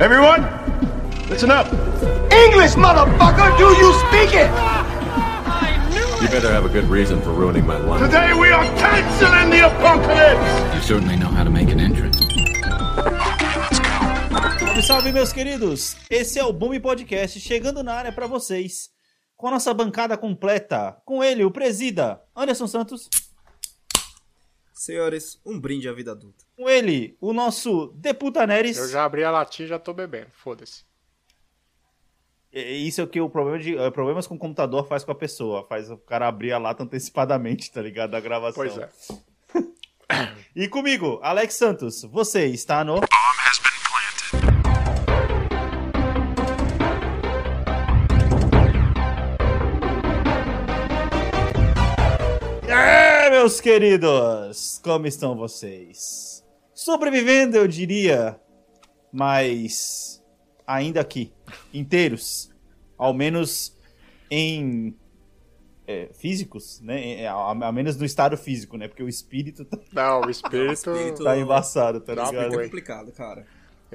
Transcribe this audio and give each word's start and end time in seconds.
Everyone, 0.00 0.48
listen 1.28 1.50
up. 1.50 1.66
English, 2.32 2.72
motherfucker, 2.72 3.58
do 3.58 3.68
you 3.76 3.92
speak 4.08 4.32
it? 4.32 4.48
You 6.22 6.28
better 6.30 6.50
have 6.50 6.64
a 6.64 6.70
good 6.70 6.88
reason 6.88 7.20
for 7.20 7.32
ruining 7.32 7.66
my 7.66 7.76
life. 7.76 8.00
Today 8.00 8.32
we 8.32 8.50
are 8.50 8.64
canceling 8.78 9.50
the 9.50 9.66
apocalypse. 9.66 10.74
You 10.74 10.80
certainly 10.80 11.16
know 11.16 11.28
how 11.28 11.44
to 11.44 11.50
make 11.50 11.70
an 11.70 11.80
entrance. 11.80 12.16
Salve, 14.64 14.82
salve, 14.82 15.12
meus 15.12 15.34
queridos! 15.34 15.96
Esse 16.08 16.38
é 16.38 16.44
o 16.44 16.50
Boom 16.50 16.80
Podcast 16.80 17.38
chegando 17.38 17.82
na 17.82 17.92
área 17.92 18.10
para 18.10 18.26
vocês, 18.26 18.88
com 19.36 19.48
a 19.48 19.50
nossa 19.50 19.74
bancada 19.74 20.16
completa, 20.16 20.96
com 21.04 21.22
ele, 21.22 21.44
o 21.44 21.50
presida, 21.50 22.22
Anderson 22.34 22.66
Santos, 22.66 23.10
Senhores, 24.72 25.38
um 25.44 25.60
brinde 25.60 25.90
à 25.90 25.92
vida 25.92 26.12
adulta. 26.12 26.49
Com 26.60 26.68
ele, 26.68 27.16
o 27.22 27.32
nosso 27.32 27.86
Deputa 27.96 28.46
Neres. 28.46 28.76
Eu 28.76 28.86
já 28.86 29.02
abri 29.02 29.24
a 29.24 29.30
latinha 29.30 29.64
e 29.64 29.68
já 29.70 29.78
tô 29.78 29.94
bebendo, 29.94 30.28
foda-se. 30.30 30.84
Isso 32.52 33.00
é 33.00 33.04
o 33.04 33.06
que 33.06 33.18
o 33.18 33.30
problema 33.30 33.58
de 33.58 33.78
é, 33.78 33.90
problemas 33.90 34.26
com 34.26 34.34
o 34.34 34.38
computador 34.38 34.86
faz 34.86 35.02
com 35.02 35.12
a 35.12 35.14
pessoa, 35.14 35.66
faz 35.66 35.90
o 35.90 35.96
cara 35.96 36.28
abrir 36.28 36.52
a 36.52 36.58
lata 36.58 36.82
antecipadamente, 36.82 37.72
tá 37.72 37.80
ligado? 37.80 38.10
Da 38.10 38.20
gravação. 38.20 38.62
Pois 38.62 38.76
é. 38.76 38.90
E 40.54 40.68
comigo, 40.68 41.18
Alex 41.22 41.54
Santos, 41.54 42.02
você 42.02 42.46
está 42.46 42.84
no. 42.84 43.00
É, 52.68 53.30
meus 53.30 53.60
queridos, 53.60 54.80
como 54.82 55.06
estão 55.06 55.36
vocês? 55.36 56.39
Sobrevivendo, 56.84 57.58
eu 57.58 57.68
diria, 57.68 58.40
mas 59.12 60.22
ainda 60.66 60.98
aqui, 61.02 61.30
inteiros, 61.74 62.50
ao 62.96 63.12
menos 63.12 63.76
em 64.30 64.96
é, 65.86 66.08
físicos, 66.14 66.80
né? 66.80 66.98
Em- 66.98 67.26
Ao, 67.26 67.62
ao 67.62 67.72
menos 67.72 67.98
no 67.98 68.04
estado 68.06 68.34
físico, 68.34 68.78
né? 68.78 68.88
Porque 68.88 69.02
o 69.02 69.08
espírito 69.10 69.62
tá, 69.66 69.76
Não, 69.92 70.22
o 70.22 70.30
espírito. 70.30 70.72
espírito- 70.94 71.22
tá 71.22 71.36
embaçado, 71.36 72.00
tá 72.00 72.14
Não, 72.14 72.24
ligado? 72.30 72.58
É 72.58 72.64
complicado, 72.64 73.12
cara. 73.12 73.46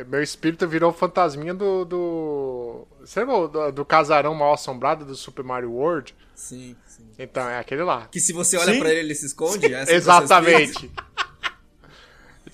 Meu 0.07 0.21
espírito 0.21 0.67
virou 0.67 0.93
fantasminha 0.93 1.55
do. 1.55 1.85
do... 1.85 2.88
Você 2.99 3.21
lembra 3.21 3.47
do, 3.47 3.71
do 3.71 3.85
casarão 3.85 4.35
mal 4.35 4.53
assombrado 4.53 5.05
do 5.05 5.15
Super 5.15 5.43
Mario 5.43 5.71
World? 5.71 6.13
Sim, 6.35 6.75
sim. 6.85 7.07
Então, 7.17 7.49
é 7.49 7.57
aquele 7.57 7.81
lá. 7.81 8.05
Que 8.11 8.19
se 8.19 8.31
você 8.33 8.57
olha 8.57 8.73
Sim. 8.73 8.79
pra 8.79 8.89
ele, 8.91 8.99
ele 8.99 9.15
se 9.15 9.25
esconde? 9.25 9.73
É 9.73 9.85
o 9.85 9.89
Exatamente. 9.89 10.91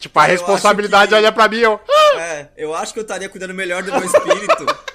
Tipo, 0.02 0.20
a 0.20 0.26
Eu 0.26 0.32
responsabilidade 0.32 1.10
que- 1.10 1.16
olha 1.16 1.32
pra 1.32 1.48
mim, 1.48 1.60
eu. 1.60 1.76
espírito. 1.76 2.20
É, 2.20 2.50
eu 2.58 2.74
acho 2.76 2.92
que 2.94 3.00
eu 3.00 3.04
estaria 3.04 3.30
cuidando 3.30 3.54
melhor 3.54 3.82
do 3.84 3.92
meu 3.92 4.04
espírito. 4.04 4.66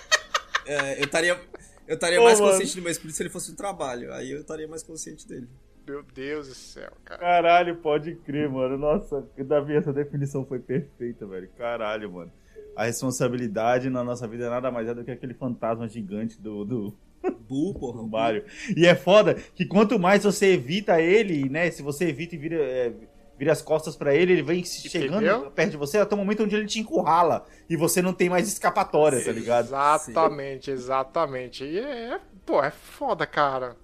É, 0.68 0.98
eu 1.00 1.04
estaria. 1.04 1.40
Eu 1.86 1.94
estaria 1.94 2.20
mais 2.20 2.40
mano. 2.40 2.50
consciente 2.50 2.74
do 2.74 2.82
meu 2.82 2.90
espírito 2.90 3.16
se 3.16 3.22
ele 3.22 3.30
fosse 3.30 3.52
um 3.52 3.54
trabalho. 3.54 4.12
Aí 4.12 4.32
eu 4.32 4.40
estaria 4.40 4.66
mais 4.66 4.82
consciente 4.82 5.24
dele. 5.28 5.46
Meu 5.86 6.02
Deus 6.12 6.48
do 6.48 6.54
céu, 6.56 6.90
cara. 7.04 7.20
Caralho, 7.20 7.76
pode 7.76 8.16
crer, 8.16 8.50
mano. 8.50 8.76
Nossa, 8.76 9.24
Davi, 9.38 9.76
essa 9.76 9.92
definição 9.92 10.44
foi 10.44 10.58
perfeita, 10.58 11.24
velho. 11.24 11.48
Caralho, 11.56 12.10
mano. 12.10 12.32
A 12.74 12.84
responsabilidade 12.86 13.88
na 13.88 14.02
nossa 14.02 14.26
vida 14.26 14.50
nada 14.50 14.68
mais 14.72 14.88
é 14.88 14.94
do 14.94 15.04
que 15.04 15.10
aquele 15.12 15.34
fantasma 15.34 15.86
gigante 15.88 16.40
do, 16.42 16.64
do, 16.64 16.98
Bu, 17.48 17.72
porra. 17.78 18.02
do. 18.02 18.08
Mario. 18.08 18.44
E 18.76 18.84
é 18.88 18.96
foda 18.96 19.34
que 19.34 19.64
quanto 19.64 20.00
mais 20.00 20.24
você 20.24 20.46
evita 20.54 21.00
ele, 21.00 21.48
né? 21.48 21.70
Se 21.70 21.80
você 21.80 22.08
evita 22.08 22.34
e 22.34 22.38
vira, 22.38 22.56
é, 22.56 22.92
vira 23.38 23.52
as 23.52 23.62
costas 23.62 23.96
pra 23.96 24.14
ele, 24.14 24.32
ele 24.32 24.42
vem 24.42 24.64
se 24.64 24.88
chegando 24.88 25.50
perto 25.50 25.70
de 25.70 25.76
você 25.76 25.98
até 25.98 26.14
o 26.14 26.18
momento 26.18 26.42
onde 26.42 26.56
ele 26.56 26.66
te 26.66 26.80
encurrala. 26.80 27.44
E 27.68 27.76
você 27.76 28.00
não 28.00 28.12
tem 28.12 28.28
mais 28.28 28.48
escapatória, 28.48 29.22
tá 29.24 29.32
ligado? 29.32 29.66
Exatamente, 29.66 30.70
exatamente. 30.70 31.64
E 31.64 31.78
é, 31.78 32.20
pô, 32.44 32.62
é 32.62 32.70
foda, 32.70 33.26
cara. 33.26 33.76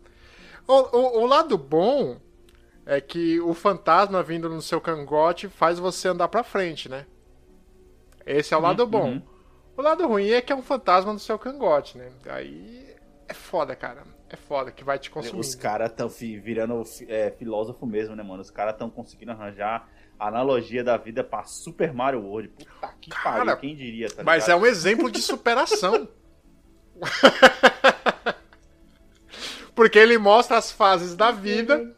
O, 0.67 0.97
o, 0.97 1.21
o 1.23 1.27
lado 1.27 1.59
bom 1.59 2.19
é 2.87 3.01
que 3.01 3.41
o 3.41 3.55
fantasma 3.55 4.23
vindo 4.23 4.49
no 4.49 4.63
seu 4.63 4.81
cangote 4.81 5.49
faz 5.49 5.79
você 5.79 6.09
andar 6.09 6.29
pra 6.29 6.43
frente, 6.43 6.89
né? 6.89 7.07
Esse 8.25 8.55
é 8.55 8.57
o 8.57 8.61
lado 8.61 8.87
bom. 8.87 9.13
uhum. 9.13 9.23
O 9.77 9.83
lado 9.83 10.07
ruim 10.07 10.31
é 10.31 10.41
que 10.41 10.53
é 10.53 10.57
um 10.57 10.63
fantasma 10.63 11.13
no 11.13 11.19
seu 11.19 11.39
cangote, 11.39 11.97
né? 11.99 12.11
Aí 12.27 12.95
é 13.29 13.35
foda, 13.35 13.75
cara. 13.75 14.05
É 14.33 14.37
foda 14.37 14.73
que 14.73 14.83
vai 14.83 14.99
te 14.99 15.11
consumir. 15.11 15.39
Os 15.39 15.55
caras 15.55 15.93
tão 15.93 16.09
fi- 16.09 16.39
virando 16.39 16.83
é, 17.07 17.31
filósofo 17.33 17.85
mesmo, 17.87 18.17
né, 18.17 18.23
mano? 18.23 18.41
Os 18.41 18.51
caras 18.51 18.75
tão 18.79 18.89
conseguindo 18.89 19.33
arranjar 19.33 19.87
a 20.19 20.29
analogia 20.29 20.83
da 20.83 20.97
vida 20.97 21.23
pra 21.23 21.45
Super 21.45 21.93
Mario 21.93 22.23
World. 22.23 22.49
Puta 22.49 22.95
que 23.01 23.11
Cara, 23.11 23.45
pariu, 23.45 23.57
quem 23.59 23.77
diria, 23.77 24.11
tá 24.11 24.25
Mas 24.25 24.49
é 24.49 24.57
um 24.57 24.65
exemplo 24.65 25.11
de 25.11 25.21
superação. 25.21 26.09
Porque 29.75 29.99
ele 29.99 30.19
mostra 30.19 30.57
as 30.57 30.71
fases 30.71 31.15
da 31.15 31.31
vida, 31.31 31.95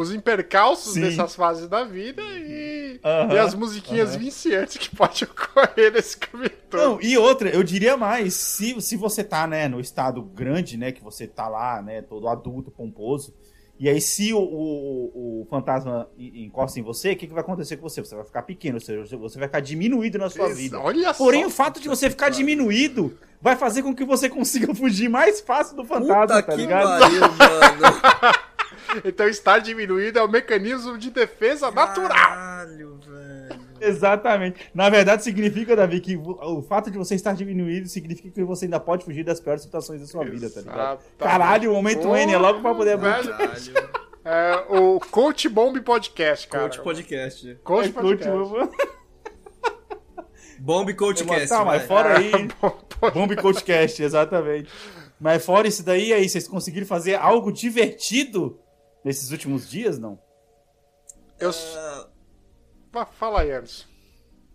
os 0.00 0.12
impercalços 0.14 0.92
Sim. 0.94 1.00
dessas 1.02 1.34
fases 1.34 1.68
da 1.68 1.84
vida 1.84 2.22
e, 2.22 3.00
Aham, 3.04 3.34
e 3.34 3.38
as 3.38 3.54
musiquinhas 3.54 4.10
aham. 4.10 4.18
viciantes 4.18 4.76
que 4.76 4.94
pode 4.94 5.24
ocorrer 5.26 5.92
nesse 5.92 6.16
caminho 6.16 6.50
todo. 6.70 6.80
Não, 6.82 7.00
e 7.00 7.16
outra, 7.16 7.48
eu 7.48 7.62
diria 7.62 7.96
mais, 7.96 8.34
se, 8.34 8.80
se 8.80 8.96
você 8.96 9.24
tá, 9.24 9.46
né, 9.46 9.68
no 9.68 9.80
estado 9.80 10.20
grande, 10.22 10.76
né, 10.76 10.92
que 10.92 11.02
você 11.02 11.26
tá 11.26 11.48
lá, 11.48 11.80
né, 11.82 12.02
todo 12.02 12.28
adulto, 12.28 12.70
pomposo, 12.70 13.34
e 13.78 13.88
aí 13.90 14.00
se 14.00 14.32
o, 14.32 14.38
o, 14.38 15.42
o 15.42 15.46
fantasma 15.50 16.08
en- 16.18 16.44
encosta 16.44 16.80
em 16.80 16.82
você, 16.82 17.12
o 17.12 17.16
que, 17.16 17.26
que 17.26 17.32
vai 17.34 17.42
acontecer 17.42 17.76
com 17.76 17.86
você? 17.88 18.00
Você 18.02 18.14
vai 18.14 18.24
ficar 18.24 18.42
pequeno, 18.42 18.76
ou 18.76 18.80
seja, 18.80 19.16
você 19.18 19.38
vai 19.38 19.48
ficar 19.48 19.60
diminuído 19.60 20.16
na 20.18 20.30
sua 20.30 20.46
Isso, 20.46 20.56
vida. 20.56 20.80
Olha 20.80 21.12
Porém, 21.12 21.42
só. 21.42 21.48
o 21.48 21.50
fato 21.50 21.78
de 21.80 21.86
você 21.88 22.08
ficar 22.08 22.30
diminuído 22.30 23.18
vai 23.38 23.54
fazer 23.54 23.82
com 23.82 23.94
que 23.94 24.02
você 24.04 24.30
consiga 24.30 24.74
fugir 24.74 25.10
mais 25.10 25.42
fácil 25.42 25.76
do 25.76 25.84
fantasma, 25.84 26.22
Puta 26.22 26.42
tá 26.42 26.52
que 26.52 26.56
ligado? 26.56 27.00
pariu, 27.00 27.20
mano. 27.36 28.45
Então 29.04 29.28
estar 29.28 29.58
diminuído 29.58 30.18
é 30.18 30.22
o 30.22 30.28
mecanismo 30.28 30.96
de 30.98 31.10
defesa 31.10 31.70
natural. 31.70 32.08
Caralho, 32.10 32.98
velho. 33.06 33.66
Exatamente. 33.80 34.70
Na 34.74 34.88
verdade, 34.88 35.22
significa, 35.22 35.76
Davi, 35.76 36.00
que 36.00 36.16
o 36.16 36.62
fato 36.62 36.90
de 36.90 36.96
você 36.96 37.14
estar 37.14 37.34
diminuído 37.34 37.88
significa 37.88 38.30
que 38.30 38.42
você 38.44 38.64
ainda 38.64 38.80
pode 38.80 39.04
fugir 39.04 39.22
das 39.22 39.38
piores 39.38 39.62
situações 39.62 40.00
da 40.00 40.06
sua 40.06 40.24
vida, 40.24 40.48
tá 40.48 40.60
ligado? 40.60 41.00
Caralho, 41.18 41.70
o 41.72 41.74
momento 41.74 42.14
N 42.16 42.32
é 42.32 42.38
logo 42.38 42.60
pra 42.62 42.74
poder 42.74 42.92
abrir. 42.92 43.32
É 44.24 44.64
o 44.70 44.98
Coach 44.98 45.48
Bomb 45.48 45.78
Podcast, 45.82 46.48
cara. 46.48 46.64
Coach 46.64 46.82
Podcast. 46.82 47.54
Coach 47.62 47.88
É, 47.90 47.92
Podcast. 47.92 48.28
vou- 48.48 48.70
Bomb 50.58 50.92
Coachcast. 50.96 51.48
Tá, 51.48 51.64
mas 51.64 51.78
vai. 51.82 51.86
fora 51.86 52.18
aí, 52.18 52.32
Bom, 52.60 52.70
pô, 52.98 53.10
Bomb 53.10 53.36
Coachcast, 53.36 54.02
exatamente. 54.02 54.68
Mas 55.20 55.44
fora 55.44 55.68
isso 55.68 55.82
daí, 55.84 56.12
aí, 56.12 56.28
vocês 56.28 56.48
conseguiram 56.48 56.86
fazer 56.86 57.14
algo 57.14 57.52
divertido 57.52 58.58
nesses 59.06 59.30
últimos 59.30 59.70
dias, 59.70 60.00
não? 60.00 60.20
eu... 61.38 61.50
Ah, 61.50 62.08
Ah, 62.92 63.06
Fala 63.06 63.42
aí, 63.42 63.52
Anderson. 63.52 63.86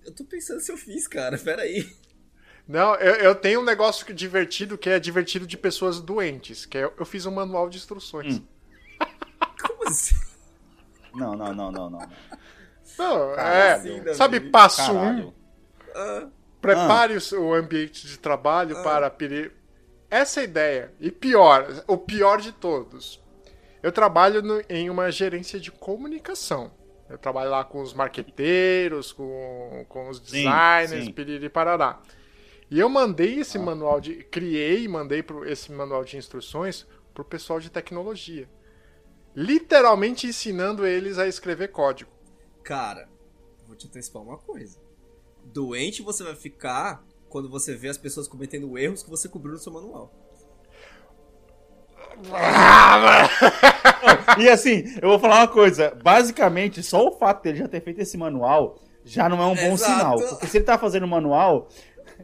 eu 0.03 0.13
tô 0.13 0.25
pensando 0.25 0.59
se 0.59 0.69
eu 0.69 0.75
fiz, 0.77 1.07
cara. 1.07 1.37
Pera 1.39 1.61
aí. 1.61 1.89
Não, 2.67 2.95
eu, 2.95 3.15
eu 3.15 3.35
tenho 3.35 3.61
um 3.61 3.63
negócio 3.63 4.13
divertido 4.13 4.77
que 4.77 4.89
é 4.89 4.99
divertido 4.99 5.47
de 5.47 5.57
pessoas 5.57 6.01
doentes, 6.01 6.65
que 6.65 6.77
é, 6.77 6.83
eu 6.83 7.05
fiz 7.05 7.25
um 7.25 7.31
manual 7.31 7.69
de 7.69 7.77
instruções. 7.77 8.39
Hum. 8.39 8.47
Como 9.65 9.87
assim? 9.87 10.15
Não, 11.15 11.33
não, 11.33 11.53
não, 11.53 11.71
não, 11.71 11.89
não. 11.89 11.99
Não, 12.97 13.35
Caralho, 13.35 13.91
é, 13.93 13.99
Davi. 14.01 14.15
sabe, 14.15 14.39
passo 14.41 14.91
um, 14.91 14.95
Caralho. 14.95 15.33
Ah, 15.95 16.27
prepare 16.61 17.17
o 17.35 17.53
ambiente 17.53 18.05
de 18.05 18.19
trabalho 18.19 18.83
para 18.83 19.09
peri... 19.09 19.49
Essa 20.09 20.41
é 20.41 20.41
a 20.41 20.43
ideia. 20.43 20.93
E 20.99 21.09
pior, 21.09 21.83
o 21.87 21.97
pior 21.97 22.41
de 22.41 22.51
todos. 22.51 23.21
Eu 23.83 23.91
trabalho 23.91 24.41
no- 24.41 24.61
em 24.69 24.89
uma 24.89 25.11
gerência 25.11 25.59
de 25.59 25.71
comunicação. 25.71 26.71
Eu 27.09 27.17
trabalho 27.17 27.49
lá 27.51 27.63
com 27.63 27.81
os 27.81 27.93
marqueteiros, 27.93 29.11
com, 29.11 29.85
com 29.89 30.09
os 30.09 30.19
designers, 30.19 31.05
sim. 31.05 31.11
piriri 31.11 31.49
parará. 31.49 32.01
E 32.69 32.79
eu 32.79 32.87
mandei 32.87 33.39
esse 33.39 33.59
manual 33.59 33.99
de. 33.99 34.23
Criei 34.23 34.83
e 34.83 34.87
mandei 34.87 35.21
pro, 35.21 35.43
esse 35.47 35.71
manual 35.73 36.05
de 36.05 36.15
instruções 36.15 36.87
pro 37.13 37.25
pessoal 37.25 37.59
de 37.59 37.69
tecnologia. 37.69 38.47
Literalmente 39.35 40.27
ensinando 40.27 40.85
eles 40.85 41.17
a 41.17 41.27
escrever 41.27 41.69
código. 41.69 42.11
cara, 42.63 43.09
vou 43.65 43.75
te 43.75 43.87
antecipar 43.87 44.21
uma 44.21 44.37
coisa. 44.37 44.77
Doente 45.43 46.01
você 46.01 46.23
vai 46.23 46.35
ficar 46.35 47.03
quando 47.29 47.49
você 47.49 47.75
vê 47.75 47.87
as 47.89 47.97
pessoas 47.97 48.27
cometendo 48.27 48.77
erros 48.77 49.01
que 49.03 49.09
você 49.09 49.27
cobriu 49.27 49.53
no 49.53 49.59
seu 49.59 49.71
manual. 49.71 50.13
E 54.37 54.49
assim, 54.49 54.83
eu 55.01 55.09
vou 55.09 55.19
falar 55.19 55.41
uma 55.41 55.47
coisa. 55.47 55.93
Basicamente, 56.03 56.81
só 56.81 57.07
o 57.07 57.11
fato 57.11 57.43
dele 57.43 57.59
já 57.59 57.67
ter 57.67 57.81
feito 57.81 57.99
esse 58.01 58.17
manual 58.17 58.79
já 59.03 59.27
não 59.27 59.41
é 59.41 59.45
um 59.45 59.55
bom 59.55 59.73
Exato. 59.73 59.91
sinal. 59.91 60.17
Porque 60.17 60.47
se 60.47 60.57
ele 60.57 60.65
tá 60.65 60.77
fazendo 60.77 61.07
manual. 61.07 61.67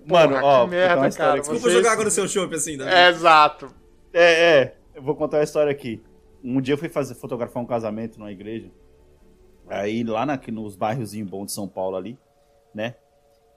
Mano, 0.06 0.38
que 0.38 0.44
ó, 0.44 0.68
merda, 0.68 1.10
cara, 1.12 1.32
aqui. 1.32 1.40
Desculpa 1.42 1.62
Vocês- 1.62 1.74
jogar 1.74 1.92
água 1.94 2.06
no 2.06 2.12
seu 2.12 2.28
chopp 2.28 2.54
assim, 2.56 2.78
Davi. 2.78 2.92
É, 2.92 3.10
exato. 3.10 3.68
É, 4.14 4.60
é. 4.62 4.76
Eu 4.96 5.02
vou 5.02 5.16
contar 5.16 5.38
uma 5.38 5.44
história 5.44 5.72
aqui. 5.72 6.02
Um 6.44 6.62
dia 6.62 6.74
eu 6.74 6.78
fui 6.78 6.90
fazer, 6.90 7.16
fotografar 7.16 7.62
um 7.62 7.66
casamento 7.66 8.20
numa 8.20 8.32
igreja. 8.32 8.70
Aí 9.68 10.04
lá 10.04 10.26
na, 10.26 10.40
nos 10.52 10.76
bairrozinhos 10.76 11.30
bons 11.30 11.48
de 11.48 11.52
São 11.52 11.68
Paulo 11.68 11.98
ali, 11.98 12.18
né? 12.74 12.96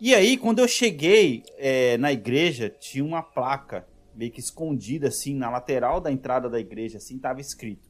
E 0.01 0.15
aí, 0.15 0.39
quando 0.39 0.61
eu 0.61 0.67
cheguei 0.67 1.43
é, 1.59 1.99
na 1.99 2.11
igreja, 2.11 2.71
tinha 2.71 3.05
uma 3.05 3.23
placa 3.23 3.87
meio 4.21 4.31
que 4.31 4.41
escondida 4.41 5.09
assim 5.09 5.35
na 5.35 5.49
lateral 5.49 5.99
da 5.99 6.13
entrada 6.13 6.51
da 6.51 6.61
igreja, 6.61 6.99
assim 6.99 7.19
tava 7.19 7.41
escrito: 7.41 7.89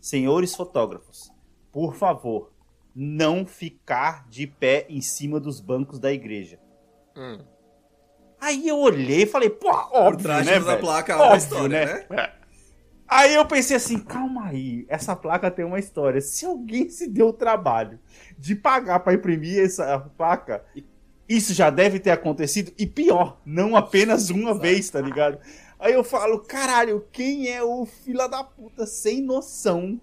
Senhores 0.00 0.54
fotógrafos, 0.54 1.32
por 1.72 1.96
favor, 1.96 2.52
não 2.94 3.44
ficar 3.44 4.28
de 4.28 4.46
pé 4.46 4.86
em 4.88 5.00
cima 5.00 5.40
dos 5.40 5.60
bancos 5.60 5.98
da 5.98 6.12
igreja. 6.12 6.60
Hum. 7.16 7.44
Aí 8.40 8.68
eu 8.68 8.78
olhei 8.78 9.22
e 9.22 9.26
falei, 9.26 9.50
pô, 9.50 9.72
Por 9.72 9.96
óbvio, 9.96 10.22
trás 10.22 10.46
né, 10.46 10.60
da 10.60 10.76
placa 10.76 11.16
Óbvio, 11.16 11.32
a 11.32 11.36
história, 11.36 11.84
né? 11.86 12.06
né? 12.08 12.32
Aí 13.08 13.34
eu 13.34 13.44
pensei 13.44 13.76
assim, 13.76 13.98
calma 13.98 14.46
aí, 14.46 14.86
essa 14.88 15.16
placa 15.16 15.50
tem 15.50 15.64
uma 15.64 15.80
história. 15.80 16.20
Se 16.20 16.46
alguém 16.46 16.88
se 16.88 17.08
deu 17.08 17.28
o 17.28 17.32
trabalho 17.32 17.98
de 18.38 18.54
pagar 18.54 19.00
pra 19.00 19.14
imprimir 19.14 19.58
essa 19.58 19.98
placa, 20.16 20.64
isso 21.28 21.52
já 21.52 21.70
deve 21.70 22.00
ter 22.00 22.10
acontecido. 22.10 22.72
E 22.78 22.86
pior, 22.86 23.40
não 23.44 23.76
apenas 23.76 24.30
uma 24.30 24.58
vez, 24.58 24.88
tá 24.88 25.00
ligado? 25.00 25.38
Aí 25.78 25.92
eu 25.92 26.02
falo, 26.02 26.40
caralho, 26.40 27.06
quem 27.12 27.48
é 27.48 27.62
o 27.62 27.86
fila 27.86 28.26
da 28.28 28.42
puta 28.42 28.86
sem 28.86 29.22
noção 29.22 30.00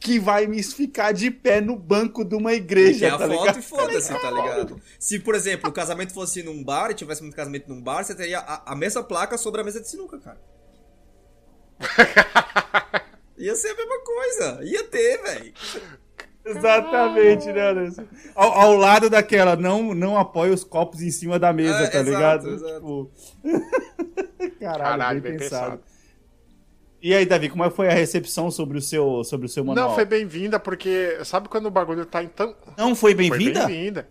que 0.00 0.18
vai 0.18 0.46
me 0.46 0.62
ficar 0.62 1.12
de 1.12 1.30
pé 1.30 1.60
no 1.60 1.76
banco 1.76 2.24
de 2.24 2.34
uma 2.34 2.52
igreja, 2.52 3.06
é 3.06 3.10
a 3.10 3.18
tá 3.18 3.26
foto 3.26 3.40
ligado? 3.40 3.58
e 3.58 3.62
foda-se, 3.62 4.20
tá 4.20 4.30
ligado? 4.30 4.80
Se, 4.98 5.18
por 5.18 5.34
exemplo, 5.34 5.70
o 5.70 5.72
casamento 5.72 6.12
fosse 6.12 6.42
num 6.42 6.62
bar 6.62 6.90
e 6.90 6.94
tivesse 6.94 7.24
um 7.24 7.30
casamento 7.30 7.68
num 7.68 7.82
bar, 7.82 8.04
você 8.04 8.14
teria 8.14 8.38
a, 8.38 8.72
a 8.72 8.76
mesma 8.76 9.02
placa 9.02 9.36
sobre 9.36 9.60
a 9.60 9.64
mesa 9.64 9.80
de 9.80 9.88
sinuca, 9.88 10.18
cara. 10.18 10.40
Ia 13.38 13.54
ser 13.54 13.70
a 13.70 13.76
mesma 13.76 14.00
coisa. 14.00 14.60
Ia 14.64 14.84
ter, 14.84 15.22
velho. 15.22 15.52
Exatamente, 16.50 17.52
né, 17.52 17.60
Anderson? 17.70 18.06
Ao, 18.34 18.52
ao 18.52 18.76
lado 18.76 19.10
daquela, 19.10 19.56
não, 19.56 19.94
não 19.94 20.16
apoia 20.16 20.52
os 20.52 20.64
copos 20.64 21.02
em 21.02 21.10
cima 21.10 21.38
da 21.38 21.52
mesa, 21.52 21.84
É, 21.84 21.90
tá 21.90 21.98
exato, 21.98 22.10
ligado? 22.10 22.48
exato. 22.48 22.80
Tipo... 22.80 23.10
Caralho, 24.58 24.98
Caralho, 24.98 25.20
bem, 25.22 25.22
bem 25.22 25.32
pensado. 25.36 25.80
pensado. 25.80 25.84
E 27.00 27.14
aí, 27.14 27.24
Davi, 27.24 27.48
como 27.48 27.62
é 27.64 27.70
foi 27.70 27.88
a 27.88 27.92
recepção 27.92 28.50
sobre 28.50 28.76
o 28.78 28.80
seu, 28.82 29.22
sobre 29.22 29.46
o 29.46 29.48
seu 29.48 29.64
manual? 29.64 29.88
Não, 29.88 29.94
foi 29.94 30.04
bem-vinda, 30.04 30.58
porque 30.58 31.24
sabe 31.24 31.48
quando 31.48 31.66
o 31.66 31.70
bagulho 31.70 32.04
tá 32.06 32.22
em 32.22 32.28
tão. 32.28 32.54
Não 32.76 32.94
foi 32.94 33.14
Foi 33.14 33.14
bem-vinda? 33.14 33.66
bem-vinda. 33.66 34.08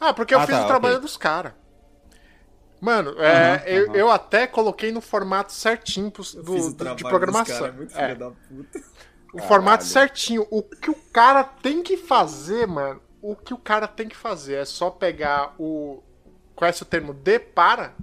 Ah, 0.00 0.12
porque 0.14 0.34
eu 0.34 0.40
Ah, 0.40 0.46
fiz 0.46 0.58
tá, 0.58 0.64
o 0.64 0.66
trabalho 0.66 0.96
ok. 0.96 1.00
dos 1.00 1.16
caras. 1.16 1.52
Mano, 2.80 3.14
é, 3.18 3.62
Aham, 3.62 3.62
eu, 3.66 3.94
eu 3.94 4.10
até 4.10 4.46
coloquei 4.46 4.92
no 4.92 5.00
formato 5.00 5.52
certinho 5.52 6.10
do, 6.10 6.22
fiz 6.22 6.66
o 6.66 6.72
do- 6.72 6.94
de 6.94 6.94
dos 6.94 7.02
programação. 7.10 7.56
cara, 7.58 7.72
muito 7.72 7.94
É, 7.96 8.14
puta. 8.48 8.78
O 9.36 9.42
formato 9.48 9.84
certinho. 9.84 10.46
O 10.50 10.62
que 10.62 10.90
o 10.90 10.94
cara 11.12 11.44
tem 11.44 11.82
que 11.82 11.96
fazer, 11.96 12.66
mano, 12.66 13.00
o 13.22 13.34
que 13.36 13.52
o 13.54 13.58
cara 13.58 13.86
tem 13.86 14.08
que 14.08 14.16
fazer 14.16 14.54
é 14.54 14.64
só 14.64 14.90
pegar 14.90 15.54
o. 15.58 16.02
Conhece 16.54 16.82
o 16.82 16.86
termo 16.86 17.12
de 17.12 17.38
para? 17.38 17.94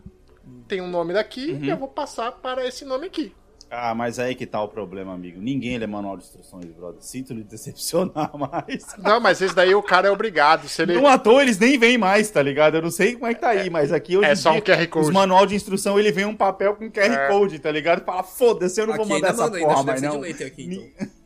Tem 0.68 0.80
um 0.82 0.88
nome 0.88 1.14
daqui 1.14 1.52
Uhum. 1.52 1.64
e 1.64 1.70
eu 1.70 1.78
vou 1.78 1.88
passar 1.88 2.32
para 2.34 2.66
esse 2.68 2.86
nome 2.86 3.08
aqui. 3.08 3.34
Ah, 3.76 3.96
mas 3.96 4.20
aí 4.20 4.36
que 4.36 4.46
tá 4.46 4.62
o 4.62 4.68
problema, 4.68 5.12
amigo. 5.16 5.42
Ninguém 5.42 5.80
lê 5.80 5.88
manual 5.88 6.16
de 6.16 6.24
instruções, 6.26 6.66
brother. 6.68 7.02
Sinto 7.02 7.34
lhe 7.34 7.44
decepcionar, 7.44 8.30
mas... 8.38 8.86
Não, 9.00 9.20
mas 9.20 9.42
esse 9.42 9.56
daí 9.56 9.74
o 9.74 9.82
cara 9.82 10.08
é 10.08 10.12
obrigado. 10.12 10.68
Se 10.70 10.84
ele. 10.84 10.94
Não 10.94 11.08
à 11.08 11.18
toa 11.18 11.42
eles 11.42 11.58
nem 11.58 11.76
vêm 11.80 11.98
mais, 11.98 12.30
tá 12.30 12.40
ligado? 12.44 12.76
Eu 12.76 12.84
não 12.84 12.92
sei 12.92 13.14
como 13.16 13.26
é 13.26 13.34
que 13.34 13.42
tá 13.42 13.50
aí, 13.50 13.72
mas 13.72 13.92
aqui 13.92 14.16
hoje 14.16 14.30
É 14.30 14.36
só 14.36 14.52
um 14.52 14.62
dia, 14.62 14.76
QR 14.78 14.88
Code. 14.88 15.08
os 15.08 15.12
manual 15.12 15.48
de 15.48 15.56
instrução, 15.56 15.98
ele 15.98 16.12
vem 16.12 16.26
um 16.26 16.36
papel 16.36 16.76
com 16.76 16.92
QR 16.92 17.12
É. 17.12 17.28
Code, 17.30 17.58
tá 17.58 17.72
ligado? 17.72 18.06
Fala, 18.06 18.22
foda-se, 18.22 18.80
eu 18.80 18.86
não 18.86 18.94
vou 18.94 19.06
Aqui 19.06 19.14
mandar 19.14 19.30
ainda 19.32 19.42
essa 19.44 19.52
manda, 19.52 19.60
porra, 19.66 19.84
mas 19.84 20.02
não. 20.04 20.22
aqui, 20.22 20.64
então. 21.00 21.08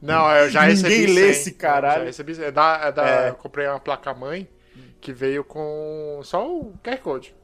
Não, 0.00 0.30
eu 0.30 0.48
já 0.50 0.66
Ninguém 0.66 0.82
recebi. 0.82 1.06
lê 1.12 1.20
100. 1.22 1.30
esse 1.30 1.52
caralho. 1.52 2.00
Já 2.00 2.04
recebi. 2.06 2.42
É 2.44 2.50
da, 2.50 2.80
é 2.84 2.92
da- 2.92 3.08
É. 3.08 3.28
Eu 3.30 3.34
comprei 3.34 3.66
uma 3.66 3.80
placa-mãe 3.80 4.48
que 5.00 5.12
veio 5.12 5.42
com 5.44 6.20
só 6.22 6.46
o 6.48 6.72
QR 6.84 6.98
Code. 6.98 7.34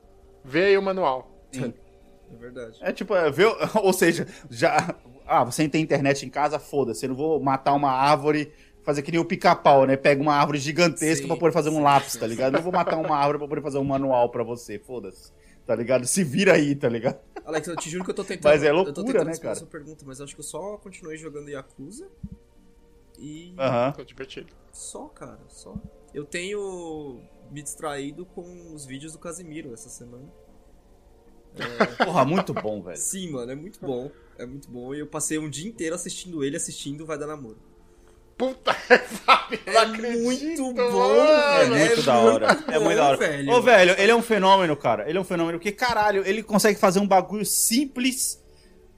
Vê 0.44 0.66
aí 0.66 0.78
o 0.78 0.82
manual. 0.82 1.30
É 1.54 2.36
verdade. 2.36 2.78
É 2.80 2.92
tipo, 2.92 3.14
é, 3.14 3.30
vê, 3.30 3.44
ou 3.82 3.92
seja, 3.92 4.26
já. 4.50 4.94
Ah, 5.26 5.42
você 5.44 5.68
tem 5.68 5.82
internet 5.82 6.24
em 6.26 6.28
casa, 6.30 6.58
foda-se. 6.58 7.04
Eu 7.06 7.10
não 7.10 7.16
vou 7.16 7.40
matar 7.40 7.72
uma 7.72 7.90
árvore, 7.90 8.52
fazer 8.82 9.02
que 9.02 9.10
nem 9.10 9.20
o 9.20 9.24
pica-pau, 9.24 9.86
né? 9.86 9.96
Pega 9.96 10.20
uma 10.20 10.34
árvore 10.34 10.58
gigantesca 10.58 11.22
Sim, 11.22 11.26
pra 11.28 11.36
poder 11.36 11.52
fazer 11.52 11.70
um 11.70 11.76
sim, 11.76 11.82
lápis, 11.82 12.12
sim, 12.12 12.18
tá 12.18 12.26
ligado? 12.26 12.52
Eu 12.52 12.58
não 12.58 12.62
vou 12.62 12.72
matar 12.72 12.98
uma 12.98 13.16
árvore 13.16 13.38
pra 13.38 13.48
poder 13.48 13.62
fazer 13.62 13.78
um 13.78 13.84
manual 13.84 14.28
pra 14.28 14.42
você, 14.44 14.78
foda-se. 14.78 15.32
Tá 15.66 15.74
ligado? 15.74 16.06
Se 16.06 16.22
vira 16.22 16.52
aí, 16.52 16.74
tá 16.74 16.88
ligado? 16.90 17.18
Alex, 17.46 17.66
eu 17.68 17.76
te 17.76 17.88
juro 17.88 18.04
que 18.04 18.10
eu 18.10 18.14
tô 18.14 18.22
tentando. 18.24 18.52
Mas 18.52 18.62
é 18.62 18.68
eu 18.68 18.72
tô 18.72 18.82
loucura, 18.82 19.04
tentando 19.06 19.26
né, 19.28 19.36
cara? 19.38 19.54
sua 19.54 19.66
pergunta, 19.66 20.04
mas 20.06 20.20
acho 20.20 20.34
que 20.34 20.40
eu 20.40 20.44
só 20.44 20.76
continuei 20.76 21.16
jogando 21.16 21.48
Yakuza. 21.48 22.06
E. 23.18 23.54
Tô 23.96 24.04
divertido. 24.04 24.52
Só, 24.72 25.06
cara, 25.08 25.40
só. 25.48 25.74
Eu 26.12 26.24
tenho 26.24 27.20
me 27.50 27.62
distraído 27.62 28.24
com 28.26 28.72
os 28.74 28.84
vídeos 28.84 29.12
do 29.12 29.18
Casimiro 29.18 29.72
essa 29.72 29.88
semana. 29.88 30.28
Porra, 32.04 32.24
muito 32.24 32.52
bom, 32.52 32.82
velho. 32.82 32.96
Sim, 32.96 33.30
mano, 33.30 33.52
é 33.52 33.54
muito 33.54 33.78
bom. 33.80 34.10
É 34.38 34.44
muito 34.44 34.68
bom. 34.70 34.94
E 34.94 34.98
eu 35.00 35.06
passei 35.06 35.38
um 35.38 35.48
dia 35.48 35.68
inteiro 35.68 35.94
assistindo 35.94 36.42
ele, 36.42 36.56
assistindo 36.56 37.06
Vai 37.06 37.16
Dar 37.18 37.26
Namoro. 37.28 37.58
Puta 38.36 38.74
não 39.64 39.72
É 39.72 39.78
acredito, 39.78 40.22
muito 40.24 40.72
bom, 40.74 40.90
mano. 40.90 41.30
É 41.30 41.64
velho. 41.68 41.86
muito 41.86 42.02
da 42.02 42.18
hora. 42.18 42.54
muito 42.54 42.70
É 42.72 42.78
muito 42.80 42.88
bom, 42.90 42.94
da 42.96 43.04
hora. 43.08 43.16
velho. 43.16 43.52
Ô, 43.52 43.62
velho, 43.62 43.94
ele 43.96 44.10
é 44.10 44.16
um 44.16 44.22
fenômeno, 44.22 44.76
cara. 44.76 45.08
Ele 45.08 45.16
é 45.16 45.20
um 45.20 45.24
fenômeno 45.24 45.60
que, 45.60 45.70
caralho, 45.70 46.26
ele 46.26 46.42
consegue 46.42 46.76
fazer 46.78 46.98
um 46.98 47.06
bagulho 47.06 47.46
simples 47.46 48.42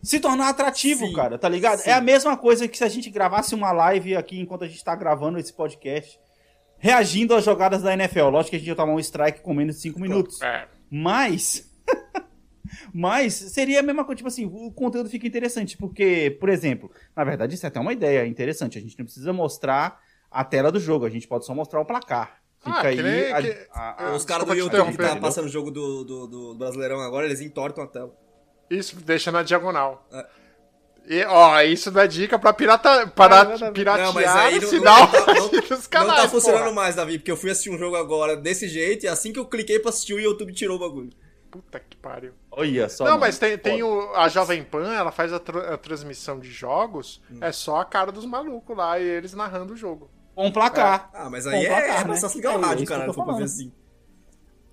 se 0.06 0.20
tornar 0.20 0.48
atrativo, 0.48 1.06
Sim, 1.06 1.12
cara, 1.12 1.38
tá 1.38 1.48
ligado? 1.48 1.78
sim. 1.80 1.90
É 1.90 1.92
a 1.94 2.00
mesma 2.00 2.36
coisa 2.36 2.66
que 2.68 2.76
se 2.78 2.84
a 2.84 2.88
gente 2.88 3.10
gravasse 3.10 3.54
uma 3.54 3.72
live 3.72 4.14
aqui 4.16 4.38
enquanto 4.40 4.64
a 4.64 4.68
gente 4.68 4.82
tá 4.84 4.94
gravando 4.94 5.38
esse 5.38 5.52
podcast, 5.52 6.18
reagindo 6.78 7.34
às 7.34 7.44
jogadas 7.44 7.82
da 7.82 7.92
NFL. 7.94 8.28
Lógico 8.28 8.50
que 8.50 8.56
a 8.56 8.58
gente 8.58 8.68
ia 8.68 8.76
tomar 8.76 8.92
um 8.92 9.00
strike 9.00 9.40
com 9.40 9.52
menos 9.54 9.76
de 9.76 9.82
5 9.82 9.98
minutos. 10.00 10.40
É. 10.42 10.66
Mas. 10.90 11.68
Mas 12.92 13.34
seria 13.34 13.80
a 13.80 13.82
mesma 13.82 14.04
coisa, 14.04 14.16
tipo 14.16 14.28
assim, 14.28 14.44
o 14.46 14.72
conteúdo 14.72 15.08
fica 15.08 15.26
interessante, 15.26 15.76
porque, 15.76 16.36
por 16.40 16.48
exemplo, 16.48 16.90
na 17.14 17.22
verdade 17.24 17.54
isso 17.54 17.64
é 17.64 17.68
até 17.68 17.78
uma 17.78 17.92
ideia 17.92 18.26
interessante, 18.26 18.76
a 18.78 18.80
gente 18.80 18.98
não 18.98 19.04
precisa 19.04 19.32
mostrar 19.32 20.00
a 20.30 20.44
tela 20.44 20.72
do 20.72 20.80
jogo, 20.80 21.04
a 21.06 21.10
gente 21.10 21.28
pode 21.28 21.46
só 21.46 21.54
mostrar 21.54 21.80
o 21.80 21.84
placar. 21.84 22.40
Fica 22.58 22.78
Ah, 22.78 22.82
que 22.82 22.88
aí. 22.88 23.02
nem 23.02 23.32
a- 23.32 23.42
que- 23.42 23.66
a- 23.72 24.08
a- 24.08 24.16
Os 24.16 24.24
caras 24.24 24.46
do 24.46 24.54
YouTube 24.54 24.72
que 24.82 24.90
interromper, 24.90 25.08
tá 25.14 25.16
passando 25.20 25.44
o 25.44 25.48
jogo 25.48 25.70
do, 25.70 26.04
do, 26.04 26.26
do 26.26 26.54
Brasileirão 26.56 27.00
agora, 27.00 27.26
eles 27.26 27.40
entortam 27.40 27.84
a 27.84 27.86
tela. 27.86 28.12
Isso, 28.70 28.96
deixa 28.96 29.30
na 29.32 29.42
diagonal. 29.42 30.06
É. 30.12 30.26
E, 31.08 31.24
ó, 31.24 31.60
isso 31.62 31.90
dá 31.92 32.04
dica 32.04 32.36
pra 32.38 32.52
pirata, 32.52 33.06
para 33.06 33.42
exatamente. 33.42 33.74
piratear 33.74 34.06
Não, 34.08 34.12
mas 34.12 34.26
aí 34.26 34.58
o 34.58 34.62
não, 34.62 34.68
sinal 34.68 35.00
não, 35.02 35.06
tá, 35.24 35.34
não, 35.34 35.48
dos 35.48 35.70
não 35.70 35.78
canais, 35.88 36.22
tá 36.22 36.28
funcionando 36.28 36.62
porra. 36.64 36.72
mais, 36.74 36.96
Davi, 36.96 37.18
porque 37.18 37.30
eu 37.30 37.36
fui 37.36 37.48
assistir 37.50 37.70
um 37.70 37.78
jogo 37.78 37.94
agora 37.94 38.36
desse 38.36 38.66
jeito 38.68 39.04
e 39.04 39.08
assim 39.08 39.32
que 39.32 39.38
eu 39.38 39.46
cliquei 39.46 39.78
pra 39.78 39.90
assistir 39.90 40.14
o 40.14 40.18
YouTube 40.20 40.52
tirou 40.52 40.76
o 40.76 40.80
bagulho. 40.80 41.10
Puta 41.48 41.78
que 41.78 41.96
pariu. 41.96 42.32
Olha 42.50 42.88
só. 42.88 43.04
não, 43.04 43.12
mano, 43.12 43.20
mas 43.20 43.38
tem, 43.38 43.56
tem 43.56 43.82
o, 43.84 44.12
a 44.16 44.28
Jovem 44.28 44.64
Pan, 44.64 44.92
ela 44.92 45.12
faz 45.12 45.32
a, 45.32 45.38
tra- 45.38 45.74
a 45.74 45.78
transmissão 45.78 46.40
de 46.40 46.50
jogos, 46.50 47.22
Hum. 47.30 47.38
é 47.40 47.52
só 47.52 47.76
a 47.80 47.84
cara 47.84 48.10
dos 48.10 48.26
malucos 48.26 48.76
lá 48.76 48.98
e 48.98 49.04
eles 49.04 49.32
narrando 49.32 49.74
o 49.74 49.76
jogo. 49.76 50.10
Com 50.34 50.50
placar. 50.50 51.08
Ah, 51.14 51.30
mas 51.30 51.44
Com 51.44 51.50
aí 51.50 51.64
é, 51.64 51.68
placar, 51.68 52.00
é 52.04 52.08
né? 52.08 52.16
só 52.16 52.28
se 52.28 52.36
ligar 52.38 52.54
É 52.54 52.56
o 52.58 52.60
rádio, 52.60 52.84
caralho, 52.84 53.12
for 53.14 53.24
pra 53.24 53.32
ver 53.34 53.38
falando. 53.38 53.44
assim. 53.44 53.72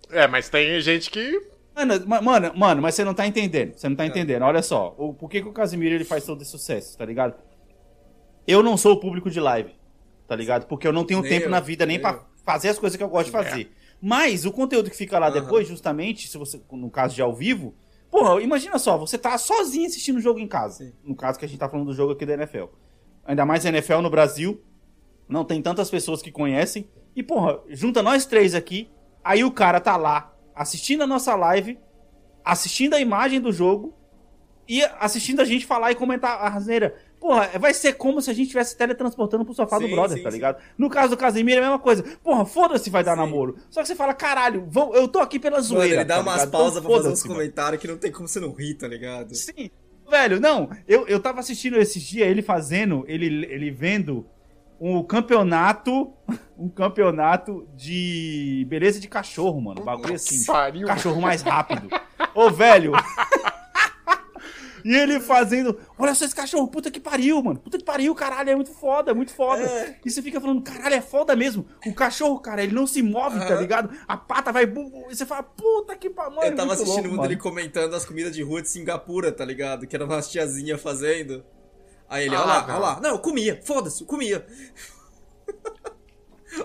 É, 0.10 0.28
mas 0.28 0.50
tem 0.50 0.82
gente 0.82 1.12
que. 1.12 1.40
Mano, 1.76 2.08
ma- 2.08 2.22
mano, 2.22 2.52
mano, 2.56 2.82
mas 2.82 2.96
você 2.96 3.04
não 3.04 3.14
tá 3.14 3.26
entendendo. 3.26 3.74
Você 3.76 3.90
não 3.90 3.96
tá 3.96 4.06
entendendo. 4.06 4.44
Olha 4.44 4.62
só, 4.62 4.94
o, 4.98 5.14
por 5.14 5.30
que, 5.30 5.42
que 5.42 5.48
o 5.48 5.54
Casimiro 5.54 5.96
ele 5.96 6.04
faz 6.04 6.26
todo 6.26 6.42
esse 6.42 6.52
sucesso, 6.52 6.98
tá 6.98 7.06
ligado? 7.06 7.36
Eu 8.48 8.62
não 8.62 8.78
sou 8.78 8.94
o 8.94 9.00
público 9.00 9.30
de 9.30 9.40
live, 9.40 9.74
tá 10.28 10.36
ligado? 10.36 10.68
Porque 10.68 10.88
eu 10.88 10.94
não 10.94 11.04
tenho 11.06 11.22
Nem 11.22 11.30
tempo 11.32 11.46
eu, 11.46 11.50
na 11.50 11.60
vida 11.60 11.86
nem 11.86 11.96
nem 11.98 12.02
pra 12.02 12.12
eu. 12.14 12.22
fazer 12.46 12.70
as 12.70 12.78
coisas 12.80 12.98
que 12.98 13.04
eu 13.04 13.10
gosto 13.10 13.26
de 13.28 13.32
fazer. 13.32 13.72
Mas 14.02 14.46
o 14.46 14.52
conteúdo 14.52 14.90
que 14.90 14.98
fica 14.98 15.18
lá 15.18 15.28
Aham. 15.28 15.42
depois, 15.42 15.68
justamente, 15.68 16.28
se 16.28 16.38
você, 16.38 16.62
no 16.72 16.90
caso 16.92 17.16
de 17.16 17.22
ao 17.22 17.34
vivo, 17.34 17.74
porra, 18.12 18.42
imagina 18.42 18.78
só, 18.78 18.98
você 18.98 19.18
tá 19.18 19.38
sozinho 19.38 19.88
assistindo 19.88 20.18
o 20.18 20.22
jogo 20.22 20.40
em 20.40 20.48
casa. 20.48 20.84
Sim. 20.86 20.94
No 21.04 21.16
caso 21.16 21.40
que 21.40 21.46
a 21.46 21.48
gente 21.48 21.58
tá 21.58 21.70
falando 21.70 21.88
do 21.88 21.94
jogo 21.94 22.12
aqui 22.12 22.26
da 22.26 22.34
NFL. 22.34 22.66
Ainda 23.26 23.46
mais 23.46 23.64
NFL 23.64 24.00
no 24.02 24.10
Brasil, 24.10 24.62
não 25.28 25.46
tem 25.46 25.62
tantas 25.62 25.90
pessoas 25.90 26.22
que 26.22 26.32
conhecem. 26.32 26.88
E, 27.16 27.24
porra, 27.24 27.60
junta 27.70 28.04
nós 28.04 28.26
três 28.26 28.54
aqui, 28.54 28.90
aí 29.24 29.44
o 29.46 29.52
cara 29.52 29.80
tá 29.80 29.96
lá 29.96 30.33
assistindo 30.56 31.04
a 31.04 31.08
nossa 31.08 31.36
live, 31.36 31.78
assistindo 32.44 32.94
a 32.96 33.00
imagem 33.00 33.40
do 33.40 33.52
jogo 33.52 33.94
e 34.68 34.84
assistindo 35.00 35.42
a 35.42 35.46
gente 35.46 35.66
falar 35.66 35.92
e 35.92 35.96
comentar 35.96 36.38
a 36.40 36.50
rasneira. 36.50 36.96
Porra, 37.20 37.50
vai 37.58 37.74
ser 37.74 37.94
como 37.94 38.22
se 38.22 38.30
a 38.30 38.34
gente 38.34 38.44
estivesse 38.48 38.76
teletransportando 38.78 39.46
pro 39.46 39.54
sofá 39.54 39.80
do 39.80 39.86
Sim, 39.86 39.92
brother, 39.92 40.18
sim, 40.18 40.24
tá 40.24 40.30
sim. 40.30 40.36
ligado? 40.38 40.62
No 40.78 40.90
caso 40.90 41.12
do 41.12 41.18
Casemiro 41.18 41.58
é 41.58 41.60
a 41.60 41.68
mesma 41.68 41.80
coisa. 41.80 42.04
Porra, 42.22 42.46
foda-se 42.46 42.90
vai 42.90 43.02
dar 43.04 43.14
Sim. 43.14 43.20
namoro. 43.22 43.58
Só 43.70 43.82
que 43.82 43.88
você 43.88 43.96
fala, 43.96 44.14
caralho, 44.14 44.66
vou- 44.70 44.94
eu 44.94 45.08
tô 45.08 45.20
aqui 45.20 45.40
pela 45.40 45.58
Mano, 45.58 45.68
zoeira. 45.68 45.96
ele 45.96 46.04
dá 46.06 46.16
tá 46.16 46.22
umas 46.22 46.34
ligado? 46.36 46.52
pausas 46.52 46.78
Então 46.78 46.90
pra 46.90 46.98
fazer 46.98 47.10
uns 47.14 47.24
mano. 47.24 47.36
comentários 47.36 47.82
que 47.82 47.88
não 47.88 47.98
tem 47.98 48.12
como 48.12 48.28
você 48.28 48.40
não 48.42 48.52
rir, 48.54 48.74
tá 48.74 48.88
ligado? 48.90 49.34
Sim. 49.36 49.70
Velho, 50.10 50.40
não, 50.42 50.70
eu, 50.86 51.08
eu 51.08 51.18
tava 51.20 51.40
assistindo 51.40 51.78
esses 51.78 52.04
dias 52.04 52.28
ele 52.28 52.42
fazendo, 52.42 53.06
ele, 53.08 53.46
ele 53.46 53.72
vendo 53.72 54.26
um 54.86 55.02
campeonato, 55.04 56.14
um 56.58 56.68
campeonato 56.68 57.66
de 57.76 58.66
beleza 58.70 59.00
de 59.00 59.08
cachorro, 59.08 59.62
mano. 59.62 59.84
Bagulho 59.84 60.16
assim. 60.16 60.44
Pariu. 60.46 60.86
Cachorro 60.88 61.22
mais 61.22 61.42
rápido. 61.42 61.88
Ô, 62.36 62.50
velho, 62.50 62.92
E 64.86 64.94
ele 64.94 65.18
fazendo, 65.22 65.80
olha 65.98 66.14
só 66.14 66.26
esse 66.26 66.36
cachorro, 66.36 66.68
puta 66.68 66.92
que 66.92 67.00
pariu, 67.00 67.42
mano. 67.42 67.58
Puta 67.58 67.78
que 67.78 67.86
pariu, 67.86 68.14
caralho, 68.14 68.50
é 68.50 68.56
muito 68.56 68.72
foda, 68.74 69.12
é 69.12 69.14
muito 69.14 69.34
foda. 69.34 69.64
É. 69.64 69.98
E 70.04 70.12
você 70.12 70.22
fica 70.22 70.42
falando, 70.42 70.62
caralho, 70.62 70.96
é 70.96 71.00
foda 71.02 71.34
mesmo. 71.38 71.66
O 71.88 71.94
cachorro, 71.94 72.38
cara, 72.42 72.62
ele 72.62 72.74
não 72.76 72.86
se 72.86 73.02
move, 73.02 73.40
tá 73.40 73.46
Aham. 73.54 73.62
ligado? 73.62 73.98
A 74.06 74.18
pata 74.18 74.52
vai. 74.52 74.66
bu- 74.66 74.90
bu- 74.90 75.08
E 75.10 75.16
você 75.16 75.26
fala, 75.26 75.42
puta 75.44 75.96
que 75.96 76.10
pariu. 76.10 76.34
Eu 76.42 76.54
tava 76.54 76.66
muito 76.68 76.72
assistindo 76.74 77.06
louco, 77.08 77.18
um 77.20 77.22
dele 77.22 77.36
mano. 77.36 77.42
comentando 77.50 77.94
as 77.96 78.04
comidas 78.04 78.36
de 78.36 78.44
rua 78.44 78.62
de 78.62 78.68
Singapura, 78.68 79.32
tá 79.32 79.46
ligado? 79.46 79.88
Que 79.88 79.96
era 79.96 80.04
umas 80.04 80.30
tiazinhas 80.30 80.82
fazendo. 80.82 81.46
Aí 82.14 82.26
ele, 82.28 82.36
Ah, 82.36 82.42
olha 82.42 82.48
lá, 82.48 82.68
não. 82.68 82.76
olha 82.76 82.80
lá. 82.86 83.00
Não, 83.02 83.10
eu 83.10 83.20
comia, 83.20 83.60
foda-se, 83.66 84.02
eu 84.02 84.08
comia. 84.08 84.46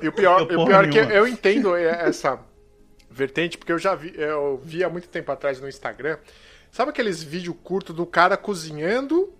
E 0.03 0.07
o 0.09 0.13
pior, 0.13 0.41
Eu 0.51 0.61
o 0.61 0.67
pior 0.67 0.85
é 0.85 0.89
que 0.89 0.99
eu 0.99 1.27
entendo 1.27 1.75
essa 1.75 2.39
vertente, 3.11 3.57
porque 3.57 3.73
eu 3.73 3.79
já 3.79 3.95
vi, 3.95 4.13
eu 4.17 4.61
vi 4.63 4.85
há 4.85 4.91
muito 4.91 5.09
tempo 5.09 5.33
atrás 5.33 5.59
no 5.61 5.69
Instagram. 5.69 6.19
Sabe 6.71 6.91
aqueles 6.91 7.23
vídeos 7.23 7.57
curtos 7.65 7.97
do 7.97 8.05
cara 8.05 8.37
cozinhando 8.37 9.33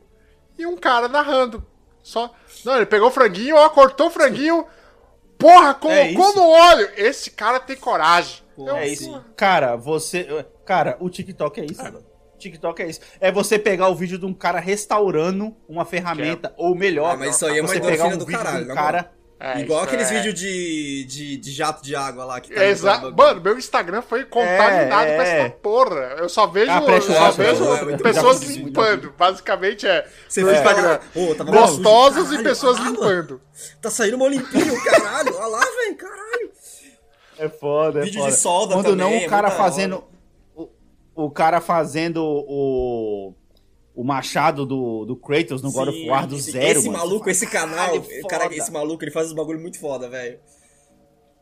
e 0.57 0.65
um 0.65 0.79
cara 0.79 1.07
narrando? 1.09 1.63
Só. 2.03 2.35
Não, 2.65 2.77
ele 2.77 2.87
pegou 2.87 3.09
o 3.09 3.13
franguinho, 3.13 3.57
ó, 3.57 3.69
cortou 3.69 4.07
o 4.07 4.11
franguinho. 4.11 4.67
Porra, 5.37 5.75
colocou 5.75 6.31
isso. 6.31 6.37
no 6.39 6.49
óleo. 6.49 6.91
Esse 6.97 7.31
cara 7.31 7.61
tem 7.61 7.77
coragem. 7.77 8.43
É 8.75 8.89
isso. 8.89 9.23
Cara, 9.37 9.77
você. 9.77 10.47
Cara, 10.65 10.97
o 10.99 11.11
TikTok 11.11 11.61
é 11.61 11.67
isso, 11.67 11.83
mano. 11.83 12.03
TikTok 12.39 12.83
é 12.83 12.87
isso. 12.89 13.01
É 13.21 13.31
você 13.33 13.59
pegar 13.59 13.89
o 13.89 13.95
vídeo 13.95 14.19
de 14.19 14.27
um 14.27 14.33
cara 14.35 14.61
restaurando 14.61 15.55
uma 15.69 15.85
ferramenta, 15.85 16.53
ou 16.57 16.75
melhor, 16.75 17.15
Ah, 17.15 17.17
mas 17.17 17.35
isso 17.37 17.47
aí 17.47 17.59
é 17.59 17.61
uma 17.61 17.69
você 17.69 17.81
pegar 17.81 18.07
um 18.07 18.17
do 18.17 18.25
vídeo 18.27 18.41
caralho, 18.43 18.65
de 18.65 18.73
um 18.73 18.75
cara. 18.75 19.11
É, 19.41 19.61
Igual 19.61 19.85
aqueles 19.85 20.11
é- 20.11 20.15
vídeos 20.17 20.35
de, 20.35 21.05
de, 21.05 21.37
de 21.37 21.51
jato 21.53 21.81
de 21.81 21.95
água 21.95 22.25
lá 22.25 22.41
que 22.41 22.53
tá 22.53 22.61
É 22.61 22.71
exa- 22.71 22.95
limpando- 22.97 23.17
Mano, 23.17 23.41
meu 23.41 23.57
Instagram 23.57 24.03
foi 24.03 24.25
contaminado 24.25 25.07
É, 25.11 25.15
com 25.17 25.23
é. 25.23 25.41
essa 25.41 25.51
porra. 25.51 26.01
Eu 26.19 26.29
só 26.29 26.45
vejo, 26.49 26.73
Ah, 26.73 26.83
eu 26.85 27.01
só 27.01 27.31
vejo 27.31 27.63
é 27.93 27.97
pessoas 27.99 28.41
bom. 28.43 28.51
limpando. 28.53 29.15
Basicamente 29.17 29.87
é. 29.87 30.05
Você 30.29 30.41
no 30.41 30.49
fica 30.49 30.59
Instagram. 30.59 30.89
lá, 30.89 31.01
"Ô, 31.15 31.35
tava 31.37 31.53
mal 31.53 31.69
sujo." 31.69 31.83
Gostosos 31.83 32.19
e 32.25 32.25
Caralho, 32.31 32.43
pessoas 32.45 32.77
água. 32.79 32.91
limpando. 32.91 33.41
Tá 33.81 33.91
saindo 33.93 34.19
mal 34.19 34.29
limpinho, 34.29 34.83
caralho. 34.85 35.33
Olha 35.37 35.47
lá, 35.47 35.61
velho, 35.65 35.97
caralho. 35.97 36.51
É 37.39 37.49
foda, 37.49 38.01
é 38.01 38.03
Vídeo 38.03 38.19
foda. 38.21 38.33
de 38.33 38.39
solda 38.41 38.75
Quando 38.75 38.87
também, 38.91 39.07
não, 39.19 39.23
é 39.23 39.27
o 39.27 39.31
cara 39.31 39.53
fazendo. 39.53 39.99
O, 39.99 40.18
o 41.25 41.31
cara 41.31 41.61
fazendo 41.61 42.23
o. 42.25 43.35
O 43.95 44.05
machado 44.05 44.65
do, 44.65 45.05
do 45.05 45.17
Kratos 45.17 45.61
no 45.61 45.73
God 45.73 45.89
of 45.89 45.99
Sim, 45.99 46.09
War 46.09 46.25
do 46.25 46.37
esse- 46.37 46.53
zero, 46.53 46.79
Esse 46.79 46.87
mano. 46.89 46.99
maluco, 47.05 47.29
esse 47.29 47.47
canal, 47.49 47.77
"Caralho, 48.01 48.27
cara, 48.29 48.43
foda." 48.45 48.55
esse 48.55 48.71
maluco, 48.71 49.03
ele 49.03 49.11
faz 49.11 49.27
uns 49.27 49.33
bagulho 49.33 49.59
muito 49.61 49.81
foda, 49.81 50.09
velho. 50.09 50.39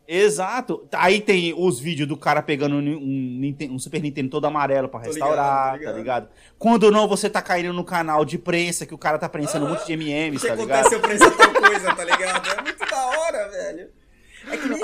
Exato. 0.09 0.89
Aí 0.93 1.21
tem 1.21 1.53
os 1.55 1.79
vídeos 1.81 2.09
do 2.09 2.17
cara 2.17 2.41
pegando 2.41 2.77
um, 2.77 3.55
um 3.71 3.79
Super 3.79 4.01
Nintendo 4.01 4.31
todo 4.31 4.47
amarelo 4.47 4.89
pra 4.89 5.01
Tô 5.01 5.07
restaurar, 5.09 5.75
ligado, 5.75 5.79
tô 5.81 5.85
tá 5.85 5.99
ligado. 5.99 5.99
ligado? 5.99 6.29
Quando 6.59 6.91
não, 6.91 7.07
você 7.09 7.29
tá 7.29 7.43
caindo 7.43 7.73
no 7.75 7.85
canal 7.85 8.25
de 8.25 8.39
prensa, 8.39 8.87
que 8.87 8.95
o 8.95 8.99
cara 8.99 9.19
tá 9.19 9.29
prensando 9.29 9.67
um 9.67 9.71
monte 9.71 9.85
de 9.85 9.93
MMs, 9.93 10.47
tá 10.47 10.55
ligado? 10.55 10.87
aconteceu 10.87 11.01
pra 11.01 11.13
essa 11.13 11.31
tal 11.33 11.53
coisa, 11.53 11.95
tá 11.95 12.05
ligado? 12.05 12.49
É 12.59 12.63
muito 12.63 12.87
da 12.89 13.07
hora, 13.07 13.49
velho. 13.51 13.91
É 14.51 14.57
que 14.57 14.69
nem... 14.69 14.81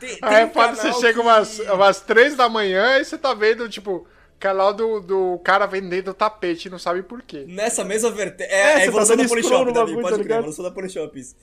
Aí- 0.00 0.08
Tem, 0.08 0.16
tem 0.20 0.28
Aí 0.28 0.44
um 0.44 0.48
pode 0.50 0.76
você 0.76 0.92
chega 0.94 1.14
que- 1.14 1.20
umas, 1.20 1.58
umas 1.60 2.00
três 2.00 2.34
da 2.36 2.48
manhã 2.48 2.98
e 2.98 3.04
você 3.04 3.16
tá 3.16 3.32
vendo, 3.34 3.68
tipo, 3.68 4.06
canal 4.38 4.74
do, 4.74 5.00
do 5.00 5.38
cara 5.42 5.64
vendendo 5.66 6.12
tapete 6.12 6.68
e 6.68 6.70
não 6.70 6.78
sabe 6.78 7.02
por 7.02 7.22
quê. 7.22 7.44
Nessa 7.48 7.84
mesma 7.84 8.10
vertente. 8.10 8.50
É, 8.50 8.60
É, 8.60 8.74
a 8.74 8.84
evolução 8.86 9.16
tá 9.16 9.22
da 9.22 9.28
Polishop, 9.28 9.72
Davi, 9.72 9.92
pode 9.94 10.02
tá 10.02 10.08
crer, 10.08 10.14
a 10.14 10.22
ligado? 10.22 10.38
evolução 10.40 10.64
da 10.64 10.70
Polishops. 10.70 11.34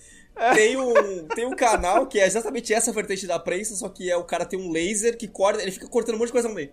Tem 0.55 0.77
um, 0.77 1.27
tem 1.35 1.45
um 1.45 1.55
canal 1.55 2.07
que 2.07 2.19
é 2.19 2.25
exatamente 2.25 2.73
essa 2.73 2.91
vertente 2.91 3.25
da 3.27 3.37
prensa, 3.39 3.75
só 3.75 3.87
que 3.89 4.09
é 4.11 4.17
o 4.17 4.23
cara 4.23 4.45
tem 4.45 4.59
um 4.59 4.71
laser 4.71 5.17
que 5.17 5.27
corta, 5.27 5.61
ele 5.61 5.71
fica 5.71 5.87
cortando 5.87 6.15
um 6.15 6.17
monte 6.19 6.27
de 6.27 6.33
coisa 6.33 6.47
no 6.47 6.55
meio. 6.55 6.71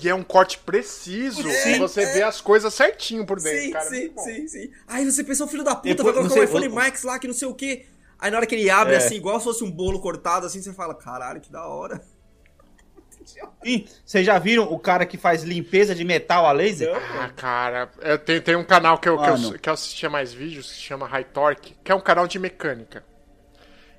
E 0.00 0.08
é 0.08 0.14
um 0.14 0.22
corte 0.22 0.56
preciso, 0.58 1.42
Sim, 1.50 1.78
você 1.80 2.02
é. 2.02 2.12
vê 2.12 2.22
as 2.22 2.40
coisas 2.40 2.72
certinho 2.72 3.26
por 3.26 3.40
dentro, 3.40 3.60
Sim, 3.60 3.70
cara. 3.72 3.84
é 3.86 3.88
sim, 3.88 4.12
sim, 4.18 4.48
sim. 4.48 4.70
Aí 4.86 5.04
você 5.04 5.24
pensa, 5.24 5.44
o 5.44 5.48
filho 5.48 5.64
da 5.64 5.74
puta, 5.74 5.88
Depois, 5.88 6.04
vai 6.04 6.14
colocar 6.14 6.32
um 6.32 6.36
sei, 6.36 6.44
iPhone 6.44 6.68
o- 6.68 6.72
Max 6.74 7.02
lá, 7.02 7.18
que 7.18 7.26
não 7.26 7.34
sei 7.34 7.48
o 7.48 7.54
quê. 7.54 7.86
Aí 8.20 8.30
na 8.30 8.36
hora 8.36 8.46
que 8.46 8.54
ele 8.54 8.68
abre, 8.68 8.94
É. 8.94 8.98
assim, 8.98 9.14
igual 9.16 9.38
se 9.38 9.44
fosse 9.44 9.64
um 9.64 9.70
bolo 9.70 10.00
cortado, 10.00 10.46
assim, 10.46 10.60
você 10.60 10.72
fala, 10.72 10.94
caralho, 10.94 11.40
que 11.40 11.50
da 11.50 11.66
hora. 11.66 12.00
Ih, 13.64 13.86
vocês 14.04 14.24
já 14.26 14.38
viram 14.38 14.64
o 14.64 14.78
cara 14.78 15.04
que 15.06 15.16
faz 15.16 15.42
limpeza 15.42 15.94
de 15.94 16.04
metal 16.04 16.46
a 16.46 16.52
laser? 16.52 16.90
Ah, 17.20 17.28
cara, 17.30 17.90
eu 18.00 18.18
tenho, 18.18 18.42
tem 18.42 18.56
um 18.56 18.64
canal 18.64 18.98
que 18.98 19.08
eu, 19.08 19.18
que, 19.18 19.28
eu, 19.28 19.58
que 19.58 19.68
eu 19.68 19.72
assistia 19.74 20.08
mais 20.10 20.32
vídeos, 20.32 20.68
que 20.68 20.74
se 20.76 20.80
chama 20.80 21.06
High 21.06 21.24
Torque, 21.24 21.76
que 21.84 21.92
é 21.92 21.94
um 21.94 22.00
canal 22.00 22.26
de 22.26 22.38
mecânica. 22.38 23.04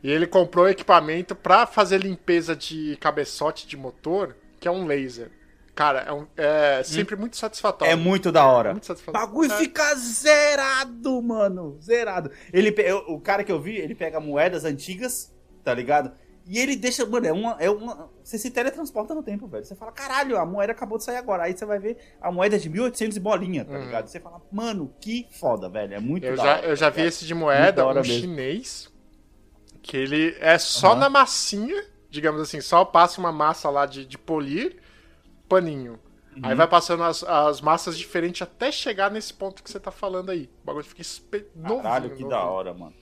E 0.03 0.09
ele 0.11 0.25
comprou 0.25 0.67
equipamento 0.67 1.35
pra 1.35 1.67
fazer 1.67 1.99
limpeza 1.99 2.55
de 2.55 2.97
cabeçote 2.99 3.67
de 3.67 3.77
motor, 3.77 4.35
que 4.59 4.67
é 4.67 4.71
um 4.71 4.85
laser. 4.87 5.31
Cara, 5.73 6.01
é, 6.01 6.11
um- 6.13 6.27
é 6.37 6.83
sempre 6.83 7.15
muito 7.15 7.37
satisfatório. 7.37 7.91
É 7.91 7.95
muito 7.95 8.31
da 8.31 8.45
hora. 8.45 8.71
Muito 8.71 8.83
O 8.83 8.87
satisfatório. 8.87 9.27
bagulho 9.27 9.51
É. 9.53 9.57
fica 9.57 9.95
zerado, 9.95 11.21
mano. 11.21 11.77
Zerado. 11.81 12.31
Ele, 12.51 12.73
eu- 12.79 13.05
o 13.07 13.19
cara 13.19 13.43
que 13.43 13.51
eu 13.51 13.59
vi, 13.61 13.77
ele 13.77 13.95
pega 13.95 14.19
moedas 14.19 14.65
antigas, 14.65 15.33
tá 15.63 15.73
ligado? 15.73 16.11
E 16.47 16.57
ele 16.59 16.75
deixa, 16.75 17.05
mano, 17.05 17.25
é 17.27 17.31
uma, 17.31 17.55
é 17.59 17.69
uma. 17.69 18.09
Você 18.23 18.37
se 18.37 18.49
teletransporta 18.49 19.13
no 19.13 19.21
tempo, 19.23 19.47
velho. 19.47 19.63
Você 19.63 19.75
fala, 19.75 19.91
caralho, 19.91 20.37
a 20.37 20.45
moeda 20.45 20.71
acabou 20.73 20.97
de 20.97 21.03
sair 21.03 21.17
agora. 21.17 21.43
Aí 21.43 21.55
você 21.55 21.65
vai 21.65 21.79
ver 21.79 21.97
a 22.19 22.31
moeda 22.31 22.55
é 22.55 22.59
de 22.59 22.67
1800 22.69 23.15
e 23.15 23.19
bolinha, 23.19 23.63
tá 23.63 23.77
ligado? 23.77 24.07
Você 24.07 24.19
fala, 24.19 24.41
mano, 24.51 24.93
que 24.99 25.27
foda, 25.39 25.69
velho. 25.69 25.93
É 25.93 25.99
muito 25.99 26.25
Eu 26.25 26.35
da 26.35 26.43
já, 26.43 26.51
hora, 26.57 26.65
eu 26.67 26.75
já 26.75 26.85
tá 26.87 26.89
vi 26.89 26.97
ligado? 27.03 27.13
esse 27.13 27.25
de 27.25 27.33
moeda, 27.35 27.71
da 27.73 27.85
hora 27.85 27.99
um 27.99 28.03
mesmo. 28.03 28.19
chinês, 28.21 28.91
que 29.81 29.95
ele 29.95 30.35
é 30.39 30.57
só 30.57 30.91
Aham. 30.91 30.99
na 30.99 31.09
massinha, 31.09 31.85
digamos 32.09 32.41
assim, 32.41 32.59
só 32.59 32.83
passa 32.83 33.19
uma 33.21 33.31
massa 33.31 33.69
lá 33.69 33.85
de, 33.85 34.03
de 34.05 34.17
polir, 34.17 34.77
paninho. 35.51 35.99
Uhum. 36.35 36.41
Aí 36.43 36.55
vai 36.55 36.67
passando 36.67 37.03
as, 37.03 37.23
as 37.23 37.59
massas 37.59 37.97
diferentes 37.97 38.41
até 38.41 38.71
chegar 38.71 39.11
nesse 39.11 39.33
ponto 39.33 39.61
que 39.61 39.69
você 39.69 39.79
tá 39.79 39.91
falando 39.91 40.31
aí. 40.31 40.49
O 40.63 40.65
bagulho 40.65 40.85
fica 40.85 41.01
espe... 41.01 41.41
Caralho, 41.61 41.83
novinho, 41.83 42.01
que 42.01 42.23
novinho. 42.23 42.29
da 42.29 42.43
hora, 42.43 42.73
mano. 42.73 42.93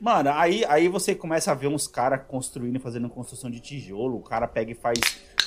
Mano, 0.00 0.30
aí, 0.34 0.64
aí 0.66 0.88
você 0.88 1.14
começa 1.14 1.52
a 1.52 1.54
ver 1.54 1.68
uns 1.68 1.86
caras 1.86 2.20
construindo, 2.26 2.80
fazendo 2.80 3.08
construção 3.08 3.48
de 3.48 3.60
tijolo. 3.60 4.16
O 4.16 4.22
cara 4.22 4.48
pega 4.48 4.72
e 4.72 4.74
faz, 4.74 4.98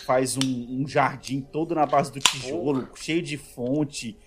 faz 0.05 0.37
um, 0.37 0.81
um 0.81 0.87
jardim 0.87 1.41
todo 1.41 1.75
na 1.75 1.85
base 1.85 2.11
do 2.11 2.19
tijolo, 2.19 2.87
cheio 2.95 3.21
de 3.21 3.37
fonte. 3.37 4.17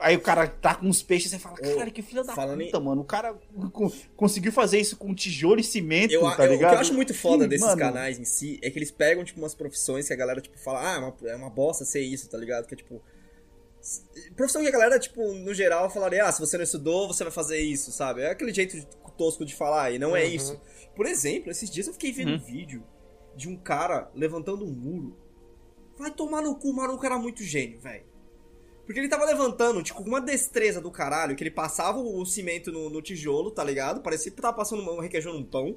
Aí 0.00 0.16
o 0.16 0.20
cara 0.20 0.46
tá 0.46 0.74
com 0.76 0.86
uns 0.86 1.02
peixes 1.02 1.26
e 1.32 1.34
você 1.34 1.38
fala, 1.40 1.56
caralho, 1.56 1.90
que 1.90 2.02
filho 2.02 2.22
da 2.22 2.32
falando 2.34 2.62
puta, 2.64 2.78
mano. 2.78 3.00
O 3.00 3.04
cara 3.04 3.34
co- 3.72 3.92
conseguiu 4.16 4.52
fazer 4.52 4.78
isso 4.78 4.96
com 4.96 5.12
tijolo 5.14 5.58
e 5.58 5.64
cimento, 5.64 6.12
Eu, 6.12 6.20
tá 6.36 6.44
eu- 6.44 6.50
o 6.50 6.52
ligado? 6.52 6.70
que 6.70 6.76
eu 6.76 6.80
acho 6.80 6.94
muito 6.94 7.12
foda 7.12 7.44
Ih, 7.44 7.48
desses 7.48 7.66
mano, 7.66 7.78
canais 7.80 8.18
em 8.18 8.24
si 8.24 8.60
é 8.62 8.70
que 8.70 8.78
eles 8.78 8.90
pegam, 8.92 9.24
tipo, 9.24 9.40
umas 9.40 9.54
profissões 9.54 10.06
que 10.06 10.12
a 10.12 10.16
galera, 10.16 10.40
tipo, 10.40 10.56
fala, 10.58 10.80
ah, 10.92 10.94
é 10.94 10.98
uma, 10.98 11.16
é 11.32 11.36
uma 11.36 11.50
bosta 11.50 11.84
ser 11.84 12.00
isso, 12.00 12.28
tá 12.30 12.38
ligado? 12.38 12.66
Que 12.66 12.74
é, 12.74 12.76
tipo... 12.76 13.02
Profissão 14.36 14.60
que 14.62 14.68
a 14.68 14.72
galera, 14.72 14.98
tipo, 14.98 15.32
no 15.34 15.54
geral, 15.54 15.88
falaria, 15.88 16.24
ah, 16.24 16.32
se 16.32 16.40
você 16.40 16.56
não 16.56 16.64
estudou, 16.64 17.08
você 17.08 17.24
vai 17.24 17.32
fazer 17.32 17.58
isso, 17.60 17.90
sabe? 17.92 18.22
É 18.22 18.30
aquele 18.30 18.52
jeito 18.52 18.76
tosco 19.16 19.44
de 19.44 19.54
falar, 19.54 19.90
e 19.92 19.98
não 19.98 20.16
é 20.16 20.24
Uhum. 20.24 20.30
isso. 20.30 20.60
Por 20.94 21.06
exemplo, 21.06 21.50
esses 21.50 21.68
dias 21.70 21.86
eu 21.88 21.92
fiquei 21.92 22.12
vendo 22.12 22.28
Uhum. 22.30 22.34
um 22.36 22.38
vídeo 22.38 22.84
de 23.36 23.48
um 23.48 23.56
cara 23.56 24.10
levantando 24.14 24.64
um 24.64 24.70
muro. 24.72 25.16
Vai 25.98 26.10
tomar 26.12 26.40
no 26.42 26.54
cu, 26.56 26.70
o 26.70 26.72
maluco 26.76 27.04
era 27.04 27.18
muito 27.18 27.42
gênio, 27.42 27.80
velho. 27.80 28.04
Porque 28.88 29.00
ele 29.00 29.08
tava 29.10 29.26
levantando, 29.26 29.82
tipo, 29.82 30.02
com 30.02 30.08
uma 30.08 30.18
destreza 30.18 30.80
do 30.80 30.90
caralho, 30.90 31.36
que 31.36 31.42
ele 31.44 31.50
passava 31.50 31.98
o 31.98 32.24
cimento 32.24 32.72
no, 32.72 32.88
no 32.88 33.02
tijolo, 33.02 33.50
tá 33.50 33.62
ligado? 33.62 34.00
Parecia 34.00 34.32
que 34.32 34.40
tava 34.40 34.56
passando 34.56 34.80
um 34.80 34.98
requeijão 34.98 35.34
num 35.34 35.44
pão. 35.44 35.76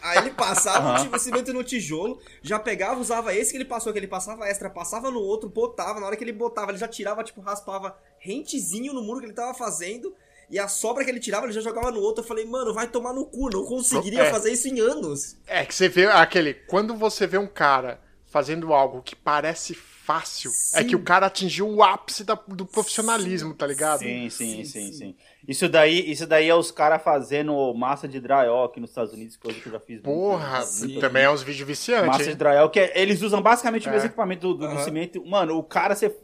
Aí 0.00 0.18
ele 0.18 0.30
passava 0.30 0.92
o 0.94 1.02
tipo, 1.02 1.18
cimento 1.18 1.52
no 1.52 1.64
tijolo, 1.64 2.20
já 2.40 2.56
pegava, 2.56 3.00
usava 3.00 3.34
esse 3.34 3.50
que 3.50 3.56
ele 3.56 3.64
passou, 3.64 3.92
que 3.92 3.98
ele 3.98 4.06
passava 4.06 4.46
extra, 4.46 4.70
passava 4.70 5.10
no 5.10 5.18
outro, 5.18 5.48
botava, 5.48 5.98
na 5.98 6.06
hora 6.06 6.14
que 6.14 6.22
ele 6.22 6.32
botava, 6.32 6.70
ele 6.70 6.78
já 6.78 6.86
tirava, 6.86 7.24
tipo, 7.24 7.40
raspava 7.40 7.98
rentezinho 8.20 8.94
no 8.94 9.02
muro 9.02 9.18
que 9.18 9.26
ele 9.26 9.32
tava 9.32 9.52
fazendo, 9.52 10.14
e 10.48 10.56
a 10.56 10.68
sobra 10.68 11.04
que 11.04 11.10
ele 11.10 11.18
tirava, 11.18 11.46
ele 11.46 11.52
já 11.52 11.60
jogava 11.60 11.90
no 11.90 11.98
outro. 11.98 12.22
Eu 12.22 12.28
falei, 12.28 12.44
mano, 12.44 12.72
vai 12.72 12.86
tomar 12.86 13.12
no 13.12 13.26
cu, 13.26 13.50
não 13.50 13.64
conseguiria 13.64 14.22
É. 14.22 14.30
fazer 14.30 14.52
isso 14.52 14.68
em 14.68 14.78
anos. 14.78 15.36
É 15.48 15.64
que 15.66 15.74
você 15.74 15.88
vê 15.88 16.06
aquele. 16.06 16.54
Quando 16.54 16.94
você 16.96 17.26
vê 17.26 17.38
um 17.38 17.48
cara 17.48 18.00
fazendo 18.30 18.72
algo 18.72 19.02
que 19.02 19.14
parece 19.14 19.74
fácil, 19.74 20.50
é 20.74 20.80
Sim. 20.82 20.86
que 20.88 20.96
o 20.96 21.02
cara 21.02 21.26
atingiu 21.26 21.68
o 21.68 21.82
ápice 21.82 22.24
da- 22.24 22.38
do 22.48 22.64
profissionalismo, 22.64 23.54
tá 23.54 23.66
ligado? 23.66 23.98
Sim, 24.00 24.28
sim, 24.30 24.54
Sim, 24.56 24.64
sim, 24.64 24.86
sim. 24.86 24.92
sim. 24.92 25.14
Isso 25.46 25.68
daí, 25.68 26.10
isso 26.10 26.26
daí 26.26 26.48
é 26.48 26.54
os 26.54 26.70
caras 26.70 27.02
fazendo 27.02 27.72
massa 27.74 28.08
de 28.08 28.18
drywall 28.20 28.64
aqui 28.64 28.80
nos 28.80 28.90
Estados 28.90 29.12
Unidos, 29.12 29.36
coisa 29.36 29.58
que 29.60 29.66
eu 29.66 29.72
já 29.72 29.80
fiz. 29.80 29.96
muito. 29.96 30.04
Porra, 30.04 30.62
Sim. 30.62 30.98
também 31.00 31.24
é 31.24 31.30
uns 31.30 31.42
vídeos 31.42 31.66
viciantes, 31.66 32.06
Massa 32.06 32.24
de 32.24 32.30
hein? 32.30 32.36
drywall, 32.36 32.70
que 32.70 32.80
é- 32.80 32.92
eles 33.00 33.20
usam 33.22 33.42
basicamente 33.42 33.88
o 33.88 33.90
mesmo 33.90 34.04
É. 34.04 34.06
equipamento 34.06 34.48
do, 34.48 34.54
do- 34.54 34.58
do 34.68 34.74
Aham. 34.74 34.84
cimento. 34.84 35.24
Mano, 35.26 35.56
o 35.58 35.62
cara, 35.62 35.94
você. 35.94 36.14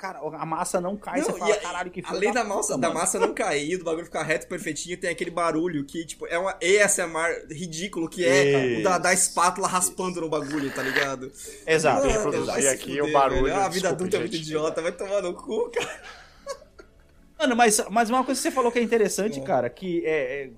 Cara, 0.00 0.18
a 0.18 0.46
massa 0.46 0.80
não 0.80 0.96
cai, 0.96 1.18
Não, 1.18 1.26
você 1.26 1.38
fala, 1.38 1.52
a- 1.52 1.58
caralho, 1.58 1.90
que 1.90 2.02
Além 2.06 2.32
da, 2.32 2.40
puta, 2.42 2.54
massa, 2.54 2.78
da 2.78 2.88
mano." 2.88 3.00
massa 3.00 3.18
não 3.18 3.34
cair, 3.34 3.76
do 3.76 3.84
bagulho 3.84 4.06
ficar 4.06 4.22
reto 4.22 4.46
perfeitinho, 4.48 4.96
tem 4.96 5.10
aquele 5.10 5.30
barulho 5.30 5.84
que, 5.84 6.06
tipo, 6.06 6.26
é 6.26 6.38
uma 6.38 6.52
ASMR 6.62 7.46
ridículo, 7.50 8.08
que 8.08 8.24
é 8.24 8.78
o 8.78 8.82
da, 8.82 8.96
da 8.96 9.12
espátula 9.12 9.68
raspando 9.68 10.18
no 10.22 10.30
bagulho, 10.30 10.72
tá 10.74 10.82
ligado? 10.82 11.30
Exato. 11.66 12.06
Mano, 12.06 12.12
reproduzir 12.18 12.68
aqui 12.70 12.96
fuder, 12.96 13.04
o 13.04 13.12
barulho, 13.12 13.42
velho. 13.44 13.56
Ah, 13.56 13.66
A 13.66 13.68
vida 13.68 13.72
desculpa, 13.88 13.94
adulta 13.94 14.16
é 14.16 14.20
muito 14.20 14.32
gente. 14.36 14.42
idiota, 14.46 14.80
vai 14.80 14.92
tomar 14.92 15.20
no 15.20 15.34
cu, 15.34 15.68
cara. 15.70 16.00
Mano, 17.38 17.56
mas, 17.56 17.82
mas 17.90 18.08
uma 18.08 18.24
coisa 18.24 18.38
que 18.40 18.42
você 18.48 18.50
falou 18.50 18.72
que 18.72 18.78
é 18.78 18.82
interessante, 18.82 19.38
É. 19.38 19.42
cara, 19.42 19.68
que 19.68 20.02
é, 20.06 20.44
é- 20.44 20.50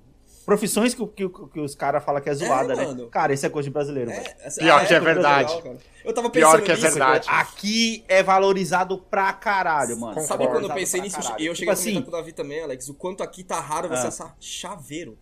Profissões 0.45 0.93
que, 0.95 1.07
que, 1.07 1.29
que 1.29 1.61
os 1.61 1.75
caras 1.75 2.03
falam 2.05 2.21
que 2.21 2.29
é 2.29 2.35
zoada, 2.35 2.75
né? 2.75 2.85
mano. 2.87 3.09
Cara, 3.09 3.33
isso 3.33 3.47
é 3.47 3.49
coisa 3.49 3.69
de 3.69 3.73
brasileiro. 3.73 4.11
É, 4.11 4.37
essa- 4.41 4.61
Pior 4.61 4.81
ah, 4.83 4.85
que 4.87 4.93
é 4.95 4.99
coisa 4.99 5.15
verdade. 5.15 5.49
legal, 5.55 5.63
cara. 5.63 5.79
eu 6.05 6.13
tava 6.15 6.31
Pior 6.31 6.51
pensando 6.51 6.65
que 6.65 6.71
é 6.71 6.75
nisso, 6.75 6.89
verdade. 6.91 7.29
Aqui 7.31 8.05
é 8.09 8.23
valorizado 8.23 8.99
pra 8.99 9.33
caralho, 9.33 9.91
mano. 10.01 10.15
Concordo. 10.15 10.27
Sabe 10.29 10.47
quando 10.49 10.69
eu 10.69 10.75
pensei 10.75 11.01
nisso? 11.01 11.17
caralho. 11.21 11.41
E 11.43 11.47
eu 11.47 11.53
Tipo 11.55 11.57
cheguei 11.59 11.71
a 11.71 11.73
assim, 11.75 11.85
comentar 11.91 12.05
com 12.05 12.17
o 12.17 12.21
Davi 12.21 12.33
também, 12.33 12.61
Alex, 12.63 12.89
o 12.89 12.95
quanto 12.95 13.23
aqui 13.23 13.45
tá 13.45 13.61
raro 13.61 13.89
você 13.89 14.07
Ah. 14.07 14.09
achar 14.09 14.37
chaveiro. 14.41 15.17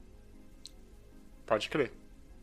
Pode 1.47 1.69
crer. 1.69 1.93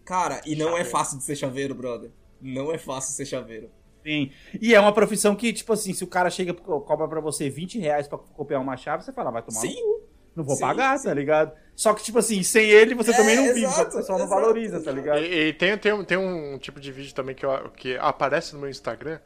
Cara, 0.05 0.41
e 0.45 0.55
não 0.55 0.67
é 0.67 0.69
Chaveiro. 0.69 0.89
fácil 0.89 1.17
de 1.17 1.23
ser 1.23 1.35
chaveiro, 1.35 1.75
brother. 1.75 2.11
Não 2.41 2.71
é 2.71 2.77
fácil 2.77 3.13
ser 3.15 3.25
chaveiro. 3.25 3.69
Sim. 4.05 4.31
E 4.61 4.73
é 4.73 4.79
uma 4.79 4.93
profissão 4.93 5.35
que, 5.35 5.51
tipo 5.51 5.73
assim, 5.73 5.93
se 5.93 6.03
o 6.03 6.07
cara 6.07 6.29
chega 6.29 6.51
e 6.51 6.53
cobra 6.53 7.07
pra 7.07 7.19
você 7.19 7.49
20 7.49 7.77
reais 7.79 8.07
pra 8.07 8.17
copiar 8.17 8.61
uma 8.61 8.77
chave, 8.77 9.03
você 9.03 9.11
fala, 9.11 9.31
vai 9.31 9.41
tomar 9.41 9.59
Sim. 9.61 9.73
cu. 9.75 10.07
Não 10.37 10.45
vou 10.45 10.55
Sim, 10.55 10.61
pagar, 10.61 10.97
sim. 10.99 11.05
tá 11.09 11.13
ligado? 11.15 11.51
Só 11.75 11.93
que, 11.93 12.03
tipo 12.03 12.19
assim, 12.19 12.43
sem 12.43 12.69
ele 12.69 12.95
você 12.95 13.11
É, 13.11 13.17
também 13.17 13.35
não 13.35 13.53
vive, 13.53 13.67
só 13.73 13.85
exato, 13.85 13.97
pessoal 13.97 14.19
não 14.19 14.25
exato, 14.25 14.41
valoriza, 14.41 14.81
tá 14.83 14.91
ligado? 14.91 15.19
E, 15.19 15.49
e 15.49 15.53
tem, 15.53 15.77
tem, 15.77 15.93
um- 15.93 16.03
tem 16.05 16.17
um 16.17 16.57
tipo 16.59 16.79
de 16.79 16.91
vídeo 16.91 17.13
também 17.15 17.35
que, 17.35 17.45
eu- 17.45 17.69
que 17.71 17.97
aparece 17.97 18.53
no 18.53 18.59
meu 18.61 18.69
Instagram 18.69 19.19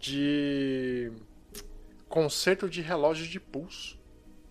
de 0.00 1.12
conserto 2.08 2.68
de 2.68 2.80
relógio 2.80 3.26
de 3.26 3.40
pulso. 3.40 3.98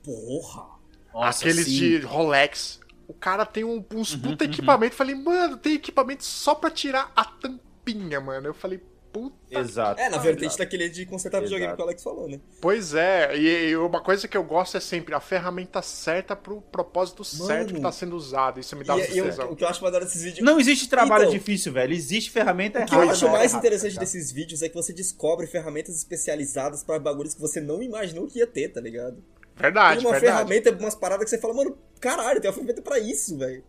Porra! 0.04 0.68
Nossa, 1.14 1.40
Aqueles 1.46 1.66
sim. 1.66 1.72
de 1.72 2.00
Rolex. 2.00 2.80
O 3.08 3.14
cara 3.14 3.46
tem 3.46 3.64
um, 3.64 3.84
uns 3.94 4.16
puta 4.16 4.46
equipamento. 4.46 4.96
Falei, 4.96 5.16
mano, 5.16 5.58
tem 5.58 5.74
equipamento 5.76 6.24
só 6.24 6.56
pra 6.56 6.72
tirar 6.72 7.12
a 7.16 7.24
tampinha, 7.26 8.20
mano. 8.20 8.48
Eu 8.48 8.54
falei, 8.54 8.82
puta. 9.14 9.36
Exato. 9.52 10.00
É, 10.02 10.06
na 10.06 10.10
Exato. 10.10 10.24
vertente 10.24 10.58
daquele 10.58 10.90
de 10.90 11.06
consertar 11.06 11.40
videogame 11.40 11.66
Exato. 11.68 11.78
que 11.78 11.82
o 11.84 11.86
Alex 11.86 12.04
falou, 12.04 12.28
né? 12.28 12.40
Pois 12.60 12.94
é, 12.96 13.38
e, 13.38 13.70
e 13.70 13.78
uma 13.78 14.02
coisa 14.02 14.28
que 14.28 14.36
eu 14.36 14.44
gosto 14.44 14.76
é 14.76 14.80
sempre 14.80 15.14
a 15.14 15.20
ferramenta 15.20 15.82
certa 15.84 16.36
pro 16.36 16.60
propósito 16.62 17.24
certo 17.24 17.74
que 17.76 17.80
tá 17.80 17.92
sendo 17.92 18.16
usado. 18.16 18.60
Isso 18.60 18.76
me 18.76 18.84
dá 18.84 18.98
E, 18.98 19.18
eu- 19.18 19.28
o 19.52 19.56
que 19.56 19.64
eu 19.64 19.68
acho 19.68 19.82
mais 19.82 19.92
da 19.92 19.98
hora 20.00 20.06
desses 20.06 20.24
vídeos. 20.24 20.44
Não 20.44 20.60
existe 20.60 20.90
trabalho 20.90 21.26
Então, 21.26 21.34
difícil, 21.34 21.72
velho. 21.72 21.94
Existe 21.94 22.32
ferramenta 22.32 22.80
O 22.80 22.82
errada. 22.82 22.90
que 22.90 22.96
eu 23.08 23.10
acho 23.12 23.30
mais 23.30 23.52
errada, 23.52 23.58
interessante 23.68 23.94
tá 23.94 24.00
desses 24.02 24.32
vídeos 24.32 24.62
é 24.64 24.68
que 24.70 24.76
você 24.76 24.92
descobre 24.92 25.46
ferramentas 25.48 25.96
especializadas 25.96 26.84
pra 26.84 26.98
bagulhos 26.98 27.36
que 27.36 27.40
você 27.42 27.62
não 27.62 27.82
imaginou 27.84 28.26
que 28.28 28.40
ia 28.40 28.48
ter, 28.48 28.70
tá 28.70 28.82
ligado? 28.82 29.24
Verdade, 29.56 30.00
tem 30.00 30.08
uma 30.10 30.20
verdade. 30.20 30.36
ferramenta, 30.50 30.72
umas 30.72 30.96
paradas 30.96 31.26
que 31.26 31.30
você 31.30 31.38
fala, 31.38 31.54
mano, 31.54 31.78
caralho, 32.00 32.42
tem 32.42 32.50
uma 32.50 32.54
ferramenta 32.56 32.82
pra 32.82 32.98
isso, 32.98 33.38
velho. 33.38 33.64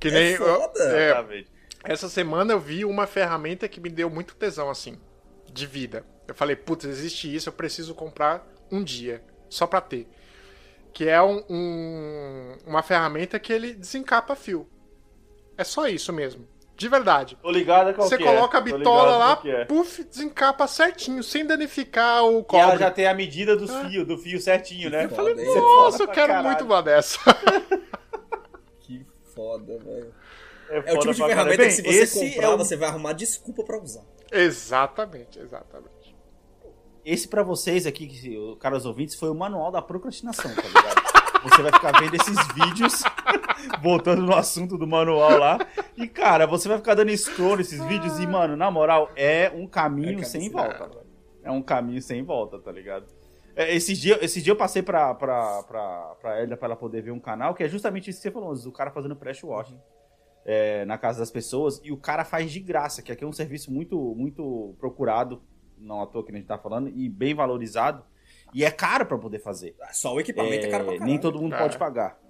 Que 0.00 0.08
é 0.08 0.10
nem 0.10 0.32
eu- 0.32 0.38
foda. 0.38 0.82
é, 0.82 1.10
Exatamente. 1.10 1.48
Essa 1.84 2.08
semana 2.08 2.52
eu 2.52 2.60
vi 2.60 2.84
uma 2.84 3.06
ferramenta 3.06 3.68
que 3.68 3.80
me 3.80 3.88
deu 3.90 4.08
muito 4.10 4.34
tesão, 4.36 4.70
assim, 4.70 4.98
de 5.52 5.66
vida. 5.66 6.04
Eu 6.28 6.34
falei, 6.34 6.54
putz, 6.56 6.84
existe 6.84 7.34
isso, 7.34 7.48
eu 7.48 7.52
preciso 7.52 7.94
comprar 7.94 8.46
um 8.70 8.82
dia, 8.82 9.22
só 9.48 9.66
pra 9.66 9.80
ter. 9.80 10.08
Que 10.92 11.08
é 11.08 11.20
um, 11.22 11.42
um- 11.48 12.56
uma 12.66 12.82
ferramenta 12.82 13.38
que 13.38 13.52
ele 13.52 13.74
desencapa 13.74 14.34
fio. 14.36 14.68
É 15.56 15.64
só 15.64 15.88
isso 15.88 16.12
mesmo. 16.12 16.46
De 16.76 16.88
verdade. 16.88 17.36
Tô 17.40 17.50
ligado 17.50 17.94
qual 17.94 18.08
Você 18.08 18.16
que 18.16 18.24
coloca 18.24 18.56
é. 18.56 18.60
a 18.60 18.62
bitola 18.62 19.16
lá, 19.16 19.40
é. 19.44 19.64
puf, 19.66 20.02
desencapa 20.04 20.66
certinho, 20.66 21.22
sem 21.22 21.46
danificar 21.46 22.24
o 22.24 22.30
E 22.30 22.56
ela 22.56 22.72
cobre. 22.72 22.78
já 22.78 22.90
tem 22.90 23.06
a 23.06 23.14
medida 23.14 23.54
dos 23.56 23.70
fios, 23.82 24.06
do 24.06 24.16
fio 24.18 24.40
certinho, 24.40 24.90
né? 24.90 25.04
Isso 25.06 25.20
é 25.20 25.60
Nossa, 25.60 26.02
eu 26.02 26.08
quero 26.08 26.28
caralho. 26.28 26.46
muito 26.48 26.64
uma 26.64 26.82
dessa. 26.82 27.18
Que 28.80 29.06
foda, 29.34 29.78
velho. 29.78 30.12
É, 30.72 30.92
É 30.92 30.94
o 30.94 30.98
tipo 30.98 31.12
de 31.14 31.22
ferramenta 31.24 31.56
caralho. 31.56 31.68
que 31.68 31.70
se 31.70 31.82
Bem, 31.82 31.92
você 31.92 31.98
esse 32.02 32.30
comprar, 32.34 32.46
é 32.46 32.54
o- 32.54 32.58
você 32.58 32.76
vai 32.76 32.88
arrumar 32.88 33.12
desculpa 33.12 33.62
pra 33.62 33.78
usar. 33.78 34.02
exatamente, 34.32 35.38
exatamente. 35.38 36.16
Esse 37.04 37.26
pra 37.28 37.42
vocês 37.42 37.86
aqui, 37.86 38.56
caros 38.60 38.86
ouvintes, 38.86 39.16
foi 39.16 39.28
o 39.28 39.34
manual 39.34 39.70
da 39.72 39.82
procrastinação, 39.82 40.54
tá 40.54 40.62
ligado? 40.62 41.02
Você 41.42 41.60
vai 41.60 41.72
ficar 41.72 41.98
vendo 41.98 42.14
esses 42.14 42.36
vídeos, 42.54 43.02
voltando 43.82 44.22
no 44.22 44.32
assunto 44.32 44.78
do 44.78 44.86
manual 44.86 45.36
lá. 45.36 45.58
E, 45.96 46.06
cara, 46.06 46.46
você 46.46 46.68
vai 46.68 46.78
ficar 46.78 46.94
dando 46.94 47.10
scroll 47.16 47.56
nesses 47.56 47.84
vídeos 47.86 48.20
e, 48.20 48.26
mano, 48.28 48.56
na 48.56 48.70
moral, 48.70 49.10
é 49.16 49.50
um 49.52 49.66
caminho 49.66 50.20
É 50.20 50.22
caminho 50.22 50.24
sem 50.24 50.48
volta, 50.48 50.86
velho. 50.86 51.00
É 51.42 51.50
um 51.50 51.60
caminho 51.60 52.00
sem 52.00 52.22
volta, 52.22 52.60
tá 52.60 52.70
ligado? 52.70 53.06
É, 53.56 53.74
Esses 53.74 53.98
dias 53.98 54.18
esse 54.22 54.40
dia 54.40 54.52
eu 54.52 54.56
passei 54.56 54.82
pra, 54.84 55.12
pra, 55.16 55.64
pra, 55.64 56.14
pra 56.20 56.38
Elida 56.38 56.56
pra 56.56 56.66
ela 56.68 56.76
poder 56.76 57.02
ver 57.02 57.10
um 57.10 57.18
canal 57.18 57.54
que 57.56 57.64
é 57.64 57.68
justamente 57.68 58.08
isso 58.08 58.20
que 58.20 58.22
você 58.22 58.30
falou, 58.30 58.52
o 58.54 58.70
cara 58.72 58.92
fazendo 58.92 59.16
press 59.16 59.42
washing 59.42 59.80
é, 60.44 60.84
na 60.84 60.98
casa 60.98 61.18
das 61.20 61.30
pessoas 61.30 61.80
e 61.84 61.92
o 61.92 61.96
cara 61.96 62.24
faz 62.24 62.50
de 62.50 62.60
graça, 62.60 63.02
que 63.02 63.12
aqui 63.12 63.22
é 63.24 63.26
um 63.26 63.32
serviço 63.32 63.72
muito, 63.72 63.96
muito 64.16 64.74
procurado, 64.78 65.42
não 65.78 66.00
à 66.02 66.06
toa 66.06 66.24
que 66.24 66.32
a 66.32 66.34
gente 66.34 66.46
tá 66.46 66.58
falando, 66.58 66.88
e 66.88 67.08
bem 67.08 67.34
valorizado, 67.34 68.04
e 68.54 68.64
é 68.64 68.70
caro 68.70 69.06
pra 69.06 69.16
poder 69.18 69.38
fazer. 69.40 69.74
Só 69.92 70.14
o 70.14 70.20
equipamento 70.20 70.66
é, 70.66 70.68
caro 70.70 70.84
pra 70.84 70.94
É, 70.94 70.96
caralho. 70.98 71.10
nem 71.12 71.20
todo 71.20 71.40
mundo 71.40 71.54
É. 71.54 71.58
pode 71.58 71.78
pagar. 71.78 72.20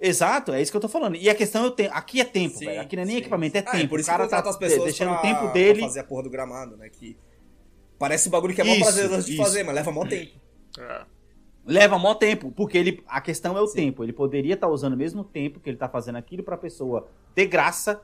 Exato, 0.00 0.52
é 0.52 0.62
isso 0.62 0.70
que 0.70 0.76
eu 0.76 0.80
tô 0.80 0.88
falando. 0.88 1.16
E 1.16 1.28
a 1.28 1.34
questão 1.34 1.64
eu 1.64 1.70
tenho, 1.72 1.92
aqui 1.92 2.20
é 2.20 2.24
tempo, 2.24 2.56
Sim, 2.56 2.66
velho. 2.66 2.80
Aqui 2.80 2.94
não 2.96 3.02
é 3.02 3.06
nem 3.06 3.14
sim. 3.16 3.20
equipamento, 3.20 3.56
é 3.56 3.64
Ah, 3.66 3.70
tempo. 3.72 3.88
por 3.88 3.98
o 3.98 4.00
isso 4.00 4.08
cara 4.10 4.24
que 4.24 4.30
tá 4.30 4.38
as 4.38 4.56
pessoas 4.56 4.84
deixando 4.84 5.10
pra, 5.10 5.18
o 5.18 5.22
tempo 5.22 5.40
pra 5.40 5.52
dele. 5.52 5.80
fazer 5.80 6.00
a 6.00 6.04
porra 6.04 6.22
do 6.22 6.30
gramado, 6.30 6.76
né? 6.76 6.88
Que 6.88 7.18
parece 7.98 8.28
um 8.28 8.30
bagulho 8.30 8.54
que 8.54 8.60
é 8.60 8.64
mó 8.64 8.76
prazeroso 8.78 9.26
de 9.26 9.32
isso. 9.34 9.42
fazer, 9.42 9.64
mas 9.64 9.74
leva 9.74 9.90
mó 9.90 10.06
tempo. 10.06 10.38
É. 10.78 11.02
Leva 11.68 11.98
mó 11.98 12.14
tempo, 12.14 12.50
porque 12.50 12.78
ele, 12.78 13.04
a 13.06 13.20
questão 13.20 13.54
é 13.54 13.60
o 13.60 13.66
Sim. 13.66 13.76
tempo. 13.76 14.02
Ele 14.02 14.12
poderia 14.14 14.54
estar 14.54 14.68
usando 14.68 14.94
o 14.94 14.96
mesmo 14.96 15.22
tempo 15.22 15.60
que 15.60 15.68
ele 15.68 15.76
tá 15.76 15.86
fazendo 15.86 16.16
aquilo 16.16 16.42
pra 16.42 16.56
pessoa 16.56 17.06
de 17.34 17.44
graça 17.44 18.00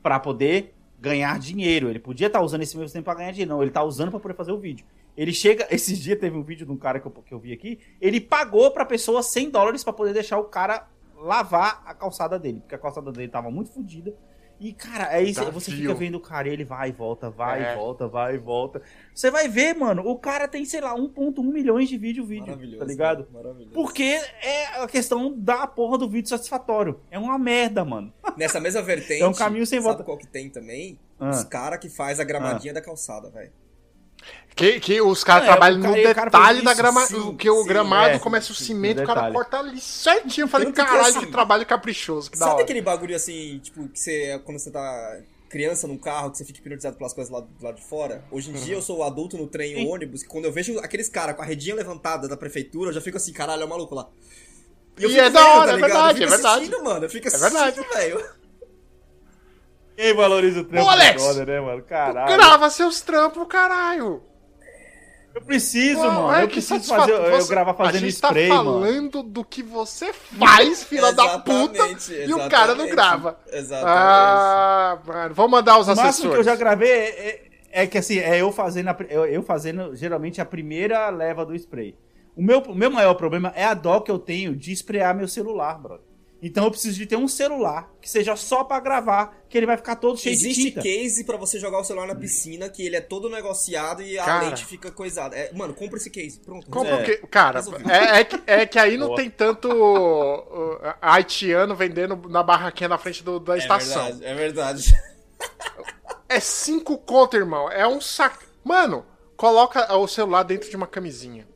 pra 0.00 0.20
poder 0.20 0.72
ganhar 1.00 1.36
dinheiro. 1.40 1.88
Ele 1.90 1.98
podia 1.98 2.28
estar 2.28 2.40
usando 2.40 2.62
esse 2.62 2.78
mesmo 2.78 2.92
tempo 2.92 3.06
pra 3.06 3.16
ganhar 3.16 3.32
dinheiro. 3.32 3.50
Não, 3.50 3.60
ele 3.60 3.72
tá 3.72 3.82
usando 3.82 4.12
pra 4.12 4.20
poder 4.20 4.34
fazer 4.34 4.52
o 4.52 4.58
vídeo. 4.58 4.86
Ele 5.16 5.32
chega, 5.32 5.66
esses 5.74 5.98
dias 5.98 6.16
teve 6.16 6.36
um 6.36 6.44
vídeo 6.44 6.64
de 6.64 6.70
um 6.70 6.76
cara 6.76 7.00
que 7.00 7.08
eu, 7.08 7.10
que 7.10 7.34
eu 7.34 7.40
vi 7.40 7.52
aqui, 7.52 7.80
ele 8.00 8.20
pagou 8.20 8.70
pra 8.70 8.84
pessoa 8.84 9.20
100 9.20 9.50
dólares 9.50 9.82
pra 9.82 9.92
poder 9.92 10.12
deixar 10.12 10.38
o 10.38 10.44
cara 10.44 10.88
lavar 11.16 11.82
a 11.84 11.94
calçada 11.94 12.38
dele, 12.38 12.60
porque 12.60 12.76
a 12.76 12.78
calçada 12.78 13.10
dele 13.10 13.26
tava 13.26 13.50
muito 13.50 13.70
fodida. 13.70 14.14
E, 14.60 14.72
cara, 14.72 15.16
é 15.16 15.22
isso. 15.22 15.44
Dá 15.44 15.50
Você 15.50 15.70
fica 15.70 15.94
vendo 15.94 16.16
o 16.16 16.20
cara 16.20 16.48
e 16.48 16.52
ele 16.52 16.64
vai 16.64 16.88
e 16.88 16.92
volta, 16.92 17.30
vai 17.30 17.62
É. 17.62 17.72
e 17.72 17.76
volta, 17.76 18.08
vai 18.08 18.34
e 18.34 18.38
volta. 18.38 18.82
Você 19.14 19.30
vai 19.30 19.48
ver, 19.48 19.74
mano, 19.74 20.02
o 20.04 20.18
cara 20.18 20.48
tem, 20.48 20.64
sei 20.64 20.80
lá, 20.80 20.94
1.1 20.96 21.42
milhões 21.52 21.88
de 21.88 21.96
vídeo, 21.96 22.24
vídeo, 22.24 22.46
Maravilhoso. 22.46 22.78
tá 22.78 22.84
ligado? 22.84 23.20
né? 23.20 23.26
Maravilhoso. 23.32 23.72
Porque 23.74 24.02
é 24.42 24.82
a 24.82 24.88
questão 24.88 25.32
da 25.38 25.66
porra 25.66 25.96
do 25.98 26.08
vídeo 26.08 26.28
satisfatório. 26.28 27.00
É 27.10 27.18
uma 27.18 27.38
merda, 27.38 27.84
mano. 27.84 28.12
Nessa 28.36 28.58
mesma 28.58 28.82
vertente. 28.82 29.22
É 29.22 29.26
um 29.28 29.32
caminho 29.32 29.66
sem 29.66 29.78
sabe 29.78 29.88
volta. 29.88 30.02
qual 30.04 30.18
que 30.18 30.26
tem 30.26 30.50
também? 30.50 30.98
Ah. 31.20 31.30
Os 31.30 31.44
caras 31.44 31.78
que 31.78 31.88
faz 31.88 32.18
a 32.18 32.24
gramadinha 32.24 32.74
da 32.74 32.80
calçada, 32.80 33.30
velho. 33.30 33.52
Que, 34.58 34.80
que 34.80 35.00
os 35.00 35.22
caras 35.22 35.44
É, 35.44 35.46
trabalham 35.46 35.78
no 35.78 35.96
e 35.96 36.02
detalhe 36.02 36.62
da 36.62 36.72
isso, 36.72 36.82
grama, 36.82 37.06
sim, 37.06 37.36
que 37.36 37.48
o 37.48 37.62
sim, 37.62 37.68
gramado 37.68 38.14
é, 38.16 38.18
começa 38.18 38.50
o 38.50 38.54
cimento, 38.56 39.00
o 39.02 39.06
cara 39.06 39.30
corta 39.32 39.60
ali 39.60 39.80
certinho. 39.80 40.44
Eu 40.44 40.48
falei, 40.48 40.66
Tanto 40.66 40.80
que, 40.80 40.84
caralho, 40.84 41.06
assim, 41.06 41.20
que 41.20 41.26
trabalho 41.26 41.64
caprichoso, 41.64 42.28
que 42.28 42.36
Sabe 42.36 42.54
hora. 42.54 42.62
aquele 42.64 42.82
bagulho 42.82 43.14
assim, 43.14 43.60
tipo, 43.60 43.88
que 43.88 44.00
você, 44.00 44.40
quando 44.44 44.58
você 44.58 44.70
tá 44.72 45.20
criança 45.48 45.86
num 45.86 45.96
carro, 45.96 46.32
que 46.32 46.38
você 46.38 46.44
fica 46.44 46.58
hipnotizado 46.58 46.96
pelas 46.96 47.12
coisas 47.14 47.32
lá 47.32 47.38
do 47.40 47.48
lado 47.64 47.76
de 47.76 47.84
fora? 47.84 48.24
Hoje 48.32 48.50
em 48.50 48.54
dia 48.54 48.74
eu 48.74 48.82
sou 48.82 49.04
adulto 49.04 49.38
no 49.38 49.46
trem 49.46 49.86
ou 49.86 49.94
ônibus, 49.94 50.24
que 50.24 50.28
quando 50.28 50.46
eu 50.46 50.52
vejo 50.52 50.76
aqueles 50.80 51.08
caras 51.08 51.36
com 51.36 51.42
a 51.42 51.44
redinha 51.44 51.76
levantada 51.76 52.26
da 52.26 52.36
prefeitura, 52.36 52.90
eu 52.90 52.94
já 52.94 53.00
fico 53.00 53.16
assim, 53.16 53.32
caralho, 53.32 53.62
é 53.62 53.64
o 53.64 53.68
maluco 53.68 53.94
lá. 53.94 54.08
E 54.98 55.04
eu 55.04 55.08
fico 55.08 55.20
é 55.22 55.30
da 55.30 55.46
hora, 55.54 55.70
é 55.70 55.76
ligado? 55.76 55.88
verdade, 55.90 56.22
eu 56.24 56.28
fico 56.30 56.34
é 56.34 56.58
verdade. 56.58 56.82
mano. 56.82 57.04
Eu 57.04 57.10
fico 57.10 57.28
É 57.28 57.38
verdade. 57.38 57.80
velho. 57.94 58.24
Quem 59.96 60.14
valoriza 60.14 60.60
o 60.60 60.64
trampo 60.64 60.86
Ô, 60.86 60.90
Alex! 60.90 61.22
do 61.22 61.24
brother, 61.24 61.46
né, 61.46 61.60
mano? 61.60 61.82
Caralho. 61.82 62.36
Grava 62.36 62.70
seus 62.70 63.00
trampos, 63.00 63.46
caralho. 63.48 64.22
Eu 65.34 65.42
preciso, 65.42 66.00
Pô, 66.00 66.06
mano. 66.10 66.34
é 66.34 66.42
eu 66.44 66.48
preciso 66.48 66.82
fazer, 66.88 67.12
eu 67.12 67.30
você- 67.40 67.48
gravar 67.48 67.70
A 67.70 67.74
fazendo 67.74 68.00
gente 68.00 68.12
spray, 68.14 68.48
tá 68.48 68.56
mano. 68.56 68.80
falando 68.80 69.22
do 69.22 69.44
que 69.44 69.62
você 69.62 70.12
faz, 70.12 70.82
filha 70.84 71.12
da 71.12 71.38
puta, 71.38 71.86
e 72.26 72.34
o 72.34 72.48
cara 72.48 72.74
não 72.74 72.88
grava. 72.88 73.38
Exatamente. 73.52 73.88
Ah, 73.98 74.98
mano, 75.06 75.34
vou 75.34 75.48
mandar 75.48 75.78
os 75.78 75.86
O 75.86 75.90
máximo 75.90 76.08
assessores. 76.08 76.34
que 76.34 76.40
eu 76.40 76.44
já 76.44 76.56
gravei 76.56 76.90
é, 76.90 77.08
é- 77.28 77.48
é 77.82 77.86
que 77.86 77.98
assim, 77.98 78.18
é 78.18 78.40
eu 78.40 78.50
fazendo, 78.50 78.88
a 78.88 78.96
eu, 79.08 79.26
eu 79.26 79.42
fazendo 79.42 79.94
geralmente 79.94 80.40
a 80.40 80.44
primeira 80.44 81.08
leva 81.10 81.44
do 81.46 81.54
spray. 81.54 81.94
O 82.34 82.42
meu, 82.42 82.60
o 82.60 82.74
meu 82.74 82.90
maior 82.90 83.14
problema 83.14 83.52
é 83.54 83.64
a 83.64 83.74
dó 83.74 84.00
que 84.00 84.10
eu 84.10 84.18
tenho 84.18 84.56
de 84.56 84.72
sprayar 84.72 85.14
meu 85.14 85.28
celular, 85.28 85.78
brother. 85.80 86.04
Então 86.40 86.64
eu 86.64 86.70
preciso 86.70 86.96
de 86.96 87.04
ter 87.04 87.16
um 87.16 87.26
celular 87.26 87.92
que 88.00 88.08
seja 88.08 88.36
só 88.36 88.62
pra 88.62 88.78
gravar, 88.78 89.36
que 89.48 89.58
ele 89.58 89.66
vai 89.66 89.76
ficar 89.76 89.96
todo 89.96 90.16
cheio 90.16 90.32
Existe 90.34 90.62
de 90.62 90.68
tinta. 90.70 90.82
case 90.82 91.24
pra 91.24 91.36
você 91.36 91.58
jogar 91.58 91.80
o 91.80 91.84
celular 91.84 92.06
na 92.06 92.14
piscina, 92.14 92.68
que 92.68 92.86
ele 92.86 92.94
é 92.94 93.00
todo 93.00 93.28
negociado 93.28 94.02
e 94.02 94.16
a 94.16 94.24
Cara. 94.24 94.46
lente 94.46 94.64
fica 94.64 94.88
coisada. 94.92 95.34
É, 95.36 95.52
mano, 95.52 95.74
compra 95.74 95.96
esse 95.98 96.08
case. 96.10 96.38
Pronto. 96.38 96.70
Compra 96.70 96.90
É. 96.92 97.02
o 97.02 97.04
quê? 97.04 97.16
Cara, 97.28 97.60
é, 97.90 98.20
é 98.20 98.24
que, 98.24 98.40
é 98.46 98.66
que 98.66 98.78
aí 98.78 98.96
não 98.96 99.08
Boa. 99.08 99.16
tem 99.16 99.28
tanto 99.28 99.68
uh, 99.68 100.94
haitiano 101.02 101.74
vendendo 101.74 102.14
na 102.28 102.42
barraquinha 102.44 102.88
na 102.88 102.98
frente 102.98 103.24
do- 103.24 103.40
da 103.40 103.56
É 103.56 103.58
estação. 103.58 104.04
verdade, 104.04 104.24
é 104.24 104.34
verdade. 104.34 104.94
É 106.28 106.38
cinco 106.38 106.98
conto, 106.98 107.36
irmão. 107.36 107.68
É 107.68 107.84
um 107.88 108.00
saco. 108.00 108.44
Mano, 108.62 109.04
coloca 109.36 109.92
o 109.96 110.06
celular 110.06 110.44
dentro 110.44 110.70
de 110.70 110.76
uma 110.76 110.86
camisinha. 110.86 111.48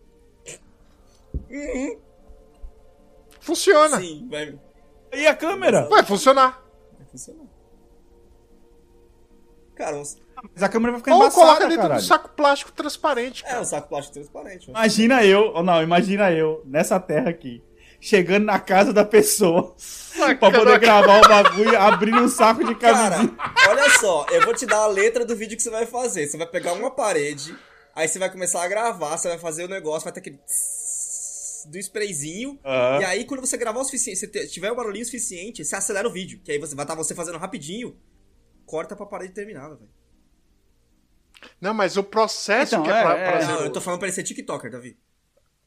Funciona. 3.40 3.98
Sim, 3.98 4.26
vai, 4.30 4.58
E 5.12 5.26
a 5.26 5.34
câmera? 5.36 5.88
Vai 5.88 6.02
funcionar. 6.04 6.62
vai 6.98 7.06
funcionar. 7.06 7.44
Cara, 9.74 9.96
uns... 9.96 10.16
Mas 10.54 10.62
a 10.62 10.68
câmera 10.68 10.92
vai 10.92 11.00
ficar 11.00 11.14
Ou 11.14 11.22
embaçada, 11.22 11.40
coloca 11.46 11.66
dentro 11.66 11.82
caralho. 11.82 12.00
do 12.00 12.06
saco 12.06 12.28
plástico 12.30 12.72
transparente, 12.72 13.44
é 13.44 13.48
cara. 13.48 13.60
um 13.60 13.64
saco 13.64 13.88
plástico 13.88 14.14
transparente. 14.14 14.68
Imagina 14.70 15.24
eu, 15.24 15.52
ou 15.54 15.62
não, 15.62 15.82
imagina 15.82 16.32
eu, 16.32 16.62
nessa 16.64 16.98
terra 16.98 17.30
aqui, 17.30 17.62
chegando 18.00 18.44
na 18.46 18.58
casa 18.58 18.92
da 18.92 19.04
pessoa 19.04 19.74
pra 20.16 20.26
Sacana- 20.28 20.58
poder 20.58 20.78
gravar 20.80 21.18
o 21.18 21.28
bagulho, 21.28 21.78
abrindo 21.78 22.18
um 22.22 22.28
saco 22.28 22.64
de 22.64 22.74
Cara, 22.74 23.10
camisinha. 23.16 23.38
olha 23.68 23.90
só, 24.00 24.26
eu 24.30 24.42
vou 24.42 24.52
te 24.54 24.66
dar 24.66 24.78
a 24.78 24.86
letra 24.88 25.24
do 25.24 25.36
vídeo 25.36 25.56
que 25.56 25.62
você 25.62 25.70
vai 25.70 25.86
fazer. 25.86 26.26
Você 26.26 26.36
vai 26.36 26.46
pegar 26.46 26.72
uma 26.72 26.90
parede, 26.90 27.56
aí 27.94 28.08
você 28.08 28.18
vai 28.18 28.28
começar 28.30 28.64
a 28.64 28.68
gravar, 28.68 29.16
você 29.16 29.28
vai 29.28 29.38
fazer 29.38 29.64
o 29.64 29.68
negócio, 29.68 30.02
vai 30.04 30.12
ter 30.12 30.20
aquele 30.20 30.38
tss 30.38 30.81
do 31.68 31.78
sprayzinho. 31.78 32.58
Aham. 32.64 33.00
E 33.00 33.04
aí, 33.04 33.24
quando 33.24 33.40
você 33.40 33.56
gravar 33.56 33.80
o 33.80 33.84
suficiente, 33.84 34.18
se 34.18 34.48
tiver 34.48 34.70
o 34.70 34.76
barulhinho 34.76 35.04
suficiente, 35.04 35.64
você 35.64 35.76
acelera 35.76 36.08
o 36.08 36.12
vídeo. 36.12 36.40
Que 36.44 36.52
aí 36.52 36.58
você 36.58 36.74
vai 36.74 36.84
estar 36.84 36.94
você 36.94 37.14
fazendo 37.14 37.38
rapidinho, 37.38 37.96
corta 38.66 38.94
pra 38.96 39.06
parede 39.06 39.32
terminada, 39.32 39.76
velho. 39.76 39.90
Não, 41.60 41.74
mas 41.74 41.96
o 41.96 42.04
processo 42.04 42.74
Então, 42.74 42.84
que 42.84 42.90
é 42.90 43.02
pra, 43.02 43.18
é, 43.18 43.24
pra 43.24 43.38
é. 43.38 43.40
fazer 43.40 43.52
Não, 43.52 43.64
eu 43.64 43.72
tô 43.72 43.80
falando 43.80 43.98
pra 43.98 44.08
ele 44.08 44.14
ser 44.14 44.22
TikToker, 44.22 44.70
Davi. 44.70 44.96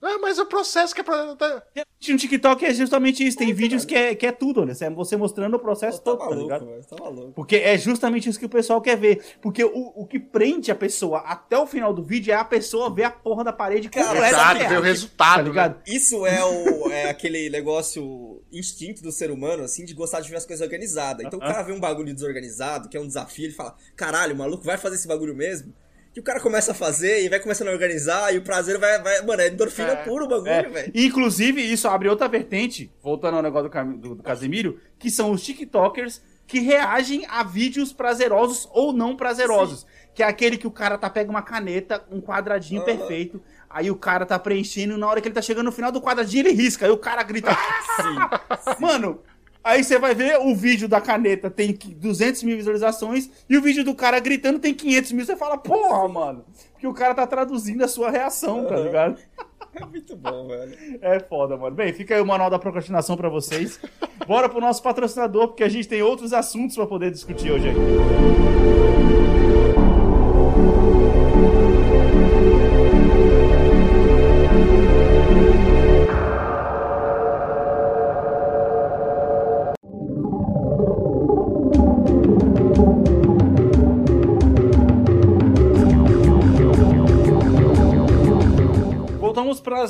Não, 0.05 0.21
mas 0.21 0.37
o 0.37 0.45
processo 0.45 0.93
que 0.93 1.01
é 1.01 1.03
pra. 1.03 1.35
tá- 1.35 1.63
No 2.07 2.17
TikTok 2.17 2.63
é 2.63 2.71
justamente 2.73 3.25
isso. 3.25 3.35
Tem 3.37 3.51
vídeos 3.51 3.83
que 3.85 3.95
é, 3.95 4.13
que 4.13 4.27
é 4.27 4.31
tudo, 4.31 4.63
né? 4.63 4.73
É 4.79 4.89
você 4.91 5.17
mostrando 5.17 5.55
o 5.55 5.59
processo 5.59 5.97
Tá 5.97 6.03
todo, 6.11 6.19
tá 6.19 6.25
maluco, 6.25 6.43
ligado? 6.43 6.65
velho. 6.67 6.85
Tá 6.85 6.95
maluco. 7.03 7.31
Porque 7.31 7.55
é 7.55 7.75
justamente 7.75 8.29
isso 8.29 8.37
que 8.37 8.45
o 8.45 8.49
pessoal 8.49 8.79
quer 8.81 8.95
ver. 8.97 9.23
Porque 9.41 9.63
o, 9.63 9.93
o 9.95 10.05
que 10.05 10.19
prende 10.19 10.69
a 10.69 10.75
pessoa 10.75 11.19
até 11.21 11.57
o 11.57 11.65
final 11.65 11.91
do 11.91 12.03
vídeo 12.03 12.31
é 12.31 12.35
a 12.35 12.45
pessoa 12.45 12.93
ver 12.93 13.05
a 13.05 13.09
porra 13.09 13.43
da 13.43 13.51
parede 13.51 13.89
completa. 13.89 14.27
Exato, 14.27 14.59
tá 14.59 14.67
ver 14.67 14.77
o 14.77 14.81
resultado. 14.81 15.37
né? 15.43 15.49
ligado? 15.49 15.81
Isso 15.87 16.23
é, 16.27 16.45
o, 16.45 16.91
é 16.91 17.09
aquele 17.09 17.49
negócio 17.49 18.43
instinto 18.51 19.01
do 19.01 19.11
ser 19.11 19.31
humano, 19.31 19.63
assim, 19.63 19.85
de 19.85 19.95
gostar 19.95 20.21
de 20.21 20.29
ver 20.29 20.37
as 20.37 20.45
coisas 20.45 20.63
organizadas. 20.63 21.25
Então 21.25 21.39
o 21.39 21.41
cara 21.41 21.63
vê 21.63 21.71
um 21.73 21.79
bagulho 21.79 22.13
desorganizado, 22.13 22.89
que 22.89 22.95
é 22.95 22.99
um 23.01 23.07
desafio, 23.07 23.45
ele 23.45 23.53
fala: 23.53 23.75
caralho, 23.95 24.35
o 24.35 24.37
maluco 24.37 24.63
vai 24.63 24.77
fazer 24.77 24.97
esse 24.97 25.07
bagulho 25.07 25.35
mesmo? 25.35 25.73
Que 26.15 26.21
o 26.21 26.23
cara 26.23 26.39
começa 26.39 26.71
a 26.71 26.73
fazer 26.73 27.23
e 27.25 27.29
vai 27.29 27.41
começando 27.41 27.67
a 27.67 27.71
organizar 27.71 28.33
e 28.33 28.37
o 28.37 28.41
prazer 28.41 28.79
vai. 28.79 28.99
vai 29.03 29.21
mano, 29.23 29.41
é 29.41 29.49
endorfina 29.49 29.89
É. 29.89 29.95
puro 29.97 30.23
o 30.23 30.27
bagulho, 30.29 30.49
É. 30.49 30.63
velho. 30.63 30.91
Inclusive, 30.95 31.61
isso 31.61 31.89
abre 31.89 32.07
outra 32.07 32.27
vertente, 32.29 32.89
voltando 33.03 33.35
ao 33.35 33.43
negócio 33.43 33.69
do, 33.69 33.97
do, 33.97 34.15
do 34.15 34.23
Casemiro, 34.23 34.79
que 34.97 35.11
são 35.11 35.29
os 35.31 35.43
TikTokers 35.43 36.21
que 36.47 36.59
reagem 36.61 37.25
a 37.27 37.43
vídeos 37.43 37.91
prazerosos 37.91 38.65
ou 38.71 38.93
não 38.93 39.13
prazerosos. 39.17 39.85
Que 40.13 40.23
é 40.23 40.25
aquele 40.25 40.57
que 40.57 40.65
o 40.65 40.71
cara 40.71 40.97
tá 40.97 41.09
pega 41.09 41.29
uma 41.29 41.41
caneta, 41.41 42.01
um 42.09 42.21
quadradinho 42.21 42.81
Aham. 42.81 42.95
perfeito, 42.97 43.41
aí 43.69 43.91
o 43.91 43.95
cara 43.97 44.25
tá 44.25 44.39
preenchendo 44.39 44.93
e 44.93 44.97
na 44.97 45.07
hora 45.07 45.19
que 45.19 45.27
ele 45.27 45.35
tá 45.35 45.41
chegando 45.41 45.65
no 45.65 45.71
final 45.73 45.91
do 45.91 45.99
quadradinho 46.01 46.47
ele 46.47 46.51
risca, 46.55 46.85
aí 46.85 46.91
o 46.93 46.97
cara 46.97 47.21
grita. 47.23 47.51
Sim. 47.97 48.79
Mano, 48.79 49.19
aí 49.65 49.83
você 49.83 49.99
vai 49.99 50.15
ver 50.15 50.37
o 50.39 50.55
vídeo 50.55 50.87
da 50.87 51.01
caneta 51.01 51.49
tem 51.49 51.73
que- 51.73 51.93
200 51.93 52.43
mil 52.43 52.55
visualizações 52.55 53.29
e 53.49 53.57
o 53.57 53.61
vídeo 53.61 53.83
do 53.83 53.93
cara 53.95 54.19
gritando 54.19 54.59
tem 54.59 54.73
500 54.73 55.11
mil. 55.11 55.25
Você 55.25 55.35
fala, 55.35 55.57
porra, 55.57 56.07
mano. 56.07 56.45
Porque 56.71 56.87
o 56.87 56.93
cara 56.93 57.13
tá 57.15 57.25
traduzindo 57.27 57.83
a 57.83 57.87
sua 57.87 58.09
reação, 58.11 58.65
tá 58.65 58.75
Aham. 58.75 58.83
ligado? 58.83 59.19
É 59.77 59.85
muito 59.85 60.15
bom, 60.15 60.47
velho. 60.47 60.73
É 61.01 61.19
foda, 61.19 61.57
mano. 61.57 61.75
Bem, 61.75 61.91
fica 61.91 62.15
aí 62.15 62.21
o 62.21 62.25
manual 62.25 62.49
da 62.49 62.57
procrastinação 62.57 63.17
pra 63.17 63.27
vocês. 63.27 63.77
Bora 64.25 64.47
pro 64.47 64.61
nosso 64.61 64.81
patrocinador, 64.81 65.49
porque 65.49 65.65
a 65.65 65.69
gente 65.69 65.85
tem 65.85 66.01
outros 66.01 66.31
assuntos 66.31 66.77
pra 66.77 66.85
poder 66.87 67.11
discutir 67.11 67.51
hoje 67.51 67.67
aqui. 67.67 69.24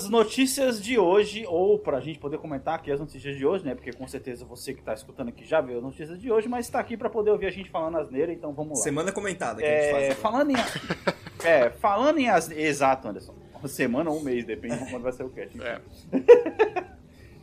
As 0.06 0.10
notícias 0.10 0.82
de 0.82 0.98
hoje, 1.00 1.46
ou 1.48 1.80
para 1.80 1.98
a 1.98 2.00
gente 2.00 2.20
poder 2.20 2.38
comentar 2.38 2.76
aqui 2.76 2.92
as 2.92 3.00
notícias 3.00 3.36
de 3.36 3.46
hoje, 3.46 3.66
né? 3.66 3.74
Porque 3.74 3.92
com 3.92 4.08
certeza 4.08 4.46
você 4.46 4.74
que 4.74 4.82
tá 4.84 4.94
escutando 4.94 5.30
aqui 5.30 5.44
já 5.44 5.60
viu 5.62 5.78
as 5.78 5.84
notícias 5.84 6.20
de 6.20 6.32
hoje, 6.32 6.48
mas 6.48 6.70
tá 6.70 6.80
aqui 6.80 6.96
para 6.96 7.10
poder 7.10 7.32
ouvir 7.32 7.48
a 7.48 7.52
gente 7.52 7.70
falando 7.70 7.98
asneira, 7.98 8.32
então 8.32 8.54
vamos 8.54 8.78
lá. 8.78 8.84
Semana 8.84 9.12
comentada 9.12 9.62
que 9.62 9.68
a 9.68 9.70
gente 9.82 9.86
É, 9.88 9.92
faz. 10.12 10.20
falando 10.20 10.52
em. 10.52 10.56
é, 11.44 11.70
falando 11.72 12.18
em 12.20 12.30
as. 12.30 12.52
Exato, 12.52 13.08
Anderson. 13.08 13.34
Uma 13.60 13.68
semana 13.68 14.12
ou 14.12 14.18
um 14.20 14.22
mês, 14.22 14.46
depende 14.46 14.78
de 14.78 14.90
quando 14.92 15.02
vai 15.04 15.12
ser 15.12 15.24
o 15.24 15.30
cast. 15.30 15.60
É. 15.62 15.82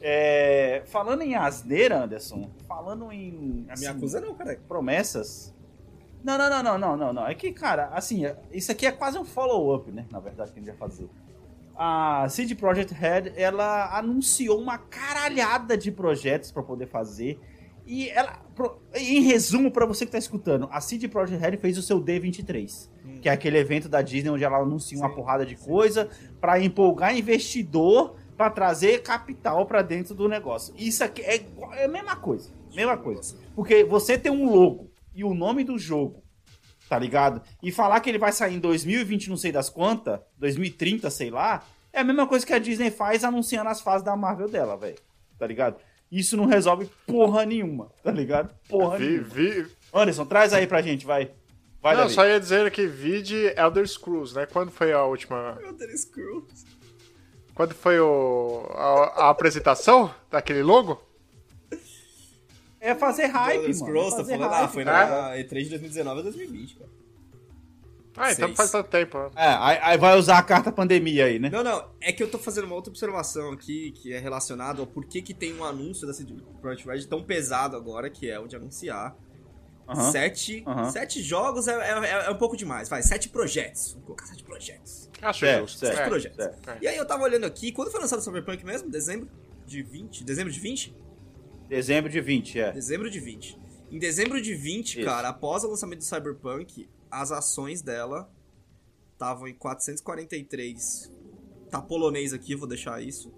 É, 0.05 0.83
falando 0.87 1.23
em 1.23 1.37
asneira, 1.37 2.03
Anderson, 2.03 2.51
falando 2.67 3.13
em. 3.13 3.67
A 3.69 3.75
assim, 3.75 3.83
minha 3.85 3.97
acusa 3.97 4.21
não, 4.21 4.35
cara. 4.35 4.59
promessas. 4.67 5.55
Não, 6.25 6.37
não, 6.37 6.51
não, 6.51 6.63
não, 6.63 6.77
não, 6.79 6.97
não, 6.97 7.13
não. 7.13 7.27
É 7.29 7.37
que, 7.37 7.53
cara, 7.53 7.87
assim, 7.93 8.27
é- 8.27 8.37
isso 8.53 8.73
aqui 8.73 8.85
é 8.85 8.91
quase 8.91 9.17
um 9.17 9.25
follow-up, 9.25 9.93
né? 9.93 10.05
Na 10.11 10.19
verdade, 10.19 10.51
que 10.51 10.59
a 10.59 10.61
gente 10.63 10.71
vai 10.77 10.77
fazer. 10.89 11.09
A 11.85 12.29
CD 12.29 12.55
Projekt 12.55 12.95
Red, 12.95 13.33
ela 13.35 13.99
anunciou 13.99 14.61
uma 14.61 14.79
caralhada 14.79 15.77
de 15.77 15.91
projetos 15.91 16.53
pra 16.53 16.63
poder 16.63 16.87
fazer. 16.87 17.41
E 17.85 18.09
ela, 18.11 18.41
em 18.95 19.21
resumo, 19.23 19.69
pra 19.69 19.85
você 19.85 20.07
que 20.07 20.13
tá 20.13 20.19
escutando, 20.19 20.69
a 20.71 20.81
CD 20.81 21.09
Projekt 21.09 21.43
Red 21.43 21.57
fez 21.57 21.77
o 21.77 21.83
seu 21.83 22.01
D23, 22.01 22.89
que 23.21 23.29
é 23.29 23.33
aquele 23.33 23.59
evento 23.59 23.89
da 23.89 24.01
Disney 24.01 24.31
onde 24.31 24.45
ela 24.45 24.59
anuncia 24.59 24.97
uma 24.97 25.09
Sim, 25.09 25.15
porrada 25.17 25.45
de 25.45 25.57
sim, 25.57 25.65
coisa 25.65 26.09
pra 26.41 26.61
empolgar 26.61 27.19
investidor 27.19 28.15
pra 28.37 28.49
trazer 28.49 29.03
capital 29.03 29.67
pra 29.67 29.83
dentro 29.83 30.15
do 30.15 30.29
negócio. 30.29 30.73
Isso 30.79 31.03
aqui 31.03 31.21
é, 31.23 31.45
é 31.73 31.87
a 31.87 31.89
mesma 31.89 32.15
coisa, 32.15 32.53
mesma 32.73 32.97
coisa. 32.97 33.37
Porque 33.57 33.83
você 33.83 34.17
tem 34.17 34.31
um 34.31 34.49
logo 34.49 34.89
e 35.13 35.25
o 35.25 35.35
nome 35.35 35.65
do 35.65 35.77
jogo, 35.77 36.22
tá 36.93 36.99
ligado? 36.99 37.41
E 37.63 37.73
falar 37.73 38.01
que 38.01 38.11
ele 38.11 38.19
vai 38.19 38.33
sair 38.33 38.55
em 38.55 38.59
2020, 38.59 39.31
não 39.31 39.37
sei 39.39 39.51
das 39.51 39.71
quantas, 39.71 40.21
2030, 40.37 41.09
sei 41.09 41.31
lá, 41.31 41.65
é 41.91 42.01
a 42.01 42.05
mesma 42.05 42.27
coisa 42.27 42.45
que 42.45 42.53
a 42.53 42.59
Disney 42.59 42.91
faz 42.91 43.25
anunciando 43.25 43.71
as 43.71 43.81
fases 43.81 44.05
da 44.05 44.15
Marvel 44.15 44.47
dela, 44.47 44.77
velho. 44.77 44.99
Tá 45.39 45.47
ligado? 45.47 45.77
Isso 46.11 46.37
não 46.37 46.45
resolve 46.45 46.91
porra 47.07 47.47
nenhuma, 47.47 47.91
tá 48.05 48.11
ligado? 48.11 48.55
Porra 48.69 48.99
Vi, 48.99 49.07
nenhuma. 49.07 49.25
vi... 49.27 49.67
Anderson, 49.95 50.27
traz 50.27 50.53
aí 50.53 50.67
pra 50.67 50.83
gente, 50.83 51.07
vai. 51.07 51.31
Vai, 51.81 51.97
Não, 51.97 52.11
só 52.11 52.27
ia 52.27 52.39
dizer 52.39 52.71
que 52.71 52.87
vide 52.87 53.55
Elder 53.57 53.89
Scrolls, 53.89 54.35
né? 54.35 54.45
Quando 54.45 54.71
foi 54.71 54.93
a 54.93 55.03
última. 55.03 55.59
Deus, 55.79 56.03
Screw. 56.03 56.47
Quando 57.55 57.73
foi 57.73 57.99
o... 58.01 58.67
a, 58.69 59.25
a 59.25 59.31
apresentação 59.31 60.15
daquele 60.31 60.63
logo? 60.63 61.03
É 62.85 62.95
fazer 62.97 63.27
hype, 63.27 63.55
Elder 63.59 63.69
mano. 63.71 63.87
Scrolls, 63.87 64.15
é 64.15 64.17
tá 64.19 64.25
falando? 64.25 64.51
hype, 64.51 64.65
Ah, 64.65 64.69
foi 64.69 64.85
cara. 64.85 65.23
na 65.31 65.37
E3 65.37 65.63
de 65.63 65.69
2019 65.71 66.21
a 66.21 66.23
2020, 66.25 66.77
cara. 66.77 66.91
Ah, 68.15 68.31
então 68.33 68.49
Seis. 68.49 68.57
faz 68.57 68.71
tanto 68.71 68.91
tempo. 68.91 69.17
né? 69.19 69.31
É, 69.37 69.47
aí, 69.59 69.79
aí 69.81 69.99
vai 69.99 70.19
usar 70.19 70.37
a 70.39 70.43
carta 70.43 70.71
pandemia 70.71 71.25
aí, 71.27 71.39
né? 71.39 71.49
Não, 71.49 71.63
não, 71.65 71.89
é 72.01 72.13
que 72.13 72.23
eu 72.23 72.31
tô 72.31 72.39
fazendo 72.39 72.65
uma 72.65 72.75
outra 72.75 72.91
observação 72.91 73.53
aqui, 73.53 73.93
que 73.93 74.13
é 74.13 74.19
relacionado 74.19 74.81
ao 74.83 74.87
porquê 74.87 75.23
que 75.23 75.33
tem 75.33 75.55
um 75.55 75.65
anúncio 75.65 76.07
da 76.07 76.13
CD 76.13 76.35
Projekt 76.61 76.87
Red 76.87 77.05
tão 77.07 77.23
pesado 77.23 77.75
agora, 77.77 78.11
que 78.11 78.29
é 78.29 78.39
o 78.39 78.47
de 78.47 78.57
anunciar. 78.57 79.17
Sete, 80.11 80.65
sete 80.91 81.23
jogos 81.23 81.69
é, 81.69 81.73
é, 81.75 82.27
é 82.27 82.31
um 82.31 82.37
pouco 82.39 82.57
demais, 82.57 82.89
vai, 82.89 83.03
sete 83.03 83.29
projetos. 83.29 83.93
Vamos 83.93 84.07
colocar 84.07 84.27
sete 84.27 84.43
projetos. 84.43 85.11
Acho 85.21 85.41
Certo, 85.41 85.61
justo. 85.63 85.79
certo. 85.81 85.95
Sete 85.97 86.05
É. 86.05 86.09
projetos. 86.09 86.37
certo. 86.37 86.83
E 86.83 86.89
aí 86.89 86.97
eu 86.97 87.07
tava 87.07 87.23
olhando 87.25 87.45
aqui, 87.45 87.73
quando 87.73 87.91
foi 87.91 88.01
lançado 88.01 88.19
o 88.21 88.23
Cyberpunk 88.23 88.65
mesmo? 88.65 88.89
Dezembro 88.91 89.29
de 89.67 89.83
20? 89.83 90.25
Dezembro 90.25 90.53
de 90.53 90.59
20? 90.61 90.95
Dezembro 91.73 92.11
de 92.11 92.21
20, 92.21 92.59
é. 92.61 92.71
Dezembro 92.73 93.11
de 93.11 93.19
20. 93.19 93.59
Em 93.91 93.99
dezembro 93.99 94.43
de 94.43 94.55
20, 94.55 94.97
Isso. 94.97 95.05
cara, 95.07 95.31
após 95.31 95.65
o 95.65 95.69
lançamento 95.69 96.01
do 96.01 96.05
Cyberpunk, 96.05 96.87
as 97.11 97.33
ações 97.33 97.81
dela 97.81 98.31
estavam 99.15 99.49
em 99.49 99.55
443. 99.55 101.11
Tá 101.71 101.81
polonês 101.81 102.35
aqui, 102.35 102.55
vou 102.55 102.69
deixar 102.69 103.03
isso. 103.03 103.33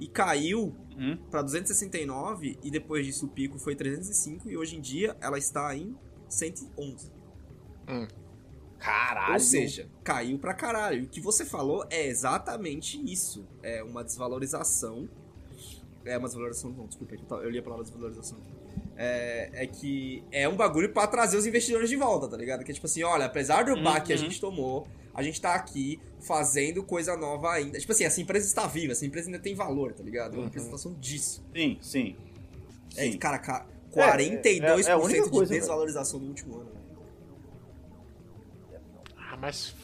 E 0.00 0.08
caiu 0.08 0.74
Hum? 0.96 1.18
pra 1.30 1.42
269 1.42 2.58
e 2.62 2.70
depois 2.70 3.04
disso 3.04 3.26
o 3.26 3.28
pico 3.28 3.58
foi 3.58 3.76
305 3.76 4.48
e 4.48 4.56
hoje 4.56 4.76
em 4.76 4.80
dia 4.80 5.14
ela 5.20 5.36
está 5.36 5.76
em 5.76 5.94
111. 6.26 7.12
Caralho. 8.78 9.34
Ou 9.34 9.40
seja, 9.40 9.90
caiu 10.02 10.38
pra 10.38 10.54
caralho. 10.54 11.04
O 11.04 11.08
que 11.08 11.20
você 11.20 11.44
falou 11.44 11.84
é 11.90 12.06
exatamente 12.06 12.98
isso. 13.12 13.46
É 13.62 13.82
uma 13.82 14.02
desvalorização. 14.02 15.06
É 16.04 16.16
uma 16.16 16.26
desvalorização, 16.28 16.70
não, 16.70 16.86
desculpa, 16.86 17.14
eu 17.42 17.50
li 17.50 17.58
a 17.58 17.62
palavra 17.62 17.84
desvalorização 17.84 18.38
aqui. 18.38 18.52
É, 18.96 19.50
é 19.64 19.66
que 19.66 20.24
é 20.32 20.48
um 20.48 20.56
bagulho 20.56 20.92
pra 20.92 21.06
trazer 21.06 21.36
os 21.36 21.46
investidores 21.46 21.88
de 21.88 21.96
volta, 21.96 22.26
tá 22.28 22.36
ligado? 22.36 22.64
Que 22.64 22.70
é 22.70 22.74
tipo 22.74 22.86
assim, 22.86 23.02
olha, 23.02 23.26
apesar 23.26 23.64
do 23.64 23.80
baque 23.82 24.06
que 24.08 24.12
a 24.12 24.16
Uhum. 24.16 24.22
gente 24.22 24.40
tomou, 24.40 24.88
a 25.14 25.22
gente 25.22 25.40
tá 25.40 25.54
aqui 25.54 26.00
fazendo 26.20 26.82
coisa 26.82 27.16
nova 27.16 27.50
ainda. 27.52 27.78
Tipo 27.78 27.92
assim, 27.92 28.04
essa 28.04 28.20
empresa 28.20 28.46
está 28.46 28.66
viva, 28.66 28.92
essa 28.92 29.04
empresa 29.06 29.28
ainda 29.28 29.38
tem 29.38 29.54
valor, 29.54 29.92
tá 29.92 30.02
ligado? 30.02 30.34
É 30.34 30.38
uma 30.38 30.44
representação 30.44 30.94
disso. 30.94 31.44
Sim, 31.54 31.78
sim. 31.82 32.16
É, 32.96 33.02
Sim. 33.10 33.18
cara, 33.18 33.38
ca- 33.38 33.66
É, 33.92 34.00
42% 34.00 34.88
é 34.88 34.92
a 34.92 34.98
única 34.98 35.22
de 35.24 35.30
coisa, 35.30 35.50
velho. 35.50 35.60
desvalorização 35.60 36.18
no 36.20 36.26
último 36.28 36.56
ano. 36.60 36.70
Ah, 39.16 39.36
mas. 39.40 39.74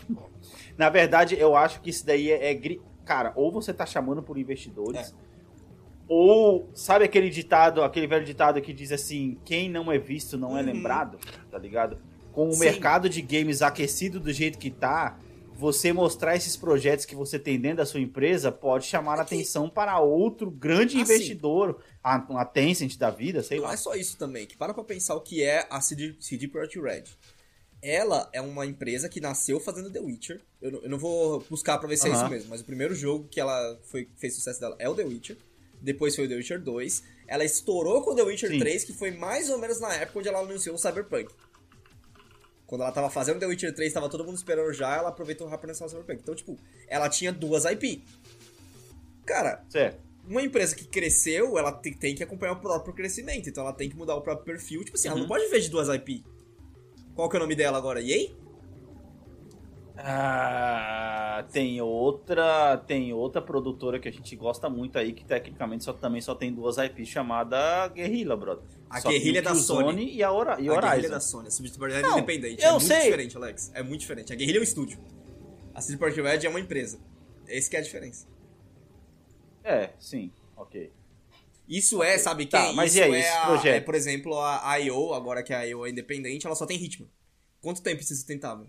Na 0.76 0.88
verdade, 0.90 1.36
eu 1.38 1.54
acho 1.54 1.80
que 1.80 1.90
isso 1.90 2.04
daí 2.06 2.30
é, 2.30 2.50
é 2.50 2.54
gri- 2.54 2.80
Cara, 3.04 3.32
ou 3.36 3.52
você 3.52 3.72
tá 3.74 3.84
chamando 3.84 4.22
por 4.22 4.38
investidores, 4.38 5.12
É. 5.12 5.23
ou 6.08 6.70
sabe 6.74 7.04
aquele 7.04 7.30
ditado, 7.30 7.82
aquele 7.82 8.06
velho 8.06 8.24
ditado 8.24 8.60
que 8.60 8.72
diz 8.72 8.92
assim: 8.92 9.38
quem 9.44 9.70
não 9.70 9.90
é 9.90 9.98
visto 9.98 10.36
não 10.36 10.56
é 10.56 10.60
Uhum. 10.60 10.66
lembrado, 10.66 11.18
tá 11.50 11.58
ligado? 11.58 11.98
Com 12.32 12.48
o 12.48 12.52
Sim. 12.52 12.60
mercado 12.60 13.08
de 13.08 13.22
games 13.22 13.62
aquecido 13.62 14.18
do 14.20 14.32
jeito 14.32 14.58
que 14.58 14.70
tá, 14.70 15.18
você 15.56 15.92
mostrar 15.92 16.34
esses 16.34 16.56
projetos 16.56 17.04
que 17.04 17.14
você 17.14 17.38
tem 17.38 17.58
dentro 17.60 17.76
da 17.78 17.86
sua 17.86 18.00
empresa 18.00 18.50
pode 18.50 18.86
chamar 18.86 19.18
a 19.18 19.22
atenção 19.22 19.68
para 19.70 19.98
outro 20.00 20.50
grande 20.50 20.94
Assim. 20.96 21.02
investidor, 21.02 21.80
a, 22.02 22.16
a 22.40 22.44
Tencent 22.44 22.96
da 22.98 23.08
vida, 23.08 23.40
sei 23.42 23.58
Não 23.58 23.66
lá. 23.66 23.72
é 23.72 23.76
só 23.76 23.94
isso 23.94 24.16
também, 24.18 24.46
que 24.46 24.56
para 24.56 24.74
pra 24.74 24.82
pensar 24.82 25.14
o 25.14 25.20
que 25.20 25.42
é 25.44 25.64
a 25.70 25.80
CD, 25.80 26.16
CD 26.18 26.48
Projekt 26.48 26.80
Red. 26.80 27.04
Ela 27.80 28.28
é 28.32 28.40
uma 28.40 28.64
empresa 28.66 29.08
que 29.08 29.20
nasceu 29.20 29.60
fazendo 29.60 29.90
The 29.92 30.00
Witcher. 30.00 30.40
Eu, 30.60 30.72
não- 30.72 30.80
eu 30.80 30.88
não 30.90 30.98
vou 30.98 31.44
buscar 31.50 31.78
pra 31.78 31.86
ver 31.88 31.98
se 31.98 32.08
é 32.08 32.10
Aham. 32.10 32.22
isso 32.22 32.30
mesmo, 32.30 32.50
mas 32.50 32.60
o 32.62 32.64
primeiro 32.64 32.94
jogo 32.94 33.28
que 33.30 33.38
ela 33.38 33.78
foi, 33.84 34.08
fez 34.16 34.34
sucesso 34.34 34.58
dela 34.58 34.74
é 34.78 34.88
o 34.88 34.94
The 34.94 35.04
Witcher. 35.04 35.36
Depois 35.84 36.16
foi 36.16 36.24
o 36.24 36.28
The 36.28 36.36
Witcher 36.36 36.60
2. 36.62 37.02
Ela 37.28 37.44
estourou 37.44 38.02
com 38.02 38.12
o 38.12 38.14
The 38.16 38.22
Witcher 38.22 38.50
Sim. 38.50 38.58
3, 38.58 38.84
que 38.84 38.92
foi 38.92 39.10
mais 39.10 39.50
ou 39.50 39.58
menos 39.58 39.78
na 39.80 39.92
época 39.94 40.18
onde 40.18 40.28
ela 40.28 40.40
anunciou 40.40 40.74
o 40.74 40.78
Cyberpunk. 40.78 41.30
Quando 42.66 42.80
ela 42.80 42.90
tava 42.92 43.10
fazendo 43.10 43.38
The 43.38 43.46
Witcher 43.46 43.74
3, 43.74 43.92
tava 43.92 44.08
todo 44.08 44.24
mundo 44.24 44.36
esperando 44.36 44.72
já, 44.72 44.96
ela 44.96 45.10
aproveitou 45.10 45.46
rápido 45.46 45.68
nessa 45.68 45.86
Cyberpunk. 45.88 46.20
Então, 46.22 46.34
tipo, 46.34 46.58
ela 46.88 47.08
tinha 47.08 47.30
duas 47.32 47.64
IP. 47.66 48.02
Cara, 49.26 49.62
Certo. 49.68 49.98
uma 50.26 50.42
empresa 50.42 50.74
que 50.74 50.86
cresceu, 50.86 51.58
ela 51.58 51.72
te- 51.72 51.94
tem 51.94 52.14
que 52.14 52.22
acompanhar 52.22 52.52
o 52.52 52.60
próprio 52.60 52.94
crescimento. 52.94 53.48
Então 53.48 53.62
ela 53.64 53.72
tem 53.72 53.88
que 53.90 53.96
mudar 53.96 54.14
o 54.16 54.22
próprio 54.22 54.44
perfil. 54.46 54.82
Tipo 54.84 54.96
assim, 54.96 55.08
ela 55.08 55.18
não 55.20 55.26
pode 55.28 55.44
viver 55.44 55.60
de 55.60 55.68
duas 55.68 55.88
IP. 55.88 56.24
Qual 57.14 57.28
que 57.28 57.36
é 57.36 57.38
o 57.38 57.42
nome 57.42 57.54
dela 57.54 57.76
agora? 57.78 58.00
EA? 58.02 58.30
Ah, 59.96 61.44
tem 61.52 61.80
outra, 61.80 62.76
tem 62.78 63.12
outra 63.12 63.40
produtora 63.40 64.00
que 64.00 64.08
a 64.08 64.12
gente 64.12 64.34
gosta 64.34 64.68
muito 64.68 64.98
aí 64.98 65.12
que 65.12 65.24
tecnicamente 65.24 65.84
só 65.84 65.92
também 65.92 66.20
só 66.20 66.34
tem 66.34 66.52
duas 66.52 66.78
IPs 66.78 67.08
chamada 67.08 67.86
Guerrilla, 67.88 68.36
brother. 68.36 68.64
A 68.90 69.00
Só 69.00 69.08
o 69.08 69.12
é 69.12 69.40
da 69.42 69.54
Sony. 69.54 70.12
E 70.14 70.22
a, 70.22 70.32
Hora, 70.32 70.60
e 70.60 70.68
a 70.68 70.72
Horizon. 70.72 70.90
Guerrilla 70.90 71.06
é 71.06 71.10
da 71.10 71.20
Sony. 71.20 71.48
A 71.48 71.78
Projekt 71.78 72.02
Red 72.02 72.08
é 72.08 72.12
independente. 72.12 72.62
eu 72.62 72.68
é 72.68 72.72
muito 72.72 72.86
sei. 72.86 73.02
diferente, 73.04 73.36
Alex. 73.36 73.70
É 73.74 73.82
muito 73.82 74.00
diferente. 74.00 74.32
A 74.32 74.36
Guerrilla 74.36 74.58
é 74.58 74.60
um 74.60 74.64
estúdio. 74.64 74.98
A 75.72 75.80
CD 75.80 75.96
Projekt 75.98 76.44
é 76.46 76.48
uma 76.48 76.60
empresa. 76.60 76.98
Esse 77.46 77.70
que 77.70 77.76
é 77.76 77.78
a 77.78 77.82
diferença. 77.82 78.26
É, 79.62 79.90
sim, 79.98 80.32
ok. 80.56 80.92
Isso 81.68 82.02
é, 82.02 82.18
sabe 82.18 82.46
quem? 82.46 82.60
Tá, 82.60 82.72
mas 82.72 82.90
Isso 82.94 82.98
e 82.98 83.02
aí, 83.04 83.14
é, 83.14 83.18
esse 83.20 83.28
a- 83.30 83.46
projeto? 83.46 83.74
é, 83.76 83.80
por 83.80 83.94
exemplo, 83.94 84.38
a 84.38 84.78
I.O., 84.80 85.14
agora 85.14 85.42
que 85.42 85.54
a 85.54 85.66
I.O. 85.66 85.86
é 85.86 85.90
independente, 85.90 86.46
ela 86.46 86.54
só 86.54 86.66
tem 86.66 86.76
ritmo. 86.76 87.08
Quanto 87.62 87.82
tempo 87.82 88.02
isso 88.02 88.12
é 88.12 88.16
sustentável? 88.16 88.66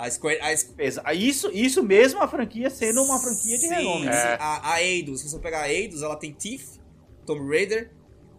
A 0.00 0.08
Square... 0.10 0.38
A, 0.40 0.56
Squ- 0.56 0.74
Beleza. 0.74 1.02
Ah, 1.04 1.12
Isso, 1.12 1.50
isso 1.52 1.82
mesmo 1.82 2.22
a 2.22 2.28
franquia 2.28 2.70
sendo 2.70 3.02
uma 3.02 3.18
franquia 3.18 3.58
de 3.58 3.66
Sim, 3.66 3.74
renome. 3.74 4.06
né? 4.06 4.12
É. 4.12 4.36
A, 4.40 4.74
a 4.74 4.82
Eidos, 4.82 5.20
se 5.22 5.28
você 5.28 5.38
pegar 5.40 5.62
a 5.62 5.68
Eidos, 5.72 6.02
ela 6.02 6.14
tem 6.16 6.32
Thief, 6.32 6.76
Tomb 7.26 7.48
Raider, 7.50 7.90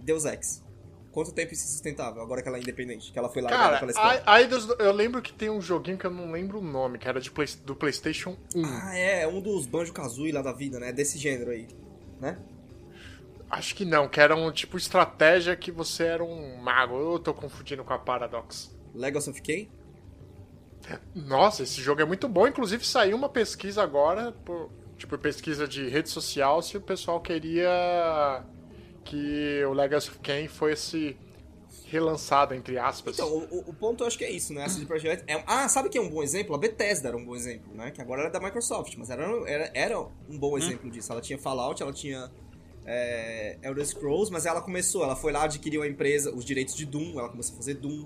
Deus 0.01 0.23
Ex. 0.23 0.63
Quanto 1.11 1.33
tempo 1.33 1.51
isso 1.53 1.65
é 1.65 1.67
sustentável, 1.71 2.21
agora 2.21 2.41
que 2.41 2.47
ela 2.47 2.57
é 2.57 2.61
independente? 2.61 3.11
Que 3.11 3.19
ela 3.19 3.27
foi 3.29 3.41
largada 3.41 3.63
Cara, 3.63 3.79
pela 3.79 3.91
Square. 3.91 4.21
a- 4.25 4.33
a 4.35 4.41
Eidos- 4.41 4.67
eu 4.79 4.91
lembro 4.93 5.21
que 5.21 5.33
tem 5.33 5.49
um 5.49 5.59
joguinho 5.59 5.97
que 5.97 6.05
eu 6.05 6.11
não 6.11 6.31
lembro 6.31 6.59
o 6.59 6.63
nome, 6.63 6.97
que 6.97 7.07
era 7.09 7.19
de 7.19 7.29
Play- 7.29 7.47
do 7.65 7.75
PlayStation 7.75 8.37
1. 8.55 8.63
Ah, 8.65 8.97
é, 8.97 9.21
é 9.23 9.27
um 9.27 9.41
dos 9.41 9.65
Banjo-Kazooie 9.65 10.31
lá 10.31 10.41
da 10.41 10.53
vida, 10.53 10.79
né? 10.79 10.93
Desse 10.93 11.17
gênero 11.17 11.51
aí, 11.51 11.67
né? 12.21 12.37
Acho 13.49 13.75
que 13.75 13.83
não, 13.83 14.07
que 14.07 14.21
era 14.21 14.35
um 14.35 14.51
tipo 14.51 14.77
estratégia 14.77 15.55
que 15.55 15.71
você 15.71 16.03
era 16.03 16.23
um 16.23 16.57
mago. 16.57 16.95
Eu 16.95 17.19
tô 17.19 17.33
confundindo 17.33 17.83
com 17.83 17.91
a 17.93 17.97
Paradox. 17.99 18.71
Legacy 18.93 19.29
of 19.31 19.41
Kain? 19.41 19.69
Nossa, 21.15 21.63
esse 21.63 21.81
jogo 21.81 22.01
é 22.01 22.05
muito 22.05 22.27
bom. 22.27 22.47
Inclusive 22.47 22.85
saiu 22.85 23.15
uma 23.15 23.29
pesquisa 23.29 23.81
agora, 23.83 24.31
por- 24.31 24.69
tipo 24.97 25.17
pesquisa 25.17 25.67
de 25.67 25.87
rede 25.87 26.09
social, 26.09 26.61
se 26.61 26.77
o 26.77 26.81
pessoal 26.81 27.19
queria 27.21 28.43
que 29.05 29.63
o 29.65 29.73
Legacy 29.73 30.09
of 30.09 30.19
Kain 30.19 30.47
fosse 30.47 31.15
relançado, 31.85 32.53
entre 32.53 32.77
aspas. 32.77 33.15
Então, 33.17 33.27
o, 33.29 33.69
o- 33.69 33.73
ponto 33.73 34.03
eu 34.03 34.07
acho 34.07 34.17
que 34.17 34.23
é 34.23 34.31
isso, 34.31 34.53
né? 34.53 34.63
A 34.63 34.69
CD 34.69 34.85
Projekt 34.85 35.23
é... 35.27 35.43
Ah, 35.47 35.67
sabe 35.67 35.89
que 35.89 35.97
é 35.97 36.01
um 36.01 36.09
bom 36.09 36.21
exemplo? 36.21 36.53
A 36.55 36.57
Bethesda 36.57 37.07
era 37.07 37.17
um 37.17 37.25
bom 37.25 37.35
exemplo, 37.35 37.73
né? 37.73 37.89
Que 37.91 38.01
agora 38.01 38.21
ela 38.21 38.29
é 38.29 38.31
da 38.33 38.39
Microsoft, 38.39 38.95
mas 38.97 39.09
era, 39.09 39.23
era, 39.49 39.71
era 39.73 39.99
um 39.99 40.37
bom 40.37 40.55
exemplo 40.57 40.89
disso. 40.91 41.11
Ela 41.11 41.21
tinha 41.21 41.37
Fallout, 41.39 41.81
ela 41.81 41.91
tinha 41.93 42.29
é, 42.85 43.57
Elder 43.63 43.85
Scrolls, 43.85 44.31
mas 44.31 44.45
ela 44.45 44.61
começou, 44.61 45.03
ela 45.03 45.15
foi 45.15 45.31
lá, 45.31 45.43
adquiriu 45.43 45.81
a 45.81 45.87
empresa, 45.87 46.31
os 46.33 46.45
direitos 46.45 46.75
de 46.75 46.85
Doom, 46.85 47.17
ela 47.19 47.29
começou 47.29 47.53
a 47.55 47.57
fazer 47.57 47.75
Doom, 47.75 48.05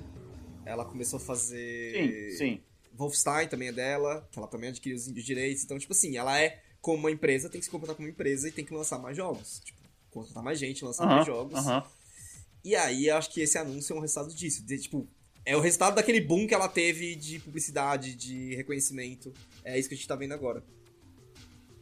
ela 0.66 0.86
começou 0.86 1.18
a 1.18 1.20
fazer... 1.20 2.32
Sim, 2.32 2.38
sim. 2.38 2.62
Wolfenstein 2.96 3.48
também 3.48 3.70
é 3.70 3.72
dela, 3.72 4.28
que 4.32 4.38
ela 4.38 4.48
também 4.48 4.70
adquiriu 4.70 4.96
os 4.98 5.06
direitos. 5.24 5.64
Então, 5.64 5.78
tipo 5.80 5.94
assim, 5.94 6.16
ela 6.16 6.40
é 6.40 6.62
como 6.80 7.00
uma 7.00 7.12
empresa, 7.12 7.50
tem 7.50 7.60
que 7.60 7.66
se 7.66 7.72
comportar 7.72 7.96
como 7.96 8.08
uma 8.08 8.12
empresa 8.12 8.48
e 8.48 8.52
tem 8.52 8.64
que 8.64 8.74
lançar 8.74 9.00
mais 9.00 9.18
jogos. 9.18 9.62
Tipo, 9.64 9.80
contratar 10.12 10.44
mais 10.44 10.60
gente, 10.60 10.86
lançar 10.86 11.06
mais 11.06 11.18
Aham, 11.22 11.26
jogos. 11.26 11.56
aham. 11.58 11.84
E 12.64 12.76
aí, 12.76 13.08
eu 13.08 13.18
acho 13.18 13.32
que 13.32 13.42
esse 13.42 13.58
anúncio 13.58 13.94
é 13.94 13.98
um 13.98 14.02
resultado 14.02 14.34
disso. 14.34 14.64
De, 14.64 14.78
tipo, 14.78 15.08
é 15.46 15.58
o 15.58 15.60
resultado 15.60 15.96
daquele 15.96 16.22
boom 16.22 16.48
que 16.48 16.54
ela 16.54 16.70
teve 16.70 17.16
de 17.16 17.40
publicidade, 17.40 18.14
de 18.16 18.56
reconhecimento. 18.56 19.34
É 19.66 19.78
isso 19.78 19.90
que 19.90 19.96
a 19.96 19.98
gente 19.98 20.08
tá 20.08 20.16
vendo 20.16 20.34
agora. 20.34 20.64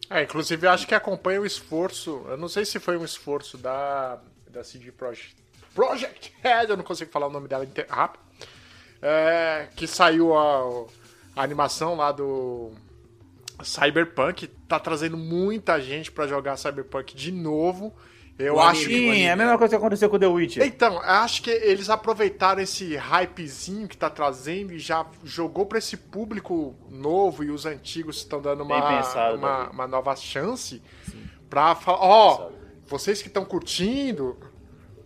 É, 0.10 0.24
inclusive 0.24 0.66
eu 0.66 0.72
acho 0.72 0.88
que 0.88 0.96
acompanha 0.96 1.42
o 1.42 1.46
esforço. 1.46 2.24
Eu 2.28 2.38
não 2.38 2.48
sei 2.48 2.66
se 2.66 2.80
foi 2.80 2.98
um 2.98 3.06
esforço 3.06 3.58
da, 3.58 4.22
da 4.50 4.64
CD 4.64 4.92
Projekt. 4.92 5.36
Project 5.74 6.34
Red, 6.42 6.68
eu 6.70 6.78
não 6.78 6.84
consigo 6.84 7.12
falar 7.12 7.28
o 7.28 7.32
nome 7.32 7.48
dela 7.48 7.68
rápido. 7.88 8.24
É, 9.02 9.68
que 9.76 9.88
saiu 9.88 10.38
a, 10.38 10.86
a 11.36 11.44
animação 11.44 11.96
lá 11.96 12.12
do 12.12 12.72
Cyberpunk. 13.64 14.48
Tá 14.68 14.80
trazendo 14.80 15.18
muita 15.18 15.80
gente 15.82 16.12
pra 16.12 16.28
jogar 16.28 16.58
Cyberpunk 16.58 17.16
de 17.16 17.32
novo. 17.32 17.94
Eu 18.40 18.56
O 18.56 18.60
acho 18.60 18.86
anime, 18.86 19.00
que. 19.02 19.10
o 19.10 19.14
Sim, 19.14 19.22
é 19.24 19.32
a 19.32 19.36
mesma 19.36 19.58
coisa 19.58 19.70
que 19.72 19.76
aconteceu 19.76 20.10
com 20.10 20.18
The 20.18 20.26
Witcher. 20.28 20.64
Então, 20.66 20.94
eu 20.96 21.02
acho 21.02 21.44
que 21.44 21.50
eles 21.52 21.90
aproveitaram 21.90 22.62
esse 22.62 22.96
hypezinho 22.96 23.88
que 23.88 23.98
tá 23.98 24.10
trazendo 24.10 24.74
e 24.74 24.80
já 24.80 25.06
jogou 25.24 25.66
pra 25.66 25.78
esse 25.78 25.96
público 25.98 26.76
novo 26.90 27.44
e 27.44 27.52
os 27.52 27.66
antigos 27.66 28.18
estão 28.18 28.42
dando 28.42 28.64
uma, 28.64 28.98
pensado, 28.98 29.38
uma, 29.38 29.58
Davi. 29.58 29.74
uma 29.74 29.88
nova 29.88 30.16
chance 30.16 30.82
pra 31.50 31.76
falar, 31.76 32.00
ó, 32.00 32.38
pensado. 32.38 32.56
vocês 32.88 33.22
que 33.22 33.28
estão 33.28 33.46
curtindo, 33.46 34.38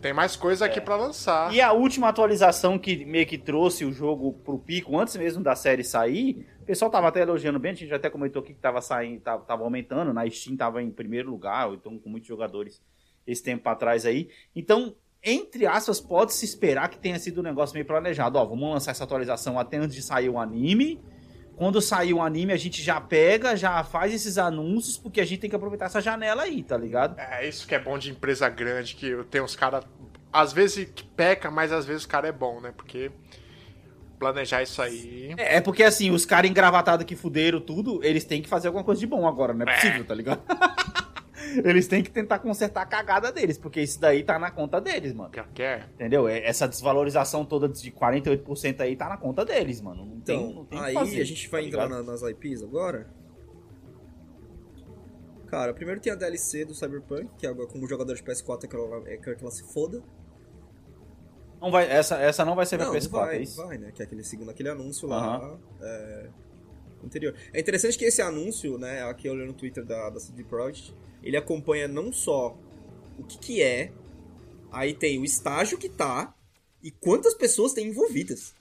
tem 0.06 0.14
mais 0.14 0.36
coisa 0.36 0.66
aqui 0.66 0.80
pra 0.80 0.96
lançar. 0.96 1.52
E 1.52 1.60
a 1.60 1.74
última 1.74 2.10
atualização 2.10 2.78
que 2.78 3.04
meio 3.06 3.26
que 3.26 3.40
trouxe 3.40 3.84
o 3.84 3.92
jogo 3.92 4.34
pro 4.34 4.60
pico, 4.60 5.00
antes 5.00 5.16
mesmo 5.16 5.44
da 5.44 5.56
série 5.56 5.84
sair, 5.84 6.46
o 6.62 6.64
pessoal 6.64 6.92
tava 6.92 7.08
até 7.08 7.22
elogiando 7.22 7.58
bem, 7.58 7.72
a 7.72 7.74
gente 7.74 7.92
até 7.92 8.08
comentou 8.08 8.44
aqui 8.44 8.54
que 8.54 8.60
tava 8.60 8.80
saindo, 8.82 9.20
tava, 9.22 9.44
tava 9.44 9.64
aumentando, 9.64 10.14
na 10.14 10.30
Steam 10.30 10.56
tava 10.56 10.84
em 10.84 10.92
primeiro 10.92 11.32
lugar, 11.32 11.74
então 11.74 11.98
com 11.98 12.08
muitos 12.08 12.28
jogadores 12.28 12.80
esse 13.26 13.42
tempo 13.42 13.68
atrás 13.68 14.06
aí. 14.06 14.30
Então, 14.56 14.96
entre 15.24 15.66
aspas, 15.66 16.00
pode-se 16.00 16.46
esperar 16.46 16.88
que 16.88 17.00
tenha 17.00 17.18
sido 17.18 17.40
um 17.40 17.44
negócio 17.44 17.74
meio 17.74 17.88
planejado. 17.88 18.38
Ó, 18.38 18.46
vamos 18.46 18.70
lançar 18.70 18.92
essa 18.92 19.06
atualização 19.06 19.58
até 19.58 19.78
antes 19.78 19.96
de 19.96 20.04
sair 20.04 20.30
o 20.30 20.38
anime. 20.38 21.02
Quando 21.56 21.82
sair 21.82 22.14
o 22.14 22.22
anime, 22.22 22.52
a 22.52 22.58
gente 22.58 22.82
já 22.82 23.00
pega, 23.00 23.56
já 23.56 23.84
faz 23.84 24.14
esses 24.14 24.38
anúncios, 24.38 24.98
porque 24.98 25.22
a 25.22 25.26
gente 25.26 25.40
tem 25.40 25.50
que 25.50 25.56
aproveitar 25.56 25.86
essa 25.86 26.02
janela 26.02 26.44
aí, 26.44 26.62
tá 26.62 26.78
ligado? 26.78 27.18
É 27.20 27.48
isso 27.48 27.66
que 27.66 27.74
é 27.74 27.80
bom 27.80 27.98
de 27.98 28.12
empresa 28.12 28.50
grande, 28.50 28.96
que 28.96 29.16
tem 29.32 29.42
uns 29.42 29.56
caras. 29.56 29.86
Às 30.34 30.52
vezes 30.52 30.90
que 30.94 31.04
peca, 31.04 31.50
mas 31.50 31.72
às 31.72 31.86
vezes 31.86 32.04
o 32.04 32.08
cara 32.10 32.28
é 32.28 32.32
bom, 32.32 32.60
né? 32.60 32.74
Porque 32.76 33.10
planejar 34.20 34.64
isso 34.64 34.82
aí. 34.82 35.34
É, 35.38 35.58
é 35.58 35.62
porque 35.62 35.84
assim, 35.84 36.12
os 36.12 36.26
caras 36.26 36.50
engravatados 36.50 37.06
que 37.06 37.16
fuderam 37.16 37.62
tudo, 37.62 38.04
eles 38.04 38.26
têm 38.26 38.42
que 38.42 38.50
fazer 38.50 38.68
alguma 38.68 38.84
coisa 38.84 39.00
de 39.00 39.08
bom 39.08 39.28
agora, 39.28 39.54
não 39.54 39.66
é 39.66 39.74
possível, 39.74 40.04
tá 40.04 40.14
ligado? 40.14 40.42
eles 41.64 41.88
têm 41.88 42.04
que 42.04 42.12
tentar 42.12 42.40
consertar 42.40 42.82
a 42.82 42.86
cagada 42.86 43.32
deles, 43.32 43.58
porque 43.58 43.82
isso 43.82 44.00
daí 44.00 44.24
tá 44.24 44.38
na 44.40 44.52
conta 44.52 44.80
deles, 44.82 45.14
mano. 45.14 45.30
Pior 45.30 45.48
que 45.54 45.62
é. 45.64 45.86
Entendeu? 45.94 46.28
É- 46.28 46.46
Essa 46.46 46.68
desvalorização 46.68 47.46
toda 47.46 47.68
de 47.68 47.92
48% 47.92 48.82
aí 48.82 48.96
tá 48.96 49.08
na 49.10 49.18
conta 49.18 49.44
deles, 49.46 49.82
mano. 49.82 50.06
Não 50.06 50.20
tem, 50.22 50.36
Então, 50.40 50.54
não 50.54 50.66
tem 50.66 50.80
o 50.80 50.82
que 50.82 50.88
aí 50.88 50.94
fazer, 50.94 51.22
a 51.22 51.26
gente 51.26 51.50
vai 51.50 51.62
tá 51.64 51.68
entrar 51.68 51.90
na- 51.90 52.04
nas 52.04 52.22
IPs 52.22 52.64
agora. 52.64 53.08
Cara, 55.48 55.74
primeiro 55.74 56.02
tem 56.02 56.12
a 56.12 56.16
DLC 56.16 56.66
do 56.66 56.74
Cyberpunk, 56.74 57.30
que 57.38 57.46
agora, 57.48 57.68
como 57.68 57.88
jogador 57.88 58.14
de 58.16 58.24
PS4 58.24 58.66
é 58.66 58.68
que 58.68 58.76
ela, 58.76 59.04
é 59.10 59.18
que 59.18 59.30
ela 59.30 59.52
se 59.52 59.64
foda. 59.72 60.02
Não 61.62 61.72
vai, 61.72 61.90
essa, 61.90 62.18
essa 62.18 62.44
não 62.44 62.56
vai 62.56 62.66
ser 62.66 62.78
pra 62.78 62.88
Não, 62.88 62.94
PS4, 62.94 63.10
vai, 63.12 63.38
é 63.38 63.42
isso? 63.42 63.58
vai, 63.66 63.78
né? 63.78 63.92
Que 63.92 64.02
é 64.02 64.06
aquele 64.06 64.24
segundo 64.24 64.50
aquele 64.52 64.70
anúncio 64.70 65.08
lá 65.08 65.58
é, 65.82 66.30
anterior. 67.04 67.34
É 67.54 67.60
interessante 67.60 67.98
que 67.98 68.06
esse 68.06 68.22
anúncio, 68.22 68.78
né, 68.78 69.04
aqui 69.04 69.30
olhando 69.30 69.48
no 69.48 69.54
Twitter 69.54 69.86
da, 69.86 70.10
da 70.10 70.20
CD 70.20 70.44
Projekt, 70.44 70.94
ele 71.26 71.36
acompanha 71.36 71.88
não 71.88 72.14
só 72.14 72.56
o 73.18 73.24
que 73.24 73.38
que 73.40 73.62
é, 73.62 73.92
aí 74.72 74.94
tem 74.94 75.20
o 75.20 75.26
estágio 75.26 75.78
que 75.78 75.90
tá 75.90 76.34
e 76.84 76.92
quantas 76.92 77.34
pessoas 77.34 77.74
tem 77.74 77.88
envolvidas. 77.88 78.54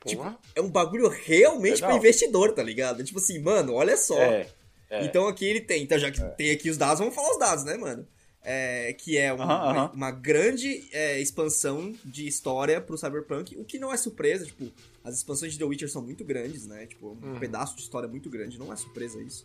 Porra. 0.00 0.36
É 0.54 0.60
um 0.60 0.68
bagulho 0.68 1.08
realmente 1.08 1.76
Legal. 1.76 1.90
pra 1.90 1.98
investidor, 1.98 2.52
tá 2.52 2.62
ligado? 2.62 3.04
Tipo 3.04 3.20
assim, 3.20 3.38
mano, 3.38 3.74
olha 3.74 3.96
só. 3.96 4.20
É. 4.20 4.48
é. 4.90 5.04
Então 5.04 5.28
aqui 5.28 5.44
ele 5.44 5.60
tem, 5.60 5.84
então 5.84 5.96
já 5.96 6.10
que 6.10 6.20
tem 6.36 6.50
aqui 6.50 6.68
os 6.68 6.76
dados, 6.76 6.98
vamos 6.98 7.14
falar 7.14 7.30
os 7.30 7.38
dados, 7.38 7.64
né, 7.64 7.76
mano? 7.76 8.06
É, 8.44 8.92
que 8.94 9.16
é 9.16 9.32
uma, 9.32 9.44
Aham, 9.44 9.70
aham. 9.70 9.90
uma 9.94 10.10
grande 10.10 10.88
é, 10.90 11.20
expansão 11.20 11.94
de 12.04 12.26
história 12.26 12.80
pro 12.80 12.98
Cyberpunk, 12.98 13.56
o 13.56 13.64
que 13.64 13.78
não 13.78 13.92
é 13.92 13.96
surpresa, 13.96 14.44
tipo, 14.44 14.68
as 15.04 15.18
expansões 15.18 15.52
de 15.52 15.60
The 15.60 15.64
Witcher 15.64 15.88
são 15.88 16.02
muito 16.02 16.24
grandes, 16.24 16.66
né? 16.66 16.86
Tipo, 16.86 17.16
um 17.22 17.38
pedaço 17.38 17.76
de 17.76 17.82
história 17.82 18.08
muito 18.08 18.28
grande, 18.28 18.58
não 18.58 18.72
é 18.72 18.76
surpresa 18.76 19.22
isso. 19.22 19.44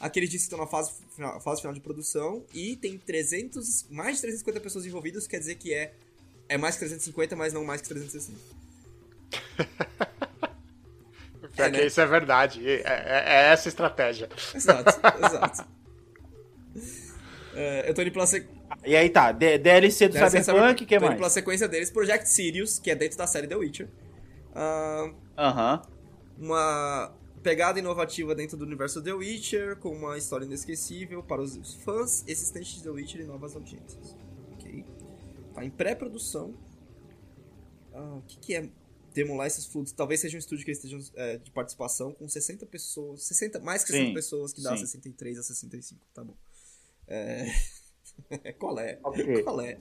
Aqui 0.00 0.20
eles 0.20 0.30
dizem 0.30 0.48
que 0.48 0.54
estão 0.54 0.58
na 0.58 0.66
fase 0.70 0.92
final, 1.14 1.40
fase 1.40 1.60
final 1.60 1.74
de 1.74 1.80
produção 1.80 2.44
e 2.54 2.76
tem 2.76 2.96
300, 2.98 3.86
mais 3.90 4.16
de 4.16 4.22
350 4.22 4.60
pessoas 4.60 4.86
envolvidas, 4.86 5.26
quer 5.26 5.38
dizer 5.40 5.56
que 5.56 5.74
é, 5.74 5.92
é 6.48 6.56
mais 6.56 6.74
que 6.76 6.80
350, 6.80 7.34
mas 7.34 7.52
não 7.52 7.64
mais 7.64 7.80
que 7.82 7.88
360. 7.88 8.38
Pior 11.54 11.66
É, 11.66 11.70
que 11.70 11.76
né? 11.78 11.86
isso 11.86 12.00
é 12.00 12.06
verdade. 12.06 12.66
É, 12.68 12.74
é- 12.84 13.24
é 13.26 13.52
essa 13.52 13.68
a 13.68 13.70
estratégia. 13.70 14.28
Exato, 14.54 14.90
exato. 15.26 15.66
É, 17.54 17.90
eu 17.90 17.94
tô 17.94 18.02
indo 18.02 18.12
pela. 18.12 18.24
E 18.84 18.94
aí 18.94 19.10
tá, 19.10 19.32
D- 19.32 19.58
DLC 19.58 20.08
do 20.08 20.12
DLC 20.14 20.44
Cyberpunk, 20.44 20.84
o 20.84 20.86
que 20.86 20.96
tô 20.98 21.04
indo 21.06 21.10
pela 21.14 21.20
mais? 21.22 21.32
sequência 21.32 21.66
deles, 21.66 21.90
Project 21.90 22.28
Sirius, 22.28 22.78
que 22.78 22.90
é 22.90 22.94
dentro 22.94 23.18
da 23.18 23.26
série 23.26 23.48
The 23.48 23.56
Witcher. 23.56 23.88
Ah, 24.54 25.10
Aham. 25.36 25.82
uma 26.38 27.12
pegada 27.38 27.78
inovativa 27.78 28.34
dentro 28.34 28.56
do 28.56 28.64
universo 28.64 29.02
The 29.02 29.12
Witcher, 29.12 29.76
com 29.76 29.90
uma 29.90 30.18
história 30.18 30.44
inesquecível 30.44 31.22
para 31.22 31.42
os 31.42 31.74
fãs 31.84 32.24
existentes 32.26 32.76
de 32.76 32.82
The 32.82 32.90
Witcher 32.90 33.20
e 33.20 33.24
novas 33.24 33.54
audiências. 33.54 34.16
Ok. 34.52 34.84
Tá 35.54 35.64
em 35.64 35.70
pré-produção. 35.70 36.54
Ah, 37.92 38.16
o 38.16 38.22
que, 38.22 38.38
que 38.38 38.54
é 38.54 38.68
Demon 39.12 39.42
License 39.42 39.68
Foods? 39.68 39.92
Talvez 39.92 40.20
seja 40.20 40.36
um 40.36 40.38
estúdio 40.38 40.64
que 40.64 40.70
eles 40.70 40.82
estejam 40.82 41.00
é, 41.16 41.38
de 41.38 41.50
participação 41.50 42.12
com 42.12 42.28
60 42.28 42.66
pessoas. 42.66 43.24
60, 43.24 43.60
mais 43.60 43.82
que 43.82 43.92
60 43.92 44.08
Sim, 44.08 44.14
pessoas, 44.14 44.52
que 44.52 44.62
dá 44.62 44.76
sim. 44.76 44.86
63 44.86 45.38
a 45.38 45.42
65. 45.42 46.00
Tá 46.14 46.24
bom. 46.24 46.34
É... 47.06 47.46
Qual 48.58 48.78
é? 48.78 48.98
Ok. 49.02 49.42
Qual 49.42 49.60
é? 49.60 49.78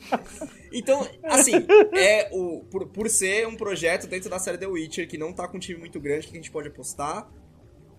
Então, 0.72 1.08
assim, 1.24 1.54
é 1.94 2.30
o, 2.32 2.64
por, 2.66 2.88
por 2.90 3.10
ser 3.10 3.48
um 3.48 3.56
projeto 3.56 4.08
dentro 4.08 4.30
da 4.30 4.40
série 4.40 4.58
The 4.58 4.68
Witcher, 4.68 5.08
que 5.08 5.18
não 5.18 5.34
tá 5.34 5.48
com 5.48 5.58
um 5.58 5.60
time 5.60 5.80
muito 5.80 6.00
grande, 6.00 6.28
que 6.28 6.34
a 6.34 6.36
gente 6.36 6.52
pode 6.52 6.68
apostar. 6.68 7.30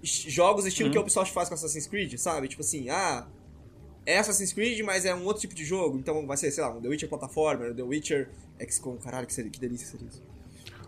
Jogos 0.03 0.65
estilo 0.67 0.89
Uhum. 0.89 0.93
que 0.93 0.99
a 0.99 1.01
Ubisoft 1.01 1.33
faz 1.35 1.49
com 1.49 1.55
Assassin's 1.55 1.87
Creed, 1.87 2.17
sabe? 2.19 2.49
Tipo 2.49 2.63
assim, 2.63 2.89
ah, 2.89 3.27
é 4.07 4.19
Assassin's 4.19 4.53
Creed, 4.53 4.81
mas 4.85 5.05
é 5.05 5.15
um 5.15 5.25
outro 5.25 5.41
tipo 5.41 5.55
de 5.55 5.65
jogo. 5.65 5.99
Então 5.99 6.27
vai 6.27 6.37
ser, 6.37 6.51
sei 6.51 6.63
lá, 6.63 6.71
um 6.75 6.81
The 6.81 6.89
Witcher 6.89 7.09
Platformer, 7.09 7.75
The 7.75 7.83
Witcher 7.83 8.31
XCOM. 8.69 8.97
Caralho, 8.99 9.27
que, 9.27 9.35
seria, 9.35 9.51
que 9.51 9.59
delícia 9.61 9.87
que 9.87 9.93
seria 9.93 10.09
isso. 10.09 10.23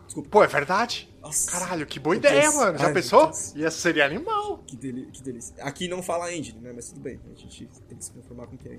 Desculpa. 0.07 0.29
Pô, 0.29 0.43
é 0.43 0.47
verdade? 0.49 1.09
Nossa. 1.23 1.51
Caralho, 1.53 1.87
que 1.87 2.01
boa 2.01 2.17
ideia, 2.17 2.43
Deus. 2.43 2.55
mano. 2.57 2.79
Já 2.79 2.87
Ai, 2.89 2.93
pensou? 2.93 3.31
Ia 3.55 3.71
seria 3.71 4.05
animal. 4.07 4.59
Que, 4.67 4.77
deli 4.77 5.07
que 5.13 5.23
delícia. 5.23 5.55
Aqui 5.63 5.87
não 5.87 6.03
fala 6.03 6.33
engine, 6.35 6.59
né? 6.61 6.73
Mas 6.75 6.89
tudo 6.89 7.01
bem. 7.01 7.21
A 7.33 7.39
gente 7.39 7.69
tem 7.89 7.97
que 7.97 8.05
se 8.05 8.11
conformar 8.11 8.47
com 8.49 8.57
o 8.57 8.59
que 8.59 8.69
é. 8.69 8.79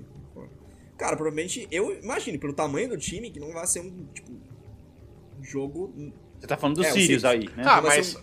Cara, 0.98 1.16
provavelmente, 1.16 1.66
eu 1.70 1.98
imagino, 1.98 2.38
pelo 2.38 2.52
tamanho 2.52 2.90
do 2.90 2.98
time, 2.98 3.30
que 3.30 3.40
não 3.40 3.50
vai 3.52 3.66
ser 3.66 3.80
um, 3.80 4.06
tipo, 4.12 4.30
um 4.30 5.42
jogo... 5.42 5.92
Você 6.38 6.46
tá 6.46 6.56
falando 6.56 6.76
do 6.76 6.84
É, 6.84 6.92
Sirius 6.92 7.24
aí, 7.24 7.46
né? 7.56 7.62
Ah, 7.64 7.76
Não 7.76 7.82
vai 7.82 7.96
mas. 7.98 8.06
ser 8.08 8.18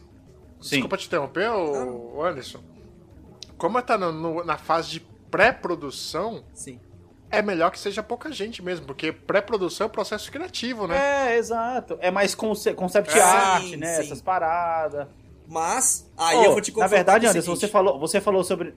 Sim. 0.62 0.70
Desculpa 0.76 0.98
te 0.98 1.08
interromper, 1.08 1.50
ô, 1.52 2.24
Anderson. 2.24 2.60
Como 3.58 3.82
tá 3.82 3.98
no- 3.98 4.12
no- 4.12 4.44
na 4.44 4.58
fase 4.58 4.90
de 4.92 5.00
pré-produção, 5.32 6.44
Sim. 6.54 6.80
é 7.30 7.42
melhor 7.42 7.72
que 7.72 7.80
seja 7.80 8.02
pouca 8.04 8.32
gente 8.32 8.62
mesmo, 8.62 8.86
porque 8.86 9.12
pré-produção 9.12 9.86
é 9.86 9.88
um 9.88 9.92
processo 9.92 10.32
criativo, 10.32 10.88
né? 10.88 11.34
É, 11.34 11.38
exato. 11.38 11.98
É 12.02 12.10
mais 12.12 12.34
conce 12.36 12.74
concept 12.74 13.12
É, 13.18 13.22
art, 13.22 13.64
sim, 13.64 13.76
né? 13.78 13.96
sim. 13.96 14.02
Essas 14.02 14.22
paradas. 14.22 15.08
Mas, 15.48 16.10
aí 16.18 16.38
Ô, 16.38 16.44
eu 16.46 16.52
vou 16.52 16.62
te 16.62 16.76
na 16.78 16.88
verdade, 16.88 17.26
o 17.26 17.30
Anderson, 17.30 17.56
você 17.56 17.68
falou, 17.68 18.00
você 18.00 18.22
falou 18.22 18.44
sobre. 18.44 18.76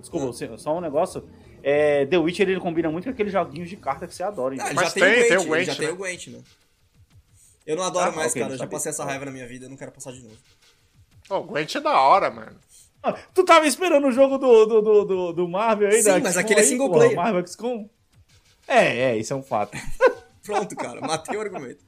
Desculpa, 0.00 0.26
Ah. 0.26 0.32
você- 0.32 0.58
só 0.58 0.76
um 0.76 0.80
negócio. 0.80 1.28
É, 1.62 2.04
The 2.06 2.18
Witcher 2.18 2.48
ele 2.48 2.60
combina 2.60 2.90
muito 2.90 3.04
com 3.04 3.10
aqueles 3.10 3.32
joguinhos 3.32 3.68
de 3.70 3.76
carta 3.76 4.06
que 4.06 4.14
você 4.14 4.22
adora. 4.22 4.54
Ah, 4.54 4.56
então. 4.56 4.74
Mas 4.74 4.84
já 4.88 4.90
tem, 4.92 5.02
tem- 5.28 5.36
o 5.38 5.44
Gwent, 5.44 5.46
Gwent, 5.48 5.66
já 5.66 5.74
tem 5.76 5.86
né? 5.86 5.92
o 5.92 5.96
Gwent, 5.96 6.26
né? 6.28 6.38
Eu 7.66 7.76
não 7.76 7.82
adoro 7.84 8.10
Ah, 8.10 8.12
mais, 8.14 8.30
ok, 8.32 8.42
cara. 8.42 8.54
Eu 8.54 8.58
já 8.58 8.66
passei 8.66 8.90
essa 8.90 9.04
raiva 9.04 9.24
na 9.24 9.30
minha 9.30 9.46
vida, 9.48 9.64
eu 9.64 9.70
não 9.70 9.76
quero 9.76 9.90
passar 9.90 10.12
de 10.12 10.22
novo. 10.22 10.36
O 11.30 11.40
Gwent 11.42 11.74
é 11.74 11.80
da 11.80 12.00
hora, 12.00 12.30
mano. 12.30 12.58
Ah, 13.02 13.12
Tu 13.34 13.44
tava 13.44 13.66
esperando 13.66 14.06
o 14.06 14.12
jogo 14.12 14.38
do, 14.38 14.66
do, 14.66 14.82
do, 14.82 15.04
do, 15.04 15.32
do 15.32 15.48
Marvel 15.48 15.88
aí, 15.88 15.98
Sim, 16.02 16.08
da 16.10 16.20
mas 16.20 16.36
aquele 16.36 16.60
é 16.60 16.62
aí, 16.62 16.68
single 16.68 16.88
porra, 16.88 17.00
player. 17.00 17.16
Marvel 17.16 17.46
XCOM? 17.46 17.88
É, 18.66 18.98
é, 19.10 19.16
isso 19.18 19.32
é 19.32 19.36
um 19.36 19.42
fato. 19.42 19.76
Pronto, 20.42 20.74
cara, 20.76 21.00
matei 21.00 21.36
o 21.36 21.40
argumento. 21.40 21.82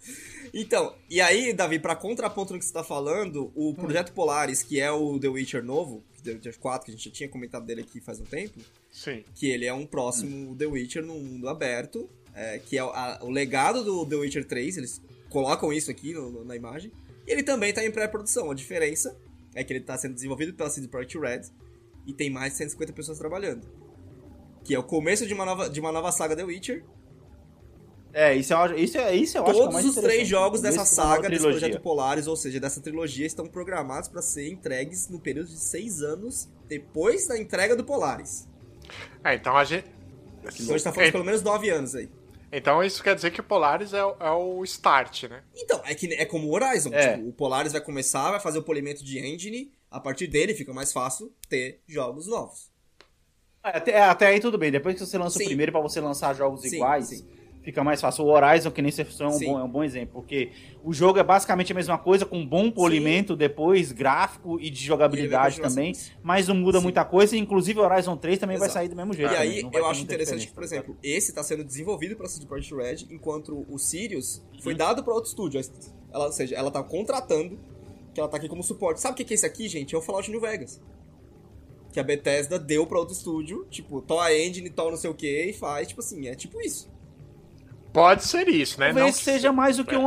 Então, 0.53 0.94
e 1.11 1.20
aí, 1.20 1.53
Davi, 1.53 1.79
pra 1.79 1.94
contraponto 1.94 2.53
no 2.55 2.59
que 2.59 2.64
você 2.64 2.72
tá 2.72 2.83
falando, 2.83 3.53
o 3.55 3.75
Projeto 3.75 4.12
Polaris, 4.12 4.62
que 4.62 4.81
é 4.81 4.90
o 4.90 5.18
The 5.18 5.29
Witcher 5.29 5.62
novo, 5.62 6.03
The 6.25 6.33
Witcher 6.33 6.59
4, 6.59 6.85
que 6.87 6.90
a 6.90 6.94
gente 6.94 7.05
já 7.05 7.11
tinha 7.14 7.29
comentado 7.29 7.66
dele 7.66 7.83
aqui 7.83 8.01
faz 8.01 8.18
um 8.20 8.25
tempo, 8.25 8.59
Sim. 8.90 9.22
que 9.35 9.51
ele 9.51 9.66
é 9.66 9.75
um 9.75 9.85
próximo 9.87 10.57
The 10.57 10.64
Witcher 10.66 11.03
no 11.05 11.14
mundo 11.14 11.49
aberto, 11.51 12.09
é, 12.35 12.59
que 12.59 12.79
é 12.79 12.85
o, 12.85 12.88
a- 12.88 13.18
o 13.22 13.31
legado 13.31 13.85
do 13.85 14.07
The 14.07 14.16
Witcher 14.16 14.46
3, 14.46 14.79
eles 14.79 15.03
colocam 15.37 15.70
isso 15.70 15.90
aqui 15.90 16.14
no- 16.14 16.31
no- 16.31 16.44
na 16.44 16.57
imagem, 16.57 16.90
e 17.27 17.31
ele 17.31 17.42
também 17.42 17.70
tá 17.72 17.85
em 17.85 17.90
pré-produção. 17.90 18.51
A 18.51 18.55
diferença 18.55 19.14
é 19.55 19.62
que 19.62 19.70
ele 19.72 19.81
tá 19.81 19.96
sendo 19.99 20.14
desenvolvido 20.14 20.55
pela 20.55 20.70
CD 20.70 20.88
Projekt 20.88 21.18
Red 21.18 21.42
e 22.07 22.12
tem 22.14 22.31
mais 22.31 22.53
de 22.53 22.59
150 22.59 22.92
pessoas 22.94 23.18
trabalhando. 23.18 23.66
Que 24.64 24.75
é 24.75 24.79
o 24.79 24.83
começo 24.83 25.27
de 25.27 25.35
uma 25.35 25.44
nova, 25.44 25.68
de 25.68 25.79
uma 25.79 25.92
nova 25.92 26.11
saga 26.11 26.35
The 26.35 26.44
Witcher, 26.44 26.83
É, 28.18 28.35
isso 28.35 28.55
é, 28.55 28.81
isso 28.81 28.96
é, 28.96 29.14
isso 29.14 29.37
eu 29.37 29.42
acho 29.42 29.53
que 29.53 29.59
é 29.59 29.61
Todos 29.61 29.75
mais 29.75 29.85
os 29.87 29.94
três 29.96 30.27
jogos 30.27 30.62
dessa 30.62 30.87
saga, 30.87 31.29
desse 31.29 31.42
projeto 31.42 31.83
Polaris, 31.83 32.27
ou 32.27 32.35
seja, 32.35 32.59
dessa 32.59 32.81
trilogia, 32.81 33.27
estão 33.27 33.46
programados 33.46 34.09
para 34.09 34.22
ser 34.22 34.49
entregues 34.51 35.11
no 35.11 35.20
período 35.20 35.49
de 35.49 35.59
seis 35.61 36.01
anos 36.01 36.49
depois 36.66 37.27
da 37.29 37.37
entrega 37.38 37.77
do 37.77 37.85
Polaris. 37.85 38.49
É, 39.22 39.35
então 39.35 39.55
a 39.55 39.64
gente. 39.64 39.85
Então 40.38 40.49
a 40.49 40.51
gente 40.79 40.85
tá 40.85 40.92
falando 40.92 41.05
de 41.05 41.09
É, 41.09 41.12
pelo 41.12 41.25
menos 41.25 41.42
nove 41.42 41.68
anos 41.68 41.94
aí. 41.94 42.09
Então 42.57 42.83
isso 42.83 43.03
quer 43.03 43.14
dizer 43.14 43.31
que 43.31 43.40
o 43.40 43.45
Polaris 43.45 43.92
é, 43.92 44.05
o- 44.05 44.16
é 44.19 44.31
o 44.31 44.64
start, 44.64 45.25
né? 45.25 45.42
Então, 45.55 45.81
é 45.85 45.95
que 45.95 46.12
é 46.14 46.25
como 46.25 46.49
o 46.49 46.53
Horizon. 46.55 46.90
É. 46.92 47.16
Tipo, 47.16 47.29
o 47.29 47.33
Polaris 47.33 47.73
vai 47.73 47.81
começar, 47.81 48.31
vai 48.31 48.40
fazer 48.40 48.59
o 48.59 48.62
polimento 48.62 49.05
de 49.05 49.19
engine, 49.19 49.73
a 49.90 50.01
partir 50.01 50.27
dele 50.27 50.55
fica 50.55 50.73
mais 50.73 50.92
fácil 50.92 51.33
ter 51.49 51.81
jogos 51.87 52.27
novos. 52.27 52.71
É, 53.62 53.77
Até, 53.77 54.01
até 54.01 54.27
aí 54.29 54.40
tudo 54.40 54.57
bem, 54.57 54.71
depois 54.71 54.95
que 54.95 55.05
você 55.05 55.19
lança 55.19 55.38
Sim. 55.38 55.45
o 55.45 55.49
primeiro 55.49 55.73
pra 55.73 55.81
você 55.81 56.01
lançar 56.01 56.35
jogos 56.35 56.62
Sim, 56.62 56.77
iguais, 56.77 57.07
sim. 57.09 57.27
Fica 57.66 57.83
mais 57.83 58.00
fácil. 58.00 58.24
O 58.24 58.29
Horizon, 58.29 58.70
que 58.70 58.81
nem 58.81 58.92
você 58.92 59.02
é 59.02 59.26
um 59.26 59.31
Sim. 59.33 59.46
bom, 59.46 59.59
é 59.59 59.64
um 59.64 59.68
bom 59.68 59.83
exemplo, 59.83 60.12
porque 60.22 60.52
o 60.85 60.92
jogo 60.92 61.18
é 61.18 61.24
basicamente 61.24 61.72
a 61.72 61.74
mesma 61.74 61.98
coisa, 61.98 62.24
com 62.24 62.46
bom 62.46 62.70
polimento 62.70 63.35
depois, 63.35 63.90
gráfico 63.90 64.61
e 64.61 64.70
de 64.70 64.85
jogabilidade 64.85 65.59
E 65.59 65.61
vai 65.61 65.68
também, 65.68 65.92
mas 66.22 66.46
não 66.46 66.55
muda 66.55 66.79
Sim. 66.79 66.85
muita 66.85 67.05
coisa, 67.05 67.37
inclusive 67.37 67.81
o 67.81 67.83
Horizon 67.83 68.16
3 68.16 68.38
também 68.38 68.57
vai 68.57 68.68
Exato. 68.68 68.79
sair 68.79 68.88
do 68.88 68.94
mesmo 68.94 69.12
jeito. 69.12 69.33
E 69.33 69.37
aí, 69.37 69.62
vai 69.64 69.81
eu 69.81 69.87
acho 69.87 70.00
interessante 70.00 70.46
que, 70.46 70.52
por 70.55 70.62
diferença, 70.62 70.85
tá 70.87 70.90
exemplo, 70.92 70.96
esse 71.02 71.35
tá 71.35 71.42
sendo 71.42 71.64
desenvolvido 71.64 72.14
pela 72.14 72.29
CD 72.29 72.46
Projekt 72.46 72.72
Red, 72.72 73.12
enquanto 73.12 73.66
o 73.68 73.76
Sirius 73.79 74.40
foi 74.62 74.72
Uhum. 74.72 74.79
dado 74.79 75.02
pra 75.02 75.12
outro 75.12 75.29
estúdio. 75.29 75.61
Ela, 76.12 76.26
ou 76.26 76.33
seja, 76.33 76.55
ela 76.55 76.70
tá 76.70 76.85
contratando, 76.85 77.59
que 78.14 78.20
ela 78.20 78.29
tá 78.29 78.37
aqui 78.37 78.48
como 78.48 78.62
suporte. 78.62 79.00
Sabe 79.00 79.20
o 79.20 79.26
que 79.26 79.35
é 79.35 79.37
isso 79.37 79.44
aqui, 79.44 79.66
gente? 79.68 79.92
É 79.92 79.98
o 79.98 80.00
Fallout 80.00 80.31
New 80.31 80.40
Vegas. 80.40 80.81
Que 81.92 81.98
a 81.98 82.05
Bethesda 82.05 82.61
deu 82.61 82.87
pra 82.87 82.98
outro 83.00 83.12
estúdio, 83.14 83.66
tipo, 83.70 84.00
to 84.02 84.20
a 84.20 84.33
engine, 84.33 84.70
to 84.70 84.90
não 84.90 84.96
sei 84.96 85.11
o 85.11 85.14
que, 85.14 85.46
e 85.46 85.52
faz, 85.52 85.88
tipo 85.88 86.00
assim, 86.00 86.29
é 86.29 86.35
tipo 86.37 86.61
isso. 86.61 86.94
Pode 87.97 88.25
ser 88.25 88.47
isso, 88.49 88.79
né? 88.79 88.93
Talvez 88.93 89.17
que- 89.17 89.25
seja 89.25 89.51
mais 89.55 89.79
do 89.79 89.85
que 89.87 89.97
um. 89.97 90.07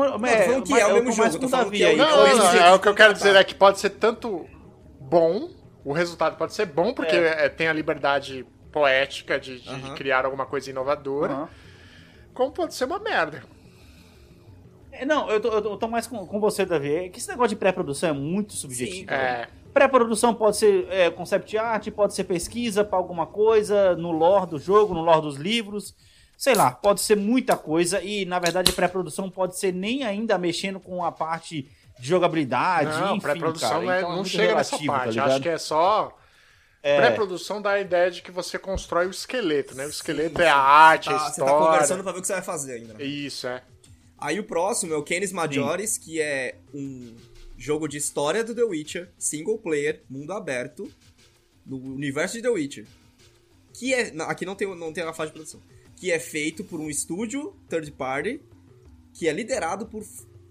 que 0.64 0.74
é 0.80 0.86
o 0.86 0.94
mesmo 1.04 1.12
jogo, 1.12 1.40
tô 1.40 1.48
Davi 1.48 1.78
que 1.78 1.84
é 1.84 1.88
o- 1.88 1.90
aí. 1.90 1.96
Não, 1.98 2.06
É 2.06 2.14
o 2.14 2.18
não, 2.18 2.24
mesmo 2.24 2.44
não, 2.44 2.52
jeito 2.52 2.64
é 2.66 2.74
o 2.76 2.80
que 2.80 2.88
eu 2.88 2.94
quero 2.94 3.14
dizer 3.16 3.36
é 3.36 3.44
que 3.44 3.56
pode 3.56 3.80
ser 3.80 3.90
tanto 3.90 4.46
bom, 5.02 5.50
o 5.84 5.92
resultado 5.92 6.38
pode 6.38 6.54
ser 6.54 6.68
bom, 6.68 6.94
porque 6.94 7.16
É. 7.16 7.46
é, 7.46 7.50
tem 7.50 7.68
a 7.68 7.74
liberdade 7.74 8.46
poética 8.72 9.40
de, 9.40 9.60
de 9.60 9.92
criar 9.96 10.24
alguma 10.24 10.46
coisa 10.46 10.70
inovadora, 10.70 11.50
como 12.32 12.52
pode 12.52 12.76
ser 12.76 12.86
uma 12.86 13.00
merda. 13.00 13.42
É, 14.92 15.04
Não, 15.04 15.28
eu 15.32 15.40
tô, 15.42 15.48
eu 15.50 15.78
tô- 15.78 15.88
mais 15.88 16.06
com, 16.06 16.28
com 16.28 16.40
você, 16.40 16.66
Davi. 16.66 16.94
É 16.94 17.10
que 17.10 17.18
esse 17.18 17.28
negócio 17.28 17.50
de 17.50 17.56
pré-produção 17.56 18.10
é 18.10 18.14
muito 18.14 18.54
subjetivo. 18.54 19.10
Sim. 19.10 19.16
É, 19.16 19.48
Pré-produção 19.74 20.34
pode 20.34 20.58
ser 20.58 20.88
é, 20.92 21.10
concept 21.10 21.58
art, 21.58 21.90
pode 21.90 22.14
ser 22.14 22.24
pesquisa 22.26 22.84
pra 22.84 22.98
alguma 23.00 23.26
coisa, 23.26 23.96
no 23.96 24.12
lore 24.12 24.48
do 24.48 24.60
jogo, 24.60 24.94
no 24.94 25.02
lore 25.02 25.22
dos 25.22 25.38
livros. 25.38 25.96
Sei 26.40 26.56
lá, 26.56 26.72
pode 26.72 27.02
ser 27.02 27.18
muita 27.18 27.58
coisa 27.58 28.02
e, 28.02 28.24
na 28.24 28.40
verdade, 28.40 28.72
pré-produção 28.72 29.30
pode 29.30 29.60
ser 29.60 29.74
nem 29.74 30.06
ainda 30.06 30.38
mexendo 30.38 30.80
com 30.80 31.04
a 31.04 31.12
parte 31.12 31.70
de 32.00 32.08
jogabilidade, 32.08 32.98
não, 32.98 33.12
enfim, 33.18 33.20
pré-produção 33.24 33.92
é- 33.92 33.98
Então 33.98 34.10
não 34.12 34.16
muito 34.20 34.30
chega 34.30 34.56
nessa 34.56 34.78
relativo, 34.78 34.94
tá 34.94 34.98
parte. 35.00 35.10
ligado? 35.12 35.32
Acho 35.32 35.42
que 35.42 35.50
é 35.50 35.58
só. 35.58 36.18
É. 36.82 36.96
Pré-produção 36.98 37.62
dá 37.62 37.72
a 37.72 37.82
ideia 37.82 38.10
de 38.10 38.22
que 38.22 38.32
você 38.32 38.58
constrói 38.58 39.08
o 39.08 39.12
esqueleto, 39.12 39.76
né? 39.76 39.86
O 39.86 39.90
esqueleto 39.90 40.42
é 40.42 40.48
a 40.48 40.56
arte, 40.56 41.10
a 41.10 41.12
Tá- 41.12 41.20
você 41.20 41.26
tá 41.42 41.46
história. 41.46 41.66
conversando 41.68 42.04
pra 42.04 42.12
ver 42.14 42.20
o 42.20 42.22
que 42.22 42.28
você 42.28 42.34
vai 42.34 42.42
fazer 42.42 42.72
ainda. 42.76 42.94
né? 42.94 43.04
Isso, 43.04 43.46
é. 43.46 43.62
Aí 44.18 44.40
o 44.40 44.44
próximo 44.46 44.94
é 44.94 44.96
o 44.98 45.04
Canis 45.04 45.34
Majoris, 45.34 45.98
que 45.98 46.22
é 46.22 46.56
um 46.74 47.18
jogo 47.58 47.86
de 47.86 47.98
história 47.98 48.46
do 48.46 48.56
The 48.56 48.64
Witcher, 48.64 49.10
single 49.18 49.58
player, 49.58 50.04
mundo 50.10 50.32
aberto, 50.32 50.90
no 51.66 51.76
universo 51.78 52.36
de 52.38 52.44
The 52.44 52.50
Witcher. 52.50 52.86
Que 53.74 53.94
é. 53.94 54.14
Aqui 54.22 54.46
não 54.46 54.56
tem, 54.56 54.74
não 54.74 54.94
tem 54.94 55.04
a 55.04 55.12
fase 55.12 55.32
de 55.32 55.34
produção. 55.34 55.62
Que 56.00 56.12
é 56.12 56.20
feito 56.20 56.64
por 56.64 56.80
um 56.80 56.90
estúdio 56.90 57.54
third 57.68 57.92
party, 57.92 58.42
que 59.14 59.28
é 59.28 59.34
liderado 59.34 59.86
por 59.86 60.04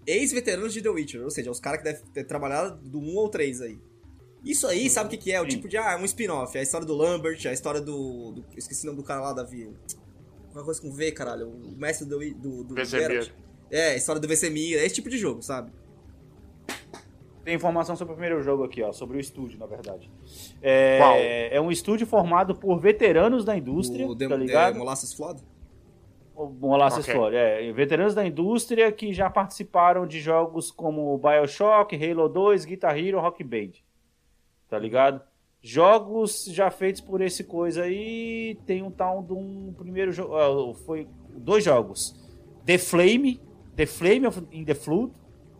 ex-veteranos 0.05 0.73
de 0.73 0.81
The 0.81 0.89
Witcher, 0.89 1.23
ou 1.23 1.29
seja, 1.31 1.49
os 1.51 1.59
caras 1.59 1.79
que 1.79 1.85
devem 1.85 2.01
ter 2.13 2.23
trabalhado 2.23 2.77
do 2.87 2.99
1 2.99 3.15
ou 3.17 3.29
3 3.29 3.61
aí. 3.61 3.79
Isso 4.45 4.65
aí, 4.67 4.89
sabe 4.89 5.07
o 5.07 5.09
que, 5.09 5.17
que 5.17 5.31
é? 5.31 5.41
O 5.41 5.43
Sim. 5.43 5.49
tipo 5.49 5.67
de, 5.67 5.75
ah, 5.77 5.91
é 5.91 5.97
um 5.97 6.05
spin-off. 6.05 6.55
É 6.55 6.61
a 6.61 6.63
história 6.63 6.85
do 6.87 6.93
Lambert, 6.95 7.39
é 7.45 7.49
a 7.49 7.53
história 7.53 7.81
do. 7.81 8.31
do- 8.31 8.45
eu 8.53 8.57
esqueci 8.57 8.83
o 8.83 8.85
nome 8.87 8.97
do 8.97 9.03
cara 9.03 9.21
lá, 9.21 9.33
Davi. 9.33 9.69
Uma 10.53 10.63
coisa 10.63 10.81
com 10.81 10.91
V, 10.91 11.11
caralho. 11.11 11.49
O 11.49 11.75
mestre 11.77 12.07
do. 12.07 12.17
do, 12.35 12.63
do. 12.63 12.85
Geralt. 12.85 13.29
É, 13.69 13.91
a 13.91 13.95
história 13.97 14.21
do 14.21 14.27
Vesemir, 14.27 14.77
é 14.79 14.85
esse 14.85 14.95
tipo 14.95 15.09
de 15.09 15.17
jogo, 15.17 15.41
sabe? 15.41 15.71
Tem 17.43 17.55
informação 17.55 17.95
sobre 17.95 18.13
o 18.13 18.15
primeiro 18.17 18.41
jogo 18.43 18.63
aqui, 18.63 18.81
ó, 18.81 18.91
sobre 18.91 19.17
o 19.17 19.19
estúdio, 19.19 19.59
na 19.59 19.65
verdade. 19.65 20.09
É, 20.61 21.55
é 21.55 21.61
um 21.61 21.71
estúdio 21.71 22.05
formado 22.05 22.55
por 22.55 22.79
veteranos 22.79 23.45
da 23.45 23.57
indústria, 23.57 24.05
o 24.05 24.15
tá 24.15 24.27
The 24.27 24.37
ligado? 24.37 24.77
Molasses 24.77 25.13
Flood? 25.13 25.41
O 26.35 26.47
Molasses 26.47 27.03
Ok. 27.03 27.13
Flood, 27.13 27.35
é. 27.35 27.71
Veteranos 27.73 28.13
da 28.15 28.25
indústria 28.25 28.91
que 28.91 29.13
já 29.13 29.29
participaram 29.29 30.07
de 30.07 30.19
jogos 30.19 30.71
como 30.71 31.17
Bioshock, 31.17 31.95
Halo 31.95 32.29
2, 32.29 32.65
Guitar 32.65 32.97
Hero, 32.97 33.19
Rock 33.19 33.43
Band. 33.43 33.71
Tá 34.69 34.77
ligado? 34.77 35.21
Jogos 35.61 36.45
já 36.45 36.71
feitos 36.71 37.01
por 37.01 37.21
esse 37.21 37.43
coisa 37.43 37.83
aí, 37.83 38.57
tem 38.65 38.81
um 38.81 38.89
tal 38.89 39.21
de 39.21 39.33
um 39.33 39.73
primeiro 39.77 40.11
jogo, 40.11 40.35
ah, 40.35 40.73
foi 40.85 41.07
dois 41.35 41.65
jogos. 41.65 42.15
The 42.65 42.77
Flame, 42.77 43.41
The 43.75 43.85
Flame 43.85 44.27
of 44.27 44.41
in 44.53 44.63
the 44.63 44.73
Flood, 44.75 45.11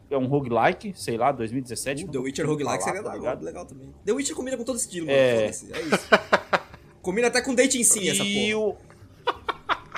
é 0.10 0.18
um 0.18 0.26
roguelike, 0.28 0.93
sei 0.95 1.18
lá, 1.18 1.32
2017. 1.32 2.07
The 2.07 2.18
Witcher 2.18 2.45
roguelike 2.47 2.80
falar, 2.84 2.95
seria 2.95 3.03
tá 3.03 3.14
legal, 3.14 3.20
ligado? 3.34 3.43
legal 3.45 3.66
também. 3.66 3.93
The 4.05 4.12
Witcher 4.12 4.36
combina 4.36 4.57
com 4.57 4.64
todo 4.64 4.78
estilo, 4.78 5.05
mano. 5.07 5.18
É. 5.18 5.45
É 5.45 5.49
isso. 5.49 5.66
combina 7.01 7.28
até 7.28 7.41
com 7.41 7.53
dating 7.55 7.84
sim, 7.84 8.10
essa 8.10 8.24
E 8.24 8.51
porra. 8.53 8.66
o. 8.66 8.78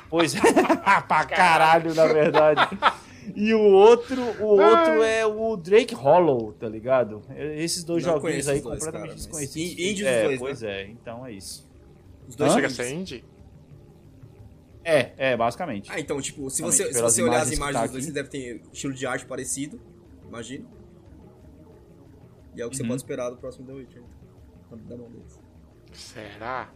Pois 0.09 0.35
é, 0.35 0.39
pra 1.07 1.25
caralho, 1.25 1.93
na 1.95 2.05
verdade. 2.07 2.77
E 3.33 3.53
o 3.53 3.61
outro, 3.61 4.21
o 4.43 4.59
outro 4.59 5.01
é 5.03 5.25
o 5.25 5.55
Drake 5.55 5.93
Hollow, 5.95 6.51
tá 6.53 6.67
ligado? 6.67 7.21
Esses 7.55 7.83
dois 7.83 8.05
Não 8.05 8.13
joguinhos 8.15 8.47
aí 8.49 8.59
dois, 8.59 8.79
completamente 8.79 9.07
cara, 9.09 9.15
desconhecidos. 9.15 9.79
in- 9.79 9.89
indie 9.91 10.03
os 10.03 10.09
é, 10.09 10.23
dois, 10.25 10.39
pois 10.39 10.61
né? 10.61 10.71
é, 10.81 10.87
então 10.87 11.25
é 11.25 11.31
isso. 11.31 11.69
Os 12.27 12.35
dois 12.35 12.51
Hã? 12.51 12.55
Chega 12.55 12.67
a 12.67 12.69
jogos. 12.69 12.85
ser 12.87 12.93
indie? 12.93 13.23
É, 14.83 15.11
é, 15.17 15.37
basicamente. 15.37 15.89
Ah, 15.91 15.99
então, 15.99 16.19
tipo, 16.19 16.49
se 16.49 16.61
você, 16.61 16.91
se 16.91 17.01
você 17.01 17.21
olhar 17.23 17.41
as 17.41 17.51
imagens 17.51 17.75
tá 17.75 17.81
dos 17.83 17.91
dois, 17.91 18.03
aqui. 18.03 18.11
você 18.11 18.11
deve 18.11 18.29
ter 18.29 18.61
estilo 18.73 18.93
de 18.93 19.05
arte 19.05 19.25
parecido, 19.25 19.79
imagino. 20.31 20.67
E 22.55 22.61
é 22.61 22.65
o 22.65 22.69
que 22.69 22.75
você 22.77 22.83
Uhum. 22.83 22.89
pode 22.89 23.01
esperar 23.01 23.29
do 23.29 23.37
próximo 23.37 23.65
The 23.67 23.73
Witcher. 23.73 24.01
então, 24.65 24.77
Da 24.87 24.97
mão 24.97 25.09
deles. 25.11 25.39
Será? 25.93 26.69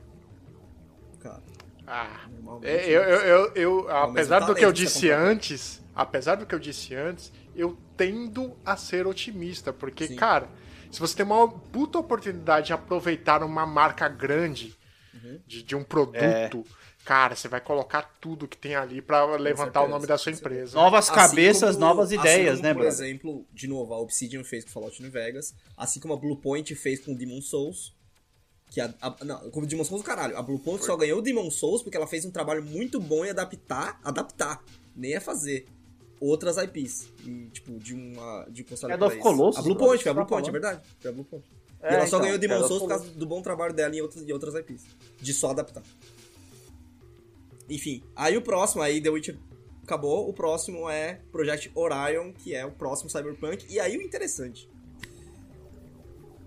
Cara, 1.19 1.41
Ah. 1.87 2.27
É, 2.63 2.89
Eu, 2.89 3.01
eu, 3.03 3.19
eu, 3.21 3.53
eu- 3.55 3.89
apesar 3.89 4.39
do 4.39 4.55
que 4.55 4.65
eu 4.65 4.69
você 4.69 4.73
disse 4.73 5.11
antes, 5.11 5.83
apesar 5.93 6.35
do 6.35 6.45
que 6.45 6.53
eu 6.55 6.59
disse 6.59 6.95
antes, 6.95 7.31
eu 7.55 7.77
tendo 7.95 8.57
a 8.65 8.75
ser 8.75 9.05
otimista, 9.07 9.71
porque, 9.71 10.07
Sim. 10.07 10.15
cara, 10.15 10.49
se 10.91 10.99
você 10.99 11.15
tem 11.15 11.25
uma 11.25 11.47
puta 11.47 11.99
oportunidade 11.99 12.67
de 12.67 12.73
aproveitar 12.73 13.43
uma 13.43 13.65
marca 13.67 14.07
grande 14.09 14.75
Uhum. 15.13 15.39
de, 15.45 15.61
de 15.63 15.75
um 15.75 15.83
produto, 15.83 16.65
cara, 17.05 17.35
você 17.35 17.47
vai 17.47 17.61
colocar 17.61 18.01
tudo 18.19 18.47
que 18.47 18.57
tem 18.57 18.75
ali 18.75 19.01
pra 19.01 19.23
levantar 19.35 19.81
o 19.81 19.83
certeza, 19.83 19.87
nome 19.87 20.07
da 20.07 20.17
sua 20.17 20.31
empresa. 20.31 20.75
Novas 20.75 21.05
Assim 21.09 21.15
cabeças, 21.15 21.75
como- 21.75 21.85
novas 21.87 22.05
assim 22.11 22.19
ideias, 22.19 22.55
como, 22.55 22.63
né, 22.63 22.73
Por 22.73 22.79
brother? 22.81 22.93
exemplo, 23.05 23.45
de 23.53 23.67
novo, 23.67 23.93
a 23.93 23.99
Obsidian 23.99 24.43
fez 24.43 24.65
com 24.65 24.71
Fallout 24.71 25.01
New 25.01 25.11
Vegas, 25.11 25.53
assim 25.77 25.99
como 25.99 26.13
a 26.13 26.17
Bluepoint 26.17 26.73
fez 26.75 26.99
com 26.99 27.13
Demon 27.15 27.41
Souls. 27.41 27.93
Que 28.71 28.81
a, 28.81 28.91
a- 29.01 29.15
não, 29.23 29.49
como 29.51 29.67
Demon 29.67 29.83
Souls, 29.85 30.03
caralho. 30.03 30.35
A 30.37 30.41
Bluepoint 30.41 30.83
só 30.83 30.97
ganhou 30.97 31.19
o 31.19 31.21
Demon 31.21 31.49
Souls 31.51 31.83
porque 31.83 31.95
ela 31.95 32.07
fez 32.07 32.25
um 32.25 32.31
trabalho 32.31 32.63
muito 32.63 32.99
bom 32.99 33.23
em 33.23 33.29
adaptar, 33.29 33.99
adaptar, 34.03 34.61
nem 34.95 35.13
é 35.13 35.19
fazer 35.19 35.67
outras 36.19 36.57
IPs. 36.57 37.07
E, 37.23 37.49
tipo, 37.53 37.77
de 37.79 37.93
uma 37.93 38.45
de 38.49 38.63
um 38.63 38.65
console 38.65 38.93
isso. 38.95 39.17
Colossus, 39.19 39.59
A 39.59 39.61
Bluepoint, 39.61 40.01
foi 40.01 40.11
a 40.11 40.13
Bluepoint, 40.15 40.49
é 40.49 40.51
verdade. 40.51 40.81
Foi 40.99 41.11
a 41.11 41.13
Bluepoint. 41.13 41.45
É, 41.81 41.91
e 41.91 41.95
ela 41.95 42.07
só 42.07 42.07
então, 42.07 42.21
ganhou 42.21 42.35
o 42.35 42.39
Demon 42.39 42.53
Shadow 42.55 42.67
Souls 42.67 42.81
por 42.81 42.89
causa 42.89 43.05
do 43.11 43.25
bom 43.27 43.41
trabalho 43.43 43.71
dela 43.73 43.95
em 43.95 44.01
outras, 44.01 44.27
em 44.27 44.31
outras 44.33 44.55
IPs. 44.55 44.83
De 45.21 45.31
só 45.33 45.51
adaptar. 45.51 45.83
Enfim, 47.69 48.03
aí 48.15 48.37
o 48.37 48.41
próximo, 48.41 48.81
aí 48.81 49.01
The 49.01 49.09
Witcher 49.09 49.37
acabou, 49.83 50.27
o 50.27 50.33
próximo 50.33 50.89
é 50.89 51.21
Project 51.31 51.71
Orion, 51.75 52.31
que 52.33 52.53
é 52.53 52.65
o 52.65 52.71
próximo 52.71 53.09
Cyberpunk. 53.09 53.65
E 53.69 53.79
aí 53.79 53.97
o 53.97 54.01
interessante. 54.01 54.69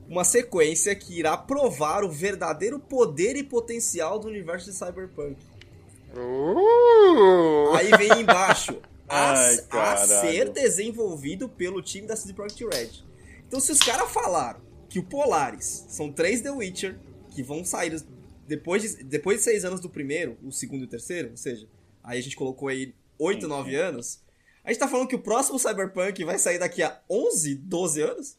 Uma 0.09 0.25
sequência 0.25 0.95
que 0.95 1.19
irá 1.19 1.37
provar 1.37 2.03
o 2.03 2.11
verdadeiro 2.11 2.79
poder 2.79 3.37
e 3.37 3.43
potencial 3.43 4.19
do 4.19 4.29
universo 4.29 4.71
de 4.71 4.77
Cyberpunk. 4.77 5.37
Uh! 6.15 7.75
Aí 7.75 7.91
vem 7.97 8.21
embaixo. 8.23 8.81
A, 9.11 9.33
Ai, 9.33 9.59
a 9.71 9.97
ser 9.97 10.51
desenvolvido 10.51 11.49
pelo 11.49 11.81
time 11.81 12.07
da 12.07 12.15
CD 12.15 12.35
Projekt 12.35 12.63
Red. 12.63 12.91
Então, 13.47 13.59
se 13.59 13.73
os 13.73 13.79
caras 13.79 14.13
falaram 14.13 14.61
que 14.87 14.99
o 14.99 15.03
Polaris 15.03 15.87
são 15.89 16.13
três 16.13 16.43
The 16.43 16.51
Witcher 16.51 16.99
que 17.31 17.43
vão 17.43 17.65
sair 17.65 18.05
depois 18.49 18.83
de, 18.83 19.05
depois 19.05 19.39
de 19.39 19.45
seis 19.45 19.65
anos 19.65 19.79
do 19.79 19.91
primeiro, 19.91 20.39
o 20.43 20.51
segundo 20.51 20.81
e 20.81 20.85
o 20.85 20.89
terceiro, 20.89 21.31
ou 21.31 21.37
seja, 21.37 21.69
aí 22.03 22.19
a 22.19 22.23
gente 22.23 22.35
colocou 22.35 22.69
aí 22.69 22.95
oito, 23.19 23.47
nove 23.47 23.77
anos. 23.77 24.21
A 24.65 24.73
gente 24.73 24.81
tá 24.81 24.89
falando 24.89 25.09
que 25.09 25.15
o 25.15 25.23
próximo 25.23 25.59
Cyberpunk 25.59 26.25
vai 26.25 26.39
sair 26.39 26.59
daqui 26.59 26.83
a 26.83 27.01
11, 27.09 27.55
12 27.57 28.01
anos? 28.01 28.39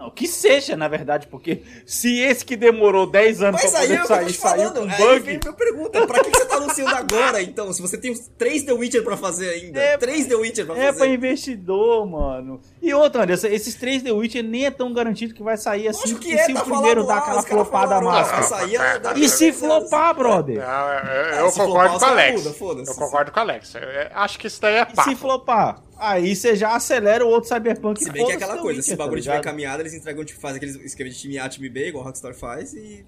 Não, 0.00 0.10
que 0.10 0.26
seja, 0.26 0.78
na 0.78 0.88
verdade, 0.88 1.26
porque 1.26 1.62
se 1.84 2.20
esse 2.20 2.42
que 2.42 2.56
demorou 2.56 3.06
10 3.06 3.42
anos 3.42 3.60
Mas 3.62 3.70
pra 3.70 3.80
aí 3.80 3.86
poder 3.88 3.98
é 3.98 4.02
eu 4.02 4.06
tô 4.06 4.14
sair, 4.14 4.26
te 4.26 4.32
saiu 4.32 4.70
falando. 4.70 4.80
com 4.88 4.90
Aí 4.94 4.96
bug, 4.96 5.20
vem 5.20 5.38
minha 5.42 5.52
pergunta: 5.52 6.06
pra 6.06 6.24
que 6.24 6.30
que 6.30 6.38
você 6.38 6.46
tá 6.46 6.56
anunciando 6.56 6.94
agora, 6.94 7.42
então? 7.42 7.70
Se 7.70 7.82
você 7.82 7.98
tem 7.98 8.10
os 8.10 8.20
três 8.38 8.62
The 8.62 8.72
Witcher 8.72 9.04
pra 9.04 9.16
fazer 9.18 9.50
ainda. 9.50 9.78
É, 9.78 9.98
três 9.98 10.26
The 10.26 10.34
Witcher 10.36 10.64
pra 10.64 10.74
é 10.78 10.86
fazer. 10.86 10.96
pra 10.98 11.06
investidor, 11.06 12.06
mano. 12.06 12.60
E 12.80 12.94
outra, 12.94 13.24
Anderson, 13.24 13.48
esses 13.48 13.74
três 13.74 14.02
The 14.02 14.10
Witcher 14.10 14.42
nem 14.42 14.64
é 14.64 14.70
tão 14.70 14.90
garantido 14.94 15.34
que 15.34 15.42
vai 15.42 15.58
sair 15.58 15.88
assim 15.88 16.00
Lógico 16.00 16.20
que 16.20 16.30
e 16.32 16.38
é, 16.38 16.44
se 16.44 16.54
tá 16.54 16.62
o 16.62 16.64
primeiro 16.64 17.04
dá 17.06 17.18
aquela 17.18 17.42
flopada 17.42 17.88
falaram, 17.88 18.06
ó, 18.06 18.12
máscara. 18.12 18.40
vai 18.40 18.48
sair 18.60 18.76
a- 18.78 18.98
daqui 18.98 19.20
E 19.20 19.28
se 19.28 19.50
10 19.50 19.62
anos. 19.62 19.80
flopar, 19.90 20.14
brother? 20.14 20.56
Eu, 20.56 21.46
É, 21.46 21.52
concordo 21.52 21.98
com 21.98 22.04
o 22.06 22.08
Alex. 22.08 22.46
Eu 22.46 22.94
concordo 22.94 23.32
com 23.32 23.38
o 23.38 23.42
Alex. 23.42 23.74
Eu- 23.74 23.82
eu 23.82 24.08
acho 24.14 24.38
que 24.38 24.46
isso 24.46 24.60
daí 24.62 24.76
é 24.76 24.80
E 24.82 24.86
papo. 24.96 25.10
se 25.10 25.14
flopar? 25.16 25.82
Aí 26.00 26.34
você 26.34 26.56
já 26.56 26.74
acelera 26.74 27.24
o 27.24 27.28
outro 27.28 27.48
Cyberpunk. 27.52 28.02
Se 28.02 28.10
bem 28.10 28.24
que 28.24 28.32
é 28.32 28.34
aquela 28.36 28.56
coisa, 28.58 28.80
se 28.82 28.94
o 28.94 28.96
bagulho 28.96 29.22
tá 29.22 29.30
tiver 29.32 29.42
caminhada, 29.42 29.82
eles 29.82 29.92
entregam, 29.94 30.24
tipo, 30.24 30.40
faz 30.40 30.56
aqueles 30.56 30.76
esquema 30.76 31.10
de 31.10 31.16
time 31.18 31.38
A, 31.38 31.48
time 31.48 31.68
B, 31.68 31.88
igual 31.88 32.02
o 32.02 32.06
Rockstar 32.06 32.34
faz, 32.34 32.72
e 32.72 33.04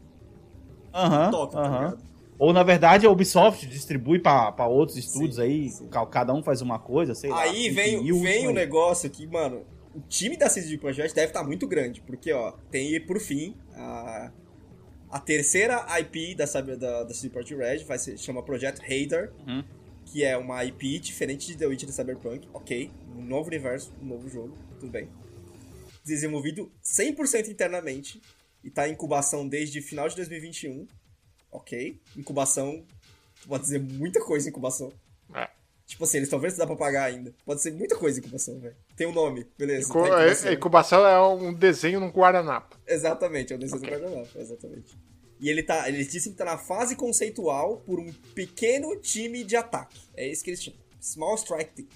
Aham, 0.95 1.31
toca, 1.31 1.53
tá 1.55 1.63
aham. 1.63 1.79
ligado? 1.85 2.13
Ou 2.39 2.53
na 2.53 2.63
verdade 2.63 3.07
a 3.07 3.11
Ubisoft 3.11 3.67
distribui 3.67 4.19
pra, 4.19 4.51
pra 4.53 4.67
outros 4.67 4.99
estúdios 4.99 5.37
Sim, 5.37 5.43
aí, 5.43 5.69
sim. 5.71 5.89
ca- 5.89 6.05
cada 6.07 6.35
um 6.35 6.43
faz 6.43 6.61
uma 6.61 6.79
coisa, 6.79 7.15
sei 7.15 7.31
lá. 7.31 7.43
Aí 7.43 7.71
vem, 7.71 8.03
vem 8.21 8.47
o 8.47 8.49
aí. 8.49 8.55
negócio 8.55 9.09
que, 9.09 9.27
mano, 9.27 9.65
o 9.95 10.01
time 10.09 10.37
da 10.37 10.49
CD 10.51 10.77
Projekt 10.77 11.15
deve 11.15 11.29
estar 11.29 11.45
muito 11.45 11.67
grande, 11.69 12.01
porque, 12.03 12.33
ó, 12.33 12.53
tem, 12.71 13.01
por 13.07 13.21
fim, 13.21 13.57
a, 13.75 14.31
a 15.11 15.21
terceira 15.21 15.87
IP 16.01 16.35
da, 16.35 16.45
da, 16.45 17.05
da 17.05 17.15
CD 17.15 17.31
Projekt 17.31 17.55
Red, 17.55 17.85
vai 17.85 17.99
ser, 17.99 18.19
chama 18.19 18.43
Project 18.43 18.81
Raider, 18.87 19.31
Uhum. 19.47 19.63
Que 20.13 20.23
é 20.23 20.37
uma 20.37 20.63
IP 20.63 20.99
diferente 20.99 21.47
de 21.47 21.57
The 21.57 21.67
Witcher 21.67 21.89
e 21.89 21.93
Cyberpunk, 21.93 22.47
ok, 22.53 22.91
um 23.17 23.23
novo 23.23 23.49
universo, 23.49 23.91
um 24.01 24.05
novo 24.05 24.29
jogo, 24.29 24.55
tudo 24.79 24.93
bem. 24.93 25.09
Desenvolvido 26.05 26.71
100% 26.85 27.49
internamente, 27.49 28.21
e 28.63 28.71
tá 28.71 28.87
em 28.89 28.93
incubação 28.93 29.49
desde 29.49 29.81
final 29.81 30.09
de 30.09 30.17
2021, 30.17 30.87
ok, 31.51 31.99
incubação, 32.17 32.85
pode 33.47 33.63
dizer 33.65 33.81
muita 33.81 34.21
coisa 34.23 34.49
incubação. 34.51 34.93
É. 35.35 35.49
Tipo 35.87 36.05
assim, 36.05 36.19
eles 36.19 36.27
estão 36.27 36.39
vendo 36.39 36.51
se 36.53 36.59
dá 36.59 36.67
pra 36.67 36.77
pagar 36.77 37.05
ainda. 37.05 37.35
Pode 37.45 37.61
ser 37.63 37.73
muita 37.73 37.97
coisa 37.97 38.19
incubação, 38.21 38.59
velho. 38.61 38.77
Tem 38.97 39.07
um 39.07 39.13
nome, 39.13 39.47
beleza. 39.59 39.89
Incu- 39.89 40.03
tá 40.03 40.09
em 40.09 40.11
incubação. 40.11 40.49
é- 40.51 40.55
incubação 40.55 41.07
é 41.07 41.21
um 41.35 41.53
desenho 41.55 42.01
num 42.01 42.09
guardanapo. 42.11 42.79
Exatamente, 42.87 43.53
é 43.53 43.57
o 43.57 43.59
desenho 43.59 43.81
do 43.81 43.89
guardanapo, 43.89 44.39
exatamente. 44.39 44.97
E 45.43 45.51
ele 45.51 45.63
tá. 45.63 45.89
Eles 45.89 46.07
dizem 46.09 46.31
que 46.33 46.39
tá 46.39 46.45
na 46.45 46.57
fase 46.57 46.95
conceitual 46.97 47.79
por 47.85 47.99
um 47.99 48.13
pequeno 48.35 48.95
time 48.97 49.43
de 49.43 49.57
ataque. 49.57 50.01
É 50.17 50.27
isso 50.27 50.43
que 50.45 50.51
eles 50.51 50.63
chamam. 50.63 50.79
Small 51.01 51.35
Strike 51.35 51.73
Team. 51.75 51.89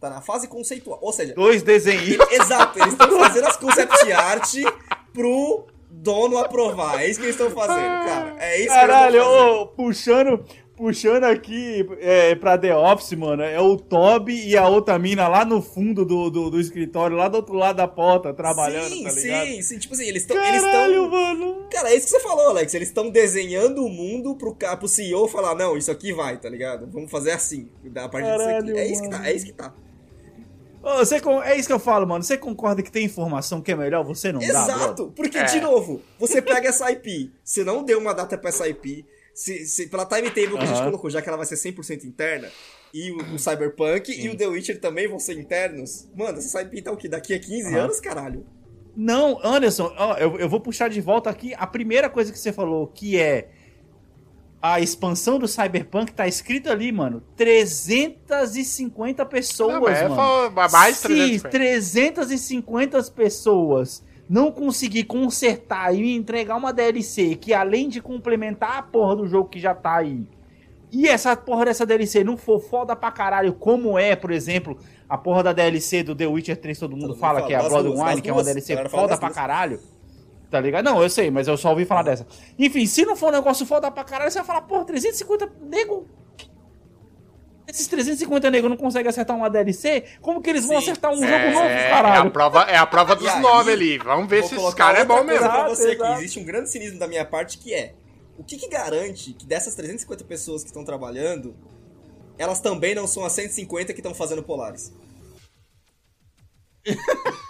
Tá 0.00 0.08
na 0.10 0.20
fase 0.22 0.48
conceitual. 0.48 0.98
Ou 1.02 1.12
seja, 1.12 1.34
Dois 1.34 1.62
desenhistas. 1.62 2.26
ele- 2.30 2.36
exato, 2.42 2.78
eles 2.78 2.92
estão 2.92 3.10
fazendo 3.18 3.46
as 3.46 3.56
concept 3.58 4.10
art 4.12 4.54
pro 5.12 5.66
dono 5.90 6.38
aprovar. 6.38 7.02
É 7.02 7.08
isso 7.10 7.20
que 7.20 7.26
eles 7.26 7.36
estão 7.38 7.50
fazendo, 7.50 8.04
cara. 8.04 8.36
É 8.38 8.58
isso 8.58 8.68
Caralho, 8.68 9.12
que 9.12 9.16
eles 9.18 9.26
estão 9.26 9.38
fazendo. 9.46 9.60
ô, 9.60 9.66
puxando, 9.68 10.44
puxando 10.76 11.24
aqui 11.24 11.86
é, 12.00 12.34
pra 12.34 12.58
The 12.58 12.74
Office, 12.74 13.12
mano, 13.12 13.42
é 13.42 13.60
o 13.60 13.76
Toby 13.76 14.48
e 14.48 14.56
a 14.56 14.68
outra 14.68 14.98
mina 14.98 15.28
lá 15.28 15.44
no 15.44 15.62
fundo 15.62 16.04
do, 16.04 16.30
do, 16.30 16.50
do 16.50 16.60
escritório, 16.60 17.16
lá 17.16 17.28
do 17.28 17.36
outro 17.36 17.54
lado 17.54 17.76
da 17.76 17.88
porta, 17.88 18.32
trabalhando, 18.34 18.90
sim, 18.90 19.04
tá 19.04 19.12
ligado? 19.12 19.46
sim, 19.46 19.62
sim. 19.62 19.78
Tipo 19.78 19.94
assim, 19.94 20.06
eles 20.06 20.22
estão. 20.22 20.36
Eles 20.42 20.62
Caralho, 20.62 20.94
tão... 20.94 21.10
mano. 21.10 21.66
Cara, 21.70 21.90
é 21.90 21.96
isso 21.96 22.06
que 22.06 22.12
você 22.12 22.20
falou, 22.20 22.48
Alex. 22.48 22.74
Eles 22.74 22.88
estão 22.88 23.08
desenhando 23.08 23.84
o 23.84 23.88
mundo 23.88 24.34
pro, 24.36 24.54
pro 24.54 24.88
CEO 24.88 25.28
falar, 25.28 25.54
não, 25.54 25.76
isso 25.76 25.90
aqui 25.90 26.12
vai, 26.12 26.36
tá 26.36 26.48
ligado? 26.48 26.88
Vamos 26.90 27.10
fazer 27.10 27.32
assim, 27.32 27.68
a 27.94 28.08
partir 28.08 28.26
disso 28.26 28.38
Caralho, 28.38 28.70
aqui. 28.70 28.78
É 28.78 28.86
isso 28.86 29.02
que 29.02 29.10
tá, 29.10 29.28
é 29.28 29.32
isso 29.32 29.46
que 29.46 29.52
tá. 29.52 29.74
Você, 30.84 31.16
é 31.44 31.56
isso 31.56 31.66
que 31.66 31.72
eu 31.72 31.78
falo, 31.78 32.06
mano. 32.06 32.22
Você 32.22 32.36
concorda 32.36 32.82
que 32.82 32.92
tem 32.92 33.06
informação 33.06 33.62
que 33.62 33.72
é 33.72 33.74
melhor 33.74 34.04
você 34.04 34.30
não 34.30 34.40
dá, 34.40 34.46
brother? 34.46 34.74
Exato, 34.74 35.12
porque, 35.16 35.38
É. 35.38 35.44
de 35.44 35.60
novo, 35.60 36.02
você 36.18 36.42
pega 36.42 36.68
essa 36.68 36.90
IP, 36.92 37.32
você 37.42 37.64
não 37.64 37.82
deu 37.82 37.98
uma 37.98 38.12
data 38.12 38.36
pra 38.36 38.50
essa 38.50 38.68
IP, 38.68 39.06
se, 39.34 39.66
se- 39.66 39.88
pela 39.88 40.06
timetable 40.06 40.56
que 40.56 40.64
a 40.64 40.66
gente 40.66 40.82
colocou, 40.82 41.10
já 41.10 41.20
que 41.20 41.28
ela 41.28 41.36
vai 41.36 41.46
ser 41.46 41.56
100% 41.56 42.04
interna, 42.04 42.48
e 42.92 43.10
o, 43.10 43.34
o 43.34 43.38
Cyberpunk 43.38 44.12
e 44.12 44.28
o 44.28 44.36
The 44.36 44.46
Witcher 44.46 44.80
também 44.80 45.08
vão 45.08 45.18
ser 45.18 45.36
internos, 45.38 46.08
mano, 46.14 46.38
essa 46.38 46.62
IP 46.62 46.80
tá 46.82 46.92
o 46.92 46.96
quê? 46.96 47.08
Daqui 47.08 47.34
a 47.34 47.38
15 47.40 47.66
Aham. 47.66 47.78
anos, 47.84 48.00
caralho? 48.00 48.46
Não, 48.96 49.40
Anderson, 49.44 49.92
ó, 49.98 50.14
eu, 50.18 50.38
eu 50.38 50.48
vou 50.48 50.60
puxar 50.60 50.88
de 50.88 51.00
volta 51.00 51.28
aqui 51.28 51.52
a 51.56 51.66
primeira 51.66 52.08
coisa 52.08 52.30
que 52.32 52.38
você 52.38 52.52
falou, 52.52 52.86
que 52.86 53.18
é 53.18 53.48
a 54.62 54.80
expansão 54.80 55.36
do 55.38 55.48
Cyberpunk 55.48 56.12
tá 56.12 56.28
escrito 56.28 56.70
ali, 56.70 56.92
mano, 56.92 57.20
350 57.36 59.26
pessoas, 59.26 59.74
Não, 59.74 59.80
mas 59.80 59.98
é 59.98 60.08
mano. 60.08 60.50
mais 60.70 60.96
Se 60.98 61.08
350. 61.08 61.48
350 61.50 63.02
pessoas 63.10 64.03
não 64.28 64.50
conseguir 64.50 65.04
consertar 65.04 65.94
e 65.94 66.00
me 66.00 66.16
entregar 66.16 66.56
uma 66.56 66.72
DLC 66.72 67.36
que 67.36 67.52
além 67.52 67.88
de 67.88 68.00
complementar 68.00 68.78
a 68.78 68.82
porra 68.82 69.16
do 69.16 69.26
jogo 69.26 69.48
que 69.48 69.60
já 69.60 69.74
tá 69.74 69.96
aí 69.96 70.26
e 70.94 71.08
essa 71.08 71.36
porra 71.36 71.64
dessa 71.64 71.84
DLC 71.84 72.22
não 72.22 72.36
for 72.36 72.60
foda 72.60 72.94
pra 72.94 73.10
caralho, 73.10 73.52
como 73.52 73.98
é, 73.98 74.14
por 74.14 74.30
exemplo, 74.30 74.78
a 75.08 75.18
porra 75.18 75.42
da 75.42 75.52
DLC 75.52 76.04
do 76.04 76.14
The 76.14 76.26
Witcher 76.28 76.56
3, 76.56 76.78
todo 76.78 76.92
mundo 76.92 77.08
mundo 77.08 77.16
fala, 77.16 77.40
fala, 77.40 77.46
que 77.48 77.52
é 77.52 77.56
a 77.56 77.62
das 77.62 77.68
Blood 77.68 77.88
duas, 77.88 77.98
Wine, 77.98 78.12
das 78.12 78.20
que 78.20 78.30
é 78.30 78.32
uma. 78.32 78.44
DLC 78.44 78.88
foda 78.88 79.18
pra 79.18 79.28
duas. 79.28 79.34
caralho. 79.34 79.80
Tá 80.48 80.60
ligado? 80.60 80.84
Não, 80.84 81.02
eu 81.02 81.10
sei, 81.10 81.32
mas 81.32 81.48
eu 81.48 81.56
só 81.56 81.70
ouvi 81.70 81.84
falar 81.84 82.04
dessa. 82.04 82.24
Enfim, 82.56 82.86
se 82.86 83.04
não 83.04 83.16
for 83.16 83.30
um 83.30 83.32
negócio 83.32 83.66
foda 83.66 83.90
pra 83.90 84.04
caralho, 84.04 84.30
você 84.30 84.38
vai 84.38 84.46
falar, 84.46 84.60
porra, 84.62 84.84
350 84.84 85.50
nego. 85.62 86.06
Esses 87.74 87.88
350 87.88 88.50
nego 88.52 88.68
não 88.68 88.76
conseguem 88.76 89.08
acertar 89.10 89.36
uma 89.36 89.50
DLC? 89.50 90.04
Como 90.20 90.40
que 90.40 90.48
eles 90.48 90.64
vão 90.64 90.76
Sim. 90.80 90.84
acertar 90.92 91.10
um 91.10 91.16
jogo 91.16 91.26
É, 91.26 91.50
novo, 91.52 91.66
é 91.66 91.90
caralho? 91.90 92.28
a 92.28 92.30
prova, 92.30 92.62
é 92.62 92.76
a 92.76 92.86
prova 92.86 93.16
dos 93.16 93.34
nove 93.40 93.72
ali. 93.72 93.98
Vamos 93.98 94.28
ver 94.28 94.44
se 94.44 94.54
esse 94.54 94.76
cara 94.76 95.00
é 95.00 95.04
bom 95.04 95.24
mesmo. 95.24 95.40
pra 95.48 95.68
você 95.68 95.90
exato. 95.94 96.04
aqui. 96.04 96.18
Existe 96.20 96.38
um 96.38 96.44
grande 96.44 96.70
cinismo 96.70 97.00
da 97.00 97.08
minha 97.08 97.24
parte 97.24 97.58
que 97.58 97.74
é: 97.74 97.94
o 98.38 98.44
que, 98.44 98.56
que 98.56 98.68
garante 98.68 99.32
que 99.32 99.44
dessas 99.44 99.74
350 99.74 100.22
pessoas 100.22 100.62
que 100.62 100.68
estão 100.68 100.84
trabalhando, 100.84 101.52
elas 102.38 102.60
também 102.60 102.94
não 102.94 103.08
são 103.08 103.24
as 103.24 103.32
150 103.32 103.92
que 103.92 103.98
estão 103.98 104.14
fazendo 104.14 104.40
Polaris? 104.44 104.92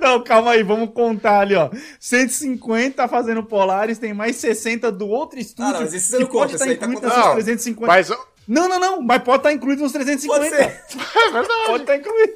Não, 0.00 0.22
calma 0.22 0.52
aí, 0.52 0.62
vamos 0.62 0.90
contar 0.94 1.40
ali, 1.40 1.56
ó. 1.56 1.68
150 1.98 3.08
fazendo 3.08 3.42
Polaris, 3.42 3.98
tem 3.98 4.14
mais 4.14 4.36
60 4.36 4.90
do 4.92 5.08
outro 5.08 5.38
estúdio. 5.38 5.64
Ah, 5.70 5.72
não, 5.74 5.80
mas 5.80 5.92
isso 5.92 6.10
você 6.12 6.18
não 6.20 6.26
que 6.26 6.32
pode 6.32 6.52
conta, 6.52 6.54
estar 6.54 6.64
isso 6.66 6.72
aí 6.74 6.78
tá 6.78 6.86
contando. 6.86 7.10
nesses 7.10 7.24
Não, 7.26 7.32
350. 7.34 7.86
Mas 7.86 8.10
Não, 8.46 8.68
não, 8.68 8.78
não, 8.80 9.02
mas 9.02 9.22
pode 9.22 9.38
estar 9.38 9.52
incluído 9.52 9.82
nos 9.82 9.92
350. 9.92 10.40
Pode 10.40 10.50
ser. 10.50 10.82
é 11.18 11.30
verdade. 11.30 11.66
Pode 11.66 11.82
estar 11.84 11.96
incluído. 11.96 12.32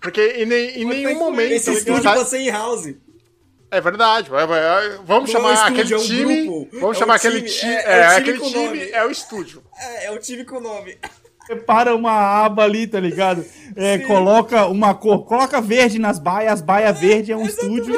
Porque 0.00 0.20
em, 0.38 0.46
nem- 0.46 0.80
em 0.80 0.84
nenhum 0.86 1.18
momento. 1.18 1.52
Esse 1.52 1.66
tá 1.66 1.72
estúdio 1.72 2.02
pode 2.02 2.28
ser 2.30 2.40
in-house. 2.40 2.94
É 3.70 3.80
verdade. 3.80 4.30
Vamos 5.04 5.30
é 5.30 5.32
chamar 5.32 5.52
estúdio, 5.54 5.80
aquele 5.80 5.94
é 5.94 5.96
um 5.96 6.00
time. 6.02 6.46
grupo. 6.46 6.80
Vamos 6.80 6.96
É 6.96 7.00
chamar 7.00 7.14
aquele 7.16 7.42
time, 7.42 7.72
é- 7.72 7.82
time 7.82 8.16
aquele 8.16 8.40
time 8.40 8.90
é 8.90 9.06
o 9.06 9.10
estúdio. 9.10 9.62
É, 9.78 10.06
é 10.06 10.10
o 10.10 10.18
time 10.18 10.44
com 10.44 10.56
o 10.56 10.60
nome. 10.60 10.98
Separa 11.46 11.94
uma 11.94 12.12
aba 12.44 12.64
ali, 12.64 12.86
tá 12.86 12.98
ligado? 13.00 13.44
É, 13.76 13.98
coloca 13.98 14.66
uma 14.66 14.94
cor, 14.94 15.24
coloca 15.24 15.60
verde 15.60 15.98
nas 15.98 16.18
baias, 16.18 16.54
as 16.54 16.60
baias 16.62 16.98
verde 16.98 17.32
é 17.32 17.36
um 17.36 17.44
estúdio. 17.44 17.94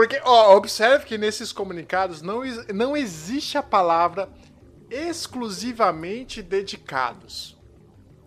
Porque, 0.00 0.18
ó, 0.24 0.56
observe 0.56 1.04
que 1.04 1.18
nesses 1.18 1.52
comunicados 1.52 2.22
não, 2.22 2.40
não 2.74 2.96
existe 2.96 3.58
a 3.58 3.62
palavra 3.62 4.30
exclusivamente 4.90 6.40
dedicados. 6.40 7.54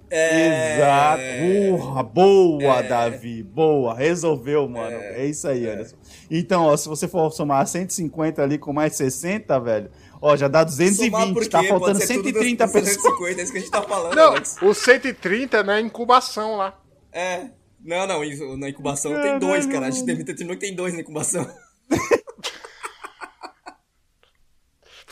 Exato. 0.08 1.24
Porra, 1.72 2.04
boa, 2.04 2.84
Davi. 2.84 3.42
Boa. 3.42 3.96
Resolveu, 3.96 4.70
mano. 4.70 4.96
É, 4.98 5.26
isso 5.26 5.48
aí, 5.48 5.68
Anderson. 5.68 5.96
Então, 6.30 6.66
ó, 6.66 6.78
se 6.78 6.88
você 6.88 7.08
for 7.08 7.32
somar 7.32 7.66
150 7.66 8.44
ali 8.44 8.60
com 8.60 8.72
mais 8.72 8.96
60, 8.96 9.60
velho, 9.60 9.90
ó, 10.22 10.38
já 10.38 10.48
dá 10.48 10.64
220. 10.64 11.10
Somar 11.10 11.34
por 11.34 11.48
tá 11.48 11.64
faltando 11.64 11.94
Pode 11.94 12.06
ser 12.06 12.18
tudo 12.18 12.26
130 12.26 12.66
das 12.66 12.72
pessoas. 12.72 12.98
350, 12.98 13.42
é 13.42 13.44
isso 13.44 13.52
que 13.52 13.58
a 13.58 13.62
gente 13.62 13.72
tá 13.72 13.82
falando, 13.82 14.16
Não, 14.16 14.28
Alex. 14.28 14.58
o 14.62 14.76
130 14.76 15.58
é 15.58 15.64
na 15.64 15.82
incubação 15.82 16.56
lá. 16.56 16.80
É. 17.12 17.48
Não, 17.84 18.08
não, 18.08 18.58
na 18.58 18.70
incubação 18.70 19.12
tem 19.22 19.40
dois, 19.40 19.66
cara. 19.66 19.88
A 19.88 19.92
gente 19.92 20.06
mano. 20.06 20.24
terminou 20.24 20.56
que 20.56 20.62
tem 20.62 20.76
dois 20.76 20.94
na 20.94 21.02
incubação. 21.02 21.46